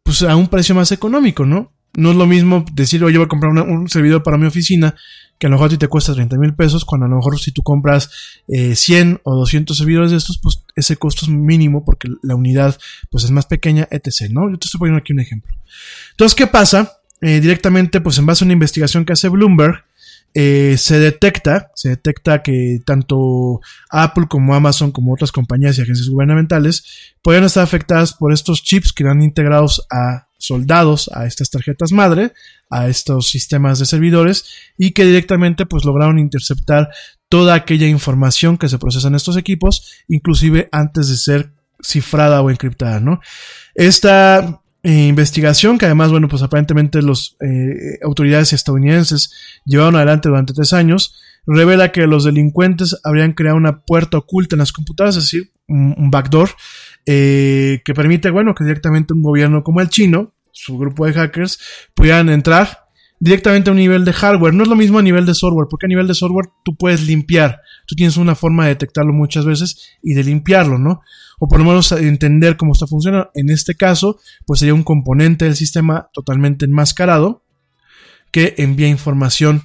pues 0.04 0.24
a 0.24 0.36
un 0.36 0.48
precio 0.48 0.74
más 0.74 0.92
económico, 0.92 1.46
¿no? 1.46 1.74
No 1.96 2.12
es 2.12 2.18
lo 2.18 2.28
mismo 2.28 2.66
decir, 2.74 3.04
oye, 3.04 3.18
voy 3.18 3.26
a 3.26 3.30
comprar 3.30 3.52
un 3.52 3.90
servidor 3.90 4.24
para 4.24 4.38
mi 4.38 4.46
oficina, 4.46 4.96
que 5.40 5.48
a 5.48 5.50
lo 5.50 5.56
mejor 5.56 5.68
a 5.68 5.70
ti 5.70 5.78
te 5.78 5.88
cuesta 5.88 6.14
30 6.14 6.38
mil 6.38 6.54
pesos, 6.54 6.86
cuando 6.86 7.06
a 7.06 7.10
lo 7.10 7.16
mejor 7.16 7.40
si 7.40 7.52
tú 7.52 7.64
compras 7.64 8.12
100 8.48 9.12
eh, 9.12 9.20
o 9.24 9.36
200 9.36 9.78
servidores 9.78 10.12
de 10.12 10.18
estos, 10.18 10.38
pues 10.38 10.64
ese 10.76 10.98
costo 10.98 11.26
es 11.26 11.30
mínimo 11.30 11.86
porque 11.86 12.10
la 12.22 12.36
unidad 12.36 12.78
pues 13.10 13.24
es 13.24 13.32
más 13.32 13.46
pequeña, 13.46 13.88
etc., 13.90 14.30
¿no? 14.30 14.50
Yo 14.50 14.60
te 14.60 14.66
estoy 14.66 14.80
poniendo 14.80 15.00
aquí 15.00 15.14
un 15.14 15.22
ejemplo. 15.22 15.56
Entonces, 16.12 16.36
¿qué 16.36 16.46
pasa? 16.46 17.00
Eh, 17.22 17.40
directamente, 17.40 18.02
pues 18.02 18.18
en 18.18 18.26
base 18.26 18.44
a 18.44 18.46
una 18.46 18.54
investigación 18.54 19.06
que 19.06 19.14
hace 19.14 19.30
Bloomberg, 19.30 19.84
eh, 20.36 20.76
se 20.78 21.00
detecta, 21.00 21.72
se 21.74 21.90
detecta 21.90 22.44
que 22.44 22.82
tanto 22.86 23.62
Apple 23.90 24.28
como 24.30 24.54
Amazon 24.54 24.92
como 24.92 25.14
otras 25.14 25.32
compañías 25.32 25.78
y 25.78 25.82
agencias 25.82 26.08
gubernamentales 26.08 27.16
pueden 27.24 27.46
estar 27.46 27.64
afectadas 27.64 28.14
por 28.14 28.32
estos 28.32 28.62
chips 28.62 28.94
que 28.94 29.04
eran 29.04 29.24
integrados 29.24 29.88
a 29.90 30.28
soldados 30.40 31.12
a 31.14 31.28
estas 31.28 31.52
tarjetas 31.52 31.92
madre, 31.92 32.34
a 32.72 32.88
estos 32.88 33.30
sistemas 33.30 33.78
de 33.78 33.86
servidores 33.86 34.46
y 34.78 34.92
que 34.92 35.06
directamente 35.06 35.68
pues 35.68 35.86
lograron 35.86 36.18
interceptar 36.18 36.90
toda 37.28 37.54
aquella 37.54 37.88
información 37.88 38.58
que 38.58 38.70
se 38.70 38.80
procesa 38.80 39.10
en 39.10 39.16
estos 39.16 39.38
equipos, 39.38 40.04
inclusive 40.08 40.68
antes 40.72 41.10
de 41.10 41.18
ser 41.18 41.52
cifrada 41.82 42.42
o 42.42 42.50
encriptada, 42.50 43.00
¿no? 43.00 43.20
Esta 43.76 44.62
eh, 44.82 45.08
investigación, 45.08 45.78
que 45.78 45.86
además, 45.86 46.10
bueno, 46.10 46.28
pues 46.28 46.42
aparentemente 46.42 47.02
las 47.02 47.36
eh, 47.42 48.00
autoridades 48.04 48.54
estadounidenses 48.54 49.32
llevaron 49.66 49.96
adelante 49.96 50.30
durante 50.30 50.54
tres 50.54 50.74
años, 50.74 51.16
revela 51.46 51.92
que 51.92 52.08
los 52.08 52.24
delincuentes 52.24 52.98
habrían 53.04 53.34
creado 53.34 53.58
una 53.58 53.82
puerta 53.82 54.18
oculta 54.18 54.56
en 54.56 54.60
las 54.60 54.72
computadoras, 54.72 55.18
es 55.18 55.24
decir, 55.24 55.52
un, 55.68 56.10
backdoor, 56.10 56.50
eh, 57.12 57.82
que 57.84 57.96
permite, 57.96 58.30
bueno, 58.30 58.54
que 58.54 58.64
directamente 58.64 59.16
un 59.16 59.24
gobierno 59.24 59.64
como 59.64 59.82
el 59.82 59.90
chino, 59.90 60.36
su 60.52 60.78
grupo 60.78 61.08
de 61.08 61.14
hackers, 61.14 61.60
pudieran 61.96 62.30
entrar 62.30 62.86
directamente 63.20 63.72
a 63.72 63.74
un 63.74 63.80
nivel 63.80 64.06
de 64.06 64.14
hardware. 64.14 64.54
No 64.54 64.62
es 64.62 64.70
lo 64.70 64.76
mismo 64.76 65.00
a 65.00 65.02
nivel 65.02 65.26
de 65.26 65.34
software, 65.34 65.66
porque 65.68 65.88
a 65.88 65.90
nivel 65.90 66.08
de 66.08 66.14
software 66.14 66.50
tú 66.64 66.76
puedes 66.76 67.08
limpiar. 67.08 67.62
Tú 67.88 67.96
tienes 67.96 68.16
una 68.18 68.36
forma 68.36 68.66
de 68.66 68.76
detectarlo 68.76 69.12
muchas 69.12 69.44
veces 69.44 69.98
y 70.04 70.14
de 70.14 70.24
limpiarlo, 70.24 70.78
¿no? 70.78 71.02
O 71.40 71.48
por 71.48 71.58
lo 71.58 71.66
menos 71.66 71.92
entender 71.94 72.58
cómo 72.58 72.74
está 72.74 72.86
funcionando. 72.86 73.32
En 73.34 73.50
este 73.50 73.74
caso, 73.74 74.20
pues 74.46 74.60
sería 74.60 74.76
un 74.76 74.84
componente 74.84 75.46
del 75.46 75.56
sistema 75.56 76.12
totalmente 76.14 76.66
enmascarado 76.66 77.44
que 78.30 78.54
envía 78.60 78.88
información 78.88 79.64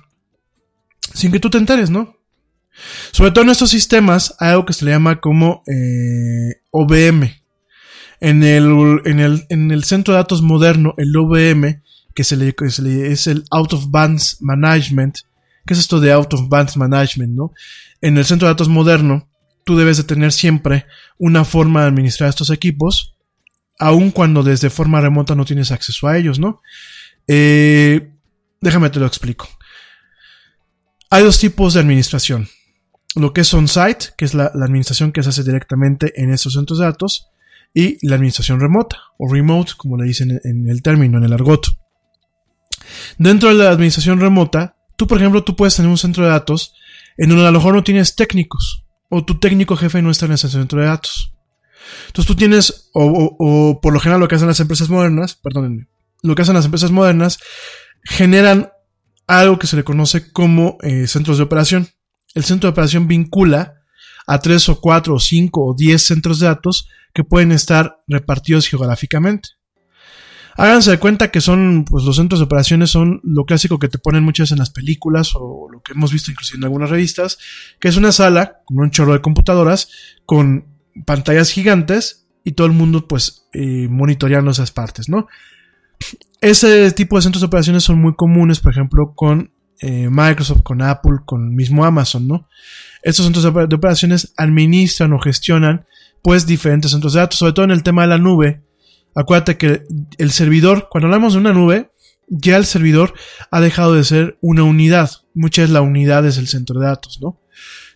sin 1.12 1.30
que 1.30 1.40
tú 1.40 1.50
te 1.50 1.58
enteres, 1.58 1.90
¿no? 1.90 2.14
Sobre 3.12 3.30
todo 3.30 3.44
en 3.44 3.51
estos 3.51 3.70
sistemas 3.70 4.34
hay 4.38 4.51
algo 4.51 4.66
que 4.66 4.72
se 4.72 4.84
le 4.84 4.90
llama 4.90 5.20
como 5.20 5.62
eh, 5.66 6.62
OVM. 6.70 7.30
En 8.20 8.42
el, 8.42 9.01
en, 9.05 9.20
el, 9.20 9.46
en 9.48 9.70
el 9.70 9.84
centro 9.84 10.14
de 10.14 10.18
datos 10.18 10.40
moderno, 10.40 10.94
el 10.96 11.14
OVM 11.16 11.82
que 12.14 12.24
se 12.24 12.36
le, 12.36 12.55
es 13.10 13.26
el 13.26 13.44
Out 13.51 13.72
of 13.72 13.90
Bands 13.90 14.38
Management. 14.40 15.18
¿Qué 15.66 15.74
es 15.74 15.80
esto 15.80 16.01
de 16.01 16.12
Out 16.12 16.34
of 16.34 16.48
Bands 16.48 16.76
Management, 16.76 17.32
no? 17.32 17.52
En 18.01 18.16
el 18.16 18.24
centro 18.24 18.46
de 18.46 18.55
datos 18.55 18.68
moderno, 18.68 19.28
tú 19.64 19.76
debes 19.76 19.96
de 19.96 20.05
tener 20.05 20.32
siempre 20.32 20.86
una 21.18 21.44
forma 21.44 21.82
de 21.82 21.88
administrar 21.88 22.28
estos 22.28 22.51
equipos, 22.51 23.16
aun 23.78 24.10
cuando 24.10 24.42
desde 24.42 24.70
forma 24.70 25.01
remota 25.01 25.34
no 25.34 25.44
tienes 25.44 25.72
acceso 25.72 26.06
a 26.06 26.16
ellos, 26.16 26.38
¿no? 26.38 26.60
Eh, 27.26 28.12
déjame 28.60 28.90
te 28.90 29.01
lo 29.01 29.06
explico. 29.06 29.48
Hay 31.10 31.22
dos 31.24 31.38
tipos 31.38 31.74
de 31.74 31.80
administración. 31.80 32.48
Lo 33.16 33.32
que 33.32 33.43
es 33.43 33.55
on-site, 33.55 34.07
que 34.16 34.24
es 34.24 34.35
la, 34.35 34.47
administración 34.47 35.12
que 35.12 35.23
se 35.23 35.28
hace 35.28 35.45
directamente 35.45 36.12
en 36.20 36.32
estos 36.32 36.55
centros 36.55 36.78
de 36.78 36.86
datos, 36.86 37.28
y 37.73 38.05
la 38.07 38.16
administración 38.16 38.61
remota, 38.61 38.99
o 39.19 39.32
remote, 39.32 39.73
como 39.77 39.97
le 39.97 40.05
dicen 40.05 40.41
en 40.45 40.69
el 40.69 40.82
término, 40.82 41.19
en 41.19 41.24
el 41.24 41.32
argot. 41.32 41.66
Dentro 43.19 43.49
de 43.49 43.57
la 43.57 43.70
administración 43.70 44.20
remota, 44.20 44.77
tú, 44.97 45.07
por 45.07 45.19
ejemplo, 45.19 45.43
tú 45.43 45.57
puedes 45.57 45.74
tener 45.77 45.91
un 45.91 45.99
centro 45.99 46.24
de 46.24 46.31
datos 46.31 46.74
en 47.16 47.28
donde 47.28 47.47
a 47.47 47.51
lo 47.51 47.59
mejor 47.59 47.74
no 47.74 47.85
tienes 47.85 48.15
técnicos, 48.15 48.85
o 49.09 49.24
tu 49.24 49.39
técnico 49.39 49.77
jefe 49.77 50.03
no 50.03 50.11
está 50.11 50.27
en 50.27 50.32
ese 50.32 50.49
centro 50.49 50.81
de 50.81 50.86
datos. 50.86 51.32
Entonces 52.07 52.27
tú 52.27 52.35
tienes, 52.35 52.91
o, 52.93 53.78
por 53.81 53.93
lo 53.93 54.01
general 54.01 54.20
lo 54.20 54.28
que 54.28 54.35
hacen 54.35 54.49
las 54.49 54.61
empresas 54.61 54.89
modernas, 54.89 55.35
perdónenme, 55.35 55.89
lo 56.23 56.35
que 56.35 56.43
hacen 56.43 56.55
las 56.55 56.65
empresas 56.65 56.91
modernas, 56.91 57.39
generan 58.03 58.70
algo 59.27 59.59
que 59.59 59.66
se 59.66 59.77
le 59.77 59.85
conoce 59.85 60.31
como 60.32 60.78
eh, 60.82 61.07
centros 61.07 61.39
de 61.39 61.45
operación. 61.45 61.89
El 62.35 62.44
centro 62.44 62.69
de 62.69 62.73
operación 62.73 63.09
vincula 63.09 63.74
a 64.27 64.39
tres 64.40 64.69
o 64.69 64.81
cuatro 64.81 65.15
o 65.15 65.20
cinco 65.20 65.65
o 65.65 65.74
diez 65.74 66.06
centros 66.06 66.40
de 66.40 66.47
datos 66.47 66.89
que 67.12 67.24
pueden 67.24 67.52
estar 67.52 68.01
repartidos 68.09 68.66
geográficamente. 68.66 69.51
Háganse 70.56 70.93
de 70.93 70.98
cuenta 70.98 71.31
que 71.31 71.40
son, 71.40 71.85
pues 71.85 72.05
los 72.05 72.16
centros 72.16 72.39
de 72.39 72.44
operaciones 72.44 72.90
son 72.90 73.20
lo 73.24 73.44
clásico 73.44 73.78
que 73.78 73.89
te 73.89 73.98
ponen 73.98 74.23
muchas 74.23 74.52
en 74.52 74.59
las 74.59 74.70
películas 74.70 75.32
o 75.35 75.69
lo 75.70 75.82
que 75.82 75.93
hemos 75.93 76.12
visto 76.12 76.31
inclusive 76.31 76.59
en 76.59 76.65
algunas 76.65 76.90
revistas, 76.90 77.39
que 77.81 77.89
es 77.89 77.97
una 77.97 78.12
sala 78.12 78.61
con 78.65 78.78
un 78.78 78.90
chorro 78.90 79.15
de 79.15 79.20
computadoras, 79.20 79.90
con 80.27 80.66
pantallas 81.06 81.51
gigantes 81.51 82.28
y 82.44 82.52
todo 82.52 82.69
el 82.69 82.73
mundo 82.73 83.09
pues 83.09 83.48
eh, 83.52 83.89
monitoreando 83.89 84.52
esas 84.52 84.70
partes, 84.70 85.09
¿no? 85.09 85.27
Ese 86.40 86.93
tipo 86.93 87.16
de 87.16 87.23
centros 87.23 87.40
de 87.40 87.47
operaciones 87.47 87.82
son 87.82 88.01
muy 88.01 88.15
comunes, 88.15 88.61
por 88.61 88.70
ejemplo, 88.70 89.15
con 89.16 89.53
eh, 89.80 90.09
Microsoft, 90.10 90.62
con 90.62 90.82
Apple, 90.82 91.18
con 91.24 91.55
mismo 91.55 91.84
Amazon, 91.84 92.28
¿no? 92.28 92.48
Estos 93.02 93.26
centros 93.26 93.44
de 93.44 93.76
operaciones 93.76 94.32
administran 94.36 95.12
o 95.12 95.18
gestionan 95.18 95.86
pues 96.22 96.46
diferentes 96.46 96.90
centros 96.90 97.12
de 97.12 97.20
datos, 97.20 97.38
sobre 97.38 97.52
todo 97.52 97.64
en 97.66 97.70
el 97.70 97.82
tema 97.82 98.02
de 98.02 98.09
la 98.09 98.18
nube, 98.18 98.62
Acuérdate 99.14 99.56
que 99.56 99.84
el 100.18 100.32
servidor, 100.32 100.88
cuando 100.90 101.06
hablamos 101.06 101.34
de 101.34 101.38
una 101.38 101.52
nube, 101.52 101.90
ya 102.28 102.56
el 102.56 102.64
servidor 102.64 103.14
ha 103.51 103.60
dejado 103.60 103.94
de 103.94 104.02
ser 104.02 104.38
una 104.40 104.64
unidad. 104.64 105.10
Muchas 105.34 105.70
la 105.70 105.82
unidad 105.82 106.26
es 106.26 106.36
el 106.36 106.48
centro 106.48 106.80
de 106.80 106.86
datos, 106.86 107.20
¿no? 107.20 107.40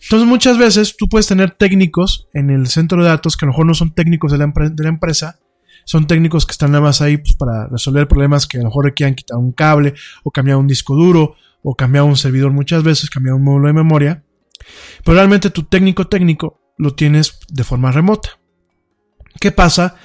Entonces 0.01 0.29
muchas 0.29 0.59
veces 0.59 0.97
tú 0.97 1.09
puedes 1.09 1.27
tener 1.27 1.51
técnicos 1.51 2.29
en 2.33 2.51
el 2.51 2.69
centro 2.69 3.03
de 3.03 3.09
datos 3.09 3.37
que 3.37 3.45
a 3.45 3.47
lo 3.47 3.53
mejor 3.53 3.67
no 3.67 3.75
son 3.75 3.95
técnicos 3.95 4.31
de 4.31 4.39
la, 4.39 4.45
empresa, 4.45 5.41
son 5.85 6.07
técnicos 6.07 6.47
que 6.47 6.53
están 6.53 6.71
nada 6.71 6.85
más 6.85 7.03
ahí 7.03 7.17
pues, 7.17 7.35
para 7.35 7.67
resolver 7.67 8.07
problemas 8.07 8.47
que 8.47 8.59
a 8.59 8.61
lo 8.61 8.67
mejor 8.67 8.85
requieran 8.85 9.17
quitar 9.17 9.39
un 9.39 9.51
cable 9.51 9.95
o 10.23 10.31
cambiar 10.31 10.59
un 10.59 10.69
disco 10.69 10.95
duro 10.95 11.35
o 11.63 11.75
cambiar 11.75 12.05
un 12.05 12.17
servidor 12.17 12.53
muchas 12.53 12.83
veces, 12.83 13.11
cambiar 13.11 13.35
un 13.35 13.45
módulo 13.45 13.69
de 13.69 13.75
memoria. 13.75 14.25
Pero 15.05 15.17
realmente 15.17 15.51
tu 15.51 15.65
técnico 15.65 16.07
técnico 16.07 16.61
lo 16.77 16.95
tienes 16.95 17.41
de 17.49 17.65
forma 17.65 17.93
remota. 17.93 18.39
¿Qué 19.41 19.53
pasa 19.53 19.97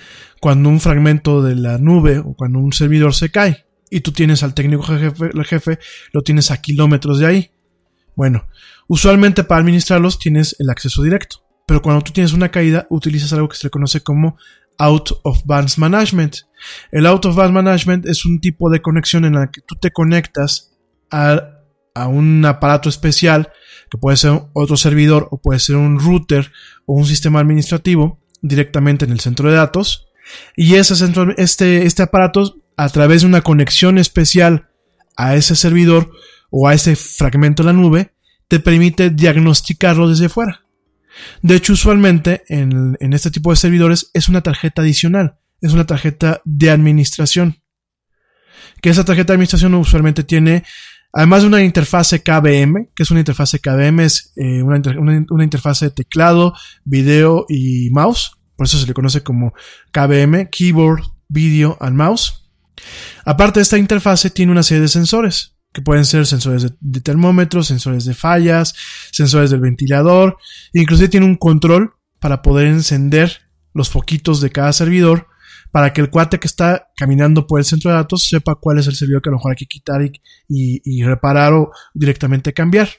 cuando 0.44 0.68
un 0.68 0.82
fragmento 0.82 1.42
de 1.42 1.56
la 1.56 1.78
nube 1.78 2.20
o 2.20 2.34
cuando 2.34 2.60
un 2.60 2.74
servidor 2.74 3.14
se 3.14 3.32
cae 3.32 3.66
y 3.90 4.02
tú 4.02 4.12
tienes 4.12 4.44
al 4.44 4.54
técnico 4.54 4.84
jefe, 4.84 5.30
el 5.34 5.46
jefe 5.46 5.80
lo 6.12 6.22
tienes 6.22 6.52
a 6.52 6.60
kilómetros 6.60 7.20
de 7.20 7.28
ahí. 7.28 7.52
Bueno, 8.16 8.48
usualmente 8.88 9.44
para 9.44 9.62
administrarlos 9.62 10.20
tienes 10.20 10.56
el 10.60 10.70
acceso 10.70 11.02
directo, 11.02 11.46
pero 11.66 11.82
cuando 11.82 12.04
tú 12.04 12.12
tienes 12.12 12.34
una 12.34 12.50
caída 12.50 12.88
utilizas 12.90 13.32
algo 13.32 13.48
que 13.48 13.56
se 13.56 13.68
le 13.68 13.72
conoce 13.72 14.02
como 14.02 14.36
Out 14.80 15.12
of 15.24 15.44
Bands 15.46 15.78
Management. 15.78 16.38
El 16.92 17.06
Out 17.06 17.26
of 17.26 17.36
Bands 17.36 17.54
Management 17.54 18.06
es 18.08 18.26
un 18.26 18.42
tipo 18.42 18.70
de 18.70 18.82
conexión 18.82 19.24
en 19.24 19.36
la 19.36 19.50
que 19.50 19.62
tú 19.62 19.76
te 19.76 19.92
conectas 19.92 20.73
a, 21.14 22.08
un 22.08 22.44
aparato 22.46 22.90
especial 22.90 23.52
que 23.90 24.00
puede 24.00 24.18
ser 24.18 24.42
otro 24.54 24.78
servidor 24.78 25.28
o 25.32 25.40
puede 25.40 25.60
ser 25.60 25.76
un 25.76 26.00
router 26.00 26.52
o 26.88 26.96
un 26.96 27.06
sistema 27.06 27.40
administrativo 27.40 28.20
directamente 28.42 29.06
en 29.06 29.12
el 29.12 29.20
centro 29.20 29.50
de 29.50 29.56
datos 29.56 30.08
y 30.56 30.76
ese 30.76 30.96
centro, 30.96 31.36
este, 31.38 31.86
este 31.86 32.04
aparato, 32.04 32.62
a 32.76 32.90
través 32.90 33.22
de 33.22 33.28
una 33.28 33.42
conexión 33.42 34.00
especial 34.00 34.70
a 35.16 35.36
ese 35.36 35.56
servidor 35.56 36.12
o 36.50 36.68
a 36.68 36.74
ese 36.74 36.96
fragmento 36.96 37.62
de 37.62 37.68
la 37.68 37.74
nube, 37.74 38.14
te 38.48 38.60
permite 38.60 39.12
diagnosticarlo 39.12 40.10
desde 40.10 40.30
fuera. 40.30 40.62
De 41.44 41.56
hecho, 41.56 41.74
usualmente 41.74 42.44
en, 42.48 42.98
en 43.00 43.14
este 43.14 43.30
tipo 43.30 43.52
de 43.52 43.58
servidores 43.58 44.10
es 44.14 44.30
una 44.30 44.42
tarjeta 44.42 44.82
adicional, 44.82 45.38
es 45.62 45.74
una 45.74 45.86
tarjeta 45.86 46.42
de 46.46 46.72
administración. 46.72 47.62
Que 48.82 48.90
esa 48.90 49.06
tarjeta 49.06 49.34
de 49.34 49.36
administración 49.36 49.76
usualmente 49.76 50.24
tiene, 50.24 50.64
además 51.14 51.44
de 51.44 51.48
una 51.48 51.64
interfase 51.64 52.22
KVM, 52.22 52.90
que 52.96 53.04
es 53.04 53.12
una 53.12 53.22
interfase 53.22 53.60
KVM, 53.60 54.02
es 54.02 54.34
eh, 54.36 54.62
una, 54.64 54.82
una, 55.30 55.44
interfase 55.44 55.86
de 55.86 55.92
teclado, 55.92 56.54
video 56.84 57.46
y 57.48 57.90
mouse 57.92 58.38
por 58.56 58.68
eso 58.68 58.78
se 58.78 58.88
le 58.88 58.94
conoce 58.94 59.24
como 59.24 59.54
KVM, 59.92 60.50
Keyboard, 60.50 61.04
Video 61.28 61.78
and 61.80 61.96
Mouse. 61.96 62.50
Aparte 63.26 63.60
de 63.60 63.64
esta 63.64 63.78
interfase 63.78 64.30
tiene 64.30 64.52
una 64.52 64.64
serie 64.64 64.82
de 64.82 64.88
sensores, 64.88 65.56
que 65.72 65.82
pueden 65.82 66.06
ser 66.06 66.26
sensores 66.28 66.74
de, 66.80 67.02
termómetros, 67.02 67.68
sensores 67.68 68.06
de 68.06 68.14
fallas, 68.14 68.74
sensores 69.12 69.50
del 69.50 69.62
ventilador, 69.62 70.38
e 70.74 70.82
inclusive 70.82 71.10
tiene 71.10 71.26
un 71.26 71.36
control 71.36 71.94
para 72.20 72.42
poder 72.42 72.68
encender 72.68 73.42
los 73.74 73.90
foquitos 73.90 74.40
de 74.40 74.52
cada 74.52 74.72
servidor 74.72 75.28
para 75.74 75.92
que 75.92 76.02
el 76.02 76.12
cuate 76.12 76.40
que 76.40 76.46
está 76.46 76.92
caminando 76.96 77.48
por 77.48 77.60
el 77.60 77.66
centro 77.66 77.90
de 77.90 77.98
datos 77.98 78.28
sepa 78.30 78.54
cuál 78.54 78.78
es 78.78 78.86
el 78.86 78.94
servidor 78.94 79.24
que 79.24 79.30
a 79.30 79.32
lo 79.32 79.38
mejor 79.38 79.54
hay 79.54 79.56
que 79.56 79.66
quitar 79.66 80.02
y 80.48 81.04
reparar 81.04 81.54
o 81.54 81.72
directamente 81.96 82.54
cambiar. 82.54 82.90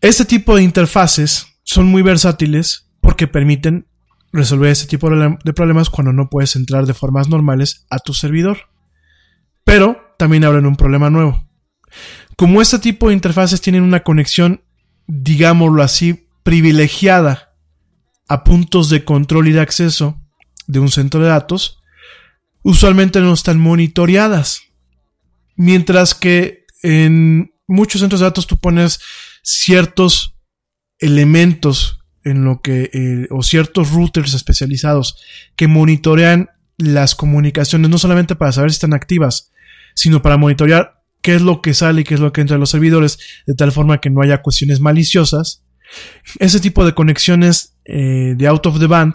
Este 0.00 0.24
tipo 0.24 0.56
de 0.56 0.62
interfaces 0.62 1.60
son 1.64 1.84
muy 1.86 2.00
versátiles 2.00 2.88
porque 3.02 3.26
permiten 3.26 3.88
resolver 4.32 4.70
este 4.70 4.86
tipo 4.86 5.10
de 5.10 5.52
problemas 5.52 5.90
cuando 5.90 6.14
no 6.14 6.30
puedes 6.30 6.56
entrar 6.56 6.86
de 6.86 6.94
formas 6.94 7.28
normales 7.28 7.84
a 7.90 7.98
tu 7.98 8.14
servidor. 8.14 8.70
Pero 9.64 10.14
también 10.16 10.44
abren 10.44 10.64
un 10.64 10.76
problema 10.76 11.10
nuevo. 11.10 11.46
Como 12.38 12.62
este 12.62 12.78
tipo 12.78 13.08
de 13.08 13.14
interfaces 13.14 13.60
tienen 13.60 13.82
una 13.82 14.02
conexión, 14.02 14.62
digámoslo 15.06 15.82
así, 15.82 16.26
privilegiada 16.42 17.54
a 18.28 18.44
puntos 18.44 18.88
de 18.88 19.04
control 19.04 19.48
y 19.48 19.52
de 19.52 19.60
acceso 19.60 20.22
de 20.68 20.78
un 20.78 20.90
centro 20.90 21.20
de 21.20 21.28
datos, 21.28 21.80
usualmente 22.62 23.20
no 23.20 23.32
están 23.32 23.58
monitoreadas. 23.58 24.62
Mientras 25.56 26.14
que 26.14 26.66
en 26.82 27.52
muchos 27.66 28.00
centros 28.00 28.20
de 28.20 28.26
datos 28.26 28.46
tú 28.46 28.58
pones 28.58 29.00
ciertos 29.42 30.36
elementos 31.00 31.98
en 32.22 32.44
lo 32.44 32.60
que, 32.60 32.90
eh, 32.92 33.26
o 33.30 33.42
ciertos 33.42 33.90
routers 33.90 34.34
especializados 34.34 35.16
que 35.56 35.66
monitorean 35.66 36.50
las 36.76 37.14
comunicaciones, 37.14 37.90
no 37.90 37.98
solamente 37.98 38.36
para 38.36 38.52
saber 38.52 38.70
si 38.70 38.76
están 38.76 38.94
activas, 38.94 39.50
sino 39.94 40.22
para 40.22 40.36
monitorear 40.36 41.02
qué 41.22 41.34
es 41.34 41.42
lo 41.42 41.62
que 41.62 41.74
sale 41.74 42.02
y 42.02 42.04
qué 42.04 42.14
es 42.14 42.20
lo 42.20 42.32
que 42.32 42.42
entra 42.42 42.54
en 42.54 42.60
los 42.60 42.70
servidores, 42.70 43.18
de 43.46 43.54
tal 43.54 43.72
forma 43.72 44.00
que 44.00 44.10
no 44.10 44.20
haya 44.20 44.42
cuestiones 44.42 44.80
maliciosas. 44.80 45.64
Ese 46.38 46.60
tipo 46.60 46.84
de 46.84 46.94
conexiones 46.94 47.76
eh, 47.86 48.34
de 48.36 48.46
out 48.46 48.66
of 48.66 48.78
the 48.78 48.86
band 48.86 49.14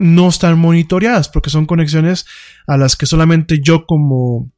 no 0.00 0.30
están 0.30 0.58
monitoreadas 0.58 1.28
porque 1.28 1.50
son 1.50 1.66
conexiones 1.66 2.24
a 2.66 2.78
las 2.78 2.96
que 2.96 3.04
solamente 3.04 3.60
yo 3.62 3.84
como, 3.84 4.50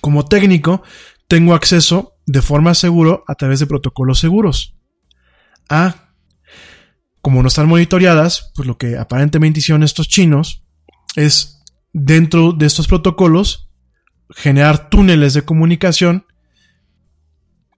como 0.00 0.24
técnico 0.24 0.84
tengo 1.26 1.54
acceso 1.54 2.14
de 2.24 2.40
forma 2.40 2.74
seguro 2.74 3.24
a 3.26 3.34
través 3.34 3.58
de 3.58 3.66
protocolos 3.66 4.20
seguros. 4.20 4.76
Ah, 5.68 6.12
como 7.20 7.42
no 7.42 7.48
están 7.48 7.68
monitoreadas, 7.68 8.52
pues 8.54 8.68
lo 8.68 8.78
que 8.78 8.96
aparentemente 8.96 9.58
hicieron 9.58 9.82
estos 9.82 10.06
chinos 10.06 10.64
es 11.16 11.64
dentro 11.92 12.52
de 12.52 12.66
estos 12.66 12.86
protocolos 12.86 13.70
generar 14.30 14.88
túneles 14.88 15.34
de 15.34 15.42
comunicación 15.42 16.26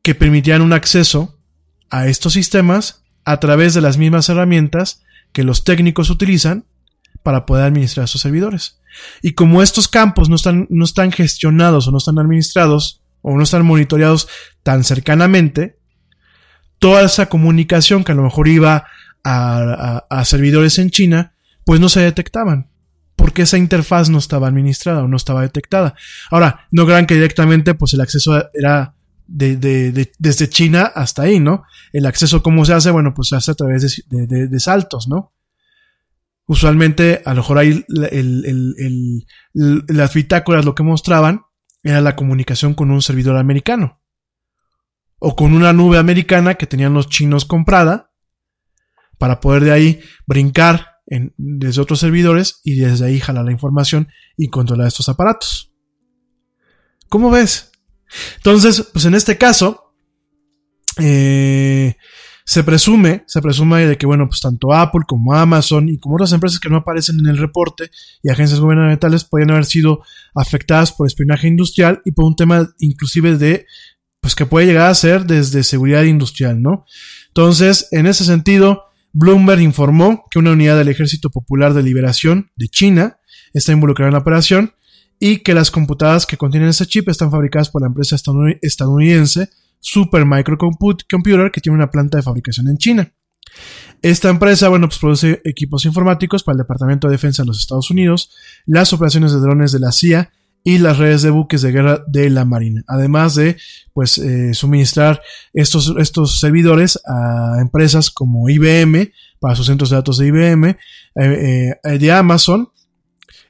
que 0.03 0.15
permitían 0.15 0.61
un 0.61 0.75
acceso 0.75 1.41
a 1.89 2.07
estos 2.07 2.35
sistemas 2.35 3.03
a 3.25 3.41
través 3.41 3.73
de 3.73 3.81
las 3.81 3.97
mismas 3.97 4.29
herramientas 4.29 5.06
que 5.37 5.45
los 5.45 5.65
técnicos 5.65 6.09
utilizan 6.09 6.65
para 7.23 7.45
poder 7.45 7.67
administrar 7.67 8.05
esos 8.05 8.23
servidores. 8.23 8.81
Y 9.21 9.33
como 9.33 9.61
estos 9.61 9.87
campos 9.87 10.31
no 10.31 10.37
están, 10.37 10.67
no 10.71 10.87
están 10.87 11.13
gestionados 11.13 11.87
o 11.87 11.91
no 11.91 11.99
están 11.99 12.19
administrados 12.19 13.03
o 13.21 13.37
no 13.37 13.43
están 13.43 13.67
monitoreados 13.67 14.29
tan 14.63 14.83
cercanamente, 14.83 15.79
toda 16.79 17.03
esa 17.03 17.29
comunicación 17.29 18.03
que 18.03 18.13
a 18.13 18.15
lo 18.15 18.23
mejor 18.23 18.49
iba 18.49 18.87
a, 19.25 20.07
a 20.09 20.25
servidores 20.25 20.79
en 20.79 20.89
China, 20.89 21.35
pues 21.67 21.81
no 21.81 21.91
se 21.91 22.01
detectaban 22.01 22.71
porque 23.15 23.43
esa 23.43 23.59
interfaz 23.59 24.09
no 24.09 24.17
estaba 24.17 24.49
administrada 24.49 25.03
o 25.03 25.09
no 25.09 25.19
estaba 25.19 25.43
detectada. 25.43 25.97
Ahora, 26.31 26.67
no 26.71 26.87
crean 26.87 27.05
que 27.05 27.15
directamente 27.15 27.75
pues 27.75 27.93
el 27.93 28.01
acceso 28.01 28.43
era 28.55 28.95
de, 29.27 29.57
de, 29.57 30.13
desde 30.19 30.49
China 30.49 30.91
hasta 30.95 31.23
ahí, 31.23 31.41
¿no? 31.41 31.65
El 31.93 32.07
acceso, 32.07 32.43
¿cómo 32.43 32.65
se 32.65 32.75
hace? 32.75 32.91
Bueno, 32.91 33.13
pues 33.15 33.29
se 33.29 33.37
hace 33.37 33.53
a 33.53 33.55
través 33.55 34.05
de, 34.09 34.61
saltos, 34.61 35.09
¿no? 35.09 35.33
Usualmente, 36.47 37.23
a 37.25 37.31
lo 37.31 37.43
mejor 37.43 37.59
ahí 37.59 37.85
las 39.55 40.15
bitácoras 40.15 40.65
lo 40.65 40.75
que 40.75 40.85
mostraban 40.85 41.43
era 41.83 42.01
la 42.01 42.17
comunicación 42.17 42.75
con 42.75 42.91
un 42.91 43.03
servidor 43.03 43.37
americano. 43.37 44.01
O 45.19 45.35
con 45.35 45.55
una 45.55 45.73
nube 45.73 45.99
americana 45.99 46.55
que 46.55 46.67
tenían 46.67 46.95
los 46.95 47.09
chinos 47.09 47.47
comprada 47.47 48.13
para 49.19 49.41
poder 49.41 49.65
de 49.65 49.73
ahí 49.73 50.01
brincar 50.27 50.97
desde 51.37 51.81
otros 51.81 52.01
servidores 52.01 52.61
y 52.65 52.77
desde 52.77 53.07
ahí 53.07 53.21
jalar 53.21 53.45
la 53.45 53.53
información 53.53 54.09
y 54.37 54.49
controlar 54.49 54.89
estos 54.89 55.09
aparatos. 55.09 55.73
¿Cómo 57.09 57.31
ves? 57.31 57.73
Entonces, 58.37 58.89
pues 58.93 59.05
en 59.05 59.15
este 59.15 59.37
caso, 59.37 59.93
eh, 60.99 61.97
se 62.49 62.63
presume, 62.63 63.25
se 63.27 63.43
presume 63.43 63.87
de 63.87 63.99
que, 63.99 64.07
bueno, 64.07 64.29
pues 64.29 64.41
tanto 64.41 64.73
Apple 64.73 65.03
como 65.07 65.35
Amazon 65.35 65.89
y 65.89 65.99
como 65.99 66.15
otras 66.15 66.33
empresas 66.33 66.61
que 66.61 66.69
no 66.69 66.77
aparecen 66.77 67.19
en 67.19 67.27
el 67.27 67.39
reporte 67.39 67.91
y 68.23 68.31
agencias 68.31 68.61
gubernamentales 68.61 69.25
podrían 69.25 69.51
haber 69.51 69.65
sido 69.65 70.03
afectadas 70.33 70.93
por 70.93 71.09
espionaje 71.09 71.49
industrial 71.49 72.03
y 72.05 72.13
por 72.13 72.25
un 72.25 72.37
tema 72.37 72.73
inclusive 72.79 73.37
de, 73.37 73.67
pues 74.21 74.37
que 74.37 74.47
puede 74.47 74.67
llegar 74.67 74.89
a 74.89 74.95
ser 74.95 75.27
desde 75.27 75.65
seguridad 75.65 76.05
industrial, 76.05 76.63
¿no? 76.63 76.85
Entonces, 77.29 77.89
en 77.91 78.07
ese 78.07 78.25
sentido, 78.25 78.85
Bloomberg 79.13 79.61
informó 79.61 80.27
que 80.31 80.39
una 80.39 80.53
unidad 80.53 80.77
del 80.79 80.89
Ejército 80.89 81.31
Popular 81.31 81.75
de 81.75 81.83
Liberación 81.83 82.53
de 82.55 82.69
China 82.69 83.19
está 83.55 83.73
involucrada 83.73 84.11
en 84.11 84.15
la 84.15 84.21
operación 84.21 84.75
y 85.19 85.39
que 85.39 85.55
las 85.55 85.71
computadoras 85.71 86.27
que 86.27 86.37
contienen 86.37 86.69
ese 86.69 86.87
chip 86.87 87.09
están 87.09 87.31
fabricadas 87.31 87.71
por 87.71 87.83
la 87.83 87.89
empresa 87.89 88.17
estadounidense 88.17 89.51
Super 89.81 90.27
Microcomputer 90.27 91.51
que 91.53 91.61
tiene 91.61 91.77
una 91.77 91.91
planta 91.91 92.19
de 92.19 92.23
fabricación 92.23 92.69
en 92.69 92.79
China. 92.79 93.13
Esta 94.03 94.29
empresa, 94.29 94.69
bueno, 94.69 94.89
pues 94.89 94.99
produce 94.99 95.41
equipos 95.45 95.85
informáticos 95.85 96.43
para 96.43 96.55
el 96.55 96.59
Departamento 96.59 97.09
de 97.09 97.13
Defensa 97.13 97.43
de 97.43 97.47
los 97.47 97.59
Estados 97.59 97.91
Unidos, 97.91 98.31
las 98.67 98.93
operaciones 98.93 99.33
de 99.33 99.39
drones 99.39 99.73
de 99.73 99.81
la 99.81 99.93
CIA 99.93 100.33
y 100.63 100.79
las 100.79 100.99
redes 100.99 101.23
de 101.23 101.31
buques 101.31 101.63
de 101.63 101.71
guerra 101.71 102.05
de 102.09 102.29
la 102.29 102.45
Marina, 102.45 102.83
además 102.89 103.37
de 103.37 103.57
pues 103.95 104.19
eh, 104.19 104.53
suministrar 104.53 105.23
estos, 105.53 105.95
estos 105.99 106.41
servidores 106.41 107.01
a 107.07 107.59
empresas 107.61 108.11
como 108.11 108.49
IBM 108.49 109.13
para 109.39 109.55
sus 109.55 109.67
centros 109.67 109.91
de 109.91 109.97
datos 109.97 110.19
de 110.19 110.27
IBM, 110.27 110.71
eh, 110.71 110.77
eh, 111.85 111.99
de 111.99 112.13
Amazon 112.13 112.69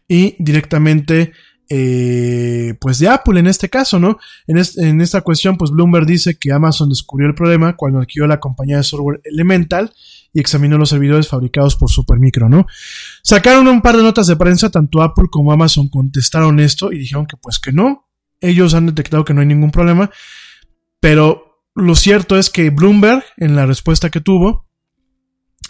y 0.06 0.36
directamente 0.38 1.32
pues 1.68 2.98
de 3.00 3.08
Apple 3.08 3.40
en 3.40 3.48
este 3.48 3.68
caso, 3.68 3.98
¿no? 3.98 4.18
En, 4.46 4.56
en, 4.76 5.00
esta 5.00 5.22
cuestión, 5.22 5.56
pues 5.56 5.70
Bloomberg 5.70 6.06
dice 6.06 6.36
que 6.38 6.52
Amazon 6.52 6.88
descubrió 6.88 7.28
el 7.28 7.34
problema 7.34 7.76
cuando 7.76 7.98
adquirió 7.98 8.26
la 8.26 8.38
compañía 8.38 8.76
de 8.76 8.84
software 8.84 9.20
Elemental 9.24 9.92
y 10.32 10.40
examinó 10.40 10.78
los 10.78 10.90
servidores 10.90 11.28
fabricados 11.28 11.76
por 11.76 11.90
Supermicro, 11.90 12.48
¿no? 12.48 12.66
Sacaron 13.22 13.66
un 13.66 13.82
par 13.82 13.96
de 13.96 14.02
notas 14.02 14.26
de 14.28 14.36
prensa, 14.36 14.70
tanto 14.70 15.02
Apple 15.02 15.26
como 15.30 15.50
Amazon 15.50 15.88
contestaron 15.88 16.60
esto 16.60 16.92
y 16.92 16.98
dijeron 16.98 17.26
que 17.26 17.36
pues 17.36 17.58
que 17.58 17.72
no, 17.72 18.06
ellos 18.40 18.74
han 18.74 18.86
detectado 18.86 19.24
que 19.24 19.34
no 19.34 19.40
hay 19.40 19.46
ningún 19.46 19.70
problema, 19.72 20.10
pero 21.00 21.62
lo 21.74 21.94
cierto 21.94 22.38
es 22.38 22.48
que 22.48 22.70
Bloomberg, 22.70 23.24
en 23.38 23.56
la 23.56 23.66
respuesta 23.66 24.10
que 24.10 24.20
tuvo, 24.20 24.68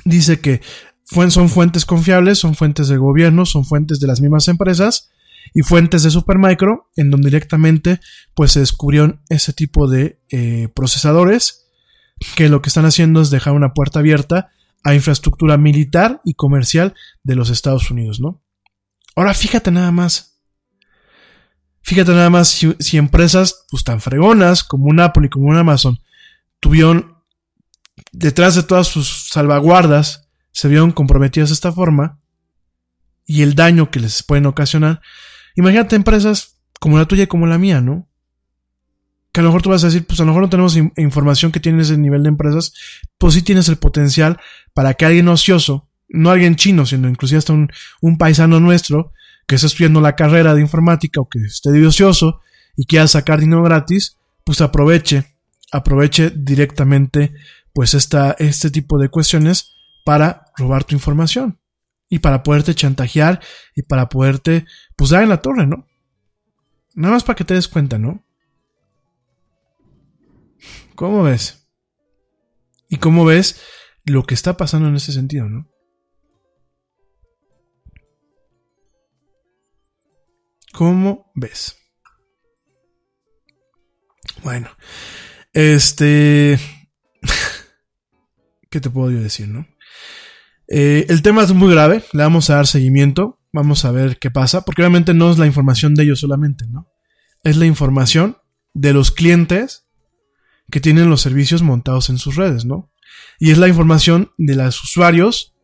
dice 0.04 0.40
que 0.40 0.60
son 1.04 1.48
fuentes 1.48 1.86
confiables, 1.86 2.38
son 2.38 2.54
fuentes 2.54 2.88
del 2.88 2.98
gobierno, 2.98 3.46
son 3.46 3.64
fuentes 3.64 3.98
de 3.98 4.08
las 4.08 4.20
mismas 4.20 4.48
empresas 4.48 5.10
y 5.54 5.62
fuentes 5.62 6.02
de 6.02 6.10
Supermicro, 6.10 6.90
en 6.96 7.10
donde 7.10 7.28
directamente 7.28 8.00
pues 8.34 8.52
se 8.52 8.60
descubrieron 8.60 9.22
ese 9.28 9.52
tipo 9.52 9.88
de 9.88 10.20
eh, 10.30 10.68
procesadores 10.74 11.66
que 12.34 12.48
lo 12.48 12.62
que 12.62 12.68
están 12.68 12.86
haciendo 12.86 13.20
es 13.20 13.30
dejar 13.30 13.52
una 13.52 13.74
puerta 13.74 13.98
abierta 13.98 14.50
a 14.84 14.94
infraestructura 14.94 15.56
militar 15.56 16.20
y 16.24 16.34
comercial 16.34 16.94
de 17.22 17.34
los 17.34 17.50
Estados 17.50 17.90
Unidos, 17.90 18.20
¿no? 18.20 18.42
Ahora 19.16 19.34
fíjate 19.34 19.70
nada 19.70 19.90
más. 19.90 20.40
Fíjate 21.82 22.12
nada 22.12 22.30
más 22.30 22.48
si, 22.48 22.96
empresas 22.96 23.66
pues 23.70 23.84
tan 23.84 24.00
fregonas 24.00 24.64
como 24.64 24.86
un 24.86 25.00
Apple 25.00 25.26
y 25.26 25.28
como 25.28 25.48
un 25.48 25.56
Amazon 25.56 25.98
tuvieron 26.60 27.16
detrás 28.12 28.54
de 28.56 28.62
todas 28.62 28.88
sus 28.88 29.28
salvaguardas 29.28 30.28
se 30.52 30.68
vieron 30.68 30.90
comprometidas 30.90 31.50
de 31.50 31.54
esta 31.54 31.72
forma 31.72 32.18
y 33.24 33.42
el 33.42 33.54
daño 33.54 33.90
que 33.90 34.00
les 34.00 34.22
pueden 34.22 34.46
ocasionar. 34.46 35.00
Imagínate 35.56 35.96
empresas 35.96 36.58
como 36.78 36.98
la 36.98 37.06
tuya 37.06 37.24
y 37.24 37.26
como 37.26 37.46
la 37.46 37.58
mía, 37.58 37.80
¿no? 37.80 38.08
que 39.36 39.40
a 39.40 39.42
lo 39.42 39.50
mejor 39.50 39.60
tú 39.60 39.68
vas 39.68 39.84
a 39.84 39.88
decir, 39.88 40.06
pues 40.06 40.18
a 40.18 40.22
lo 40.22 40.28
mejor 40.28 40.44
no 40.44 40.48
tenemos 40.48 40.78
información 40.96 41.52
que 41.52 41.60
tiene 41.60 41.82
ese 41.82 41.98
nivel 41.98 42.22
de 42.22 42.30
empresas, 42.30 42.72
pues 43.18 43.34
sí 43.34 43.42
tienes 43.42 43.68
el 43.68 43.76
potencial 43.76 44.40
para 44.72 44.94
que 44.94 45.04
alguien 45.04 45.28
ocioso, 45.28 45.90
no 46.08 46.30
alguien 46.30 46.56
chino, 46.56 46.86
sino 46.86 47.06
inclusive 47.06 47.36
hasta 47.36 47.52
un, 47.52 47.70
un 48.00 48.16
paisano 48.16 48.60
nuestro, 48.60 49.12
que 49.46 49.56
esté 49.56 49.66
estudiando 49.66 50.00
la 50.00 50.16
carrera 50.16 50.54
de 50.54 50.62
informática 50.62 51.20
o 51.20 51.28
que 51.28 51.40
esté 51.40 51.70
de 51.70 51.86
ocioso 51.86 52.40
y 52.76 52.86
quiera 52.86 53.06
sacar 53.08 53.38
dinero 53.38 53.62
gratis, 53.62 54.16
pues 54.42 54.62
aproveche, 54.62 55.36
aproveche 55.70 56.30
directamente 56.34 57.34
pues 57.74 57.92
esta, 57.92 58.36
este 58.38 58.70
tipo 58.70 58.98
de 58.98 59.10
cuestiones 59.10 59.74
para 60.06 60.46
robar 60.56 60.84
tu 60.84 60.94
información 60.94 61.58
y 62.08 62.20
para 62.20 62.42
poderte 62.42 62.74
chantajear 62.74 63.40
y 63.74 63.82
para 63.82 64.08
poderte 64.08 64.64
pues 64.96 65.10
dar 65.10 65.22
en 65.22 65.28
la 65.28 65.42
torre, 65.42 65.66
¿no? 65.66 65.86
Nada 66.94 67.14
más 67.14 67.24
para 67.24 67.36
que 67.36 67.44
te 67.44 67.54
des 67.54 67.68
cuenta, 67.68 67.98
¿no? 67.98 68.24
¿Cómo 70.94 71.22
ves? 71.22 71.68
¿Y 72.88 72.96
cómo 72.96 73.24
ves 73.24 73.60
lo 74.04 74.24
que 74.24 74.34
está 74.34 74.56
pasando 74.56 74.88
en 74.88 74.96
ese 74.96 75.12
sentido, 75.12 75.48
no? 75.48 75.70
¿Cómo 80.72 81.30
ves? 81.34 81.76
Bueno, 84.42 84.70
este... 85.52 86.58
¿Qué 88.70 88.80
te 88.80 88.90
puedo 88.90 89.08
decir, 89.08 89.48
no? 89.48 89.66
Eh, 90.68 91.06
el 91.08 91.22
tema 91.22 91.42
es 91.42 91.52
muy 91.52 91.72
grave, 91.72 92.04
le 92.12 92.22
vamos 92.22 92.50
a 92.50 92.56
dar 92.56 92.66
seguimiento, 92.66 93.35
vamos 93.52 93.84
a 93.84 93.90
ver 93.90 94.18
qué 94.18 94.30
pasa, 94.30 94.64
porque 94.64 94.82
obviamente 94.82 95.14
no 95.14 95.30
es 95.30 95.38
la 95.38 95.46
información 95.46 95.94
de 95.94 96.04
ellos 96.04 96.20
solamente, 96.20 96.66
¿no? 96.66 96.88
Es 97.42 97.56
la 97.56 97.66
información 97.66 98.38
de 98.74 98.92
los 98.92 99.10
clientes 99.10 99.86
que 100.70 100.80
tienen 100.80 101.10
los 101.10 101.20
servicios 101.20 101.62
montados 101.62 102.10
en 102.10 102.18
sus 102.18 102.36
redes, 102.36 102.64
¿no? 102.64 102.90
Y 103.38 103.50
es 103.50 103.58
la 103.58 103.68
información 103.68 104.32
de 104.36 104.56
los 104.56 104.82
usuarios, 104.82 105.54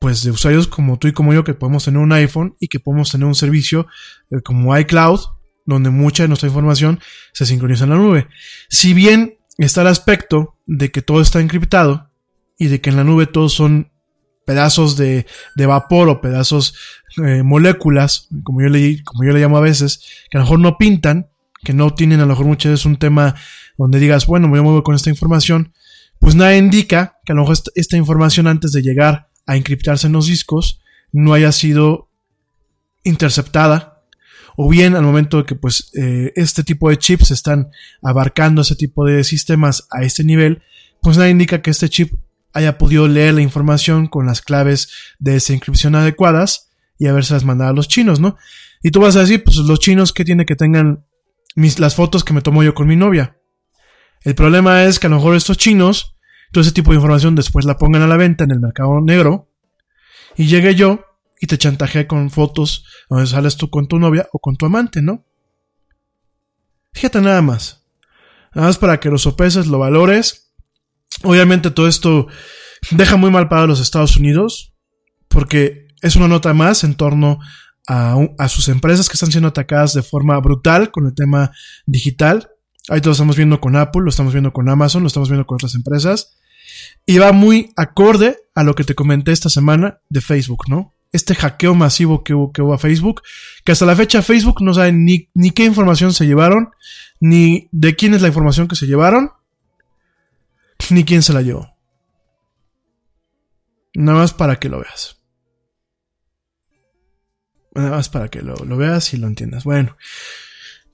pues 0.00 0.22
de 0.22 0.30
usuarios 0.30 0.68
como 0.68 0.98
tú 0.98 1.08
y 1.08 1.12
como 1.12 1.32
yo, 1.32 1.44
que 1.44 1.54
podemos 1.54 1.84
tener 1.84 2.00
un 2.00 2.12
iPhone 2.12 2.56
y 2.60 2.68
que 2.68 2.80
podemos 2.80 3.10
tener 3.10 3.26
un 3.26 3.34
servicio 3.34 3.86
eh, 4.30 4.40
como 4.42 4.76
iCloud, 4.76 5.20
donde 5.66 5.90
mucha 5.90 6.24
de 6.24 6.28
nuestra 6.28 6.48
información 6.48 7.00
se 7.32 7.46
sincroniza 7.46 7.84
en 7.84 7.90
la 7.90 7.96
nube. 7.96 8.28
Si 8.68 8.94
bien 8.94 9.38
está 9.58 9.82
el 9.82 9.88
aspecto 9.88 10.56
de 10.66 10.90
que 10.90 11.02
todo 11.02 11.20
está 11.20 11.40
encriptado 11.40 12.10
y 12.56 12.68
de 12.68 12.80
que 12.80 12.90
en 12.90 12.96
la 12.96 13.04
nube 13.04 13.26
todos 13.26 13.52
son 13.52 13.92
pedazos 14.48 14.96
de, 14.96 15.26
vapor 15.56 16.08
o 16.08 16.22
pedazos, 16.22 16.74
eh, 17.18 17.42
moléculas, 17.42 18.28
como 18.44 18.62
yo, 18.62 18.70
le, 18.70 19.02
como 19.04 19.22
yo 19.22 19.32
le 19.34 19.40
llamo 19.40 19.58
a 19.58 19.60
veces, 19.60 20.00
que 20.30 20.38
a 20.38 20.40
lo 20.40 20.46
mejor 20.46 20.60
no 20.60 20.78
pintan, 20.78 21.28
que 21.62 21.74
no 21.74 21.92
tienen 21.92 22.20
a 22.20 22.22
lo 22.22 22.28
mejor 22.28 22.46
muchas 22.46 22.72
veces 22.72 22.86
un 22.86 22.96
tema 22.96 23.34
donde 23.76 23.98
digas, 23.98 24.26
bueno, 24.26 24.48
me 24.48 24.62
muevo 24.62 24.82
con 24.82 24.94
esta 24.94 25.10
información, 25.10 25.74
pues 26.18 26.34
nada 26.34 26.56
indica 26.56 27.18
que 27.26 27.32
a 27.32 27.34
lo 27.34 27.42
mejor 27.42 27.52
esta, 27.52 27.70
esta 27.74 27.98
información 27.98 28.46
antes 28.46 28.72
de 28.72 28.80
llegar 28.80 29.28
a 29.46 29.54
encriptarse 29.54 30.06
en 30.06 30.14
los 30.14 30.28
discos 30.28 30.80
no 31.12 31.34
haya 31.34 31.52
sido 31.52 32.08
interceptada. 33.04 34.02
O 34.56 34.70
bien 34.70 34.96
al 34.96 35.02
momento 35.02 35.36
de 35.36 35.44
que 35.44 35.56
pues 35.56 35.90
eh, 35.94 36.32
este 36.36 36.64
tipo 36.64 36.88
de 36.88 36.96
chips 36.96 37.32
están 37.32 37.68
abarcando 38.02 38.62
ese 38.62 38.76
tipo 38.76 39.04
de 39.04 39.24
sistemas 39.24 39.86
a 39.90 40.04
este 40.04 40.24
nivel, 40.24 40.62
pues 41.02 41.18
nada 41.18 41.28
indica 41.28 41.60
que 41.60 41.70
este 41.70 41.90
chip 41.90 42.14
haya 42.52 42.78
podido 42.78 43.08
leer 43.08 43.34
la 43.34 43.42
información 43.42 44.06
con 44.06 44.26
las 44.26 44.40
claves 44.40 44.90
de 45.18 45.36
esa 45.36 45.52
inscripción 45.52 45.94
adecuadas 45.94 46.70
y 46.98 47.06
las 47.06 47.44
mandado 47.44 47.70
a 47.70 47.74
los 47.74 47.88
chinos, 47.88 48.20
¿no? 48.20 48.36
Y 48.82 48.90
tú 48.90 49.00
vas 49.00 49.16
a 49.16 49.20
decir, 49.20 49.44
pues 49.44 49.56
los 49.56 49.80
chinos, 49.80 50.12
¿qué 50.12 50.24
tiene 50.24 50.46
que 50.46 50.56
tengan 50.56 51.04
mis, 51.54 51.78
las 51.78 51.94
fotos 51.94 52.24
que 52.24 52.32
me 52.32 52.42
tomo 52.42 52.62
yo 52.62 52.74
con 52.74 52.88
mi 52.88 52.96
novia? 52.96 53.38
El 54.22 54.34
problema 54.34 54.84
es 54.84 54.98
que 54.98 55.06
a 55.06 55.10
lo 55.10 55.16
mejor 55.16 55.36
estos 55.36 55.58
chinos, 55.58 56.16
todo 56.52 56.62
ese 56.62 56.72
tipo 56.72 56.90
de 56.90 56.96
información 56.96 57.34
después 57.34 57.64
la 57.64 57.78
pongan 57.78 58.02
a 58.02 58.06
la 58.08 58.16
venta 58.16 58.44
en 58.44 58.50
el 58.50 58.60
mercado 58.60 59.00
negro 59.00 59.48
y 60.36 60.46
llegue 60.46 60.74
yo 60.74 61.04
y 61.40 61.46
te 61.46 61.58
chantajeé 61.58 62.06
con 62.06 62.30
fotos 62.30 62.84
donde 63.08 63.26
sales 63.26 63.56
tú 63.56 63.70
con 63.70 63.86
tu 63.86 63.98
novia 63.98 64.28
o 64.32 64.38
con 64.38 64.56
tu 64.56 64.66
amante, 64.66 65.02
¿no? 65.02 65.24
Fíjate 66.92 67.20
nada 67.20 67.42
más. 67.42 67.84
Nada 68.54 68.68
más 68.68 68.78
para 68.78 68.98
que 68.98 69.10
lo 69.10 69.18
sopeses, 69.18 69.66
lo 69.66 69.78
valores. 69.78 70.47
Obviamente 71.22 71.70
todo 71.70 71.88
esto 71.88 72.26
deja 72.90 73.16
muy 73.16 73.30
mal 73.30 73.48
para 73.48 73.66
los 73.66 73.80
Estados 73.80 74.16
Unidos 74.16 74.74
porque 75.28 75.88
es 76.00 76.16
una 76.16 76.28
nota 76.28 76.54
más 76.54 76.84
en 76.84 76.94
torno 76.94 77.38
a, 77.86 78.16
a, 78.38 78.48
sus 78.48 78.68
empresas 78.68 79.08
que 79.08 79.14
están 79.14 79.30
siendo 79.30 79.48
atacadas 79.48 79.94
de 79.94 80.02
forma 80.02 80.38
brutal 80.40 80.90
con 80.90 81.06
el 81.06 81.14
tema 81.14 81.52
digital. 81.86 82.50
Ahí 82.88 83.00
lo 83.02 83.12
estamos 83.12 83.36
viendo 83.36 83.60
con 83.60 83.76
Apple, 83.76 84.02
lo 84.02 84.10
estamos 84.10 84.32
viendo 84.32 84.52
con 84.52 84.68
Amazon, 84.68 85.02
lo 85.02 85.08
estamos 85.08 85.28
viendo 85.28 85.46
con 85.46 85.56
otras 85.56 85.74
empresas. 85.74 86.36
Y 87.04 87.18
va 87.18 87.32
muy 87.32 87.72
acorde 87.76 88.36
a 88.54 88.62
lo 88.62 88.74
que 88.74 88.84
te 88.84 88.94
comenté 88.94 89.32
esta 89.32 89.48
semana 89.48 90.00
de 90.08 90.20
Facebook, 90.20 90.64
¿no? 90.68 90.94
este 91.12 91.34
hackeo 91.34 91.74
masivo 91.74 92.22
que 92.22 92.34
hubo, 92.34 92.52
que 92.52 92.62
hubo 92.62 92.74
a 92.74 92.78
Facebook, 92.78 93.22
que 93.64 93.72
hasta 93.72 93.86
la 93.86 93.96
fecha 93.96 94.22
Facebook 94.22 94.62
no 94.62 94.74
sabe 94.74 94.92
ni, 94.92 95.28
ni 95.34 95.50
qué 95.50 95.64
información 95.64 96.12
se 96.12 96.26
llevaron, 96.26 96.70
ni 97.20 97.68
de 97.72 97.96
quién 97.96 98.14
es 98.14 98.22
la 98.22 98.28
información 98.28 98.68
que 98.68 98.76
se 98.76 98.86
llevaron, 98.86 99.30
ni 100.90 101.04
quién 101.04 101.22
se 101.22 101.32
la 101.32 101.42
llevó. 101.42 101.76
Nada 103.94 104.18
más 104.18 104.32
para 104.32 104.56
que 104.56 104.68
lo 104.68 104.80
veas. 104.80 105.20
Nada 107.74 107.90
más 107.90 108.08
para 108.08 108.28
que 108.28 108.42
lo, 108.42 108.54
lo 108.56 108.76
veas 108.76 109.12
y 109.14 109.16
lo 109.16 109.26
entiendas. 109.26 109.64
Bueno, 109.64 109.96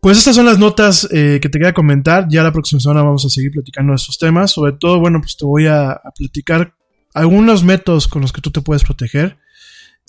pues 0.04 0.18
estas 0.18 0.36
son 0.36 0.44
las 0.44 0.58
notas 0.58 1.08
eh, 1.12 1.38
que 1.40 1.48
te 1.48 1.58
quería 1.58 1.72
comentar. 1.72 2.26
Ya 2.28 2.42
la 2.42 2.52
próxima 2.52 2.78
semana 2.78 3.02
vamos 3.02 3.24
a 3.24 3.30
seguir 3.30 3.52
platicando 3.52 3.92
de 3.92 3.96
estos 3.96 4.18
temas. 4.18 4.50
Sobre 4.50 4.72
todo, 4.72 5.00
bueno, 5.00 5.18
pues 5.18 5.34
te 5.34 5.46
voy 5.46 5.66
a, 5.66 5.98
platicar 6.14 6.74
algunos 7.14 7.64
métodos 7.64 8.06
con 8.06 8.20
los 8.20 8.30
que 8.30 8.42
tú 8.42 8.50
te 8.50 8.60
puedes 8.60 8.84
proteger. 8.84 9.38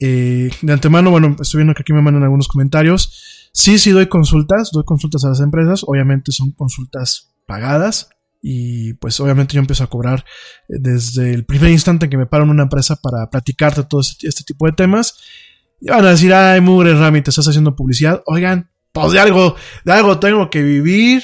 Eh, 0.02 0.49
de 0.61 0.73
antemano, 0.73 1.11
bueno, 1.11 1.38
estoy 1.39 1.60
viendo 1.60 1.73
que 1.73 1.84
aquí 1.84 1.93
me 1.93 2.02
mandan 2.02 2.23
algunos 2.23 2.49
comentarios. 2.49 3.49
Sí, 3.53 3.80
sí 3.80 3.91
doy 3.91 4.07
consultas, 4.07 4.72
doy 4.73 4.84
consultas 4.84 5.23
a 5.23 5.30
las 5.30 5.39
empresas. 5.39 5.85
Obviamente 5.88 6.34
son 6.34 6.52
consultas 6.52 7.34
pagadas. 7.45 8.10
Y 8.48 8.94
pues 8.94 9.20
obviamente 9.20 9.56
yo 9.56 9.60
empiezo 9.60 9.84
a 9.84 9.88
cobrar 9.88 10.24
eh, 10.70 10.76
desde 10.80 11.34
el 11.34 11.46
primer 11.46 11.72
instante 11.72 12.06
en 12.06 12.12
que 12.12 12.18
me 12.18 12.28
paro 12.28 12.44
en 12.44 12.52
una 12.52 12.64
empresa 12.64 12.96
para 12.96 13.28
platicarte 13.32 13.84
todo 13.84 14.02
este, 14.02 14.28
este, 14.28 14.44
tipo 14.44 14.68
de 14.68 14.74
temas. 14.74 15.18
Y 15.82 15.90
van 15.90 16.06
a 16.06 16.12
decir, 16.12 16.32
ay, 16.32 16.62
mugre 16.62 16.94
Rami, 16.94 17.22
te 17.24 17.32
estás 17.32 17.48
haciendo 17.48 17.76
publicidad. 17.76 18.22
Oigan, 18.28 18.70
pues 18.92 19.14
de 19.14 19.20
algo, 19.20 19.56
de 19.84 19.94
algo 19.94 20.20
tengo 20.20 20.52
que 20.52 20.62
vivir. 20.62 21.24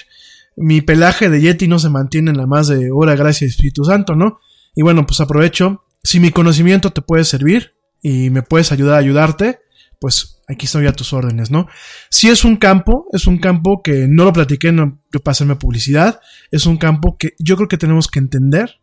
Mi 0.57 0.81
pelaje 0.81 1.29
de 1.29 1.41
Yeti 1.41 1.67
no 1.67 1.77
se 1.77 1.89
mantiene 1.89 2.31
en 2.31 2.37
la 2.37 2.47
más 2.47 2.67
de 2.67 2.89
hora, 2.91 3.15
gracias 3.15 3.51
Espíritu 3.51 3.85
Santo, 3.85 4.15
¿no? 4.15 4.39
Y 4.73 4.81
bueno, 4.81 5.05
pues 5.05 5.21
aprovecho. 5.21 5.83
Si 6.03 6.19
mi 6.19 6.31
conocimiento 6.31 6.89
te 6.89 7.01
puede 7.01 7.23
servir, 7.23 7.75
y 8.01 8.31
me 8.31 8.41
puedes 8.41 8.71
ayudar 8.71 8.95
a 8.95 8.97
ayudarte, 8.97 9.59
pues 10.01 10.41
aquí 10.47 10.65
estoy 10.65 10.87
a 10.87 10.93
tus 10.93 11.13
órdenes, 11.13 11.51
¿no? 11.51 11.67
Si 12.09 12.27
es 12.27 12.43
un 12.43 12.57
campo, 12.57 13.05
es 13.13 13.27
un 13.27 13.37
campo 13.37 13.83
que 13.83 14.07
no 14.09 14.23
lo 14.23 14.33
platiqué, 14.33 14.71
no 14.71 14.99
para 15.23 15.31
hacerme 15.31 15.57
publicidad, 15.57 16.19
es 16.49 16.65
un 16.65 16.77
campo 16.77 17.17
que 17.19 17.35
yo 17.37 17.55
creo 17.55 17.67
que 17.67 17.77
tenemos 17.77 18.07
que 18.07 18.17
entender 18.17 18.79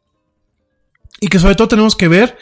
y 1.21 1.27
que 1.27 1.41
sobre 1.41 1.57
todo 1.57 1.67
tenemos 1.67 1.97
que 1.97 2.07
ver 2.07 2.39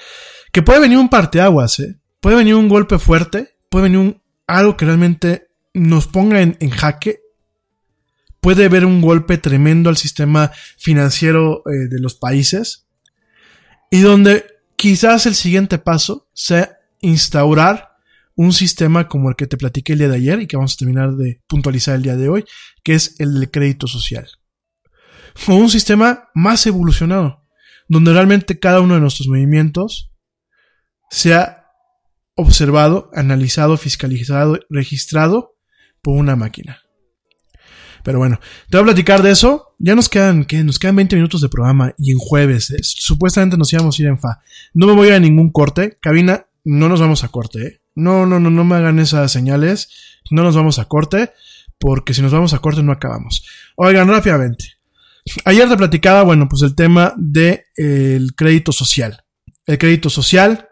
que 0.52 0.60
puede 0.60 0.80
venir 0.80 0.98
un 0.98 1.08
parteaguas, 1.08 1.80
¿eh? 1.80 1.98
Puede 2.20 2.36
venir 2.36 2.54
un 2.54 2.68
golpe 2.68 2.98
fuerte, 2.98 3.56
puede 3.70 3.84
venir 3.84 3.98
un, 3.98 4.22
algo 4.46 4.76
que 4.76 4.84
realmente 4.84 5.48
nos 5.72 6.06
ponga 6.06 6.42
en, 6.42 6.58
en 6.60 6.68
jaque, 6.68 7.20
puede 8.42 8.66
haber 8.66 8.84
un 8.84 9.00
golpe 9.00 9.38
tremendo 9.38 9.88
al 9.88 9.96
sistema 9.96 10.52
financiero 10.76 11.62
eh, 11.64 11.88
de 11.88 11.98
los 11.98 12.14
países 12.14 12.86
y 13.90 14.00
donde 14.00 14.44
quizás 14.76 15.24
el 15.24 15.34
siguiente 15.34 15.78
paso 15.78 16.28
sea 16.34 16.78
instaurar 17.00 17.95
un 18.36 18.52
sistema 18.52 19.08
como 19.08 19.30
el 19.30 19.36
que 19.36 19.46
te 19.46 19.56
platiqué 19.56 19.94
el 19.94 20.00
día 20.00 20.08
de 20.08 20.16
ayer 20.16 20.40
y 20.40 20.46
que 20.46 20.56
vamos 20.56 20.74
a 20.74 20.76
terminar 20.76 21.16
de 21.16 21.42
puntualizar 21.48 21.96
el 21.96 22.02
día 22.02 22.16
de 22.16 22.28
hoy, 22.28 22.44
que 22.84 22.94
es 22.94 23.18
el 23.18 23.34
del 23.34 23.50
crédito 23.50 23.86
social. 23.86 24.28
O 25.48 25.54
un 25.54 25.70
sistema 25.70 26.28
más 26.34 26.66
evolucionado, 26.66 27.44
donde 27.88 28.12
realmente 28.12 28.58
cada 28.58 28.80
uno 28.80 28.94
de 28.94 29.00
nuestros 29.00 29.28
movimientos 29.28 30.12
sea 31.10 31.66
observado, 32.34 33.10
analizado, 33.14 33.76
fiscalizado, 33.78 34.60
registrado 34.68 35.56
por 36.02 36.16
una 36.16 36.36
máquina. 36.36 36.82
Pero 38.04 38.18
bueno, 38.18 38.38
te 38.70 38.76
voy 38.76 38.82
a 38.82 38.92
platicar 38.92 39.22
de 39.22 39.32
eso. 39.32 39.74
Ya 39.78 39.94
nos 39.94 40.08
quedan, 40.08 40.44
¿qué? 40.44 40.62
Nos 40.62 40.78
quedan 40.78 40.94
20 40.94 41.16
minutos 41.16 41.40
de 41.40 41.48
programa 41.48 41.92
y 41.98 42.12
en 42.12 42.18
jueves. 42.18 42.70
¿eh? 42.70 42.78
Supuestamente 42.82 43.56
nos 43.56 43.72
íbamos 43.72 43.98
a 43.98 44.02
ir 44.02 44.08
en 44.08 44.20
fa. 44.20 44.42
No 44.74 44.86
me 44.86 44.92
voy 44.92 45.08
a 45.08 45.18
ningún 45.18 45.50
corte. 45.50 45.98
Cabina, 46.00 46.46
no 46.64 46.88
nos 46.88 47.00
vamos 47.00 47.24
a 47.24 47.28
corte. 47.28 47.66
¿eh? 47.66 47.80
No, 47.97 48.27
no, 48.27 48.39
no, 48.39 48.51
no 48.51 48.64
me 48.64 48.77
hagan 48.77 49.01
esas 49.01 49.32
señales. 49.32 50.20
No 50.31 50.44
nos 50.44 50.55
vamos 50.55 50.78
a 50.78 50.85
corte. 50.85 51.32
Porque 51.78 52.14
si 52.14 52.23
nos 52.23 52.32
vamos 52.32 52.55
a 52.55 52.60
corte 52.60 52.82
no 52.82 52.93
acabamos. 52.93 53.44
Oigan, 53.74 54.09
rápidamente. 54.09 54.77
Ayer 55.44 55.68
te 55.68 55.77
platicaba, 55.77 56.23
bueno, 56.23 56.48
pues 56.48 56.62
el 56.62 56.74
tema 56.74 57.12
del 57.16 57.64
de, 57.77 58.27
crédito 58.36 58.70
social. 58.70 59.24
El 59.66 59.78
crédito 59.78 60.09
social 60.09 60.68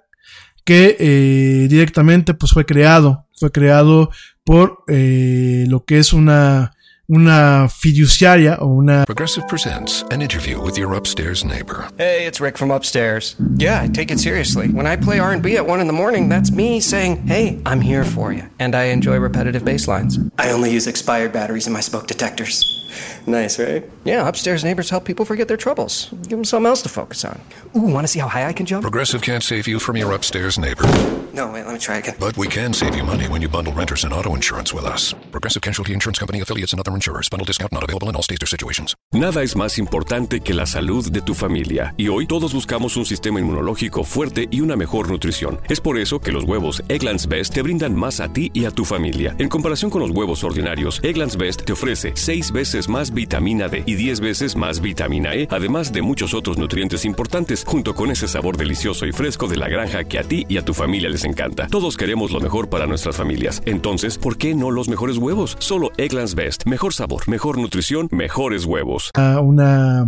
que 0.65 0.97
eh, 0.99 1.67
directamente 1.69 2.35
pues 2.35 2.53
fue 2.53 2.65
creado. 2.65 3.27
Fue 3.39 3.51
creado 3.51 4.11
por 4.45 4.85
eh, 4.89 5.65
lo 5.69 5.85
que 5.85 5.99
es 5.99 6.13
una 6.13 6.74
una 7.09 7.69
fiduciaria 7.69 8.59
o 8.61 8.67
una... 8.67 9.05
Progressive 9.05 9.47
presents 9.49 10.03
an 10.11 10.23
interview 10.23 10.61
with 10.61 10.79
your 10.79 10.95
upstairs 10.95 11.45
neighbor. 11.45 11.89
Hey, 11.99 12.27
it's 12.27 12.41
Rick 12.41 12.57
from 12.57 12.71
upstairs. 12.71 13.37
Yeah, 13.57 13.81
I 13.83 13.89
take 13.89 14.11
it 14.11 14.19
seriously. 14.19 14.69
When 14.69 14.87
I 14.87 14.97
play 14.97 15.19
R&B 15.19 15.57
at 15.57 15.67
1 15.67 15.81
in 15.81 15.87
the 15.87 15.93
morning, 15.93 16.29
that's 16.29 16.51
me 16.51 16.81
saying, 16.81 17.27
hey, 17.27 17.61
I'm 17.67 17.81
here 17.81 18.05
for 18.05 18.33
you. 18.33 18.49
And 18.59 18.75
I 18.75 18.85
enjoy 18.85 19.19
repetitive 19.19 19.65
bass 19.65 19.87
lines. 19.87 20.19
I 20.39 20.51
only 20.51 20.71
use 20.71 20.87
expired 20.87 21.33
batteries 21.33 21.67
in 21.67 21.73
my 21.73 21.81
smoke 21.81 22.07
detectors. 22.07 22.84
Nice, 23.27 23.59
right? 23.59 23.83
Yeah, 24.05 24.29
upstairs 24.29 24.65
neighbors 24.65 24.91
help 24.91 25.05
people 25.05 25.25
forget 25.25 25.49
their 25.49 25.57
troubles. 25.57 26.11
Give 26.29 26.37
them 26.37 26.45
something 26.45 26.69
else 26.69 26.83
to 26.83 26.89
focus 26.89 27.25
on. 27.25 27.41
Ooh, 27.77 27.93
want 27.93 28.05
to 28.05 28.09
see 28.09 28.21
how 28.21 28.29
high 28.29 28.49
I 28.49 28.53
can 28.53 28.67
jump? 28.67 28.83
Progressive 28.83 29.23
can't 29.23 29.43
save 29.43 29.67
you 29.67 29.79
from 29.79 29.97
your 29.97 30.13
upstairs 30.13 30.59
neighbor. 30.59 30.85
No, 31.33 31.51
wait, 31.51 31.65
let 31.65 31.73
me 31.73 31.79
try 31.79 31.97
again. 31.99 32.15
But 32.21 32.37
we 32.37 32.47
can 32.47 32.73
save 32.73 32.97
you 32.97 33.03
money 33.03 33.29
when 33.29 33.43
you 33.43 33.49
bundle 33.49 33.73
renters 33.73 34.05
and 34.05 34.13
auto 34.13 34.35
insurance 34.37 34.73
with 34.73 34.85
us. 34.85 35.15
Progressive 35.33 35.63
Casualty 35.63 35.93
Insurance 35.93 36.19
Company 36.19 36.41
affiliates 36.41 36.73
and 36.73 36.81
other 36.81 36.95
insurers. 36.95 37.29
Bundle 37.29 37.47
discount 37.47 37.73
not 37.73 37.83
available 37.83 38.09
in 38.09 38.15
all 38.15 38.23
states 38.23 38.43
or 38.43 38.47
situations. 38.47 38.95
Nada 39.13 39.43
es 39.43 39.57
más 39.57 39.79
importante 39.79 40.41
que 40.41 40.55
la 40.55 40.67
salud 40.67 41.11
de 41.11 41.23
tu 41.23 41.35
familia. 41.35 41.95
Y 41.97 42.09
hoy 42.09 42.27
todos 42.27 42.53
buscamos 42.53 42.97
un 42.97 43.05
sistema 43.05 43.41
inmunológico 43.41 44.05
fuerte 44.05 44.47
y 44.51 44.61
una 44.61 44.77
mejor 44.77 45.11
nutrición. 45.11 45.61
Es 45.69 45.81
por 45.81 45.99
eso 45.99 46.21
que 46.21 46.31
los 46.31 46.45
huevos 46.45 46.83
Egglands 46.89 47.27
Best 47.27 47.55
te 47.55 47.63
brindan 47.63 47.97
más 47.97 48.21
a 48.21 48.33
ti 48.33 48.51
y 48.55 48.67
a 48.67 48.71
tu 48.71 48.85
familia. 48.85 49.35
En 49.39 49.49
comparación 49.49 49.91
con 49.91 50.03
los 50.03 50.11
huevos 50.11 50.45
ordinarios, 50.45 51.01
Egglands 51.03 51.37
Best 51.37 51.65
te 51.65 51.73
ofrece 51.73 52.13
6 52.15 52.53
veces 52.53 52.74
más 52.89 53.15
vitamina 53.15 53.69
D 53.69 53.85
y 53.87 53.95
10 53.95 54.21
veces 54.21 54.57
más 54.57 54.81
vitamina 54.81 55.35
E, 55.35 55.47
además 55.51 55.93
de 55.93 56.03
muchos 56.03 56.35
otros 56.35 56.59
nutrientes 56.59 57.05
importantes, 57.05 57.65
junto 57.65 57.95
con 57.95 58.11
ese 58.11 58.27
sabor 58.27 58.57
delicioso 58.57 59.07
y 59.07 59.13
fresco 59.13 59.47
de 59.47 59.57
la 59.57 59.69
granja 59.69 60.03
que 60.05 60.19
a 60.19 60.25
ti 60.25 60.45
y 60.49 60.59
a 60.59 60.65
tu 60.65 60.75
familia 60.75 61.09
les 61.09 61.25
encanta. 61.25 61.69
Todos 61.69 61.97
queremos 61.97 62.33
lo 62.33 62.41
mejor 62.41 62.69
para 62.69 62.87
nuestras 62.87 63.17
familias. 63.17 63.63
Entonces, 63.65 64.19
¿por 64.19 64.37
qué 64.39 64.55
no 64.55 64.73
los 64.73 64.89
mejores 64.89 65.19
huevos? 65.19 65.57
Solo 65.61 65.93
Egglands 65.99 66.35
Best. 66.35 66.67
Mejor 66.67 66.93
sabor, 66.93 67.29
mejor 67.29 67.59
nutrición, 67.59 68.09
mejores 68.11 68.65
huevos. 68.65 69.11
Una, 69.15 70.07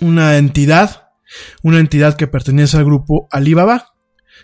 una 0.00 0.36
entidad, 0.38 1.10
una 1.62 1.78
entidad 1.78 2.16
que 2.16 2.26
pertenece 2.26 2.76
al 2.78 2.84
grupo 2.84 3.28
Alibaba, 3.30 3.92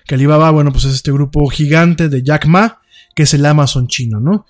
que 0.06 0.14
Alibaba, 0.14 0.50
bueno, 0.52 0.70
pues 0.70 0.84
es 0.84 0.94
este 0.94 1.10
grupo 1.10 1.48
gigante 1.48 2.08
de 2.08 2.22
Jack 2.22 2.46
Ma, 2.46 2.82
que 3.16 3.24
es 3.24 3.34
el 3.34 3.44
Amazon 3.46 3.88
chino, 3.88 4.20
¿no? 4.20 4.46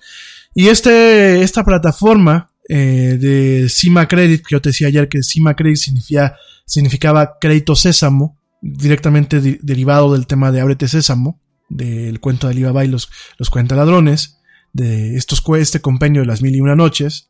Y 0.57 0.69
este, 0.69 1.43
esta 1.43 1.65
plataforma 1.65 2.49
eh, 2.69 3.17
de 3.19 3.67
Cima 3.67 4.07
Credit, 4.07 4.41
que 4.41 4.55
yo 4.55 4.61
te 4.61 4.69
decía 4.69 4.87
ayer 4.87 5.09
que 5.09 5.21
Cima 5.21 5.53
Credit 5.53 5.75
significa, 5.75 6.37
significaba 6.65 7.37
crédito 7.39 7.75
sésamo, 7.75 8.39
directamente 8.61 9.59
derivado 9.61 10.13
del 10.13 10.27
tema 10.27 10.53
de 10.53 10.61
Ábrete 10.61 10.87
Sésamo, 10.87 11.41
del 11.67 12.21
cuento 12.21 12.47
de 12.47 12.53
Alibaba 12.53 12.85
y 12.85 12.87
los, 12.87 13.09
los 13.37 13.51
ladrones 13.53 14.39
de 14.71 15.17
estos, 15.17 15.43
este 15.59 15.81
compendio 15.81 16.21
de 16.21 16.27
las 16.27 16.41
mil 16.41 16.55
y 16.55 16.61
una 16.61 16.75
noches. 16.75 17.29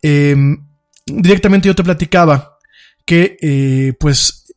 Em, 0.00 0.66
directamente 1.04 1.68
yo 1.68 1.74
te 1.74 1.84
platicaba 1.84 2.56
que, 3.04 3.36
eh, 3.42 3.92
pues, 4.00 4.54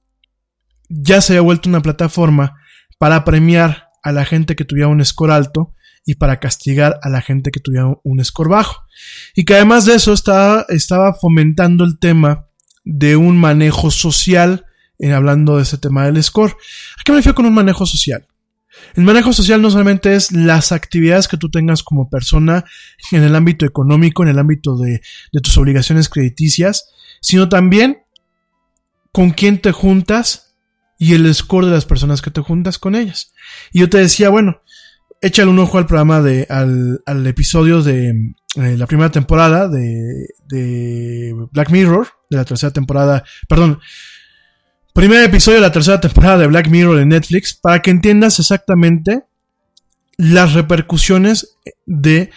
ya 0.88 1.20
se 1.20 1.34
había 1.34 1.42
vuelto 1.42 1.68
una 1.68 1.82
plataforma 1.82 2.56
para 2.98 3.26
premiar 3.26 3.90
a 4.02 4.14
la 4.14 4.24
gente 4.24 4.56
que 4.56 4.66
tuviera 4.66 4.88
un 4.88 5.04
score 5.04 5.32
alto 5.32 5.74
y 6.06 6.16
para 6.16 6.40
castigar 6.40 7.00
a 7.04 7.10
la 7.10 7.22
gente 7.22 7.52
que 7.52 7.60
tuviera 7.60 7.94
un 8.04 8.24
score 8.24 8.50
bajo. 8.50 8.84
Y 9.36 9.46
que 9.46 9.56
además 9.56 9.86
de 9.86 9.96
eso 9.96 10.14
estaba, 10.14 10.66
estaba 10.70 11.14
fomentando 11.14 11.84
el 11.84 12.00
tema 12.00 12.48
de 12.84 13.16
un 13.16 13.38
manejo 13.38 13.92
social, 13.92 14.66
en 14.98 15.14
hablando 15.14 15.58
de 15.58 15.64
ese 15.64 15.78
tema 15.78 16.06
del 16.06 16.22
score. 16.24 16.52
¿A 16.52 17.04
qué 17.04 17.12
me 17.12 17.20
refiero 17.20 17.36
con 17.36 17.46
un 17.46 17.54
manejo 17.54 17.86
social? 17.86 18.28
El 18.96 19.04
manejo 19.04 19.34
social 19.34 19.62
no 19.62 19.70
solamente 19.70 20.16
es 20.16 20.32
las 20.32 20.72
actividades 20.72 21.28
que 21.28 21.38
tú 21.38 21.50
tengas 21.50 21.84
como 21.84 22.10
persona 22.10 22.66
en 23.12 23.24
el 23.24 23.36
ámbito 23.36 23.66
económico, 23.66 24.24
en 24.24 24.30
el 24.30 24.40
ámbito 24.40 24.78
de, 24.78 25.02
de 25.32 25.42
tus 25.42 25.58
obligaciones 25.58 26.10
crediticias, 26.10 26.90
sino 27.22 27.50
también 27.50 28.04
con 29.12 29.32
quién 29.32 29.60
te 29.60 29.72
juntas 29.72 30.56
y 30.98 31.14
el 31.14 31.34
score 31.34 31.66
de 31.66 31.72
las 31.72 31.86
personas 31.86 32.22
que 32.22 32.32
te 32.32 32.42
juntas 32.42 32.78
con 32.78 32.96
ellas. 32.96 33.34
Y 33.74 33.80
yo 33.80 33.90
te 33.90 33.98
decía, 33.98 34.30
bueno, 34.30 34.62
échale 35.22 35.50
un 35.50 35.60
ojo 35.60 35.78
al 35.78 35.86
programa 35.86 36.22
de, 36.22 36.48
al, 36.50 37.02
al 37.06 37.28
episodio 37.28 37.82
de 37.84 38.10
eh, 38.56 38.76
la 38.78 38.88
primera 38.88 39.12
temporada 39.12 39.68
de, 39.68 40.28
de 40.48 41.34
Black 41.52 41.70
Mirror, 41.70 42.08
de 42.30 42.38
la 42.38 42.46
tercera 42.46 42.74
temporada, 42.74 43.24
perdón, 43.48 43.80
primer 44.94 45.24
episodio 45.24 45.60
de 45.60 45.68
la 45.68 45.72
tercera 45.72 46.02
temporada 46.02 46.40
de 46.40 46.48
Black 46.48 46.68
Mirror 46.70 47.00
en 47.00 47.10
Netflix, 47.10 47.54
para 47.54 47.82
que 47.82 47.92
entiendas 47.92 48.40
exactamente 48.40 49.24
las 50.18 50.54
repercusiones 50.54 51.58
de 51.86 52.32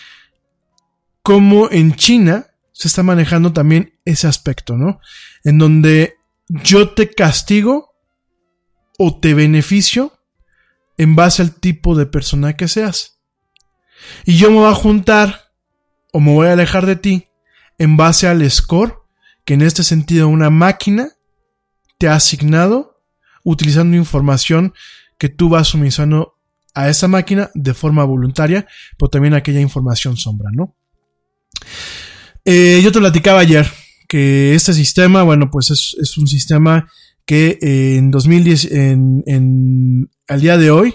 cómo 1.22 1.70
en 1.70 1.94
China 1.96 2.46
se 2.72 2.88
está 2.88 3.02
manejando 3.02 3.52
también 3.52 3.94
ese 4.04 4.26
aspecto, 4.26 4.76
¿no? 4.76 5.00
En 5.42 5.58
donde 5.58 6.16
yo 6.48 6.90
te 6.90 7.10
castigo 7.10 7.94
o 8.98 9.18
te 9.18 9.34
beneficio 9.34 10.12
en 10.96 11.16
base 11.16 11.42
al 11.42 11.54
tipo 11.54 11.94
de 11.94 12.06
persona 12.06 12.56
que 12.56 12.68
seas. 12.68 13.20
Y 14.24 14.36
yo 14.36 14.50
me 14.50 14.58
voy 14.58 14.70
a 14.70 14.74
juntar 14.74 15.52
o 16.12 16.20
me 16.20 16.32
voy 16.32 16.48
a 16.48 16.52
alejar 16.52 16.86
de 16.86 16.96
ti 16.96 17.28
en 17.78 17.96
base 17.96 18.28
al 18.28 18.48
score 18.50 18.98
que 19.44 19.54
en 19.54 19.62
este 19.62 19.82
sentido 19.82 20.28
una 20.28 20.50
máquina 20.50 21.08
te 21.98 22.08
ha 22.08 22.14
asignado 22.14 23.02
utilizando 23.42 23.96
información 23.96 24.74
que 25.18 25.28
tú 25.28 25.48
vas 25.48 25.68
suministrando 25.68 26.34
a 26.74 26.88
esa 26.88 27.08
máquina 27.08 27.50
de 27.54 27.72
forma 27.74 28.04
voluntaria, 28.04 28.66
pero 28.98 29.08
también 29.08 29.34
aquella 29.34 29.60
información 29.60 30.16
sombra, 30.16 30.50
¿no? 30.52 30.74
Eh, 32.44 32.80
yo 32.82 32.90
te 32.90 32.98
platicaba 32.98 33.40
ayer 33.40 33.70
que 34.08 34.54
este 34.54 34.72
sistema, 34.72 35.22
bueno, 35.22 35.50
pues 35.50 35.70
es, 35.70 36.18
un 36.18 36.26
sistema 36.26 36.90
que 37.26 37.58
en 37.60 38.10
2010, 38.10 38.72
en, 38.72 39.22
en, 39.26 40.10
al 40.28 40.40
día 40.40 40.58
de 40.58 40.70
hoy, 40.70 40.94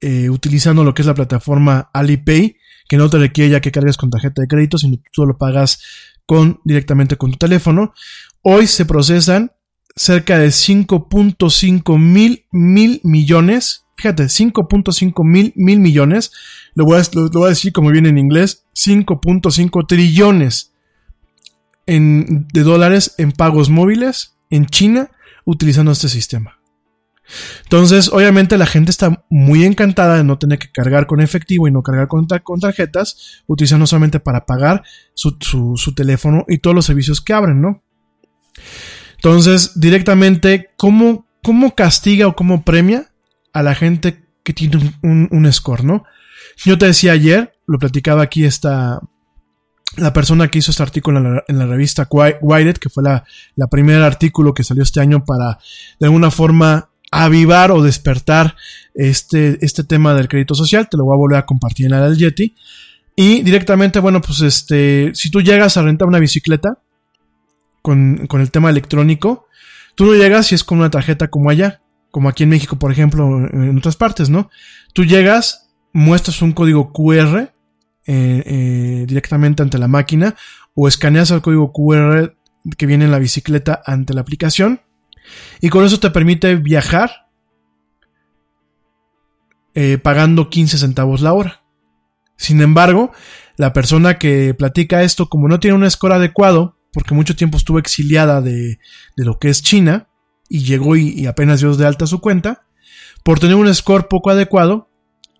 eh, 0.00 0.30
utilizando 0.30 0.84
lo 0.84 0.94
que 0.94 1.02
es 1.02 1.06
la 1.06 1.14
plataforma 1.14 1.90
Alipay, 1.92 2.56
que 2.88 2.96
no 2.96 3.10
te 3.10 3.18
requiere 3.18 3.50
ya 3.50 3.60
que 3.60 3.72
cargues 3.72 3.96
con 3.96 4.10
tarjeta 4.10 4.42
de 4.42 4.48
crédito, 4.48 4.78
sino 4.78 4.98
tú 5.12 5.26
lo 5.26 5.36
pagas 5.36 5.80
con, 6.24 6.60
directamente 6.64 7.16
con 7.16 7.32
tu 7.32 7.38
teléfono. 7.38 7.92
Hoy 8.42 8.66
se 8.66 8.86
procesan 8.86 9.52
cerca 9.96 10.38
de 10.38 10.48
5.5 10.48 11.98
mil 11.98 12.46
mil 12.52 13.00
millones. 13.02 13.84
Fíjate, 13.96 14.24
5.5 14.24 15.24
mil 15.24 15.52
mil 15.56 15.80
millones. 15.80 16.30
Lo 16.74 16.84
voy, 16.84 17.00
a, 17.00 17.02
lo, 17.14 17.28
voy 17.30 17.46
a 17.46 17.48
decir 17.48 17.72
como 17.72 17.90
viene 17.90 18.10
en 18.10 18.18
inglés. 18.18 18.64
5.5 18.74 19.86
trillones 19.88 20.72
en, 21.86 22.46
de 22.52 22.62
dólares 22.62 23.14
en 23.18 23.32
pagos 23.32 23.68
móviles 23.68 24.36
en 24.50 24.66
China 24.66 25.10
utilizando 25.48 25.92
este 25.92 26.10
sistema. 26.10 26.60
Entonces, 27.62 28.10
obviamente 28.12 28.58
la 28.58 28.66
gente 28.66 28.90
está 28.90 29.24
muy 29.30 29.64
encantada 29.64 30.18
de 30.18 30.24
no 30.24 30.38
tener 30.38 30.58
que 30.58 30.70
cargar 30.70 31.06
con 31.06 31.20
efectivo 31.20 31.66
y 31.66 31.70
no 31.70 31.82
cargar 31.82 32.06
con, 32.08 32.26
tarjetas, 32.60 33.42
utilizando 33.46 33.86
solamente 33.86 34.20
para 34.20 34.44
pagar 34.44 34.82
su, 35.14 35.38
su, 35.40 35.94
teléfono 35.94 36.44
y 36.48 36.58
todos 36.58 36.76
los 36.76 36.84
servicios 36.84 37.22
que 37.22 37.32
abren, 37.32 37.62
¿no? 37.62 37.82
Entonces, 39.16 39.80
directamente, 39.80 40.70
¿cómo, 40.76 41.26
cómo 41.42 41.74
castiga 41.74 42.26
o 42.26 42.36
cómo 42.36 42.62
premia 42.62 43.10
a 43.54 43.62
la 43.62 43.74
gente 43.74 44.26
que 44.42 44.52
tiene 44.52 44.94
un, 45.02 45.52
score, 45.52 45.84
¿no? 45.84 46.04
Yo 46.58 46.76
te 46.76 46.86
decía 46.86 47.12
ayer, 47.12 47.54
lo 47.66 47.78
platicaba 47.78 48.22
aquí 48.22 48.44
esta, 48.44 49.00
la 49.98 50.12
persona 50.12 50.48
que 50.48 50.58
hizo 50.58 50.70
este 50.70 50.82
artículo 50.82 51.42
en 51.46 51.58
la, 51.58 51.66
revista 51.66 52.08
Wired, 52.10 52.76
que 52.76 52.88
fue 52.88 53.02
la, 53.02 53.24
la 53.56 53.66
primer 53.66 54.02
artículo 54.02 54.54
que 54.54 54.64
salió 54.64 54.82
este 54.82 55.00
año 55.00 55.24
para, 55.24 55.58
de 55.98 56.06
alguna 56.06 56.30
forma, 56.30 56.90
avivar 57.10 57.70
o 57.70 57.82
despertar 57.82 58.56
este, 58.94 59.64
este 59.64 59.84
tema 59.84 60.14
del 60.14 60.28
crédito 60.28 60.54
social. 60.54 60.88
Te 60.88 60.96
lo 60.96 61.04
voy 61.04 61.14
a 61.14 61.18
volver 61.18 61.38
a 61.38 61.46
compartir 61.46 61.86
en 61.86 61.92
la 61.92 62.12
Yeti. 62.12 62.54
Y 63.16 63.42
directamente, 63.42 63.98
bueno, 63.98 64.20
pues 64.20 64.40
este, 64.42 65.10
si 65.14 65.30
tú 65.30 65.40
llegas 65.40 65.76
a 65.76 65.82
rentar 65.82 66.06
una 66.06 66.20
bicicleta 66.20 66.78
con, 67.82 68.26
con 68.26 68.40
el 68.40 68.50
tema 68.50 68.70
electrónico, 68.70 69.46
tú 69.94 70.04
no 70.04 70.14
llegas 70.14 70.52
y 70.52 70.54
es 70.54 70.62
con 70.62 70.78
una 70.78 70.90
tarjeta 70.90 71.28
como 71.28 71.50
allá, 71.50 71.80
como 72.10 72.28
aquí 72.28 72.44
en 72.44 72.50
México, 72.50 72.78
por 72.78 72.92
ejemplo, 72.92 73.26
en 73.52 73.76
otras 73.76 73.96
partes, 73.96 74.30
¿no? 74.30 74.50
Tú 74.92 75.04
llegas, 75.04 75.70
muestras 75.92 76.42
un 76.42 76.52
código 76.52 76.92
QR 76.92 77.52
eh, 78.10 78.42
eh, 78.46 79.04
directamente 79.06 79.62
ante 79.62 79.76
la 79.76 79.86
máquina 79.86 80.34
o 80.74 80.88
escaneas 80.88 81.30
el 81.30 81.42
código 81.42 81.72
QR 81.72 82.34
que 82.76 82.86
viene 82.86 83.04
en 83.04 83.10
la 83.10 83.18
bicicleta 83.18 83.82
ante 83.84 84.14
la 84.14 84.22
aplicación 84.22 84.80
y 85.60 85.68
con 85.68 85.84
eso 85.84 86.00
te 86.00 86.10
permite 86.10 86.56
viajar 86.56 87.28
eh, 89.74 89.98
pagando 89.98 90.48
15 90.50 90.78
centavos 90.78 91.20
la 91.20 91.34
hora. 91.34 91.62
Sin 92.36 92.60
embargo, 92.62 93.12
la 93.56 93.72
persona 93.72 94.18
que 94.18 94.54
platica 94.54 95.02
esto, 95.02 95.28
como 95.28 95.46
no 95.46 95.60
tiene 95.60 95.76
un 95.76 95.90
score 95.90 96.14
adecuado, 96.14 96.78
porque 96.92 97.14
mucho 97.14 97.36
tiempo 97.36 97.58
estuvo 97.58 97.78
exiliada 97.78 98.40
de, 98.40 98.78
lo 99.16 99.38
que 99.38 99.50
es 99.50 99.62
China, 99.62 100.08
y 100.48 100.64
llegó 100.64 100.96
y, 100.96 101.26
apenas 101.26 101.60
dio 101.60 101.76
de 101.76 101.86
alta 101.86 102.06
su 102.06 102.20
cuenta, 102.20 102.64
por 103.22 103.38
tener 103.38 103.56
un 103.56 103.72
score 103.74 104.08
poco 104.08 104.30
adecuado, 104.30 104.87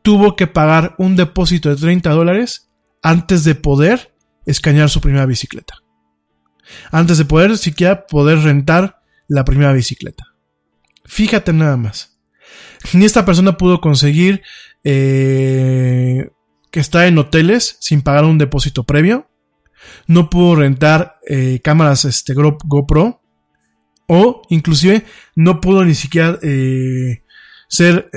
tuvo 0.08 0.36
que 0.36 0.46
pagar 0.46 0.94
un 0.96 1.16
depósito 1.16 1.68
de 1.68 1.76
30 1.76 2.08
dólares 2.12 2.70
antes 3.02 3.44
de 3.44 3.54
poder 3.54 4.16
escanear 4.46 4.88
su 4.88 5.02
primera 5.02 5.26
bicicleta. 5.26 5.74
Antes 6.90 7.18
de 7.18 7.26
poder 7.26 7.58
siquiera 7.58 8.06
poder 8.06 8.38
rentar 8.38 9.02
la 9.28 9.44
primera 9.44 9.70
bicicleta. 9.74 10.24
Fíjate 11.04 11.52
nada 11.52 11.76
más. 11.76 12.18
Ni 12.94 13.04
esta 13.04 13.26
persona 13.26 13.58
pudo 13.58 13.82
conseguir 13.82 14.40
eh, 14.82 16.30
que 16.70 16.80
está 16.80 17.06
en 17.06 17.18
hoteles 17.18 17.76
sin 17.78 18.00
pagar 18.00 18.24
un 18.24 18.38
depósito 18.38 18.84
previo. 18.84 19.28
No 20.06 20.30
pudo 20.30 20.56
rentar 20.56 21.16
eh, 21.28 21.60
cámaras 21.62 22.06
este, 22.06 22.32
GoPro. 22.32 23.20
O 24.06 24.40
inclusive 24.48 25.04
no 25.36 25.60
pudo 25.60 25.84
ni 25.84 25.94
siquiera 25.94 26.38
eh, 26.40 27.24
ser 27.68 28.10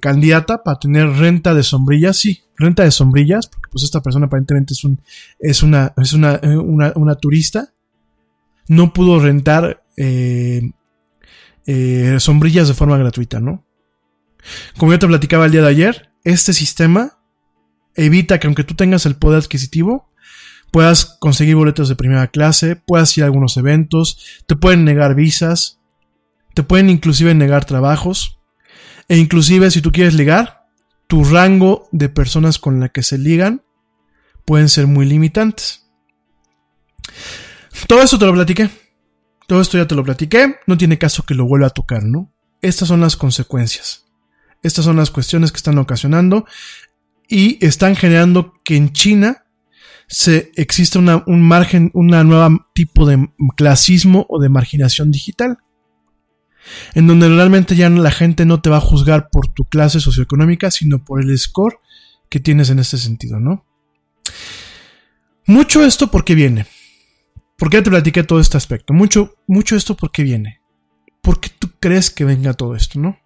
candidata 0.00 0.62
para 0.62 0.78
tener 0.78 1.08
renta 1.08 1.54
de 1.54 1.62
sombrillas. 1.62 2.16
Sí, 2.16 2.44
renta 2.56 2.84
de 2.84 2.90
sombrillas. 2.90 3.48
Porque 3.48 3.68
pues 3.70 3.84
esta 3.84 4.02
persona 4.02 4.26
aparentemente 4.26 4.72
es, 4.72 4.84
un, 4.84 5.00
es, 5.38 5.62
una, 5.62 5.92
es 5.96 6.12
una, 6.12 6.40
una, 6.42 6.92
una 6.96 7.14
turista. 7.16 7.74
No 8.68 8.92
pudo 8.92 9.20
rentar 9.20 9.84
eh, 9.96 10.70
eh, 11.66 12.16
sombrillas 12.20 12.68
de 12.68 12.74
forma 12.74 12.98
gratuita, 12.98 13.40
¿no? 13.40 13.64
Como 14.76 14.92
yo 14.92 14.98
te 14.98 15.06
platicaba 15.06 15.46
el 15.46 15.52
día 15.52 15.62
de 15.62 15.68
ayer, 15.68 16.10
este 16.22 16.52
sistema 16.52 17.18
evita 17.94 18.38
que 18.38 18.46
aunque 18.46 18.64
tú 18.64 18.74
tengas 18.74 19.06
el 19.06 19.16
poder 19.16 19.40
adquisitivo, 19.40 20.12
puedas 20.70 21.16
conseguir 21.18 21.56
boletos 21.56 21.88
de 21.88 21.96
primera 21.96 22.28
clase, 22.28 22.76
puedas 22.76 23.16
ir 23.16 23.24
a 23.24 23.26
algunos 23.26 23.56
eventos, 23.56 24.42
te 24.46 24.54
pueden 24.54 24.84
negar 24.84 25.14
visas, 25.14 25.80
te 26.54 26.62
pueden 26.62 26.90
inclusive 26.90 27.34
negar 27.34 27.64
trabajos, 27.64 28.35
e 29.08 29.16
inclusive 29.16 29.70
si 29.70 29.80
tú 29.80 29.92
quieres 29.92 30.14
ligar, 30.14 30.66
tu 31.06 31.24
rango 31.24 31.88
de 31.92 32.08
personas 32.08 32.58
con 32.58 32.80
la 32.80 32.88
que 32.88 33.02
se 33.02 33.18
ligan 33.18 33.62
pueden 34.44 34.68
ser 34.68 34.86
muy 34.86 35.06
limitantes. 35.06 35.86
Todo 37.86 38.02
eso 38.02 38.18
te 38.18 38.26
lo 38.26 38.32
platiqué. 38.32 38.70
Todo 39.46 39.60
esto 39.60 39.78
ya 39.78 39.86
te 39.86 39.94
lo 39.94 40.02
platiqué, 40.02 40.56
no 40.66 40.76
tiene 40.76 40.98
caso 40.98 41.22
que 41.22 41.34
lo 41.34 41.46
vuelva 41.46 41.68
a 41.68 41.70
tocar, 41.70 42.02
¿no? 42.02 42.32
Estas 42.62 42.88
son 42.88 43.00
las 43.00 43.16
consecuencias. 43.16 44.06
Estas 44.62 44.84
son 44.84 44.96
las 44.96 45.12
cuestiones 45.12 45.52
que 45.52 45.58
están 45.58 45.78
ocasionando 45.78 46.46
y 47.28 47.64
están 47.64 47.94
generando 47.94 48.54
que 48.64 48.76
en 48.76 48.92
China 48.92 49.44
se 50.08 50.50
existe 50.56 50.98
un 50.98 51.42
margen, 51.42 51.90
una 51.94 52.24
nueva 52.24 52.68
tipo 52.74 53.06
de 53.06 53.28
clasismo 53.56 54.26
o 54.28 54.40
de 54.40 54.48
marginación 54.48 55.10
digital. 55.10 55.58
En 56.94 57.06
donde 57.06 57.28
realmente 57.28 57.76
ya 57.76 57.88
la 57.90 58.10
gente 58.10 58.44
no 58.44 58.60
te 58.60 58.70
va 58.70 58.78
a 58.78 58.80
juzgar 58.80 59.28
por 59.30 59.48
tu 59.48 59.64
clase 59.64 60.00
socioeconómica, 60.00 60.70
sino 60.70 61.04
por 61.04 61.22
el 61.22 61.36
score 61.38 61.78
que 62.28 62.40
tienes 62.40 62.70
en 62.70 62.78
este 62.78 62.98
sentido, 62.98 63.40
¿no? 63.40 63.64
Mucho 65.46 65.84
esto 65.84 66.10
porque 66.10 66.34
viene. 66.34 66.66
¿Por 67.56 67.70
qué 67.70 67.80
te 67.82 67.90
platiqué 67.90 68.24
todo 68.24 68.40
este 68.40 68.56
aspecto? 68.56 68.92
Mucho, 68.92 69.36
mucho 69.46 69.76
esto 69.76 69.96
porque 69.96 70.22
viene. 70.22 70.60
¿Por 71.22 71.40
qué 71.40 71.50
tú 71.58 71.70
crees 71.80 72.10
que 72.10 72.24
venga 72.24 72.52
todo 72.54 72.74
esto, 72.74 72.98
no? 72.98 73.18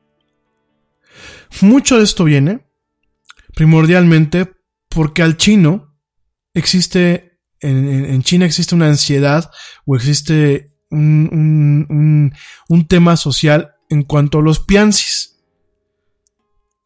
Mucho 1.60 1.98
de 1.98 2.04
esto 2.04 2.24
viene 2.24 2.66
primordialmente 3.54 4.52
porque 4.88 5.22
al 5.22 5.36
chino 5.36 5.98
existe, 6.54 7.40
en, 7.60 8.22
China 8.22 8.46
existe 8.46 8.74
una 8.74 8.86
ansiedad 8.86 9.50
o 9.86 9.96
existe 9.96 10.69
un, 10.90 12.32
un, 12.68 12.86
tema 12.86 13.16
social 13.16 13.74
en 13.88 14.02
cuanto 14.02 14.38
a 14.38 14.42
los 14.42 14.60
piansis. 14.60 15.38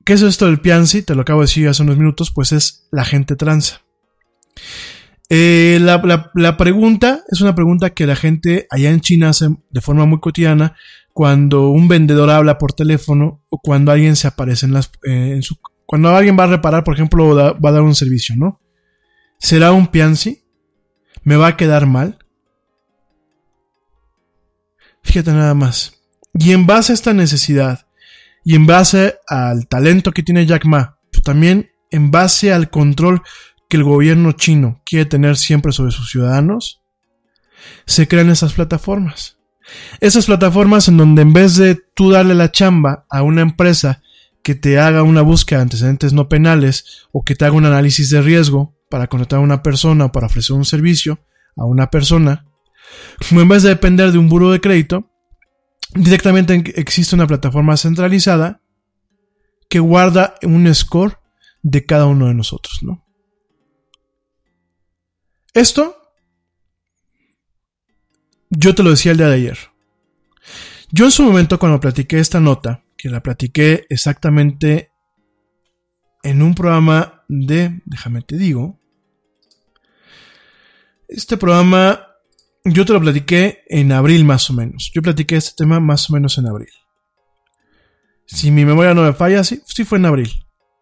¿Qué 0.05 0.13
es 0.13 0.23
esto 0.23 0.47
del 0.47 0.61
piansi? 0.61 1.03
Te 1.03 1.15
lo 1.15 1.23
acabo 1.23 1.41
de 1.41 1.45
decir 1.45 1.69
hace 1.69 1.83
unos 1.83 1.97
minutos, 1.97 2.31
pues 2.31 2.53
es 2.53 2.87
la 2.91 3.05
gente 3.05 3.37
transa. 3.37 3.83
Eh, 5.31 5.79
la, 5.81 6.31
la, 6.35 6.57
pregunta 6.57 7.23
es 7.29 7.41
una 7.41 7.55
pregunta 7.55 7.91
que 7.91 8.07
la 8.07 8.15
gente 8.15 8.67
allá 8.71 8.91
en 8.91 9.01
China 9.01 9.31
hace 9.31 9.49
de 9.71 9.81
forma 9.81 10.05
muy 10.05 10.21
cotidiana 10.21 10.77
cuando 11.15 11.71
un 11.71 11.89
vendedor 11.89 12.29
habla 12.29 12.59
por 12.59 12.75
teléfono 12.75 13.43
o 13.49 13.59
cuando 13.59 13.91
alguien 13.91 14.17
se 14.17 14.27
aparece 14.27 14.67
en 14.67 14.75
las, 14.75 14.93
eh, 15.05 15.33
en 15.37 15.43
su, 15.43 15.57
cuando 15.87 16.11
alguien 16.11 16.37
va 16.39 16.45
a 16.45 16.49
reparar, 16.49 16.85
por 16.85 16.95
ejemplo, 16.95 17.35
va 17.35 17.69
a 17.69 17.73
dar 17.73 17.83
un 17.83 17.95
servicio, 17.95 18.37
¿no? 18.37 18.61
¿Será 19.39 19.73
un 19.73 19.87
piansi? 19.87 20.45
¿Me 21.23 21.37
va 21.37 21.49
a 21.49 21.57
quedar 21.57 21.87
mal? 21.87 22.24
Fíjate 25.05 25.33
nada 25.33 25.55
más. 25.55 26.01
Y 26.33 26.51
en 26.51 26.67
base 26.67 26.93
a 26.93 26.95
esta 26.95 27.13
necesidad 27.13 27.87
y 28.45 28.57
en 28.57 28.67
base 28.67 29.19
al 29.29 29.69
talento 29.69 30.11
que 30.11 30.25
tiene 30.25 30.47
Jack 30.47 30.65
Ma, 30.65 30.99
pero 31.13 31.23
también 31.23 31.71
en 31.91 32.11
base 32.11 32.53
al 32.53 32.71
control 32.71 33.23
que 33.69 33.77
el 33.77 33.85
gobierno 33.85 34.33
chino 34.33 34.83
quiere 34.85 35.07
tener 35.07 35.37
siempre 35.37 35.71
sobre 35.71 35.93
sus 35.93 36.11
ciudadanos, 36.11 36.83
se 37.87 38.09
crean 38.09 38.31
esas 38.31 38.55
plataformas. 38.55 39.39
Esas 40.01 40.27
plataformas 40.27 40.89
en 40.89 40.97
donde 40.97 41.23
en 41.23 41.33
vez 41.33 41.57
de 41.57 41.81
tú 41.95 42.11
darle 42.11 42.35
la 42.35 42.51
chamba 42.51 43.07
a 43.09 43.23
una 43.23 43.43
empresa 43.43 44.03
que 44.43 44.55
te 44.55 44.79
haga 44.79 45.03
una 45.03 45.23
búsqueda 45.23 45.61
de 45.61 45.63
antecedentes 45.63 46.13
no 46.13 46.29
penales 46.29 47.07
o 47.13 47.23
que 47.23 47.35
te 47.35 47.47
haga 47.47 47.57
un 47.57 47.65
análisis 47.65 48.11
de 48.11 48.21
riesgo 48.21 48.75
para 48.91 49.07
contratar 49.07 49.39
a 49.39 49.43
una 49.43 49.63
persona 49.63 50.07
o 50.07 50.13
para 50.13 50.27
ofrecer 50.27 50.55
un 50.55 50.67
servicio 50.67 51.21
a 51.57 51.65
una 51.65 51.91
persona, 51.91 52.47
en 53.31 53.49
vez 53.49 53.63
de 53.63 53.71
depender 53.71 54.13
de 54.13 54.19
un 54.19 54.29
buro 54.29 54.51
de 54.51 54.61
crédito, 54.61 55.11
directamente 55.95 56.55
existe 56.77 57.15
una 57.15 57.27
plataforma 57.27 57.77
centralizada 57.77 58.61
que 59.69 59.81
guarda 59.81 60.35
un 60.43 60.73
score 60.75 61.19
de 61.63 61.85
cada 61.85 62.07
uno 62.07 62.27
de 62.29 62.35
nosotros, 62.35 62.81
¿no? 62.83 63.05
Esto, 65.55 65.97
yo 68.51 68.75
te 68.75 68.83
lo 68.83 68.91
decía 68.91 69.13
el 69.13 69.19
día 69.19 69.29
de 69.29 69.35
ayer. 69.35 69.59
Yo 70.91 71.07
en 71.07 71.11
su 71.11 71.23
momento 71.23 71.59
cuando 71.59 71.81
platiqué 71.81 72.19
esta 72.19 72.41
nota, 72.41 72.85
que 72.97 73.09
la 73.09 73.23
platiqué 73.23 73.87
exactamente 73.89 74.91
en 76.23 76.43
un 76.43 76.55
programa 76.55 77.25
de, 77.29 77.83
déjame 77.85 78.23
te 78.23 78.37
digo, 78.37 78.81
este 81.09 81.37
programa 81.37 82.14
yo 82.65 82.85
te 82.85 82.93
lo 82.93 83.01
platiqué 83.01 83.63
en 83.69 83.93
abril 83.93 84.25
más 84.25 84.49
o 84.51 84.55
menos. 84.55 84.91
Yo 84.95 85.03
platiqué 85.03 85.37
este 85.37 85.53
tema 85.57 85.81
más 85.81 86.09
o 86.11 86.15
menos 86.15 86.39
en 86.39 86.47
abril. 86.47 86.71
Si 88.27 88.51
mi 88.51 88.65
memoria 88.65 88.95
no 88.95 89.03
me 89.03 89.13
falla, 89.13 89.45
sí, 89.45 89.61
sí 89.67 89.85
fue 89.85 89.99
en 89.99 90.07
abril. 90.07 90.33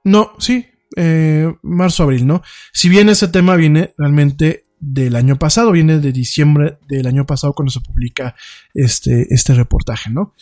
No, 0.05 0.33
sí, 0.39 0.67
eh, 0.97 1.53
marzo-abril, 1.63 2.27
¿no? 2.27 2.43
Si 2.73 2.89
bien 2.89 3.09
ese 3.09 3.29
tema 3.29 3.57
viene 3.57 3.95
realmente 3.99 4.67
del 4.79 5.17
año 5.17 5.39
pasado, 5.39 5.73
viene 5.73 5.99
de 5.99 6.13
diciembre 6.13 6.79
del 6.89 7.07
año 7.07 7.25
pasado 7.25 7.53
cuando 7.53 7.71
se 7.71 7.81
publica 7.81 8.35
este, 8.75 9.27
este 9.31 9.55
reportaje, 9.55 10.11
¿no? 10.11 10.35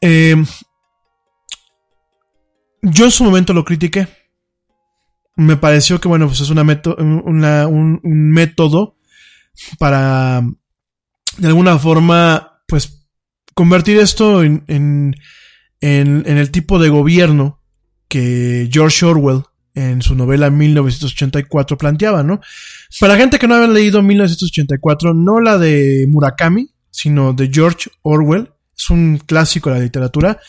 Eh, 0.00 0.36
yo 2.82 3.04
en 3.04 3.10
su 3.10 3.24
momento 3.24 3.52
lo 3.52 3.64
critiqué. 3.64 4.08
Me 5.34 5.56
pareció 5.56 6.00
que, 6.00 6.08
bueno, 6.08 6.26
pues 6.26 6.40
es 6.40 6.50
una 6.50 6.62
un, 6.62 8.00
método 8.02 8.95
para, 9.78 10.42
de 11.38 11.48
alguna 11.48 11.78
forma, 11.78 12.60
pues, 12.66 13.06
convertir 13.54 13.98
esto 13.98 14.42
en, 14.42 14.64
en, 14.66 15.14
en 15.80 16.26
el 16.26 16.50
tipo 16.50 16.78
de 16.78 16.88
gobierno 16.88 17.60
que 18.08 18.68
George 18.70 19.04
Orwell 19.04 19.42
en 19.76 20.00
su 20.00 20.14
novela 20.14 20.50
1984 20.50 21.76
planteaba, 21.76 22.22
¿no? 22.22 22.40
Para 22.98 23.16
gente 23.16 23.38
que 23.38 23.46
no 23.46 23.56
había 23.56 23.68
leído 23.68 24.02
1984, 24.02 25.12
no 25.12 25.40
la 25.40 25.58
de 25.58 26.06
Murakami, 26.08 26.70
sino 26.90 27.34
de 27.34 27.50
George 27.52 27.90
Orwell, 28.00 28.50
es 28.76 28.90
un 28.90 29.18
clásico 29.18 29.70
de 29.70 29.76
la 29.76 29.82
literatura. 29.82 30.40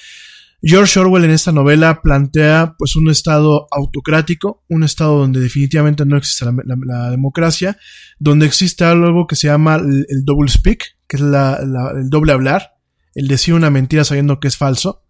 George 0.61 0.99
Orwell 0.99 1.25
en 1.25 1.31
esta 1.31 1.51
novela 1.51 2.01
plantea 2.01 2.75
pues 2.77 2.95
un 2.95 3.09
estado 3.09 3.67
autocrático, 3.71 4.63
un 4.69 4.83
estado 4.83 5.19
donde 5.19 5.39
definitivamente 5.39 6.05
no 6.05 6.17
existe 6.17 6.45
la, 6.45 7.11
democracia, 7.11 7.77
donde 8.19 8.47
existe 8.47 8.83
algo 8.83 9.27
que 9.27 9.35
se 9.35 9.47
llama 9.47 9.75
el, 9.75 10.25
double 10.25 10.49
speak, 10.49 10.97
que 11.07 11.17
es 11.17 11.21
el 11.21 12.09
doble 12.09 12.31
hablar, 12.31 12.73
el 13.13 13.27
decir 13.27 13.53
una 13.53 13.69
mentira 13.69 14.03
sabiendo 14.03 14.39
que 14.39 14.47
es 14.47 14.57
falso, 14.57 15.03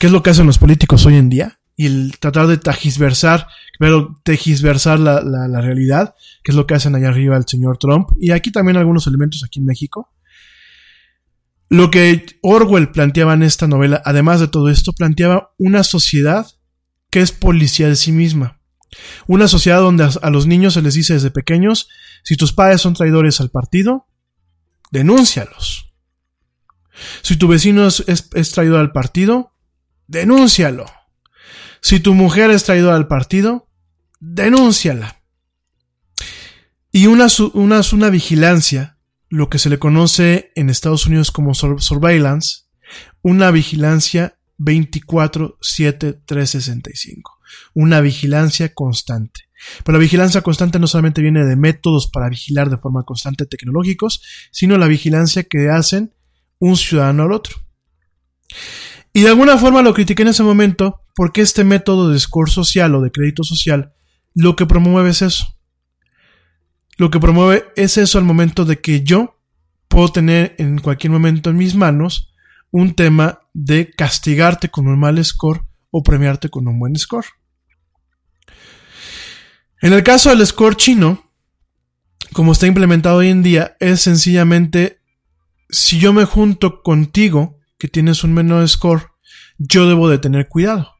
¿Qué 0.00 0.06
es 0.06 0.14
lo 0.14 0.22
que 0.22 0.30
hacen 0.30 0.46
los 0.46 0.56
políticos 0.56 1.04
hoy 1.04 1.16
en 1.16 1.28
día, 1.28 1.60
y 1.76 1.84
el 1.84 2.18
tratar 2.18 2.46
de 2.46 2.56
tajisversar, 2.56 3.48
pero 3.78 4.18
tejisversar 4.24 4.98
la, 4.98 5.60
realidad, 5.60 6.14
que 6.42 6.52
es 6.52 6.56
lo 6.56 6.66
que 6.66 6.72
hacen 6.72 6.94
allá 6.94 7.10
arriba 7.10 7.36
el 7.36 7.44
señor 7.46 7.76
Trump, 7.76 8.08
y 8.18 8.30
aquí 8.30 8.50
también 8.50 8.78
algunos 8.78 9.06
elementos 9.06 9.44
aquí 9.44 9.58
en 9.58 9.66
México. 9.66 10.08
Lo 11.70 11.90
que 11.92 12.26
Orwell 12.42 12.90
planteaba 12.90 13.34
en 13.34 13.44
esta 13.44 13.68
novela, 13.68 14.02
además 14.04 14.40
de 14.40 14.48
todo 14.48 14.68
esto, 14.68 14.92
planteaba 14.92 15.54
una 15.56 15.84
sociedad 15.84 16.46
que 17.10 17.20
es 17.20 17.30
policía 17.30 17.88
de 17.88 17.94
sí 17.94 18.10
misma. 18.10 18.60
Una 19.28 19.46
sociedad 19.46 19.78
donde 19.78 20.08
a 20.20 20.30
los 20.30 20.46
niños 20.46 20.74
se 20.74 20.82
les 20.82 20.94
dice 20.94 21.14
desde 21.14 21.30
pequeños, 21.30 21.88
si 22.24 22.36
tus 22.36 22.52
padres 22.52 22.80
son 22.80 22.94
traidores 22.94 23.40
al 23.40 23.50
partido, 23.50 24.08
denúncialos. 24.90 25.94
Si 27.22 27.36
tu 27.36 27.46
vecino 27.46 27.86
es, 27.86 28.02
es 28.06 28.50
traidor 28.50 28.80
al 28.80 28.90
partido, 28.90 29.54
denúncialo. 30.08 30.86
Si 31.80 32.00
tu 32.00 32.14
mujer 32.14 32.50
es 32.50 32.64
traidora 32.64 32.96
al 32.96 33.06
partido, 33.06 33.68
denúnciala. 34.18 35.22
Y 36.90 37.06
una, 37.06 37.28
una, 37.54 37.80
una 37.92 38.10
vigilancia, 38.10 38.98
lo 39.30 39.48
que 39.48 39.58
se 39.58 39.70
le 39.70 39.78
conoce 39.78 40.52
en 40.56 40.68
Estados 40.68 41.06
Unidos 41.06 41.30
como 41.30 41.54
surveillance, 41.54 42.64
una 43.22 43.50
vigilancia 43.50 44.36
24-7-365. 44.58 47.22
Una 47.74 48.00
vigilancia 48.00 48.74
constante. 48.74 49.42
Pero 49.84 49.98
la 49.98 50.02
vigilancia 50.02 50.42
constante 50.42 50.78
no 50.78 50.86
solamente 50.86 51.22
viene 51.22 51.44
de 51.44 51.56
métodos 51.56 52.10
para 52.10 52.28
vigilar 52.28 52.70
de 52.70 52.78
forma 52.78 53.04
constante 53.04 53.46
tecnológicos, 53.46 54.22
sino 54.50 54.78
la 54.78 54.86
vigilancia 54.86 55.44
que 55.44 55.70
hacen 55.70 56.14
un 56.58 56.76
ciudadano 56.76 57.22
al 57.22 57.32
otro. 57.32 57.56
Y 59.12 59.22
de 59.22 59.28
alguna 59.28 59.58
forma 59.58 59.82
lo 59.82 59.94
critiqué 59.94 60.22
en 60.22 60.28
ese 60.28 60.42
momento 60.42 61.02
porque 61.14 61.40
este 61.40 61.64
método 61.64 62.10
de 62.10 62.18
score 62.18 62.50
social 62.50 62.94
o 62.94 63.00
de 63.00 63.10
crédito 63.10 63.44
social 63.44 63.92
lo 64.34 64.56
que 64.56 64.66
promueve 64.66 65.10
es 65.10 65.22
eso. 65.22 65.59
Lo 67.00 67.10
que 67.10 67.18
promueve 67.18 67.64
es 67.76 67.96
eso 67.96 68.18
al 68.18 68.24
momento 68.24 68.66
de 68.66 68.82
que 68.82 69.02
yo 69.02 69.40
puedo 69.88 70.10
tener 70.10 70.54
en 70.58 70.78
cualquier 70.80 71.10
momento 71.10 71.48
en 71.48 71.56
mis 71.56 71.74
manos 71.74 72.34
un 72.72 72.92
tema 72.92 73.40
de 73.54 73.90
castigarte 73.90 74.68
con 74.68 74.86
un 74.86 75.00
mal 75.00 75.24
score 75.24 75.62
o 75.90 76.02
premiarte 76.02 76.50
con 76.50 76.68
un 76.68 76.78
buen 76.78 76.94
score. 76.96 77.24
En 79.80 79.94
el 79.94 80.02
caso 80.02 80.28
del 80.28 80.46
score 80.46 80.76
chino, 80.76 81.32
como 82.34 82.52
está 82.52 82.66
implementado 82.66 83.16
hoy 83.16 83.30
en 83.30 83.42
día, 83.42 83.78
es 83.80 84.02
sencillamente 84.02 85.00
si 85.70 85.98
yo 85.98 86.12
me 86.12 86.26
junto 86.26 86.82
contigo, 86.82 87.56
que 87.78 87.88
tienes 87.88 88.24
un 88.24 88.34
menor 88.34 88.68
score, 88.68 89.06
yo 89.56 89.88
debo 89.88 90.10
de 90.10 90.18
tener 90.18 90.48
cuidado. 90.48 90.96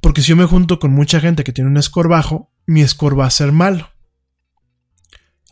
Porque 0.00 0.22
si 0.22 0.30
yo 0.30 0.36
me 0.36 0.46
junto 0.46 0.80
con 0.80 0.90
mucha 0.90 1.20
gente 1.20 1.44
que 1.44 1.52
tiene 1.52 1.70
un 1.70 1.80
score 1.80 2.08
bajo, 2.08 2.50
mi 2.66 2.84
score 2.84 3.16
va 3.16 3.26
a 3.26 3.30
ser 3.30 3.52
malo. 3.52 3.90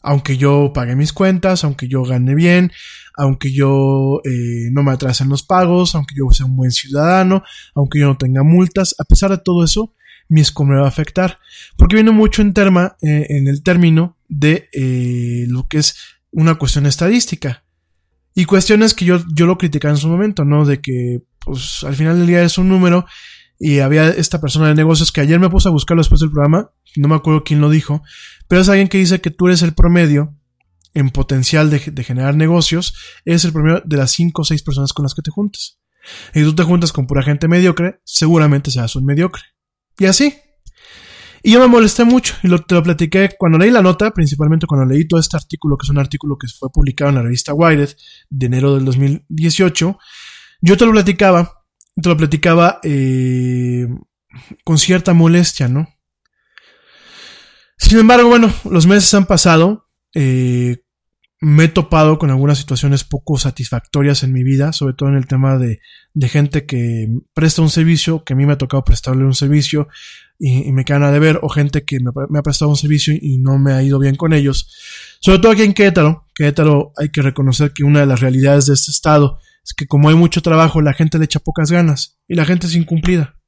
Aunque 0.03 0.37
yo 0.37 0.73
pague 0.73 0.97
mis 0.97 1.13
cuentas, 1.13 1.65
aunque 1.65 1.89
yo 1.89 2.03
gane 2.03 2.35
bien, 2.35 2.73
aunque 3.17 3.53
yo 3.53 4.21
eh, 4.25 4.71
no 4.71 4.83
me 4.83 4.93
atrasen 4.93 5.29
los 5.29 5.43
pagos, 5.43 5.95
aunque 5.95 6.15
yo 6.17 6.31
sea 6.31 6.47
un 6.47 6.57
buen 6.57 6.71
ciudadano, 6.71 7.43
aunque 7.75 7.99
yo 7.99 8.07
no 8.07 8.17
tenga 8.17 8.43
multas, 8.45 8.95
a 8.99 9.05
pesar 9.05 9.31
de 9.31 9.39
todo 9.39 9.65
eso, 9.65 9.95
mi 10.29 10.45
score 10.45 10.69
me 10.69 10.77
va 10.77 10.85
a 10.85 10.89
afectar. 10.89 11.39
Porque 11.77 11.97
viene 11.97 12.13
mucho 12.13 12.43
en, 12.43 12.53
terma, 12.53 12.97
eh, 13.03 13.27
en 13.31 13.49
el 13.49 13.63
término 13.63 14.17
de 14.29 14.69
eh, 14.73 15.47
lo 15.49 15.67
que 15.67 15.79
es 15.79 15.97
una 16.31 16.57
cuestión 16.57 16.87
estadística. 16.87 17.65
Y 18.35 18.45
cuestiones 18.45 18.95
que 18.95 19.05
yo, 19.05 19.21
yo 19.35 19.47
lo 19.47 19.59
criticaba 19.59 19.93
en 19.93 19.99
su 19.99 20.09
momento, 20.09 20.45
¿no? 20.45 20.65
De 20.65 20.81
que, 20.81 21.23
pues, 21.41 21.83
al 21.83 21.97
final 21.97 22.19
del 22.19 22.29
día 22.29 22.43
es 22.43 22.57
un 22.57 22.69
número 22.69 23.05
y 23.59 23.81
había 23.81 24.09
esta 24.09 24.41
persona 24.41 24.69
de 24.69 24.75
negocios 24.75 25.13
que 25.13 25.21
ayer 25.21 25.41
me 25.41 25.51
puse 25.51 25.69
a 25.69 25.73
buscarlo 25.73 26.01
después 26.01 26.21
del 26.21 26.31
programa, 26.31 26.71
no 26.97 27.09
me 27.09 27.17
acuerdo 27.17 27.45
quién 27.45 27.61
lo 27.61 27.71
dijo, 27.71 28.03
pero 28.47 28.61
es 28.61 28.69
alguien 28.69 28.89
que 28.89 28.99
dice 28.99 29.21
que 29.21 29.31
tú 29.31 29.47
eres 29.47 29.63
el 29.63 29.75
promedio 29.75 30.37
en 30.95 31.11
potencial 31.11 31.71
de, 31.71 31.79
de 31.79 32.05
generar 32.05 32.35
negocios, 32.35 32.95
eres 33.25 33.45
el 33.45 33.53
promedio 33.53 33.83
de 33.85 33.97
las 33.97 34.13
5 34.13 34.43
o 34.43 34.45
6 34.45 34.63
personas 34.63 34.93
con 34.93 35.05
las 35.05 35.15
que 35.15 35.23
te 35.23 35.31
juntas. 35.31 35.79
Y 36.35 36.43
tú 36.43 36.55
te 36.55 36.63
juntas 36.63 36.93
con 36.93 37.07
pura 37.07 37.23
gente 37.23 37.49
mediocre, 37.49 38.01
seguramente 38.05 38.71
seas 38.71 38.97
un 38.97 39.05
mediocre. 39.05 39.43
Y 39.99 40.07
así. 40.07 40.35
Y 41.43 41.53
yo 41.53 41.61
me 41.61 41.67
molesté 41.67 42.05
mucho 42.05 42.35
y 42.43 42.49
lo, 42.49 42.59
te 42.65 42.75
lo 42.75 42.83
platiqué 42.83 43.31
cuando 43.39 43.59
leí 43.59 43.71
la 43.71 43.83
nota, 43.83 44.11
principalmente 44.11 44.67
cuando 44.67 44.93
leí 44.93 45.07
todo 45.07 45.21
este 45.21 45.37
artículo, 45.37 45.77
que 45.77 45.85
es 45.85 45.91
un 45.91 45.99
artículo 45.99 46.37
que 46.37 46.49
fue 46.49 46.69
publicado 46.71 47.11
en 47.11 47.17
la 47.17 47.23
revista 47.23 47.55
Wired 47.55 47.91
de 48.29 48.47
enero 48.47 48.75
del 48.75 48.85
2018. 48.85 49.99
Yo 50.61 50.77
te 50.77 50.85
lo 50.85 50.93
platicaba, 50.93 51.58
te 52.01 52.09
lo 52.09 52.17
platicaba 52.17 52.81
eh, 52.83 53.87
con 54.65 54.79
cierta 54.79 55.15
molestia, 55.15 55.69
¿no? 55.69 55.89
Sin 57.77 57.99
embargo, 57.99 58.29
bueno, 58.29 58.53
los 58.71 58.87
meses 58.87 59.13
han 59.15 59.27
pasado. 59.27 59.89
Eh, 60.15 60.83
me 61.41 61.65
he 61.65 61.69
topado 61.69 62.19
con 62.19 62.31
algunas 62.31 62.59
situaciones 62.59 63.05
poco 63.05 63.39
satisfactorias 63.39 64.25
en 64.25 64.33
mi 64.33 64.43
vida, 64.43 64.73
sobre 64.73 64.95
todo 64.95 65.09
en 65.11 65.15
el 65.15 65.29
tema 65.29 65.57
de, 65.57 65.79
de 66.13 66.29
gente 66.29 66.67
que 66.67 67.07
presta 67.33 67.63
un 67.63 67.71
servicio, 67.71 68.25
que 68.25 68.33
a 68.33 68.37
mí 68.37 68.45
me 68.45 68.55
ha 68.55 68.59
tocado 68.59 68.85
prestarle 68.85 69.25
un 69.25 69.35
servicio 69.35 69.87
y, 70.37 70.73
me 70.73 70.85
quedan 70.85 71.05
a 71.05 71.13
deber, 71.13 71.39
o 71.43 71.49
gente 71.49 71.85
que 71.85 72.01
me, 72.01 72.11
me, 72.29 72.41
ha 72.41 72.43
prestado 72.43 72.71
un 72.71 72.77
servicio 72.77 73.15
y 73.21 73.39
no 73.39 73.59
me 73.59 73.73
ha 73.73 73.83
ido 73.83 74.01
bien 74.01 74.17
con 74.17 74.33
ellos. 74.33 74.69
Sobre 75.21 75.39
todo 75.39 75.53
aquí 75.53 75.63
en 75.63 75.75
Querétaro, 75.75 76.27
Querétaro 76.35 76.93
hay 76.97 77.11
que 77.11 77.23
reconocer 77.23 77.73
que 77.73 77.85
una 77.85 78.01
de 78.01 78.07
las 78.07 78.21
realidades 78.21 78.67
de 78.67 78.75
este 78.75 78.91
estado 78.91 79.39
es 79.69 79.75
que 79.75 79.87
como 79.87 80.09
hay 80.09 80.15
mucho 80.15 80.41
trabajo, 80.41 80.81
la 80.81 80.95
gente 80.95 81.19
le 81.19 81.27
echa 81.27 81.41
pocas 81.41 81.71
ganas 81.71 82.19
y 82.27 82.37
la 82.37 82.47
gente 82.47 82.67
es 82.67 82.75
incumplida. 82.75 83.39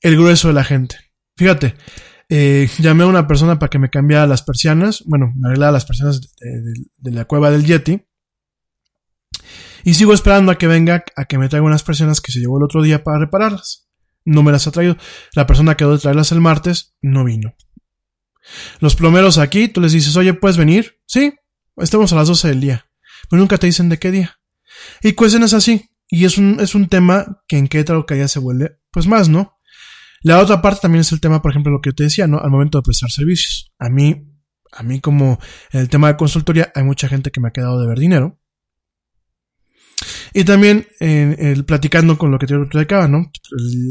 El 0.00 0.16
grueso 0.16 0.48
de 0.48 0.54
la 0.54 0.64
gente. 0.64 0.96
Fíjate, 1.36 1.76
eh, 2.28 2.68
llamé 2.80 3.04
a 3.04 3.06
una 3.06 3.28
persona 3.28 3.60
para 3.60 3.70
que 3.70 3.78
me 3.78 3.88
cambiara 3.88 4.26
las 4.26 4.42
persianas, 4.42 5.04
bueno, 5.06 5.32
me 5.36 5.46
arreglara 5.46 5.70
las 5.70 5.84
persianas 5.84 6.34
de, 6.40 6.72
de, 6.96 7.10
la 7.12 7.24
cueva 7.24 7.52
del 7.52 7.64
Yeti. 7.64 8.04
Y 9.84 9.94
sigo 9.94 10.12
esperando 10.12 10.50
a 10.50 10.58
que 10.58 10.66
venga, 10.66 11.04
a 11.14 11.24
que 11.26 11.38
me 11.38 11.48
traiga 11.48 11.64
unas 11.64 11.84
persianas 11.84 12.20
que 12.20 12.32
se 12.32 12.40
llevó 12.40 12.58
el 12.58 12.64
otro 12.64 12.82
día 12.82 13.04
para 13.04 13.20
repararlas. 13.20 13.88
No 14.24 14.42
me 14.42 14.50
las 14.50 14.66
ha 14.66 14.72
traído. 14.72 14.96
La 15.36 15.46
persona 15.46 15.76
quedó 15.76 15.92
de 15.92 16.00
traerlas 16.00 16.32
el 16.32 16.40
martes, 16.40 16.96
no 17.00 17.22
vino. 17.22 17.54
Los 18.80 18.96
plomeros 18.96 19.38
aquí, 19.38 19.68
tú 19.68 19.80
les 19.80 19.92
dices, 19.92 20.16
oye, 20.16 20.34
¿puedes 20.34 20.56
venir? 20.56 21.00
Sí, 21.06 21.32
estamos 21.76 22.12
a 22.12 22.16
las 22.16 22.26
12 22.26 22.48
del 22.48 22.60
día. 22.60 22.86
Pero 23.28 23.38
nunca 23.38 23.56
te 23.56 23.68
dicen 23.68 23.88
de 23.88 23.98
qué 24.00 24.10
día. 24.10 24.39
Y 25.02 25.12
cuestiones 25.12 25.52
así. 25.54 25.90
Y 26.08 26.24
es 26.24 26.38
un, 26.38 26.58
es 26.60 26.74
un 26.74 26.88
tema 26.88 27.42
que 27.46 27.56
en 27.56 27.68
Querétaro 27.68 28.04
que 28.04 28.18
ya 28.18 28.28
se 28.28 28.40
vuelve, 28.40 28.78
pues 28.90 29.06
más, 29.06 29.28
¿no? 29.28 29.56
La 30.22 30.38
otra 30.38 30.60
parte 30.60 30.80
también 30.82 31.00
es 31.00 31.12
el 31.12 31.20
tema, 31.20 31.40
por 31.40 31.50
ejemplo, 31.50 31.72
lo 31.72 31.80
que 31.80 31.92
te 31.92 32.04
decía, 32.04 32.26
¿no? 32.26 32.38
Al 32.38 32.50
momento 32.50 32.78
de 32.78 32.82
prestar 32.82 33.10
servicios. 33.10 33.72
A 33.78 33.88
mí, 33.88 34.26
a 34.72 34.82
mí 34.82 35.00
como 35.00 35.38
en 35.72 35.80
el 35.80 35.88
tema 35.88 36.08
de 36.08 36.16
consultoría, 36.16 36.70
hay 36.74 36.84
mucha 36.84 37.08
gente 37.08 37.30
que 37.30 37.40
me 37.40 37.48
ha 37.48 37.52
quedado 37.52 37.80
de 37.80 37.86
ver 37.86 37.98
dinero. 37.98 38.38
Y 40.32 40.44
también 40.44 40.86
eh, 41.00 41.36
el, 41.38 41.64
platicando 41.64 42.16
con 42.18 42.30
lo 42.30 42.38
que 42.38 42.46
te 42.46 42.58
platicaba, 42.58 43.08
¿no? 43.08 43.30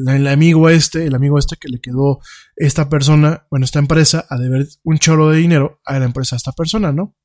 El, 0.07 0.27
amigo 0.27 0.69
este, 0.69 1.05
el 1.05 1.15
amigo 1.15 1.37
este 1.37 1.57
que 1.57 1.69
le 1.69 1.79
quedó 1.79 2.19
esta 2.55 2.89
persona, 2.89 3.45
bueno, 3.49 3.65
esta 3.65 3.79
empresa, 3.79 4.25
a 4.29 4.37
deber 4.37 4.67
un 4.83 4.99
cholo 4.99 5.29
de 5.29 5.39
dinero 5.39 5.81
a 5.85 5.99
la 5.99 6.05
empresa 6.05 6.35
a 6.35 6.37
esta 6.37 6.51
persona, 6.51 6.91
¿no? 6.91 7.15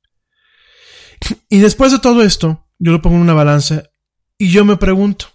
Y 1.49 1.59
después 1.59 1.91
de 1.91 1.99
todo 1.99 2.23
esto, 2.23 2.64
yo 2.77 2.91
lo 2.91 3.01
pongo 3.01 3.15
en 3.15 3.23
una 3.23 3.33
balanza 3.33 3.83
y 4.37 4.51
yo 4.51 4.65
me 4.65 4.77
pregunto, 4.77 5.27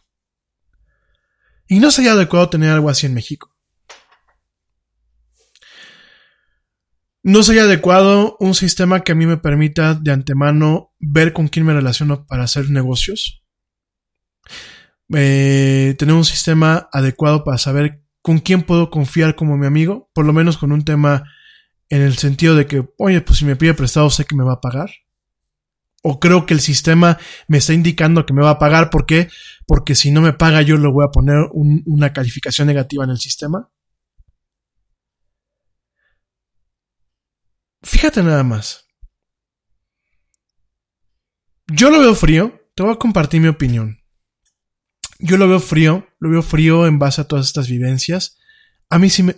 ¿y 1.69 1.79
no 1.79 1.91
sería 1.91 2.13
adecuado 2.13 2.51
tener 2.51 2.71
algo 2.71 2.91
así 2.91 3.07
en 3.07 3.15
México? 3.15 3.55
No 7.23 7.43
sería 7.43 7.65
adecuado 7.65 8.37
un 8.41 8.55
sistema 8.55 9.01
que 9.01 9.13
a 9.13 9.15
mí 9.15 9.27
me 9.27 9.37
permita 9.37 9.95
de 9.95 10.11
antemano 10.11 10.95
ver 10.99 11.35
con 11.35 11.49
quién 11.49 11.67
me 11.67 11.75
relaciono 11.75 12.27
para 12.27 12.45
hacer 12.45 12.71
negocios. 12.71 13.45
Eh, 15.15 15.97
tener 15.99 16.15
un 16.15 16.25
sistema 16.25 16.89
adecuado 16.93 17.45
para 17.45 17.59
saber 17.59 18.03
con 18.23 18.39
quién 18.39 18.63
puedo 18.63 18.91
confiar 18.91 19.35
como 19.35 19.59
mi 19.59 19.67
amigo, 19.67 20.11
por 20.15 20.25
lo 20.25 20.33
menos 20.33 20.57
con 20.57 20.73
un 20.73 20.85
tema 20.85 21.25
en 21.91 22.03
el 22.03 22.17
sentido 22.17 22.55
de 22.55 22.67
que, 22.67 22.89
oye, 22.97 23.21
pues 23.21 23.39
si 23.39 23.45
me 23.45 23.57
pide 23.57 23.75
prestado 23.75 24.09
sé 24.09 24.25
que 24.25 24.37
me 24.37 24.45
va 24.45 24.55
a 24.55 24.61
pagar. 24.61 24.91
O 26.03 26.19
creo 26.19 26.47
que 26.47 26.55
el 26.55 26.61
sistema 26.61 27.19
me 27.47 27.59
está 27.59 27.75
indicando 27.75 28.25
que 28.25 28.33
me 28.33 28.43
va 28.43 28.51
a 28.51 28.59
pagar. 28.59 28.91
¿Por 28.91 29.07
qué? 29.07 29.29
Porque 29.67 29.95
si 29.95 30.11
no 30.11 30.21
me 30.21 30.33
paga 30.33 30.63
yo 30.63 30.77
le 30.79 30.89
voy 30.89 31.05
a 31.05 31.11
poner 31.11 31.49
un, 31.53 31.83
una 31.87 32.13
calificación 32.13 32.69
negativa 32.69 33.05
en 33.05 33.11
el 33.11 33.19
sistema. 33.19 33.71
Fíjate 37.83 38.23
nada 38.23 38.43
más. 38.43 38.87
Yo 41.67 41.91
lo 41.91 42.01
veo 42.01 42.15
frío. 42.15 42.61
Te 42.75 42.83
voy 42.83 42.93
a 42.93 42.99
compartir 42.99 43.41
mi 43.41 43.49
opinión. 43.49 44.01
Yo 45.19 45.37
lo 45.37 45.49
veo 45.49 45.61
frío. 45.61 46.09
Lo 46.19 46.31
veo 46.31 46.43
frío 46.43 46.87
en 46.87 46.99
base 46.99 47.21
a 47.21 47.29
todas 47.29 47.47
estas 47.47 47.69
vivencias. 47.69 48.39
A 48.89 48.99
mí 48.99 49.11
sí 49.11 49.23
me... 49.23 49.37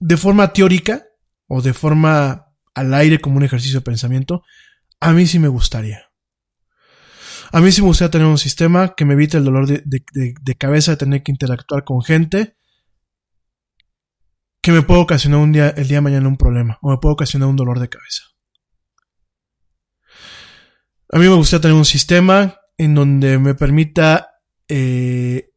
De 0.00 0.16
forma 0.16 0.52
teórica 0.52 1.04
o 1.46 1.62
de 1.62 1.72
forma 1.72 2.46
al 2.74 2.92
aire 2.94 3.20
como 3.20 3.36
un 3.36 3.44
ejercicio 3.44 3.80
de 3.80 3.84
pensamiento, 3.84 4.42
a 5.04 5.12
mí 5.12 5.26
sí 5.26 5.38
me 5.38 5.48
gustaría. 5.48 6.10
A 7.52 7.60
mí 7.60 7.70
sí 7.70 7.82
me 7.82 7.88
gustaría 7.88 8.10
tener 8.10 8.26
un 8.26 8.38
sistema 8.38 8.94
que 8.96 9.04
me 9.04 9.12
evite 9.12 9.36
el 9.36 9.44
dolor 9.44 9.66
de, 9.66 10.56
cabeza 10.56 10.92
de 10.92 10.96
tener 10.96 11.22
que 11.22 11.30
interactuar 11.30 11.84
con 11.84 12.02
gente 12.02 12.56
que 14.62 14.72
me 14.72 14.80
puede 14.80 15.02
ocasionar 15.02 15.40
un 15.40 15.52
día, 15.52 15.68
el 15.68 15.88
día 15.88 15.98
de 15.98 16.00
mañana 16.00 16.26
un 16.26 16.38
problema 16.38 16.78
o 16.80 16.90
me 16.90 16.96
puede 16.96 17.12
ocasionar 17.12 17.50
un 17.50 17.56
dolor 17.56 17.80
de 17.80 17.90
cabeza. 17.90 18.22
A 21.12 21.18
mí 21.18 21.28
me 21.28 21.34
gustaría 21.34 21.60
tener 21.60 21.76
un 21.76 21.84
sistema 21.84 22.56
en 22.78 22.94
donde 22.94 23.38
me 23.38 23.54
permita 23.54 24.30
eh, 24.68 25.50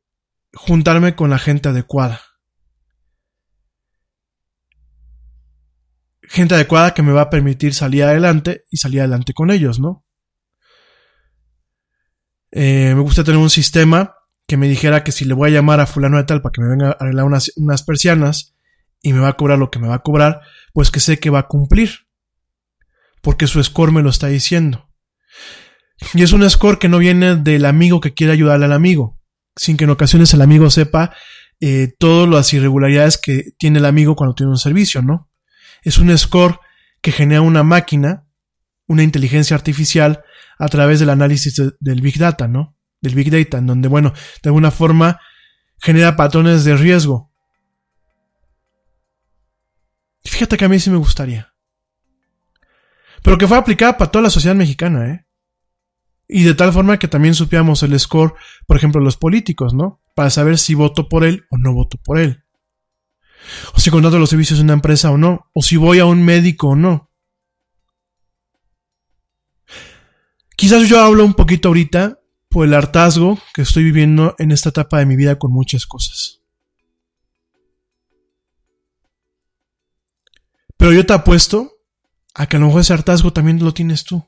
juntarme 0.53 1.15
con 1.15 1.29
la 1.29 1.39
gente 1.39 1.69
adecuada. 1.69 2.21
Gente 6.27 6.55
adecuada 6.55 6.93
que 6.93 7.03
me 7.03 7.13
va 7.13 7.21
a 7.21 7.29
permitir 7.29 7.73
salir 7.73 8.03
adelante 8.03 8.65
y 8.69 8.77
salir 8.77 8.99
adelante 8.99 9.33
con 9.33 9.49
ellos, 9.49 9.79
¿no? 9.79 10.05
Eh, 12.51 12.93
me 12.95 13.01
gusta 13.01 13.23
tener 13.23 13.39
un 13.39 13.49
sistema 13.49 14.15
que 14.47 14.57
me 14.57 14.67
dijera 14.67 15.03
que 15.03 15.11
si 15.11 15.25
le 15.25 15.33
voy 15.33 15.49
a 15.49 15.53
llamar 15.53 15.79
a 15.79 15.85
fulano 15.85 16.17
de 16.17 16.23
tal 16.23 16.41
para 16.41 16.51
que 16.53 16.61
me 16.61 16.69
venga 16.69 16.89
a 16.89 16.91
arreglar 16.91 17.25
unas, 17.25 17.83
persianas, 17.85 18.55
y 19.01 19.13
me 19.13 19.19
va 19.19 19.29
a 19.29 19.33
cobrar 19.33 19.59
lo 19.59 19.69
que 19.69 19.79
me 19.79 19.87
va 19.87 19.95
a 19.95 20.03
cobrar, 20.03 20.41
pues 20.73 20.89
que 20.89 20.99
sé 20.99 21.19
que 21.19 21.29
va 21.29 21.39
a 21.39 21.47
cumplir. 21.47 22.07
Porque 23.21 23.47
su 23.47 23.61
score 23.63 23.91
me 23.91 24.01
lo 24.01 24.09
está 24.09 24.27
diciendo. 24.27 24.89
Y 26.13 26.23
es 26.23 26.31
un 26.31 26.49
score 26.49 26.79
que 26.79 26.89
no 26.89 26.97
viene 26.97 27.35
del 27.35 27.65
amigo 27.65 28.01
que 28.01 28.13
quiere 28.13 28.33
ayudarle 28.33 28.65
al 28.65 28.73
amigo, 28.73 29.19
sin 29.55 29.77
que 29.77 29.83
en 29.83 29.89
ocasiones 29.89 30.33
el 30.33 30.41
amigo 30.41 30.69
sepa 30.69 31.13
eh, 31.59 31.93
todas 31.99 32.29
las 32.29 32.53
irregularidades 32.53 33.17
que 33.17 33.51
tiene 33.57 33.79
el 33.79 33.85
amigo 33.85 34.15
cuando 34.15 34.35
tiene 34.35 34.51
un 34.51 34.57
servicio, 34.57 35.01
¿no? 35.01 35.26
Es 35.87 35.97
un 35.97 36.15
score 36.17 36.59
que 37.01 37.11
genera 37.11 37.41
una 37.41 37.63
máquina, 37.63 38.27
una 38.87 39.03
inteligencia 39.03 39.55
artificial, 39.55 40.23
a 40.59 40.67
través 40.67 40.99
del 40.99 41.09
análisis 41.09 41.55
de, 41.55 41.71
del 41.79 42.01
Big 42.01 42.17
Data, 42.17 42.47
¿no? 42.47 42.75
Del 43.01 43.15
Big 43.15 43.29
Data, 43.29 43.59
en 43.59 43.67
donde, 43.67 43.87
bueno, 43.87 44.13
de 44.41 44.49
alguna 44.49 44.71
forma 44.71 45.19
genera 45.79 46.15
patrones 46.15 46.63
de 46.63 46.75
riesgo, 46.75 47.27
Fíjate 50.27 50.57
que 50.57 50.65
a 50.65 50.69
mí 50.69 50.79
sí 50.79 50.89
me 50.89 50.97
gustaría. 50.97 51.53
Pero 53.23 53.37
que 53.37 53.47
fuera 53.47 53.61
aplicada 53.61 53.97
para 53.97 54.11
toda 54.11 54.23
la 54.23 54.29
sociedad 54.29 54.55
mexicana, 54.55 55.09
¿eh? 55.11 55.25
Y 56.27 56.43
de 56.43 56.53
tal 56.53 56.73
forma 56.73 56.99
que 56.99 57.07
también 57.07 57.33
supiéramos 57.33 57.81
el 57.83 57.97
score, 57.99 58.33
por 58.67 58.77
ejemplo, 58.77 59.01
los 59.01 59.15
políticos, 59.15 59.73
¿no? 59.73 60.01
Para 60.15 60.29
saber 60.29 60.57
si 60.57 60.75
voto 60.75 61.07
por 61.07 61.23
él 61.23 61.45
o 61.49 61.57
no 61.57 61.73
voto 61.73 61.97
por 62.03 62.19
él. 62.19 62.43
O 63.73 63.79
si 63.79 63.89
contrato 63.89 64.19
los 64.19 64.29
servicios 64.29 64.59
de 64.59 64.65
una 64.65 64.73
empresa 64.73 65.11
o 65.11 65.17
no. 65.17 65.49
O 65.53 65.61
si 65.61 65.77
voy 65.77 65.99
a 65.99 66.05
un 66.05 66.23
médico 66.23 66.69
o 66.69 66.75
no. 66.75 67.11
Quizás 70.55 70.89
yo 70.89 70.99
hablo 70.99 71.23
un 71.23 71.35
poquito 71.35 71.67
ahorita 71.67 72.19
por 72.49 72.65
el 72.65 72.73
hartazgo 72.73 73.37
que 73.53 73.61
estoy 73.61 73.83
viviendo 73.83 74.35
en 74.39 74.51
esta 74.51 74.69
etapa 74.69 74.99
de 74.99 75.05
mi 75.05 75.15
vida 75.15 75.37
con 75.37 75.51
muchas 75.51 75.85
cosas. 75.85 76.41
Pero 80.77 80.93
yo 80.93 81.05
te 81.05 81.13
apuesto 81.13 81.73
a 82.33 82.47
que 82.47 82.57
a 82.57 82.59
lo 82.59 82.67
mejor 82.67 82.81
ese 82.81 82.93
hartazgo 82.93 83.33
también 83.33 83.63
lo 83.63 83.73
tienes 83.73 84.03
tú. 84.03 84.25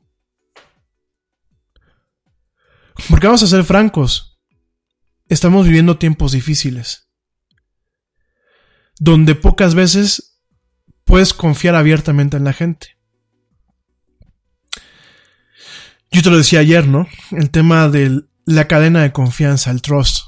Porque 3.09 3.27
vamos 3.27 3.43
a 3.43 3.47
ser 3.47 3.63
francos. 3.63 4.39
Estamos 5.27 5.65
viviendo 5.65 5.97
tiempos 5.97 6.31
difíciles. 6.31 7.08
Donde 8.99 9.33
pocas 9.33 9.73
veces 9.73 10.39
puedes 11.05 11.33
confiar 11.33 11.73
abiertamente 11.73 12.37
en 12.37 12.43
la 12.43 12.53
gente. 12.53 12.99
Yo 16.11 16.21
te 16.21 16.29
lo 16.29 16.37
decía 16.37 16.59
ayer, 16.59 16.87
¿no? 16.87 17.07
El 17.31 17.49
tema 17.49 17.89
de 17.89 18.23
la 18.45 18.67
cadena 18.67 19.01
de 19.01 19.11
confianza, 19.11 19.71
el 19.71 19.81
trust. 19.81 20.25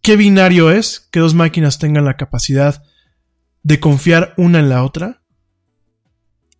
¿Qué 0.00 0.16
binario 0.16 0.70
es 0.70 1.08
que 1.12 1.20
dos 1.20 1.34
máquinas 1.34 1.78
tengan 1.78 2.04
la 2.04 2.16
capacidad 2.16 2.82
de 3.62 3.80
confiar 3.80 4.34
una 4.36 4.60
en 4.60 4.68
la 4.68 4.84
otra? 4.84 5.22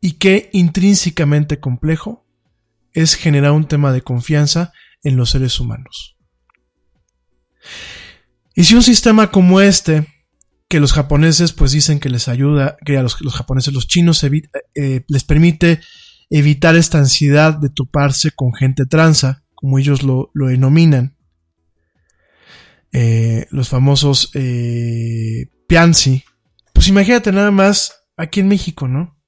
¿Y 0.00 0.12
qué 0.14 0.50
intrínsecamente 0.52 1.60
complejo 1.60 2.26
es 2.92 3.14
generar 3.14 3.52
un 3.52 3.66
tema 3.66 3.92
de 3.92 4.02
confianza 4.02 4.72
en 5.02 5.16
los 5.16 5.30
seres 5.30 5.58
humanos? 5.60 6.16
Y 8.54 8.64
si 8.64 8.74
un 8.74 8.82
sistema 8.82 9.30
como 9.30 9.60
este, 9.60 10.06
que 10.68 10.80
los 10.80 10.92
japoneses 10.92 11.52
pues 11.52 11.72
dicen 11.72 11.98
que 11.98 12.10
les 12.10 12.28
ayuda, 12.28 12.76
que 12.84 12.98
a 12.98 13.02
los, 13.02 13.16
japoneses, 13.16 13.72
los 13.72 13.88
chinos 13.88 14.22
eh, 14.22 15.04
les 15.06 15.24
permite 15.24 15.80
evitar 16.30 16.76
esta 16.76 16.98
ansiedad 16.98 17.54
de 17.54 17.70
toparse 17.70 18.30
con 18.32 18.52
gente 18.52 18.84
transa, 18.84 19.44
como 19.54 19.78
ellos 19.78 20.02
lo, 20.02 20.30
denominan. 20.34 21.16
Eh, 22.92 23.46
los 23.50 23.68
famosos 23.68 24.30
eh, 24.34 25.50
Pianzi. 25.66 26.24
Pues 26.72 26.88
imagínate 26.88 27.32
nada 27.32 27.50
más 27.50 28.04
aquí 28.16 28.40
en 28.40 28.48
México, 28.48 28.88
¿no? 28.88 29.18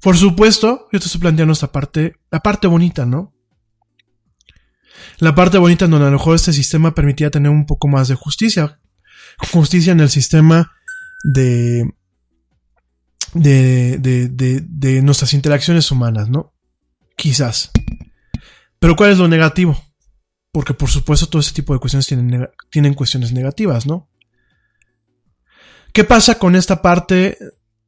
Por 0.00 0.16
supuesto, 0.16 0.88
yo 0.92 1.00
te 1.00 1.06
estoy 1.06 1.20
planteando 1.20 1.52
esta 1.52 1.72
parte, 1.72 2.16
la 2.30 2.40
parte 2.40 2.66
bonita, 2.66 3.06
¿no? 3.06 3.33
La 5.18 5.34
parte 5.34 5.58
bonita 5.58 5.84
en 5.84 5.90
donde 5.92 6.06
a 6.06 6.10
lo 6.10 6.18
mejor 6.18 6.34
este 6.34 6.52
sistema 6.52 6.94
permitía 6.94 7.30
tener 7.30 7.50
un 7.50 7.66
poco 7.66 7.88
más 7.88 8.08
de 8.08 8.14
justicia. 8.14 8.80
Justicia 9.52 9.92
en 9.92 10.00
el 10.00 10.10
sistema 10.10 10.72
de, 11.24 11.90
de, 13.34 13.98
de, 13.98 14.28
de, 14.28 15.02
nuestras 15.02 15.34
interacciones 15.34 15.90
humanas, 15.90 16.28
¿no? 16.28 16.54
Quizás. 17.16 17.70
Pero 18.78 18.96
¿cuál 18.96 19.12
es 19.12 19.18
lo 19.18 19.28
negativo? 19.28 19.82
Porque 20.52 20.74
por 20.74 20.90
supuesto 20.90 21.26
todo 21.26 21.40
este 21.40 21.54
tipo 21.54 21.72
de 21.72 21.80
cuestiones 21.80 22.06
tienen, 22.06 22.48
tienen 22.70 22.94
cuestiones 22.94 23.32
negativas, 23.32 23.86
¿no? 23.86 24.08
¿Qué 25.92 26.04
pasa 26.04 26.38
con 26.38 26.56
esta 26.56 26.82
parte 26.82 27.38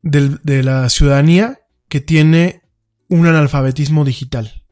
de 0.03 0.63
la 0.63 0.89
ciudadanía 0.89 1.61
que 1.89 2.01
tiene 2.01 2.63
un 3.09 3.27
analfabetismo 3.27 4.05
digital? 4.05 4.66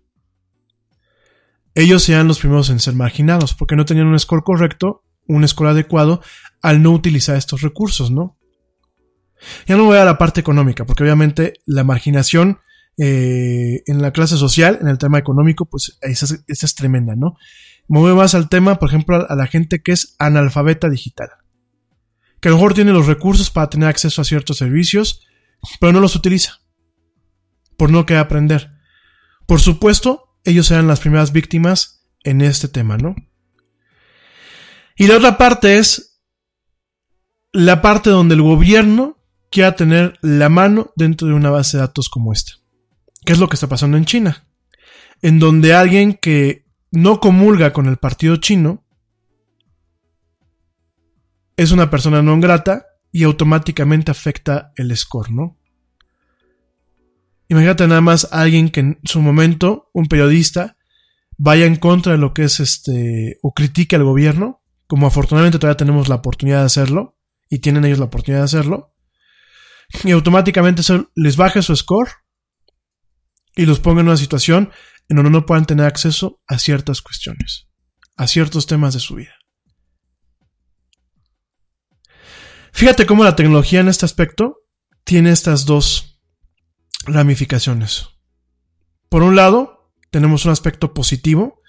Ellos 1.74 2.02
sean 2.04 2.28
los 2.28 2.38
primeros 2.38 2.70
en 2.70 2.80
ser 2.80 2.94
marginados 2.94 3.54
porque 3.54 3.76
no 3.76 3.84
tenían 3.84 4.06
un 4.06 4.18
score 4.18 4.44
correcto, 4.44 5.02
un 5.26 5.46
score 5.46 5.68
adecuado 5.68 6.22
al 6.62 6.82
no 6.82 6.90
utilizar 6.90 7.36
estos 7.36 7.62
recursos, 7.62 8.10
¿no? 8.10 8.38
Ya 9.66 9.76
no 9.76 9.84
voy 9.84 9.98
a 9.98 10.04
la 10.04 10.18
parte 10.18 10.40
económica, 10.40 10.86
porque 10.86 11.02
obviamente 11.02 11.54
la 11.66 11.84
marginación 11.84 12.60
eh, 12.96 13.82
en 13.86 14.00
la 14.00 14.12
clase 14.12 14.36
social, 14.36 14.78
en 14.80 14.88
el 14.88 14.98
tema 14.98 15.18
económico, 15.18 15.66
pues 15.66 15.98
esa 16.00 16.36
es, 16.46 16.74
tremenda, 16.74 17.16
¿no? 17.16 17.36
Me 17.88 17.98
voy 17.98 18.14
más 18.14 18.34
al 18.34 18.48
tema, 18.48 18.78
por 18.78 18.88
ejemplo, 18.88 19.26
a 19.28 19.34
la 19.34 19.46
gente 19.46 19.82
que 19.82 19.92
es 19.92 20.14
analfabeta 20.18 20.88
digital. 20.88 21.28
Que 22.40 22.48
a 22.48 22.50
lo 22.52 22.56
mejor 22.56 22.74
tiene 22.74 22.92
los 22.92 23.06
recursos 23.06 23.50
para 23.50 23.68
tener 23.68 23.88
acceso 23.88 24.22
a 24.22 24.24
ciertos 24.24 24.58
servicios, 24.58 25.26
pero 25.80 25.92
no 25.92 26.00
los 26.00 26.16
utiliza. 26.16 26.60
Por 27.76 27.90
no 27.90 28.06
querer 28.06 28.22
aprender. 28.22 28.70
Por 29.46 29.60
supuesto, 29.60 30.23
ellos 30.44 30.66
serán 30.66 30.86
las 30.86 31.00
primeras 31.00 31.32
víctimas 31.32 32.06
en 32.22 32.40
este 32.40 32.68
tema, 32.68 32.96
¿no? 32.96 33.16
Y 34.96 35.06
la 35.06 35.16
otra 35.16 35.36
parte 35.38 35.78
es 35.78 36.20
la 37.52 37.82
parte 37.82 38.10
donde 38.10 38.34
el 38.34 38.42
gobierno 38.42 39.18
quiera 39.50 39.76
tener 39.76 40.18
la 40.22 40.48
mano 40.48 40.92
dentro 40.96 41.28
de 41.28 41.34
una 41.34 41.50
base 41.50 41.76
de 41.76 41.82
datos 41.82 42.08
como 42.08 42.32
esta. 42.32 42.52
¿Qué 43.24 43.32
es 43.32 43.38
lo 43.38 43.48
que 43.48 43.54
está 43.54 43.68
pasando 43.68 43.96
en 43.96 44.04
China? 44.04 44.46
En 45.22 45.38
donde 45.38 45.74
alguien 45.74 46.14
que 46.14 46.66
no 46.90 47.20
comulga 47.20 47.72
con 47.72 47.86
el 47.86 47.96
partido 47.96 48.36
chino 48.36 48.84
es 51.56 51.70
una 51.70 51.90
persona 51.90 52.22
no 52.22 52.38
grata 52.40 52.86
y 53.12 53.22
automáticamente 53.22 54.10
afecta 54.10 54.72
el 54.76 54.94
score, 54.96 55.30
¿no? 55.30 55.56
Imagínate 57.48 57.86
nada 57.86 58.00
más 58.00 58.28
alguien 58.32 58.70
que 58.70 58.80
en 58.80 58.98
su 59.04 59.20
momento, 59.20 59.90
un 59.92 60.06
periodista, 60.06 60.76
vaya 61.36 61.66
en 61.66 61.76
contra 61.76 62.12
de 62.12 62.18
lo 62.18 62.32
que 62.32 62.44
es 62.44 62.60
este, 62.60 63.38
o 63.42 63.52
critique 63.52 63.96
al 63.96 64.04
gobierno, 64.04 64.62
como 64.86 65.06
afortunadamente 65.06 65.58
todavía 65.58 65.76
tenemos 65.76 66.08
la 66.08 66.16
oportunidad 66.16 66.60
de 66.60 66.66
hacerlo, 66.66 67.18
y 67.50 67.58
tienen 67.58 67.84
ellos 67.84 67.98
la 67.98 68.06
oportunidad 68.06 68.40
de 68.40 68.46
hacerlo, 68.46 68.94
y 70.02 70.10
automáticamente 70.12 70.82
les 71.14 71.36
baje 71.36 71.62
su 71.62 71.76
score 71.76 72.08
y 73.54 73.66
los 73.66 73.80
ponga 73.80 74.00
en 74.00 74.08
una 74.08 74.16
situación 74.16 74.70
en 75.08 75.16
donde 75.16 75.30
no 75.30 75.46
puedan 75.46 75.66
tener 75.66 75.86
acceso 75.86 76.40
a 76.46 76.58
ciertas 76.58 77.02
cuestiones, 77.02 77.68
a 78.16 78.26
ciertos 78.26 78.66
temas 78.66 78.94
de 78.94 79.00
su 79.00 79.16
vida. 79.16 79.34
Fíjate 82.72 83.06
cómo 83.06 83.22
la 83.22 83.36
tecnología 83.36 83.80
en 83.80 83.88
este 83.88 84.04
aspecto 84.04 84.62
tiene 85.04 85.30
estas 85.30 85.64
dos 85.66 86.13
ramificaciones. 87.06 88.08
Por 89.08 89.22
un 89.22 89.36
lado, 89.36 89.90
tenemos 90.10 90.44
un 90.44 90.52
aspecto 90.52 90.94
positivo. 90.94 91.60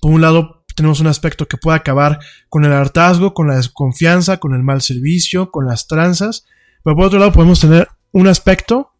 Por 0.00 0.12
un 0.12 0.20
lado, 0.20 0.64
tenemos 0.74 1.00
un 1.00 1.06
aspecto 1.06 1.46
que 1.46 1.56
puede 1.56 1.76
acabar 1.76 2.18
con 2.48 2.64
el 2.64 2.72
hartazgo, 2.72 3.34
con 3.34 3.48
la 3.48 3.56
desconfianza, 3.56 4.38
con 4.38 4.54
el 4.54 4.62
mal 4.62 4.82
servicio, 4.82 5.50
con 5.50 5.66
las 5.66 5.86
tranzas. 5.86 6.44
Pero 6.82 6.96
por 6.96 7.06
otro 7.06 7.18
lado 7.18 7.32
podemos 7.32 7.60
tener 7.60 7.88
un 8.12 8.26
aspecto 8.26 8.92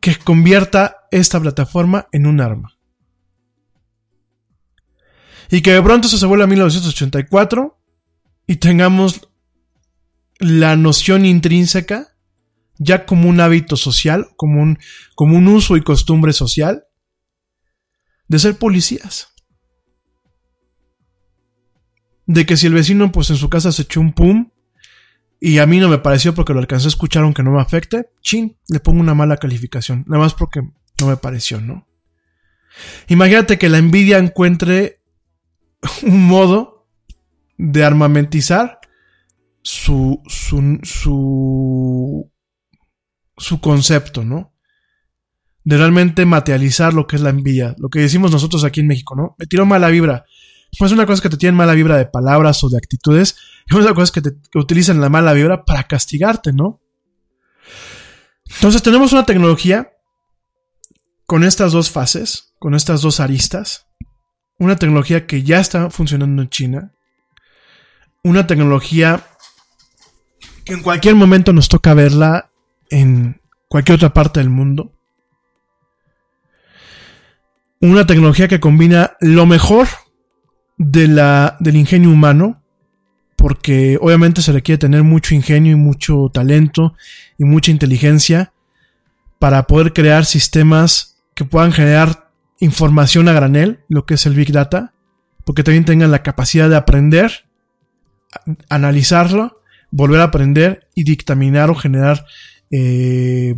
que 0.00 0.16
convierta 0.16 1.06
esta 1.10 1.40
plataforma 1.40 2.08
en 2.12 2.26
un 2.26 2.40
arma. 2.40 2.76
Y 5.50 5.62
que 5.62 5.72
de 5.72 5.82
pronto 5.82 6.08
se 6.08 6.26
vuelva 6.26 6.44
a 6.44 6.48
1984 6.48 7.78
y 8.46 8.56
tengamos 8.56 9.28
la 10.38 10.76
noción 10.76 11.24
intrínseca 11.24 12.16
ya 12.78 13.06
como 13.06 13.28
un 13.28 13.40
hábito 13.40 13.76
social, 13.76 14.28
como 14.36 14.62
un, 14.62 14.78
como 15.14 15.36
un 15.36 15.48
uso 15.48 15.76
y 15.76 15.82
costumbre 15.82 16.32
social 16.32 16.84
de 18.28 18.38
ser 18.38 18.56
policías. 18.56 19.34
De 22.26 22.46
que 22.46 22.56
si 22.56 22.66
el 22.66 22.74
vecino 22.74 23.10
pues 23.10 23.30
en 23.30 23.36
su 23.36 23.48
casa 23.48 23.72
se 23.72 23.82
echó 23.82 24.00
un 24.00 24.12
pum 24.12 24.50
y 25.40 25.58
a 25.58 25.66
mí 25.66 25.78
no 25.78 25.88
me 25.88 25.98
pareció 25.98 26.34
porque 26.34 26.52
lo 26.52 26.60
alcancé 26.60 26.86
a 26.86 26.88
escuchar 26.88 27.22
aunque 27.22 27.42
no 27.42 27.52
me 27.52 27.60
afecte, 27.60 28.10
chin, 28.20 28.58
le 28.68 28.80
pongo 28.80 29.00
una 29.00 29.14
mala 29.14 29.36
calificación, 29.36 30.04
nada 30.06 30.22
más 30.22 30.34
porque 30.34 30.60
no 31.00 31.06
me 31.06 31.16
pareció, 31.16 31.60
¿no? 31.60 31.86
Imagínate 33.08 33.58
que 33.58 33.68
la 33.68 33.78
envidia 33.78 34.18
encuentre 34.18 35.00
un 36.02 36.26
modo 36.26 36.86
de 37.56 37.84
armamentizar 37.84 38.80
su, 39.62 40.22
su, 40.26 40.78
su, 40.82 42.30
su 43.38 43.60
concepto, 43.60 44.24
¿no? 44.24 44.52
De 45.64 45.76
realmente 45.76 46.26
materializar 46.26 46.94
lo 46.94 47.06
que 47.06 47.16
es 47.16 47.22
la 47.22 47.30
envidia, 47.30 47.74
lo 47.78 47.88
que 47.88 48.00
decimos 48.00 48.30
nosotros 48.30 48.64
aquí 48.64 48.80
en 48.80 48.86
México, 48.86 49.14
¿no? 49.16 49.34
Me 49.38 49.46
tiró 49.46 49.66
mala 49.66 49.88
vibra. 49.88 50.24
Pues 50.78 50.92
una 50.92 51.06
cosa 51.06 51.14
es 51.14 51.20
que 51.22 51.30
te 51.30 51.36
tienen 51.36 51.56
mala 51.56 51.74
vibra 51.74 51.96
de 51.96 52.06
palabras 52.06 52.62
o 52.62 52.68
de 52.68 52.76
actitudes, 52.76 53.36
y 53.66 53.74
otra 53.74 53.94
cosa 53.94 54.04
es 54.04 54.12
que, 54.12 54.22
te, 54.22 54.30
utilizan 54.54 55.00
la 55.00 55.08
mala 55.08 55.32
vibra 55.32 55.64
para 55.64 55.84
castigarte, 55.84 56.52
¿no? 56.52 56.80
Entonces 58.56 58.82
tenemos 58.82 59.12
una 59.12 59.26
tecnología 59.26 59.92
con 61.26 61.44
estas 61.44 61.72
dos 61.72 61.90
fases, 61.90 62.54
con 62.58 62.74
estas 62.74 63.02
dos 63.02 63.20
aristas. 63.20 63.86
Una 64.58 64.76
tecnología 64.76 65.26
que 65.26 65.42
ya 65.42 65.60
está 65.60 65.90
funcionando 65.90 66.42
en 66.42 66.48
China. 66.48 66.92
Una 68.24 68.46
tecnología 68.46 69.24
que 70.64 70.72
en 70.72 70.82
cualquier 70.82 71.14
momento 71.14 71.52
nos 71.52 71.68
toca 71.68 71.94
verla 71.94 72.47
en 72.90 73.40
cualquier 73.68 73.96
otra 73.96 74.12
parte 74.12 74.40
del 74.40 74.50
mundo. 74.50 74.92
Una 77.80 78.06
tecnología 78.06 78.48
que 78.48 78.60
combina 78.60 79.16
lo 79.20 79.46
mejor 79.46 79.86
de 80.78 81.06
la, 81.08 81.56
del 81.60 81.76
ingenio 81.76 82.10
humano, 82.10 82.62
porque 83.36 83.98
obviamente 84.00 84.42
se 84.42 84.52
requiere 84.52 84.78
tener 84.78 85.04
mucho 85.04 85.34
ingenio 85.34 85.72
y 85.72 85.76
mucho 85.76 86.30
talento 86.32 86.94
y 87.36 87.44
mucha 87.44 87.70
inteligencia 87.70 88.52
para 89.38 89.68
poder 89.68 89.92
crear 89.92 90.24
sistemas 90.24 91.22
que 91.34 91.44
puedan 91.44 91.70
generar 91.70 92.30
información 92.58 93.28
a 93.28 93.32
granel, 93.32 93.84
lo 93.88 94.06
que 94.06 94.14
es 94.14 94.26
el 94.26 94.34
Big 94.34 94.50
Data, 94.50 94.92
porque 95.44 95.62
también 95.62 95.84
tengan 95.84 96.10
la 96.10 96.22
capacidad 96.22 96.68
de 96.68 96.76
aprender, 96.76 97.46
analizarlo, 98.68 99.62
volver 99.90 100.20
a 100.20 100.24
aprender 100.24 100.88
y 100.94 101.04
dictaminar 101.04 101.70
o 101.70 101.74
generar 101.74 102.26
eh, 102.70 103.54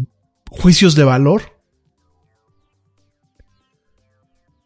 juicios 0.51 0.95
de 0.95 1.05
valor. 1.05 1.61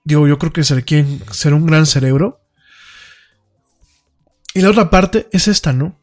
Digo, 0.05 0.29
yo 0.29 0.39
creo 0.39 0.53
que 0.53 0.65
se 0.65 0.75
requiere 0.75 1.07
ser 1.31 1.55
un 1.55 1.67
gran 1.67 1.87
cerebro 1.87 2.45
y 4.55 4.61
la 4.61 4.71
otra 4.71 4.89
parte 4.89 5.29
es 5.33 5.49
esta, 5.49 5.73
¿no? 5.73 5.99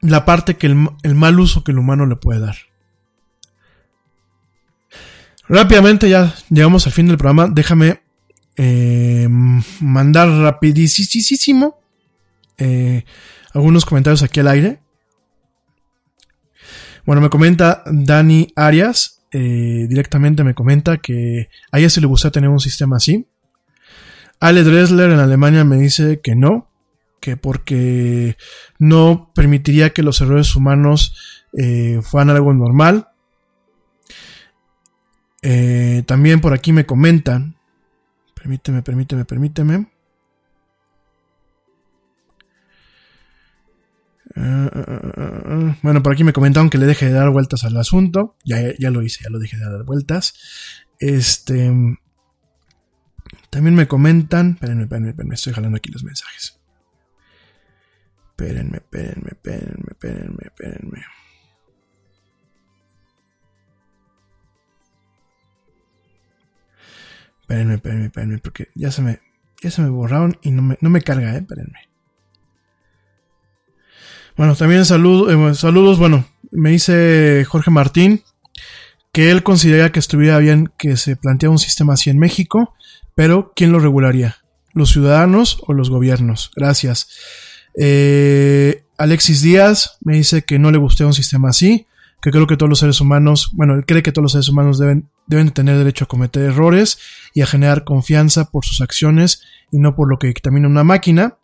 La 0.00 0.24
parte 0.24 0.56
que 0.56 0.66
el, 0.66 1.14
mal 1.14 1.38
uso 1.38 1.62
que 1.62 1.72
el 1.72 1.78
humano 1.78 2.06
le 2.06 2.16
puede 2.16 2.40
dar. 2.40 2.56
Rápidamente 5.46 6.08
ya 6.08 6.34
llegamos 6.48 6.86
al 6.86 6.92
fin 6.92 7.08
del 7.08 7.18
programa. 7.18 7.48
Déjame 7.52 8.00
eh, 8.56 9.28
mandar 9.80 10.30
rapidísimo 10.30 11.78
eh, 12.56 13.04
algunos 13.52 13.84
comentarios 13.84 14.22
aquí 14.22 14.40
al 14.40 14.48
aire. 14.48 14.80
Bueno, 17.10 17.22
me 17.22 17.28
comenta 17.28 17.82
Dani 17.86 18.52
Arias, 18.54 19.24
eh, 19.32 19.86
directamente 19.88 20.44
me 20.44 20.54
comenta 20.54 20.98
que 20.98 21.48
a 21.72 21.80
ella 21.80 21.90
sí 21.90 22.00
le 22.00 22.06
gusta 22.06 22.30
tener 22.30 22.50
un 22.50 22.60
sistema 22.60 22.98
así. 22.98 23.26
Ale 24.38 24.62
Dressler 24.62 25.10
en 25.10 25.18
Alemania 25.18 25.64
me 25.64 25.76
dice 25.76 26.20
que 26.20 26.36
no, 26.36 26.70
que 27.18 27.36
porque 27.36 28.36
no 28.78 29.32
permitiría 29.34 29.90
que 29.90 30.04
los 30.04 30.20
errores 30.20 30.54
humanos 30.54 31.42
eh, 31.58 31.98
fueran 32.00 32.30
algo 32.30 32.54
normal. 32.54 33.08
Eh, 35.42 36.04
también 36.06 36.40
por 36.40 36.52
aquí 36.52 36.72
me 36.72 36.86
comentan, 36.86 37.56
permíteme, 38.36 38.82
permíteme, 38.82 39.24
permíteme. 39.24 39.86
Ah, 44.36 44.70
ah, 44.72 45.12
ah, 45.46 45.76
bueno, 45.82 46.02
por 46.02 46.12
aquí 46.12 46.22
me 46.22 46.32
comentaron 46.32 46.70
que 46.70 46.78
le 46.78 46.86
deje 46.86 47.06
de 47.06 47.12
dar 47.12 47.30
vueltas 47.30 47.64
al 47.64 47.76
asunto. 47.76 48.36
Ya, 48.44 48.74
ya 48.78 48.90
lo 48.90 49.02
hice, 49.02 49.24
ya 49.24 49.30
lo 49.30 49.38
dejé 49.38 49.56
de 49.56 49.70
dar 49.70 49.84
vueltas. 49.84 50.34
Este. 50.98 51.72
También 53.50 53.74
me 53.74 53.88
comentan. 53.88 54.52
Espérenme, 54.52 54.84
espérenme, 54.84 55.10
espérenme. 55.10 55.34
Estoy 55.34 55.52
jalando 55.52 55.76
aquí 55.76 55.90
los 55.90 56.04
mensajes. 56.04 56.60
Espérenme, 58.30 58.78
espérenme, 58.78 59.30
espérenme, 59.30 59.84
espérenme, 59.90 60.42
espérenme. 60.44 61.04
Espérenme, 67.42 67.74
espérenme, 67.74 68.06
espérenme, 68.06 68.38
porque 68.38 68.68
ya 68.76 68.92
se 68.92 69.02
me, 69.02 69.20
ya 69.60 69.72
se 69.72 69.82
me 69.82 69.88
borraron 69.88 70.38
y 70.40 70.52
no 70.52 70.62
me, 70.62 70.78
no 70.80 70.88
me 70.88 71.02
carga, 71.02 71.34
eh, 71.34 71.38
espérenme. 71.38 71.89
Bueno, 74.40 74.56
también 74.56 74.86
saludo, 74.86 75.50
eh, 75.50 75.54
saludos, 75.54 75.98
bueno, 75.98 76.24
me 76.50 76.70
dice 76.70 77.44
Jorge 77.46 77.70
Martín 77.70 78.22
que 79.12 79.30
él 79.30 79.42
considera 79.42 79.92
que 79.92 79.98
estuviera 79.98 80.38
bien 80.38 80.72
que 80.78 80.96
se 80.96 81.14
planteara 81.14 81.50
un 81.50 81.58
sistema 81.58 81.92
así 81.92 82.08
en 82.08 82.18
México, 82.18 82.72
pero 83.14 83.52
¿quién 83.54 83.70
lo 83.70 83.80
regularía? 83.80 84.38
¿Los 84.72 84.92
ciudadanos 84.92 85.58
o 85.66 85.74
los 85.74 85.90
gobiernos? 85.90 86.52
Gracias. 86.56 87.10
Eh, 87.78 88.82
Alexis 88.96 89.42
Díaz 89.42 89.98
me 90.00 90.14
dice 90.14 90.40
que 90.40 90.58
no 90.58 90.70
le 90.70 90.78
gustaría 90.78 91.08
un 91.08 91.12
sistema 91.12 91.50
así, 91.50 91.86
que 92.22 92.30
creo 92.30 92.46
que 92.46 92.56
todos 92.56 92.70
los 92.70 92.78
seres 92.78 93.02
humanos, 93.02 93.50
bueno, 93.52 93.74
él 93.74 93.84
cree 93.84 94.02
que 94.02 94.10
todos 94.10 94.22
los 94.22 94.32
seres 94.32 94.48
humanos 94.48 94.78
deben, 94.78 95.10
deben 95.26 95.50
tener 95.50 95.76
derecho 95.76 96.06
a 96.06 96.08
cometer 96.08 96.44
errores 96.44 96.98
y 97.34 97.42
a 97.42 97.46
generar 97.46 97.84
confianza 97.84 98.50
por 98.50 98.64
sus 98.64 98.80
acciones 98.80 99.42
y 99.70 99.80
no 99.80 99.94
por 99.94 100.08
lo 100.08 100.18
que 100.18 100.28
dictamina 100.28 100.66
una 100.66 100.82
máquina. 100.82 101.36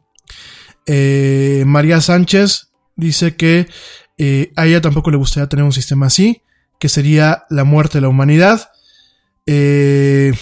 Eh, 0.87 1.65
María 1.67 2.01
Sánchez 2.01 2.71
dice 2.97 3.37
que 3.37 3.69
eh, 4.19 4.53
a 4.57 4.67
ella 4.67 4.81
tampoco 4.81 5.11
le 5.11 5.19
gustaría 5.19 5.49
tener 5.49 5.65
un 5.65 5.73
sistema 5.73 6.07
así, 6.07 6.43
que 6.81 6.89
sería 6.89 7.45
la 7.51 7.65
muerte 7.65 7.99
de 7.99 8.03
la 8.03 8.09
humanidad. 8.09 8.71
Eh, 9.47 10.33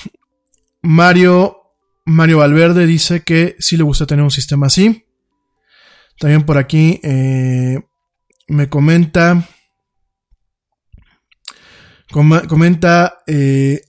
Mario, 0.83 1.75
Mario 2.07 2.39
Valverde 2.39 2.87
dice 2.87 3.23
que 3.23 3.57
sí 3.59 3.77
le 3.77 3.83
gusta 3.83 4.07
tener 4.07 4.23
un 4.23 4.31
sistema 4.31 4.67
así. 4.67 5.05
También 6.19 6.45
por 6.45 6.59
aquí 6.59 7.01
eh, 7.03 7.81
me 8.47 8.69
comenta, 8.69 9.49
comenta 12.09 13.19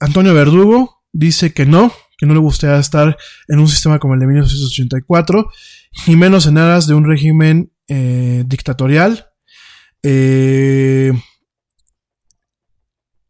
Antonio 0.00 0.34
Verdugo, 0.34 1.04
dice 1.12 1.52
que 1.52 1.66
no, 1.66 1.92
que 2.18 2.26
no 2.26 2.34
le 2.34 2.40
gustaría 2.40 2.78
estar 2.78 3.16
en 3.46 3.60
un 3.60 3.68
sistema 3.68 4.00
como 4.00 4.14
el 4.14 4.20
de 4.20 4.26
1984, 4.26 5.50
y 6.08 6.16
menos 6.16 6.46
en 6.46 6.58
aras 6.58 6.88
de 6.88 6.94
un 6.94 7.04
régimen 7.04 7.70
eh, 7.88 8.44
dictatorial. 8.46 9.28
Eh, 10.02 11.12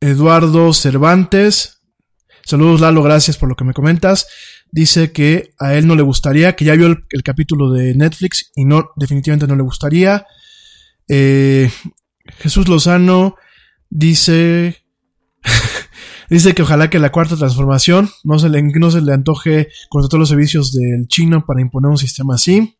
Eduardo 0.00 0.72
Cervantes. 0.72 1.80
Saludos 2.44 2.80
Lalo, 2.80 3.02
gracias 3.02 3.36
por 3.36 3.48
lo 3.48 3.56
que 3.56 3.64
me 3.64 3.72
comentas. 3.72 4.26
Dice 4.70 5.12
que 5.12 5.54
a 5.58 5.74
él 5.74 5.86
no 5.86 5.96
le 5.96 6.02
gustaría, 6.02 6.54
que 6.54 6.64
ya 6.64 6.74
vio 6.74 6.86
el, 6.86 7.22
capítulo 7.24 7.72
de 7.72 7.94
Netflix 7.94 8.52
y 8.54 8.64
no, 8.64 8.90
definitivamente 8.96 9.46
no 9.46 9.56
le 9.56 9.62
gustaría. 9.62 10.26
Eh, 11.08 11.70
Jesús 12.38 12.68
Lozano 12.68 13.36
dice, 13.90 14.84
dice 16.30 16.54
que 16.54 16.62
ojalá 16.62 16.90
que 16.90 16.98
la 16.98 17.10
cuarta 17.10 17.36
transformación 17.36 18.10
no 18.22 18.38
se 18.38 18.48
le, 18.48 18.62
no 18.62 18.90
se 18.90 19.00
le 19.00 19.12
antoje 19.12 19.68
contra 19.88 20.08
todos 20.08 20.20
los 20.20 20.28
servicios 20.28 20.72
del 20.72 21.06
chino 21.08 21.44
para 21.46 21.60
imponer 21.60 21.90
un 21.90 21.98
sistema 21.98 22.34
así. 22.34 22.75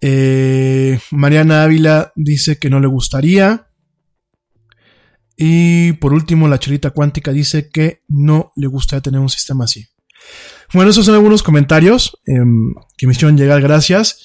Eh, 0.00 0.98
Mariana 1.10 1.62
Ávila 1.62 2.12
dice 2.14 2.58
que 2.58 2.70
no 2.70 2.80
le 2.80 2.86
gustaría. 2.86 3.68
Y 5.36 5.92
por 5.94 6.12
último, 6.12 6.48
la 6.48 6.58
charita 6.58 6.90
cuántica 6.90 7.32
dice 7.32 7.68
que 7.68 8.02
no 8.08 8.52
le 8.56 8.66
gustaría 8.66 9.02
tener 9.02 9.20
un 9.20 9.28
sistema 9.28 9.64
así. 9.64 9.86
Bueno, 10.72 10.90
esos 10.90 11.04
son 11.04 11.14
algunos 11.14 11.42
comentarios 11.42 12.18
em, 12.26 12.74
que 12.96 13.06
me 13.06 13.12
hicieron 13.12 13.36
llegar, 13.36 13.60
gracias. 13.60 14.20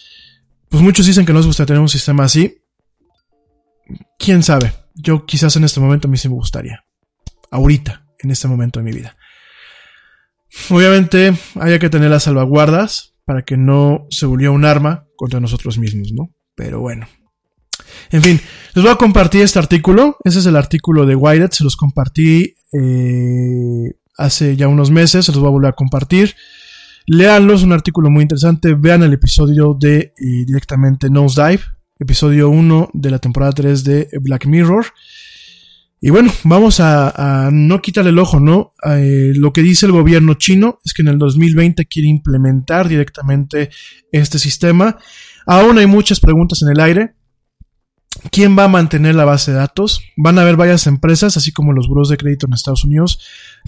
Pues 0.69 0.81
muchos 0.81 1.05
dicen 1.05 1.25
que 1.25 1.33
no 1.33 1.39
les 1.39 1.45
gustaría 1.45 1.67
tener 1.67 1.81
un 1.81 1.89
sistema 1.89 2.23
así. 2.23 2.63
Quién 4.17 4.41
sabe. 4.41 4.73
Yo 4.95 5.25
quizás 5.25 5.55
en 5.57 5.65
este 5.65 5.79
momento 5.79 6.07
a 6.07 6.11
mí 6.11 6.17
sí 6.17 6.29
me 6.29 6.35
gustaría. 6.35 6.85
Ahorita, 7.51 8.05
en 8.19 8.31
este 8.31 8.47
momento 8.47 8.79
de 8.79 8.85
mi 8.85 8.93
vida. 8.93 9.17
Obviamente, 10.69 11.33
haya 11.59 11.79
que 11.79 11.89
tener 11.89 12.09
las 12.09 12.23
salvaguardas 12.23 13.15
para 13.25 13.43
que 13.43 13.57
no 13.57 14.07
se 14.09 14.25
volviera 14.25 14.51
un 14.51 14.65
arma 14.65 15.07
contra 15.21 15.39
nosotros 15.39 15.77
mismos, 15.77 16.11
¿no? 16.13 16.33
Pero 16.55 16.79
bueno. 16.79 17.07
En 18.09 18.23
fin, 18.23 18.41
les 18.73 18.83
voy 18.83 18.91
a 18.91 18.95
compartir 18.95 19.43
este 19.43 19.59
artículo. 19.59 20.17
Ese 20.23 20.39
es 20.39 20.47
el 20.47 20.55
artículo 20.55 21.05
de 21.05 21.13
Wired. 21.13 21.51
Se 21.51 21.63
los 21.63 21.75
compartí 21.75 22.55
eh, 22.73 23.93
hace 24.17 24.55
ya 24.55 24.67
unos 24.67 24.89
meses. 24.89 25.27
Se 25.27 25.31
los 25.31 25.39
voy 25.39 25.49
a 25.49 25.51
volver 25.51 25.69
a 25.69 25.75
compartir. 25.75 26.33
Leanlo, 27.05 27.53
es 27.53 27.61
un 27.61 27.71
artículo 27.71 28.09
muy 28.09 28.23
interesante. 28.23 28.73
Vean 28.73 29.03
el 29.03 29.13
episodio 29.13 29.77
de 29.79 29.99
eh, 29.99 30.11
directamente 30.47 31.11
Nosedive, 31.11 31.65
episodio 31.99 32.49
1 32.49 32.89
de 32.91 33.11
la 33.11 33.19
temporada 33.19 33.51
3 33.51 33.83
de 33.83 34.09
Black 34.21 34.47
Mirror. 34.47 34.87
Y 36.03 36.09
bueno, 36.09 36.33
vamos 36.43 36.79
a, 36.79 37.49
no 37.53 37.79
quitarle 37.79 38.09
el 38.09 38.17
ojo, 38.17 38.39
¿no? 38.39 38.73
Eh, 38.89 39.33
lo 39.35 39.53
que 39.53 39.61
dice 39.61 39.85
el 39.85 39.91
gobierno 39.91 40.33
chino 40.33 40.79
es 40.83 40.95
que 40.95 41.03
en 41.03 41.09
el 41.09 41.19
2020 41.19 41.85
quiere 41.85 42.07
implementar 42.07 42.87
directamente 42.87 43.69
este 44.11 44.39
sistema. 44.39 44.97
Aún 45.45 45.77
hay 45.77 45.85
muchas 45.85 46.19
preguntas 46.19 46.63
en 46.63 46.69
el 46.69 46.79
aire. 46.79 47.13
¿Quién 48.31 48.57
va 48.57 48.63
a 48.63 48.67
mantener 48.67 49.13
la 49.13 49.25
base 49.25 49.51
de 49.51 49.57
datos? 49.57 50.01
Van 50.17 50.39
a 50.39 50.41
haber 50.41 50.55
varias 50.55 50.87
empresas, 50.87 51.37
así 51.37 51.51
como 51.51 51.71
los 51.71 51.87
buros 51.87 52.09
de 52.09 52.17
crédito 52.17 52.47
en 52.47 52.53
Estados 52.53 52.83
Unidos, 52.83 53.19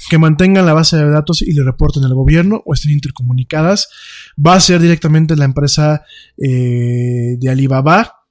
que 0.09 0.17
mantengan 0.17 0.65
la 0.65 0.73
base 0.73 0.97
de 0.97 1.09
datos 1.09 1.43
y 1.43 1.53
le 1.53 1.63
reporten 1.63 2.03
al 2.03 2.15
gobierno 2.15 2.63
o 2.65 2.73
estén 2.73 2.93
intercomunicadas. 2.93 3.89
Va 4.43 4.55
a 4.55 4.59
ser 4.59 4.81
directamente 4.81 5.35
la 5.35 5.45
empresa 5.45 6.03
eh, 6.37 7.37
de 7.39 7.49
Alibaba, 7.49 8.23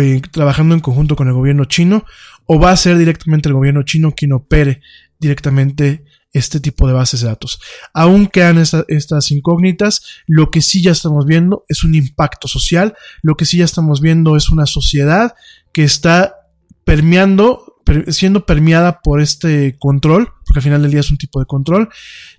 eh, 0.00 0.20
trabajando 0.32 0.74
en 0.74 0.80
conjunto 0.80 1.16
con 1.16 1.28
el 1.28 1.34
gobierno 1.34 1.64
chino, 1.66 2.04
o 2.46 2.58
va 2.58 2.70
a 2.70 2.76
ser 2.76 2.96
directamente 2.96 3.48
el 3.48 3.54
gobierno 3.54 3.82
chino 3.82 4.14
quien 4.14 4.32
opere 4.32 4.80
directamente 5.18 6.04
este 6.32 6.60
tipo 6.60 6.86
de 6.86 6.92
bases 6.92 7.22
de 7.22 7.28
datos. 7.28 7.60
Aún 7.94 8.26
quedan 8.26 8.58
estas 8.58 9.30
incógnitas, 9.30 10.02
lo 10.26 10.50
que 10.50 10.60
sí 10.60 10.82
ya 10.82 10.92
estamos 10.92 11.24
viendo 11.24 11.64
es 11.68 11.82
un 11.82 11.94
impacto 11.94 12.46
social, 12.46 12.94
lo 13.22 13.36
que 13.36 13.46
sí 13.46 13.58
ya 13.58 13.64
estamos 13.64 14.00
viendo 14.00 14.36
es 14.36 14.50
una 14.50 14.66
sociedad 14.66 15.34
que 15.72 15.84
está 15.84 16.34
permeando, 16.84 17.80
siendo 18.08 18.44
permeada 18.44 19.00
por 19.00 19.22
este 19.22 19.76
control, 19.78 20.32
porque 20.44 20.58
al 20.58 20.62
final 20.62 20.82
del 20.82 20.90
día 20.90 21.00
es 21.00 21.10
un 21.10 21.18
tipo 21.18 21.40
de 21.40 21.46
control, 21.46 21.88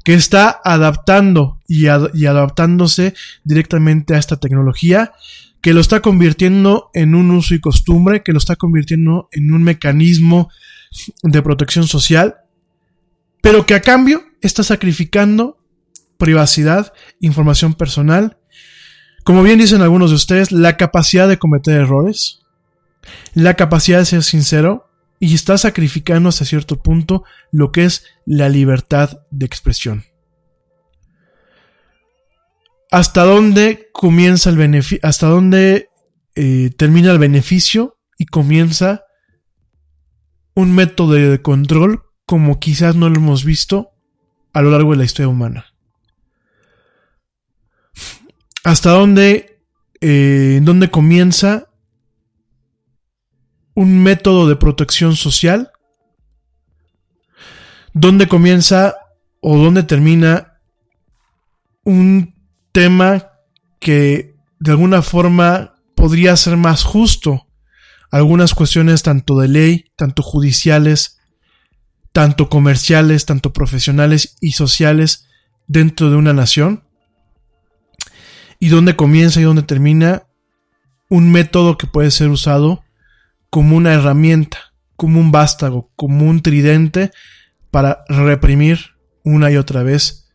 que 0.03 0.13
está 0.13 0.61
adaptando 0.63 1.59
y, 1.67 1.87
adaptándose 1.87 3.15
directamente 3.43 4.13
a 4.13 4.19
esta 4.19 4.37
tecnología 4.37 5.11
que 5.67 5.73
lo 5.73 5.81
está 5.81 5.99
convirtiendo 5.99 6.91
en 6.93 7.13
un 7.13 7.29
uso 7.29 7.53
y 7.53 7.59
costumbre, 7.59 8.23
que 8.23 8.31
lo 8.31 8.37
está 8.37 8.55
convirtiendo 8.55 9.27
en 9.33 9.51
un 9.53 9.63
mecanismo 9.63 10.49
de 11.23 11.41
protección 11.41 11.85
social, 11.89 12.37
pero 13.41 13.65
que 13.65 13.75
a 13.75 13.81
cambio 13.81 14.23
está 14.41 14.63
sacrificando 14.63 15.57
privacidad, 16.17 16.93
información 17.19 17.73
personal, 17.73 18.37
como 19.25 19.43
bien 19.43 19.59
dicen 19.59 19.81
algunos 19.81 20.11
de 20.11 20.15
ustedes, 20.15 20.53
la 20.53 20.77
capacidad 20.77 21.27
de 21.27 21.37
cometer 21.37 21.73
errores, 21.73 22.39
la 23.33 23.55
capacidad 23.55 23.99
de 23.99 24.05
ser 24.05 24.23
sincero 24.23 24.89
y 25.19 25.35
está 25.35 25.57
sacrificando 25.57 26.29
hasta 26.29 26.45
cierto 26.45 26.81
punto 26.81 27.25
lo 27.51 27.73
que 27.73 27.83
es 27.83 28.05
la 28.25 28.47
libertad 28.47 29.19
de 29.31 29.45
expresión 29.45 30.05
hasta 32.91 33.23
dónde 33.23 33.89
comienza 33.91 34.49
el 34.49 34.57
beneficio, 34.57 34.99
hasta 35.03 35.27
dónde 35.27 35.89
eh, 36.35 36.71
termina 36.77 37.11
el 37.11 37.19
beneficio 37.19 37.97
y 38.17 38.25
comienza 38.25 39.03
un 40.53 40.73
método 40.73 41.13
de 41.13 41.41
control 41.41 42.03
como 42.25 42.59
quizás 42.59 42.95
no 42.95 43.09
lo 43.09 43.17
hemos 43.17 43.45
visto 43.45 43.91
a 44.53 44.61
lo 44.61 44.71
largo 44.71 44.91
de 44.91 44.97
la 44.97 45.03
historia 45.03 45.29
humana. 45.29 45.65
Hasta 48.63 48.91
dónde, 48.91 49.61
eh, 50.01 50.59
dónde 50.61 50.89
comienza 50.89 51.69
un 53.75 54.01
método 54.01 54.49
de 54.49 54.55
protección 54.55 55.15
social, 55.15 55.71
dónde 57.93 58.27
comienza 58.27 58.95
o 59.39 59.57
dónde 59.57 59.83
termina 59.83 60.59
un 61.83 62.36
tema 62.77 63.31
que 63.79 64.35
de 64.59 64.69
alguna 64.69 65.01
forma 65.01 65.73
podría 65.95 66.35
ser 66.35 66.57
más 66.57 66.83
justo. 66.83 67.47
Algunas 68.11 68.53
cuestiones 68.53 69.01
tanto 69.01 69.39
de 69.39 69.47
ley, 69.47 69.85
tanto 69.95 70.21
judiciales, 70.21 71.17
tanto 72.11 72.49
comerciales, 72.49 73.25
tanto 73.25 73.51
profesionales 73.51 74.37
y 74.41 74.51
sociales 74.51 75.25
dentro 75.65 76.11
de 76.11 76.17
una 76.17 76.33
nación. 76.33 76.83
Y 78.59 78.67
dónde 78.67 78.95
comienza 78.95 79.39
y 79.39 79.43
dónde 79.43 79.63
termina 79.63 80.27
un 81.09 81.31
método 81.31 81.79
que 81.79 81.87
puede 81.87 82.11
ser 82.11 82.29
usado 82.29 82.83
como 83.49 83.75
una 83.75 83.95
herramienta, 83.95 84.71
como 84.95 85.19
un 85.19 85.31
vástago, 85.31 85.89
como 85.95 86.29
un 86.29 86.43
tridente 86.43 87.09
para 87.71 88.03
reprimir 88.07 88.97
una 89.23 89.49
y 89.49 89.57
otra 89.57 89.81
vez 89.81 90.26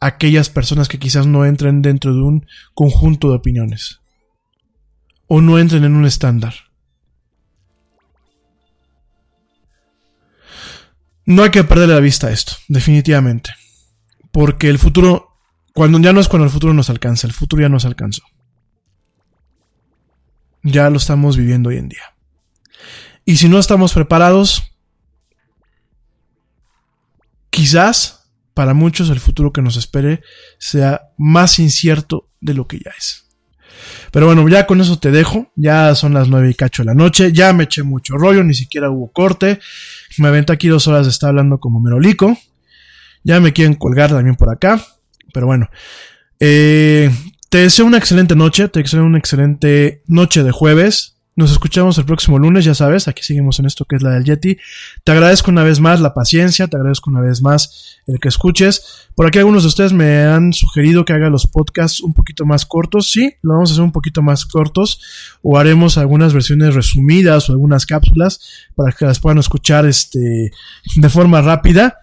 aquellas 0.00 0.48
personas 0.48 0.88
que 0.88 0.98
quizás 0.98 1.26
no 1.26 1.44
entren 1.44 1.82
dentro 1.82 2.14
de 2.14 2.22
un 2.22 2.46
conjunto 2.74 3.28
de 3.28 3.36
opiniones 3.36 4.00
o 5.26 5.40
no 5.40 5.58
entren 5.58 5.84
en 5.84 5.94
un 5.94 6.06
estándar. 6.06 6.54
No 11.24 11.44
hay 11.44 11.50
que 11.50 11.62
perder 11.62 11.90
la 11.90 12.00
vista 12.00 12.32
esto, 12.32 12.54
definitivamente. 12.66 13.54
Porque 14.32 14.68
el 14.68 14.78
futuro, 14.80 15.38
cuando 15.72 16.00
ya 16.00 16.12
no 16.12 16.20
es 16.20 16.26
cuando 16.26 16.46
el 16.46 16.50
futuro 16.50 16.74
nos 16.74 16.90
alcanza, 16.90 17.28
el 17.28 17.32
futuro 17.32 17.62
ya 17.62 17.68
nos 17.68 17.84
alcanzó. 17.84 18.24
Ya 20.64 20.90
lo 20.90 20.96
estamos 20.96 21.36
viviendo 21.36 21.68
hoy 21.68 21.76
en 21.76 21.88
día. 21.88 22.16
Y 23.24 23.36
si 23.36 23.48
no 23.48 23.60
estamos 23.60 23.92
preparados, 23.92 24.74
quizás 27.50 28.19
para 28.54 28.74
muchos 28.74 29.10
el 29.10 29.20
futuro 29.20 29.52
que 29.52 29.62
nos 29.62 29.76
espere 29.76 30.22
sea 30.58 31.02
más 31.16 31.58
incierto 31.58 32.28
de 32.40 32.54
lo 32.54 32.66
que 32.66 32.78
ya 32.78 32.90
es. 32.96 33.30
Pero 34.10 34.26
bueno, 34.26 34.46
ya 34.48 34.66
con 34.66 34.80
eso 34.80 34.98
te 34.98 35.10
dejo. 35.10 35.52
Ya 35.56 35.94
son 35.94 36.14
las 36.14 36.28
nueve 36.28 36.50
y 36.50 36.54
cacho 36.54 36.82
de 36.82 36.86
la 36.86 36.94
noche. 36.94 37.32
Ya 37.32 37.52
me 37.52 37.64
eché 37.64 37.82
mucho 37.82 38.16
rollo, 38.16 38.42
ni 38.44 38.54
siquiera 38.54 38.90
hubo 38.90 39.10
corte. 39.12 39.60
Me 40.18 40.28
aventé 40.28 40.52
aquí 40.52 40.68
dos 40.68 40.88
horas 40.88 41.06
de 41.06 41.10
estar 41.10 41.30
hablando 41.30 41.58
como 41.58 41.80
merolico. 41.80 42.36
Ya 43.22 43.40
me 43.40 43.52
quieren 43.52 43.74
colgar 43.74 44.10
también 44.10 44.36
por 44.36 44.50
acá. 44.50 44.84
Pero 45.32 45.46
bueno. 45.46 45.68
Eh, 46.40 47.10
te 47.48 47.58
deseo 47.58 47.86
una 47.86 47.98
excelente 47.98 48.34
noche. 48.36 48.68
Te 48.68 48.82
deseo 48.82 49.04
una 49.04 49.18
excelente 49.18 50.02
noche 50.06 50.42
de 50.42 50.50
jueves. 50.50 51.19
Nos 51.40 51.52
escuchamos 51.52 51.96
el 51.96 52.04
próximo 52.04 52.38
lunes, 52.38 52.66
ya 52.66 52.74
sabes, 52.74 53.08
aquí 53.08 53.22
seguimos 53.22 53.58
en 53.60 53.64
esto 53.64 53.86
que 53.86 53.96
es 53.96 54.02
la 54.02 54.10
del 54.10 54.24
Yeti. 54.24 54.58
Te 55.04 55.12
agradezco 55.12 55.50
una 55.50 55.62
vez 55.62 55.80
más 55.80 55.98
la 55.98 56.12
paciencia, 56.12 56.68
te 56.68 56.76
agradezco 56.76 57.08
una 57.08 57.22
vez 57.22 57.40
más 57.40 57.96
el 58.06 58.20
que 58.20 58.28
escuches. 58.28 59.08
Por 59.14 59.26
aquí 59.26 59.38
algunos 59.38 59.62
de 59.62 59.68
ustedes 59.68 59.94
me 59.94 60.24
han 60.24 60.52
sugerido 60.52 61.06
que 61.06 61.14
haga 61.14 61.30
los 61.30 61.46
podcasts 61.46 62.02
un 62.02 62.12
poquito 62.12 62.44
más 62.44 62.66
cortos. 62.66 63.10
Sí, 63.10 63.36
lo 63.40 63.54
vamos 63.54 63.70
a 63.70 63.72
hacer 63.72 63.84
un 63.84 63.90
poquito 63.90 64.20
más 64.20 64.44
cortos 64.44 65.00
o 65.40 65.56
haremos 65.56 65.96
algunas 65.96 66.34
versiones 66.34 66.74
resumidas 66.74 67.48
o 67.48 67.52
algunas 67.52 67.86
cápsulas 67.86 68.68
para 68.74 68.92
que 68.92 69.06
las 69.06 69.18
puedan 69.18 69.38
escuchar 69.38 69.86
este, 69.86 70.50
de 70.94 71.08
forma 71.08 71.40
rápida. 71.40 72.00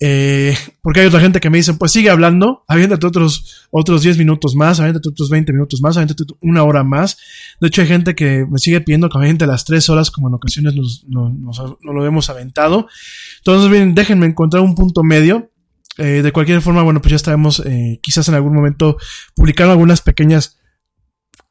Eh, 0.00 0.56
porque 0.80 1.00
hay 1.00 1.06
otra 1.06 1.20
gente 1.20 1.40
que 1.40 1.50
me 1.50 1.58
dice, 1.58 1.74
pues 1.74 1.90
sigue 1.90 2.08
hablando, 2.08 2.64
aviéntate 2.68 3.04
otros, 3.06 3.66
otros 3.70 4.02
10 4.02 4.18
minutos 4.18 4.54
más, 4.54 4.78
aviéntate 4.78 5.08
otros 5.08 5.28
20 5.28 5.52
minutos 5.52 5.80
más, 5.80 5.96
aviéntate 5.96 6.24
una 6.40 6.62
hora 6.62 6.84
más. 6.84 7.18
De 7.60 7.68
hecho, 7.68 7.82
hay 7.82 7.88
gente 7.88 8.14
que 8.14 8.46
me 8.48 8.58
sigue 8.58 8.80
pidiendo 8.80 9.08
que 9.08 9.18
aviente 9.18 9.46
las 9.46 9.64
3 9.64 9.88
horas, 9.90 10.10
como 10.10 10.28
en 10.28 10.34
ocasiones 10.34 10.74
nos, 10.74 11.04
lo 11.08 12.06
hemos 12.06 12.30
aventado. 12.30 12.86
Entonces, 13.38 13.70
bien, 13.70 13.94
déjenme 13.94 14.26
encontrar 14.26 14.62
un 14.62 14.74
punto 14.74 15.02
medio. 15.02 15.50
Eh, 15.98 16.22
de 16.22 16.30
cualquier 16.30 16.62
forma, 16.62 16.82
bueno, 16.82 17.00
pues 17.00 17.10
ya 17.10 17.16
estaremos 17.16 17.60
eh, 17.66 17.98
quizás 18.00 18.28
en 18.28 18.36
algún 18.36 18.54
momento 18.54 18.98
publicando 19.34 19.72
algunas 19.72 20.00
pequeñas 20.00 20.60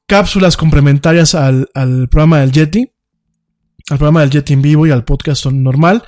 cápsulas 0.08 0.56
complementarias 0.56 1.36
al, 1.36 1.70
al 1.74 2.08
programa 2.08 2.40
del 2.40 2.54
Yeti, 2.54 2.90
al 3.90 3.98
programa 3.98 4.22
del 4.22 4.30
Yeti 4.30 4.54
en 4.54 4.62
vivo 4.62 4.88
y 4.88 4.92
al 4.92 5.04
podcast 5.04 5.48
normal. 5.48 6.04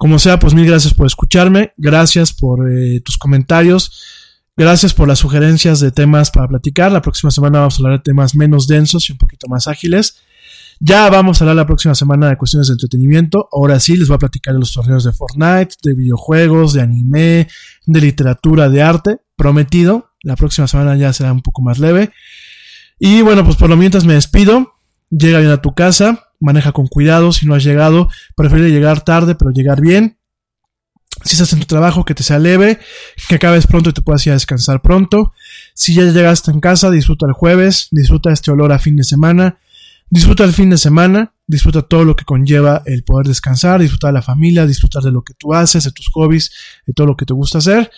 Como 0.00 0.18
sea, 0.18 0.38
pues 0.38 0.54
mil 0.54 0.64
gracias 0.64 0.94
por 0.94 1.06
escucharme, 1.06 1.74
gracias 1.76 2.32
por 2.32 2.72
eh, 2.72 3.02
tus 3.04 3.18
comentarios, 3.18 4.48
gracias 4.56 4.94
por 4.94 5.06
las 5.06 5.18
sugerencias 5.18 5.78
de 5.78 5.92
temas 5.92 6.30
para 6.30 6.48
platicar. 6.48 6.90
La 6.90 7.02
próxima 7.02 7.30
semana 7.30 7.58
vamos 7.58 7.74
a 7.74 7.82
hablar 7.82 7.98
de 7.98 8.04
temas 8.04 8.34
menos 8.34 8.66
densos 8.66 9.06
y 9.10 9.12
un 9.12 9.18
poquito 9.18 9.46
más 9.48 9.68
ágiles. 9.68 10.16
Ya 10.78 11.10
vamos 11.10 11.38
a 11.38 11.44
hablar 11.44 11.56
la 11.56 11.66
próxima 11.66 11.94
semana 11.94 12.30
de 12.30 12.38
cuestiones 12.38 12.68
de 12.68 12.72
entretenimiento. 12.72 13.50
Ahora 13.52 13.78
sí, 13.78 13.94
les 13.94 14.08
voy 14.08 14.14
a 14.14 14.20
platicar 14.20 14.54
de 14.54 14.60
los 14.60 14.72
torneos 14.72 15.04
de 15.04 15.12
Fortnite, 15.12 15.74
de 15.82 15.92
videojuegos, 15.92 16.72
de 16.72 16.80
anime, 16.80 17.48
de 17.84 18.00
literatura, 18.00 18.70
de 18.70 18.80
arte. 18.80 19.18
Prometido. 19.36 20.12
La 20.22 20.34
próxima 20.34 20.66
semana 20.66 20.96
ya 20.96 21.12
será 21.12 21.30
un 21.30 21.42
poco 21.42 21.60
más 21.60 21.78
leve. 21.78 22.10
Y 22.98 23.20
bueno, 23.20 23.44
pues 23.44 23.56
por 23.56 23.68
lo 23.68 23.76
mientras 23.76 24.06
me 24.06 24.14
despido. 24.14 24.76
Llega 25.10 25.40
bien 25.40 25.50
a 25.50 25.60
tu 25.60 25.74
casa 25.74 26.29
maneja 26.40 26.72
con 26.72 26.86
cuidado, 26.86 27.32
si 27.32 27.46
no 27.46 27.54
has 27.54 27.62
llegado, 27.62 28.08
prefiere 28.36 28.70
llegar 28.70 29.04
tarde, 29.04 29.34
pero 29.34 29.50
llegar 29.50 29.80
bien. 29.80 30.18
Si 31.24 31.34
estás 31.34 31.52
en 31.52 31.60
tu 31.60 31.66
trabajo, 31.66 32.04
que 32.04 32.14
te 32.14 32.22
sea 32.22 32.38
leve, 32.38 32.78
que 33.28 33.34
acabes 33.34 33.66
pronto 33.66 33.90
y 33.90 33.92
te 33.92 34.00
puedas 34.00 34.26
ir 34.26 34.32
a 34.32 34.36
descansar 34.36 34.80
pronto. 34.80 35.32
Si 35.74 35.94
ya 35.94 36.02
llegaste 36.04 36.50
en 36.50 36.60
casa, 36.60 36.90
disfruta 36.90 37.26
el 37.26 37.32
jueves, 37.32 37.88
disfruta 37.90 38.32
este 38.32 38.50
olor 38.50 38.72
a 38.72 38.78
fin 38.78 38.96
de 38.96 39.04
semana, 39.04 39.58
disfruta 40.08 40.44
el 40.44 40.54
fin 40.54 40.70
de 40.70 40.78
semana, 40.78 41.34
disfruta 41.46 41.82
todo 41.82 42.04
lo 42.04 42.16
que 42.16 42.24
conlleva 42.24 42.82
el 42.86 43.04
poder 43.04 43.26
descansar, 43.26 43.80
disfrutar 43.80 44.10
de 44.10 44.14
la 44.14 44.22
familia, 44.22 44.66
disfrutar 44.66 45.02
de 45.02 45.12
lo 45.12 45.22
que 45.22 45.34
tú 45.34 45.52
haces, 45.52 45.84
de 45.84 45.92
tus 45.92 46.08
hobbies, 46.08 46.52
de 46.86 46.94
todo 46.94 47.06
lo 47.06 47.16
que 47.16 47.26
te 47.26 47.34
gusta 47.34 47.58
hacer. 47.58 47.90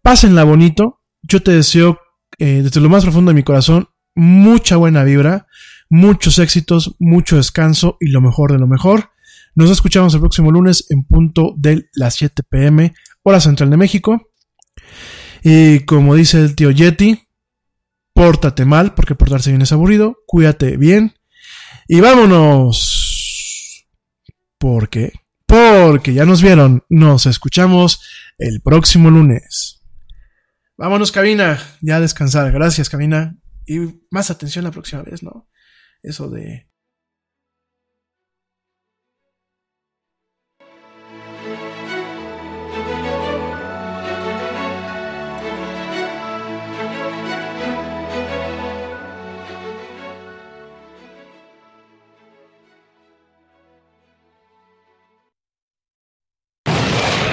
Pásenla 0.00 0.44
bonito. 0.44 1.00
Yo 1.22 1.42
te 1.42 1.50
deseo 1.50 2.00
eh, 2.38 2.62
desde 2.62 2.80
lo 2.80 2.88
más 2.88 3.02
profundo 3.02 3.30
de 3.30 3.34
mi 3.34 3.42
corazón 3.42 3.88
mucha 4.14 4.76
buena 4.76 5.04
vibra, 5.04 5.46
muchos 5.90 6.38
éxitos, 6.38 6.96
mucho 6.98 7.36
descanso 7.36 7.98
y 8.00 8.08
lo 8.10 8.22
mejor 8.22 8.52
de 8.52 8.58
lo 8.58 8.66
mejor. 8.66 9.10
Nos 9.54 9.70
escuchamos 9.70 10.14
el 10.14 10.20
próximo 10.20 10.50
lunes 10.50 10.86
en 10.88 11.04
punto 11.04 11.54
de 11.58 11.90
las 11.92 12.14
7 12.14 12.42
pm, 12.48 12.94
hora 13.22 13.40
central 13.40 13.68
de 13.68 13.76
México. 13.76 14.30
Y 15.42 15.80
como 15.80 16.14
dice 16.14 16.40
el 16.40 16.54
tío 16.54 16.70
Yeti, 16.70 17.26
pórtate 18.14 18.64
mal, 18.64 18.94
porque 18.94 19.14
portarse 19.14 19.50
bien 19.50 19.62
es 19.62 19.72
aburrido, 19.72 20.18
cuídate 20.26 20.76
bien. 20.76 21.14
Y 21.88 22.00
vámonos. 22.00 23.86
¿Por 24.58 24.88
qué? 24.88 25.12
Porque 25.46 26.14
ya 26.14 26.24
nos 26.24 26.42
vieron, 26.42 26.84
nos 26.88 27.26
escuchamos 27.26 28.00
el 28.38 28.60
próximo 28.60 29.10
lunes. 29.10 29.82
Vámonos, 30.76 31.10
cabina, 31.10 31.58
ya 31.80 31.96
a 31.96 32.00
descansar. 32.00 32.52
Gracias, 32.52 32.88
cabina. 32.88 33.36
Y 33.66 33.80
más 34.10 34.30
atención 34.30 34.64
la 34.64 34.70
próxima 34.70 35.02
vez, 35.02 35.22
¿no? 35.22 35.48
Eso 36.02 36.28
de 36.28 36.70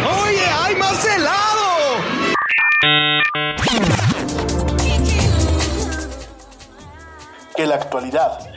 ¡Oye, 0.10 0.46
hay 0.46 0.76
más 0.76 1.06
helado! 1.06 1.38
Que 7.56 7.66
la 7.66 7.76
actualidad 7.76 8.57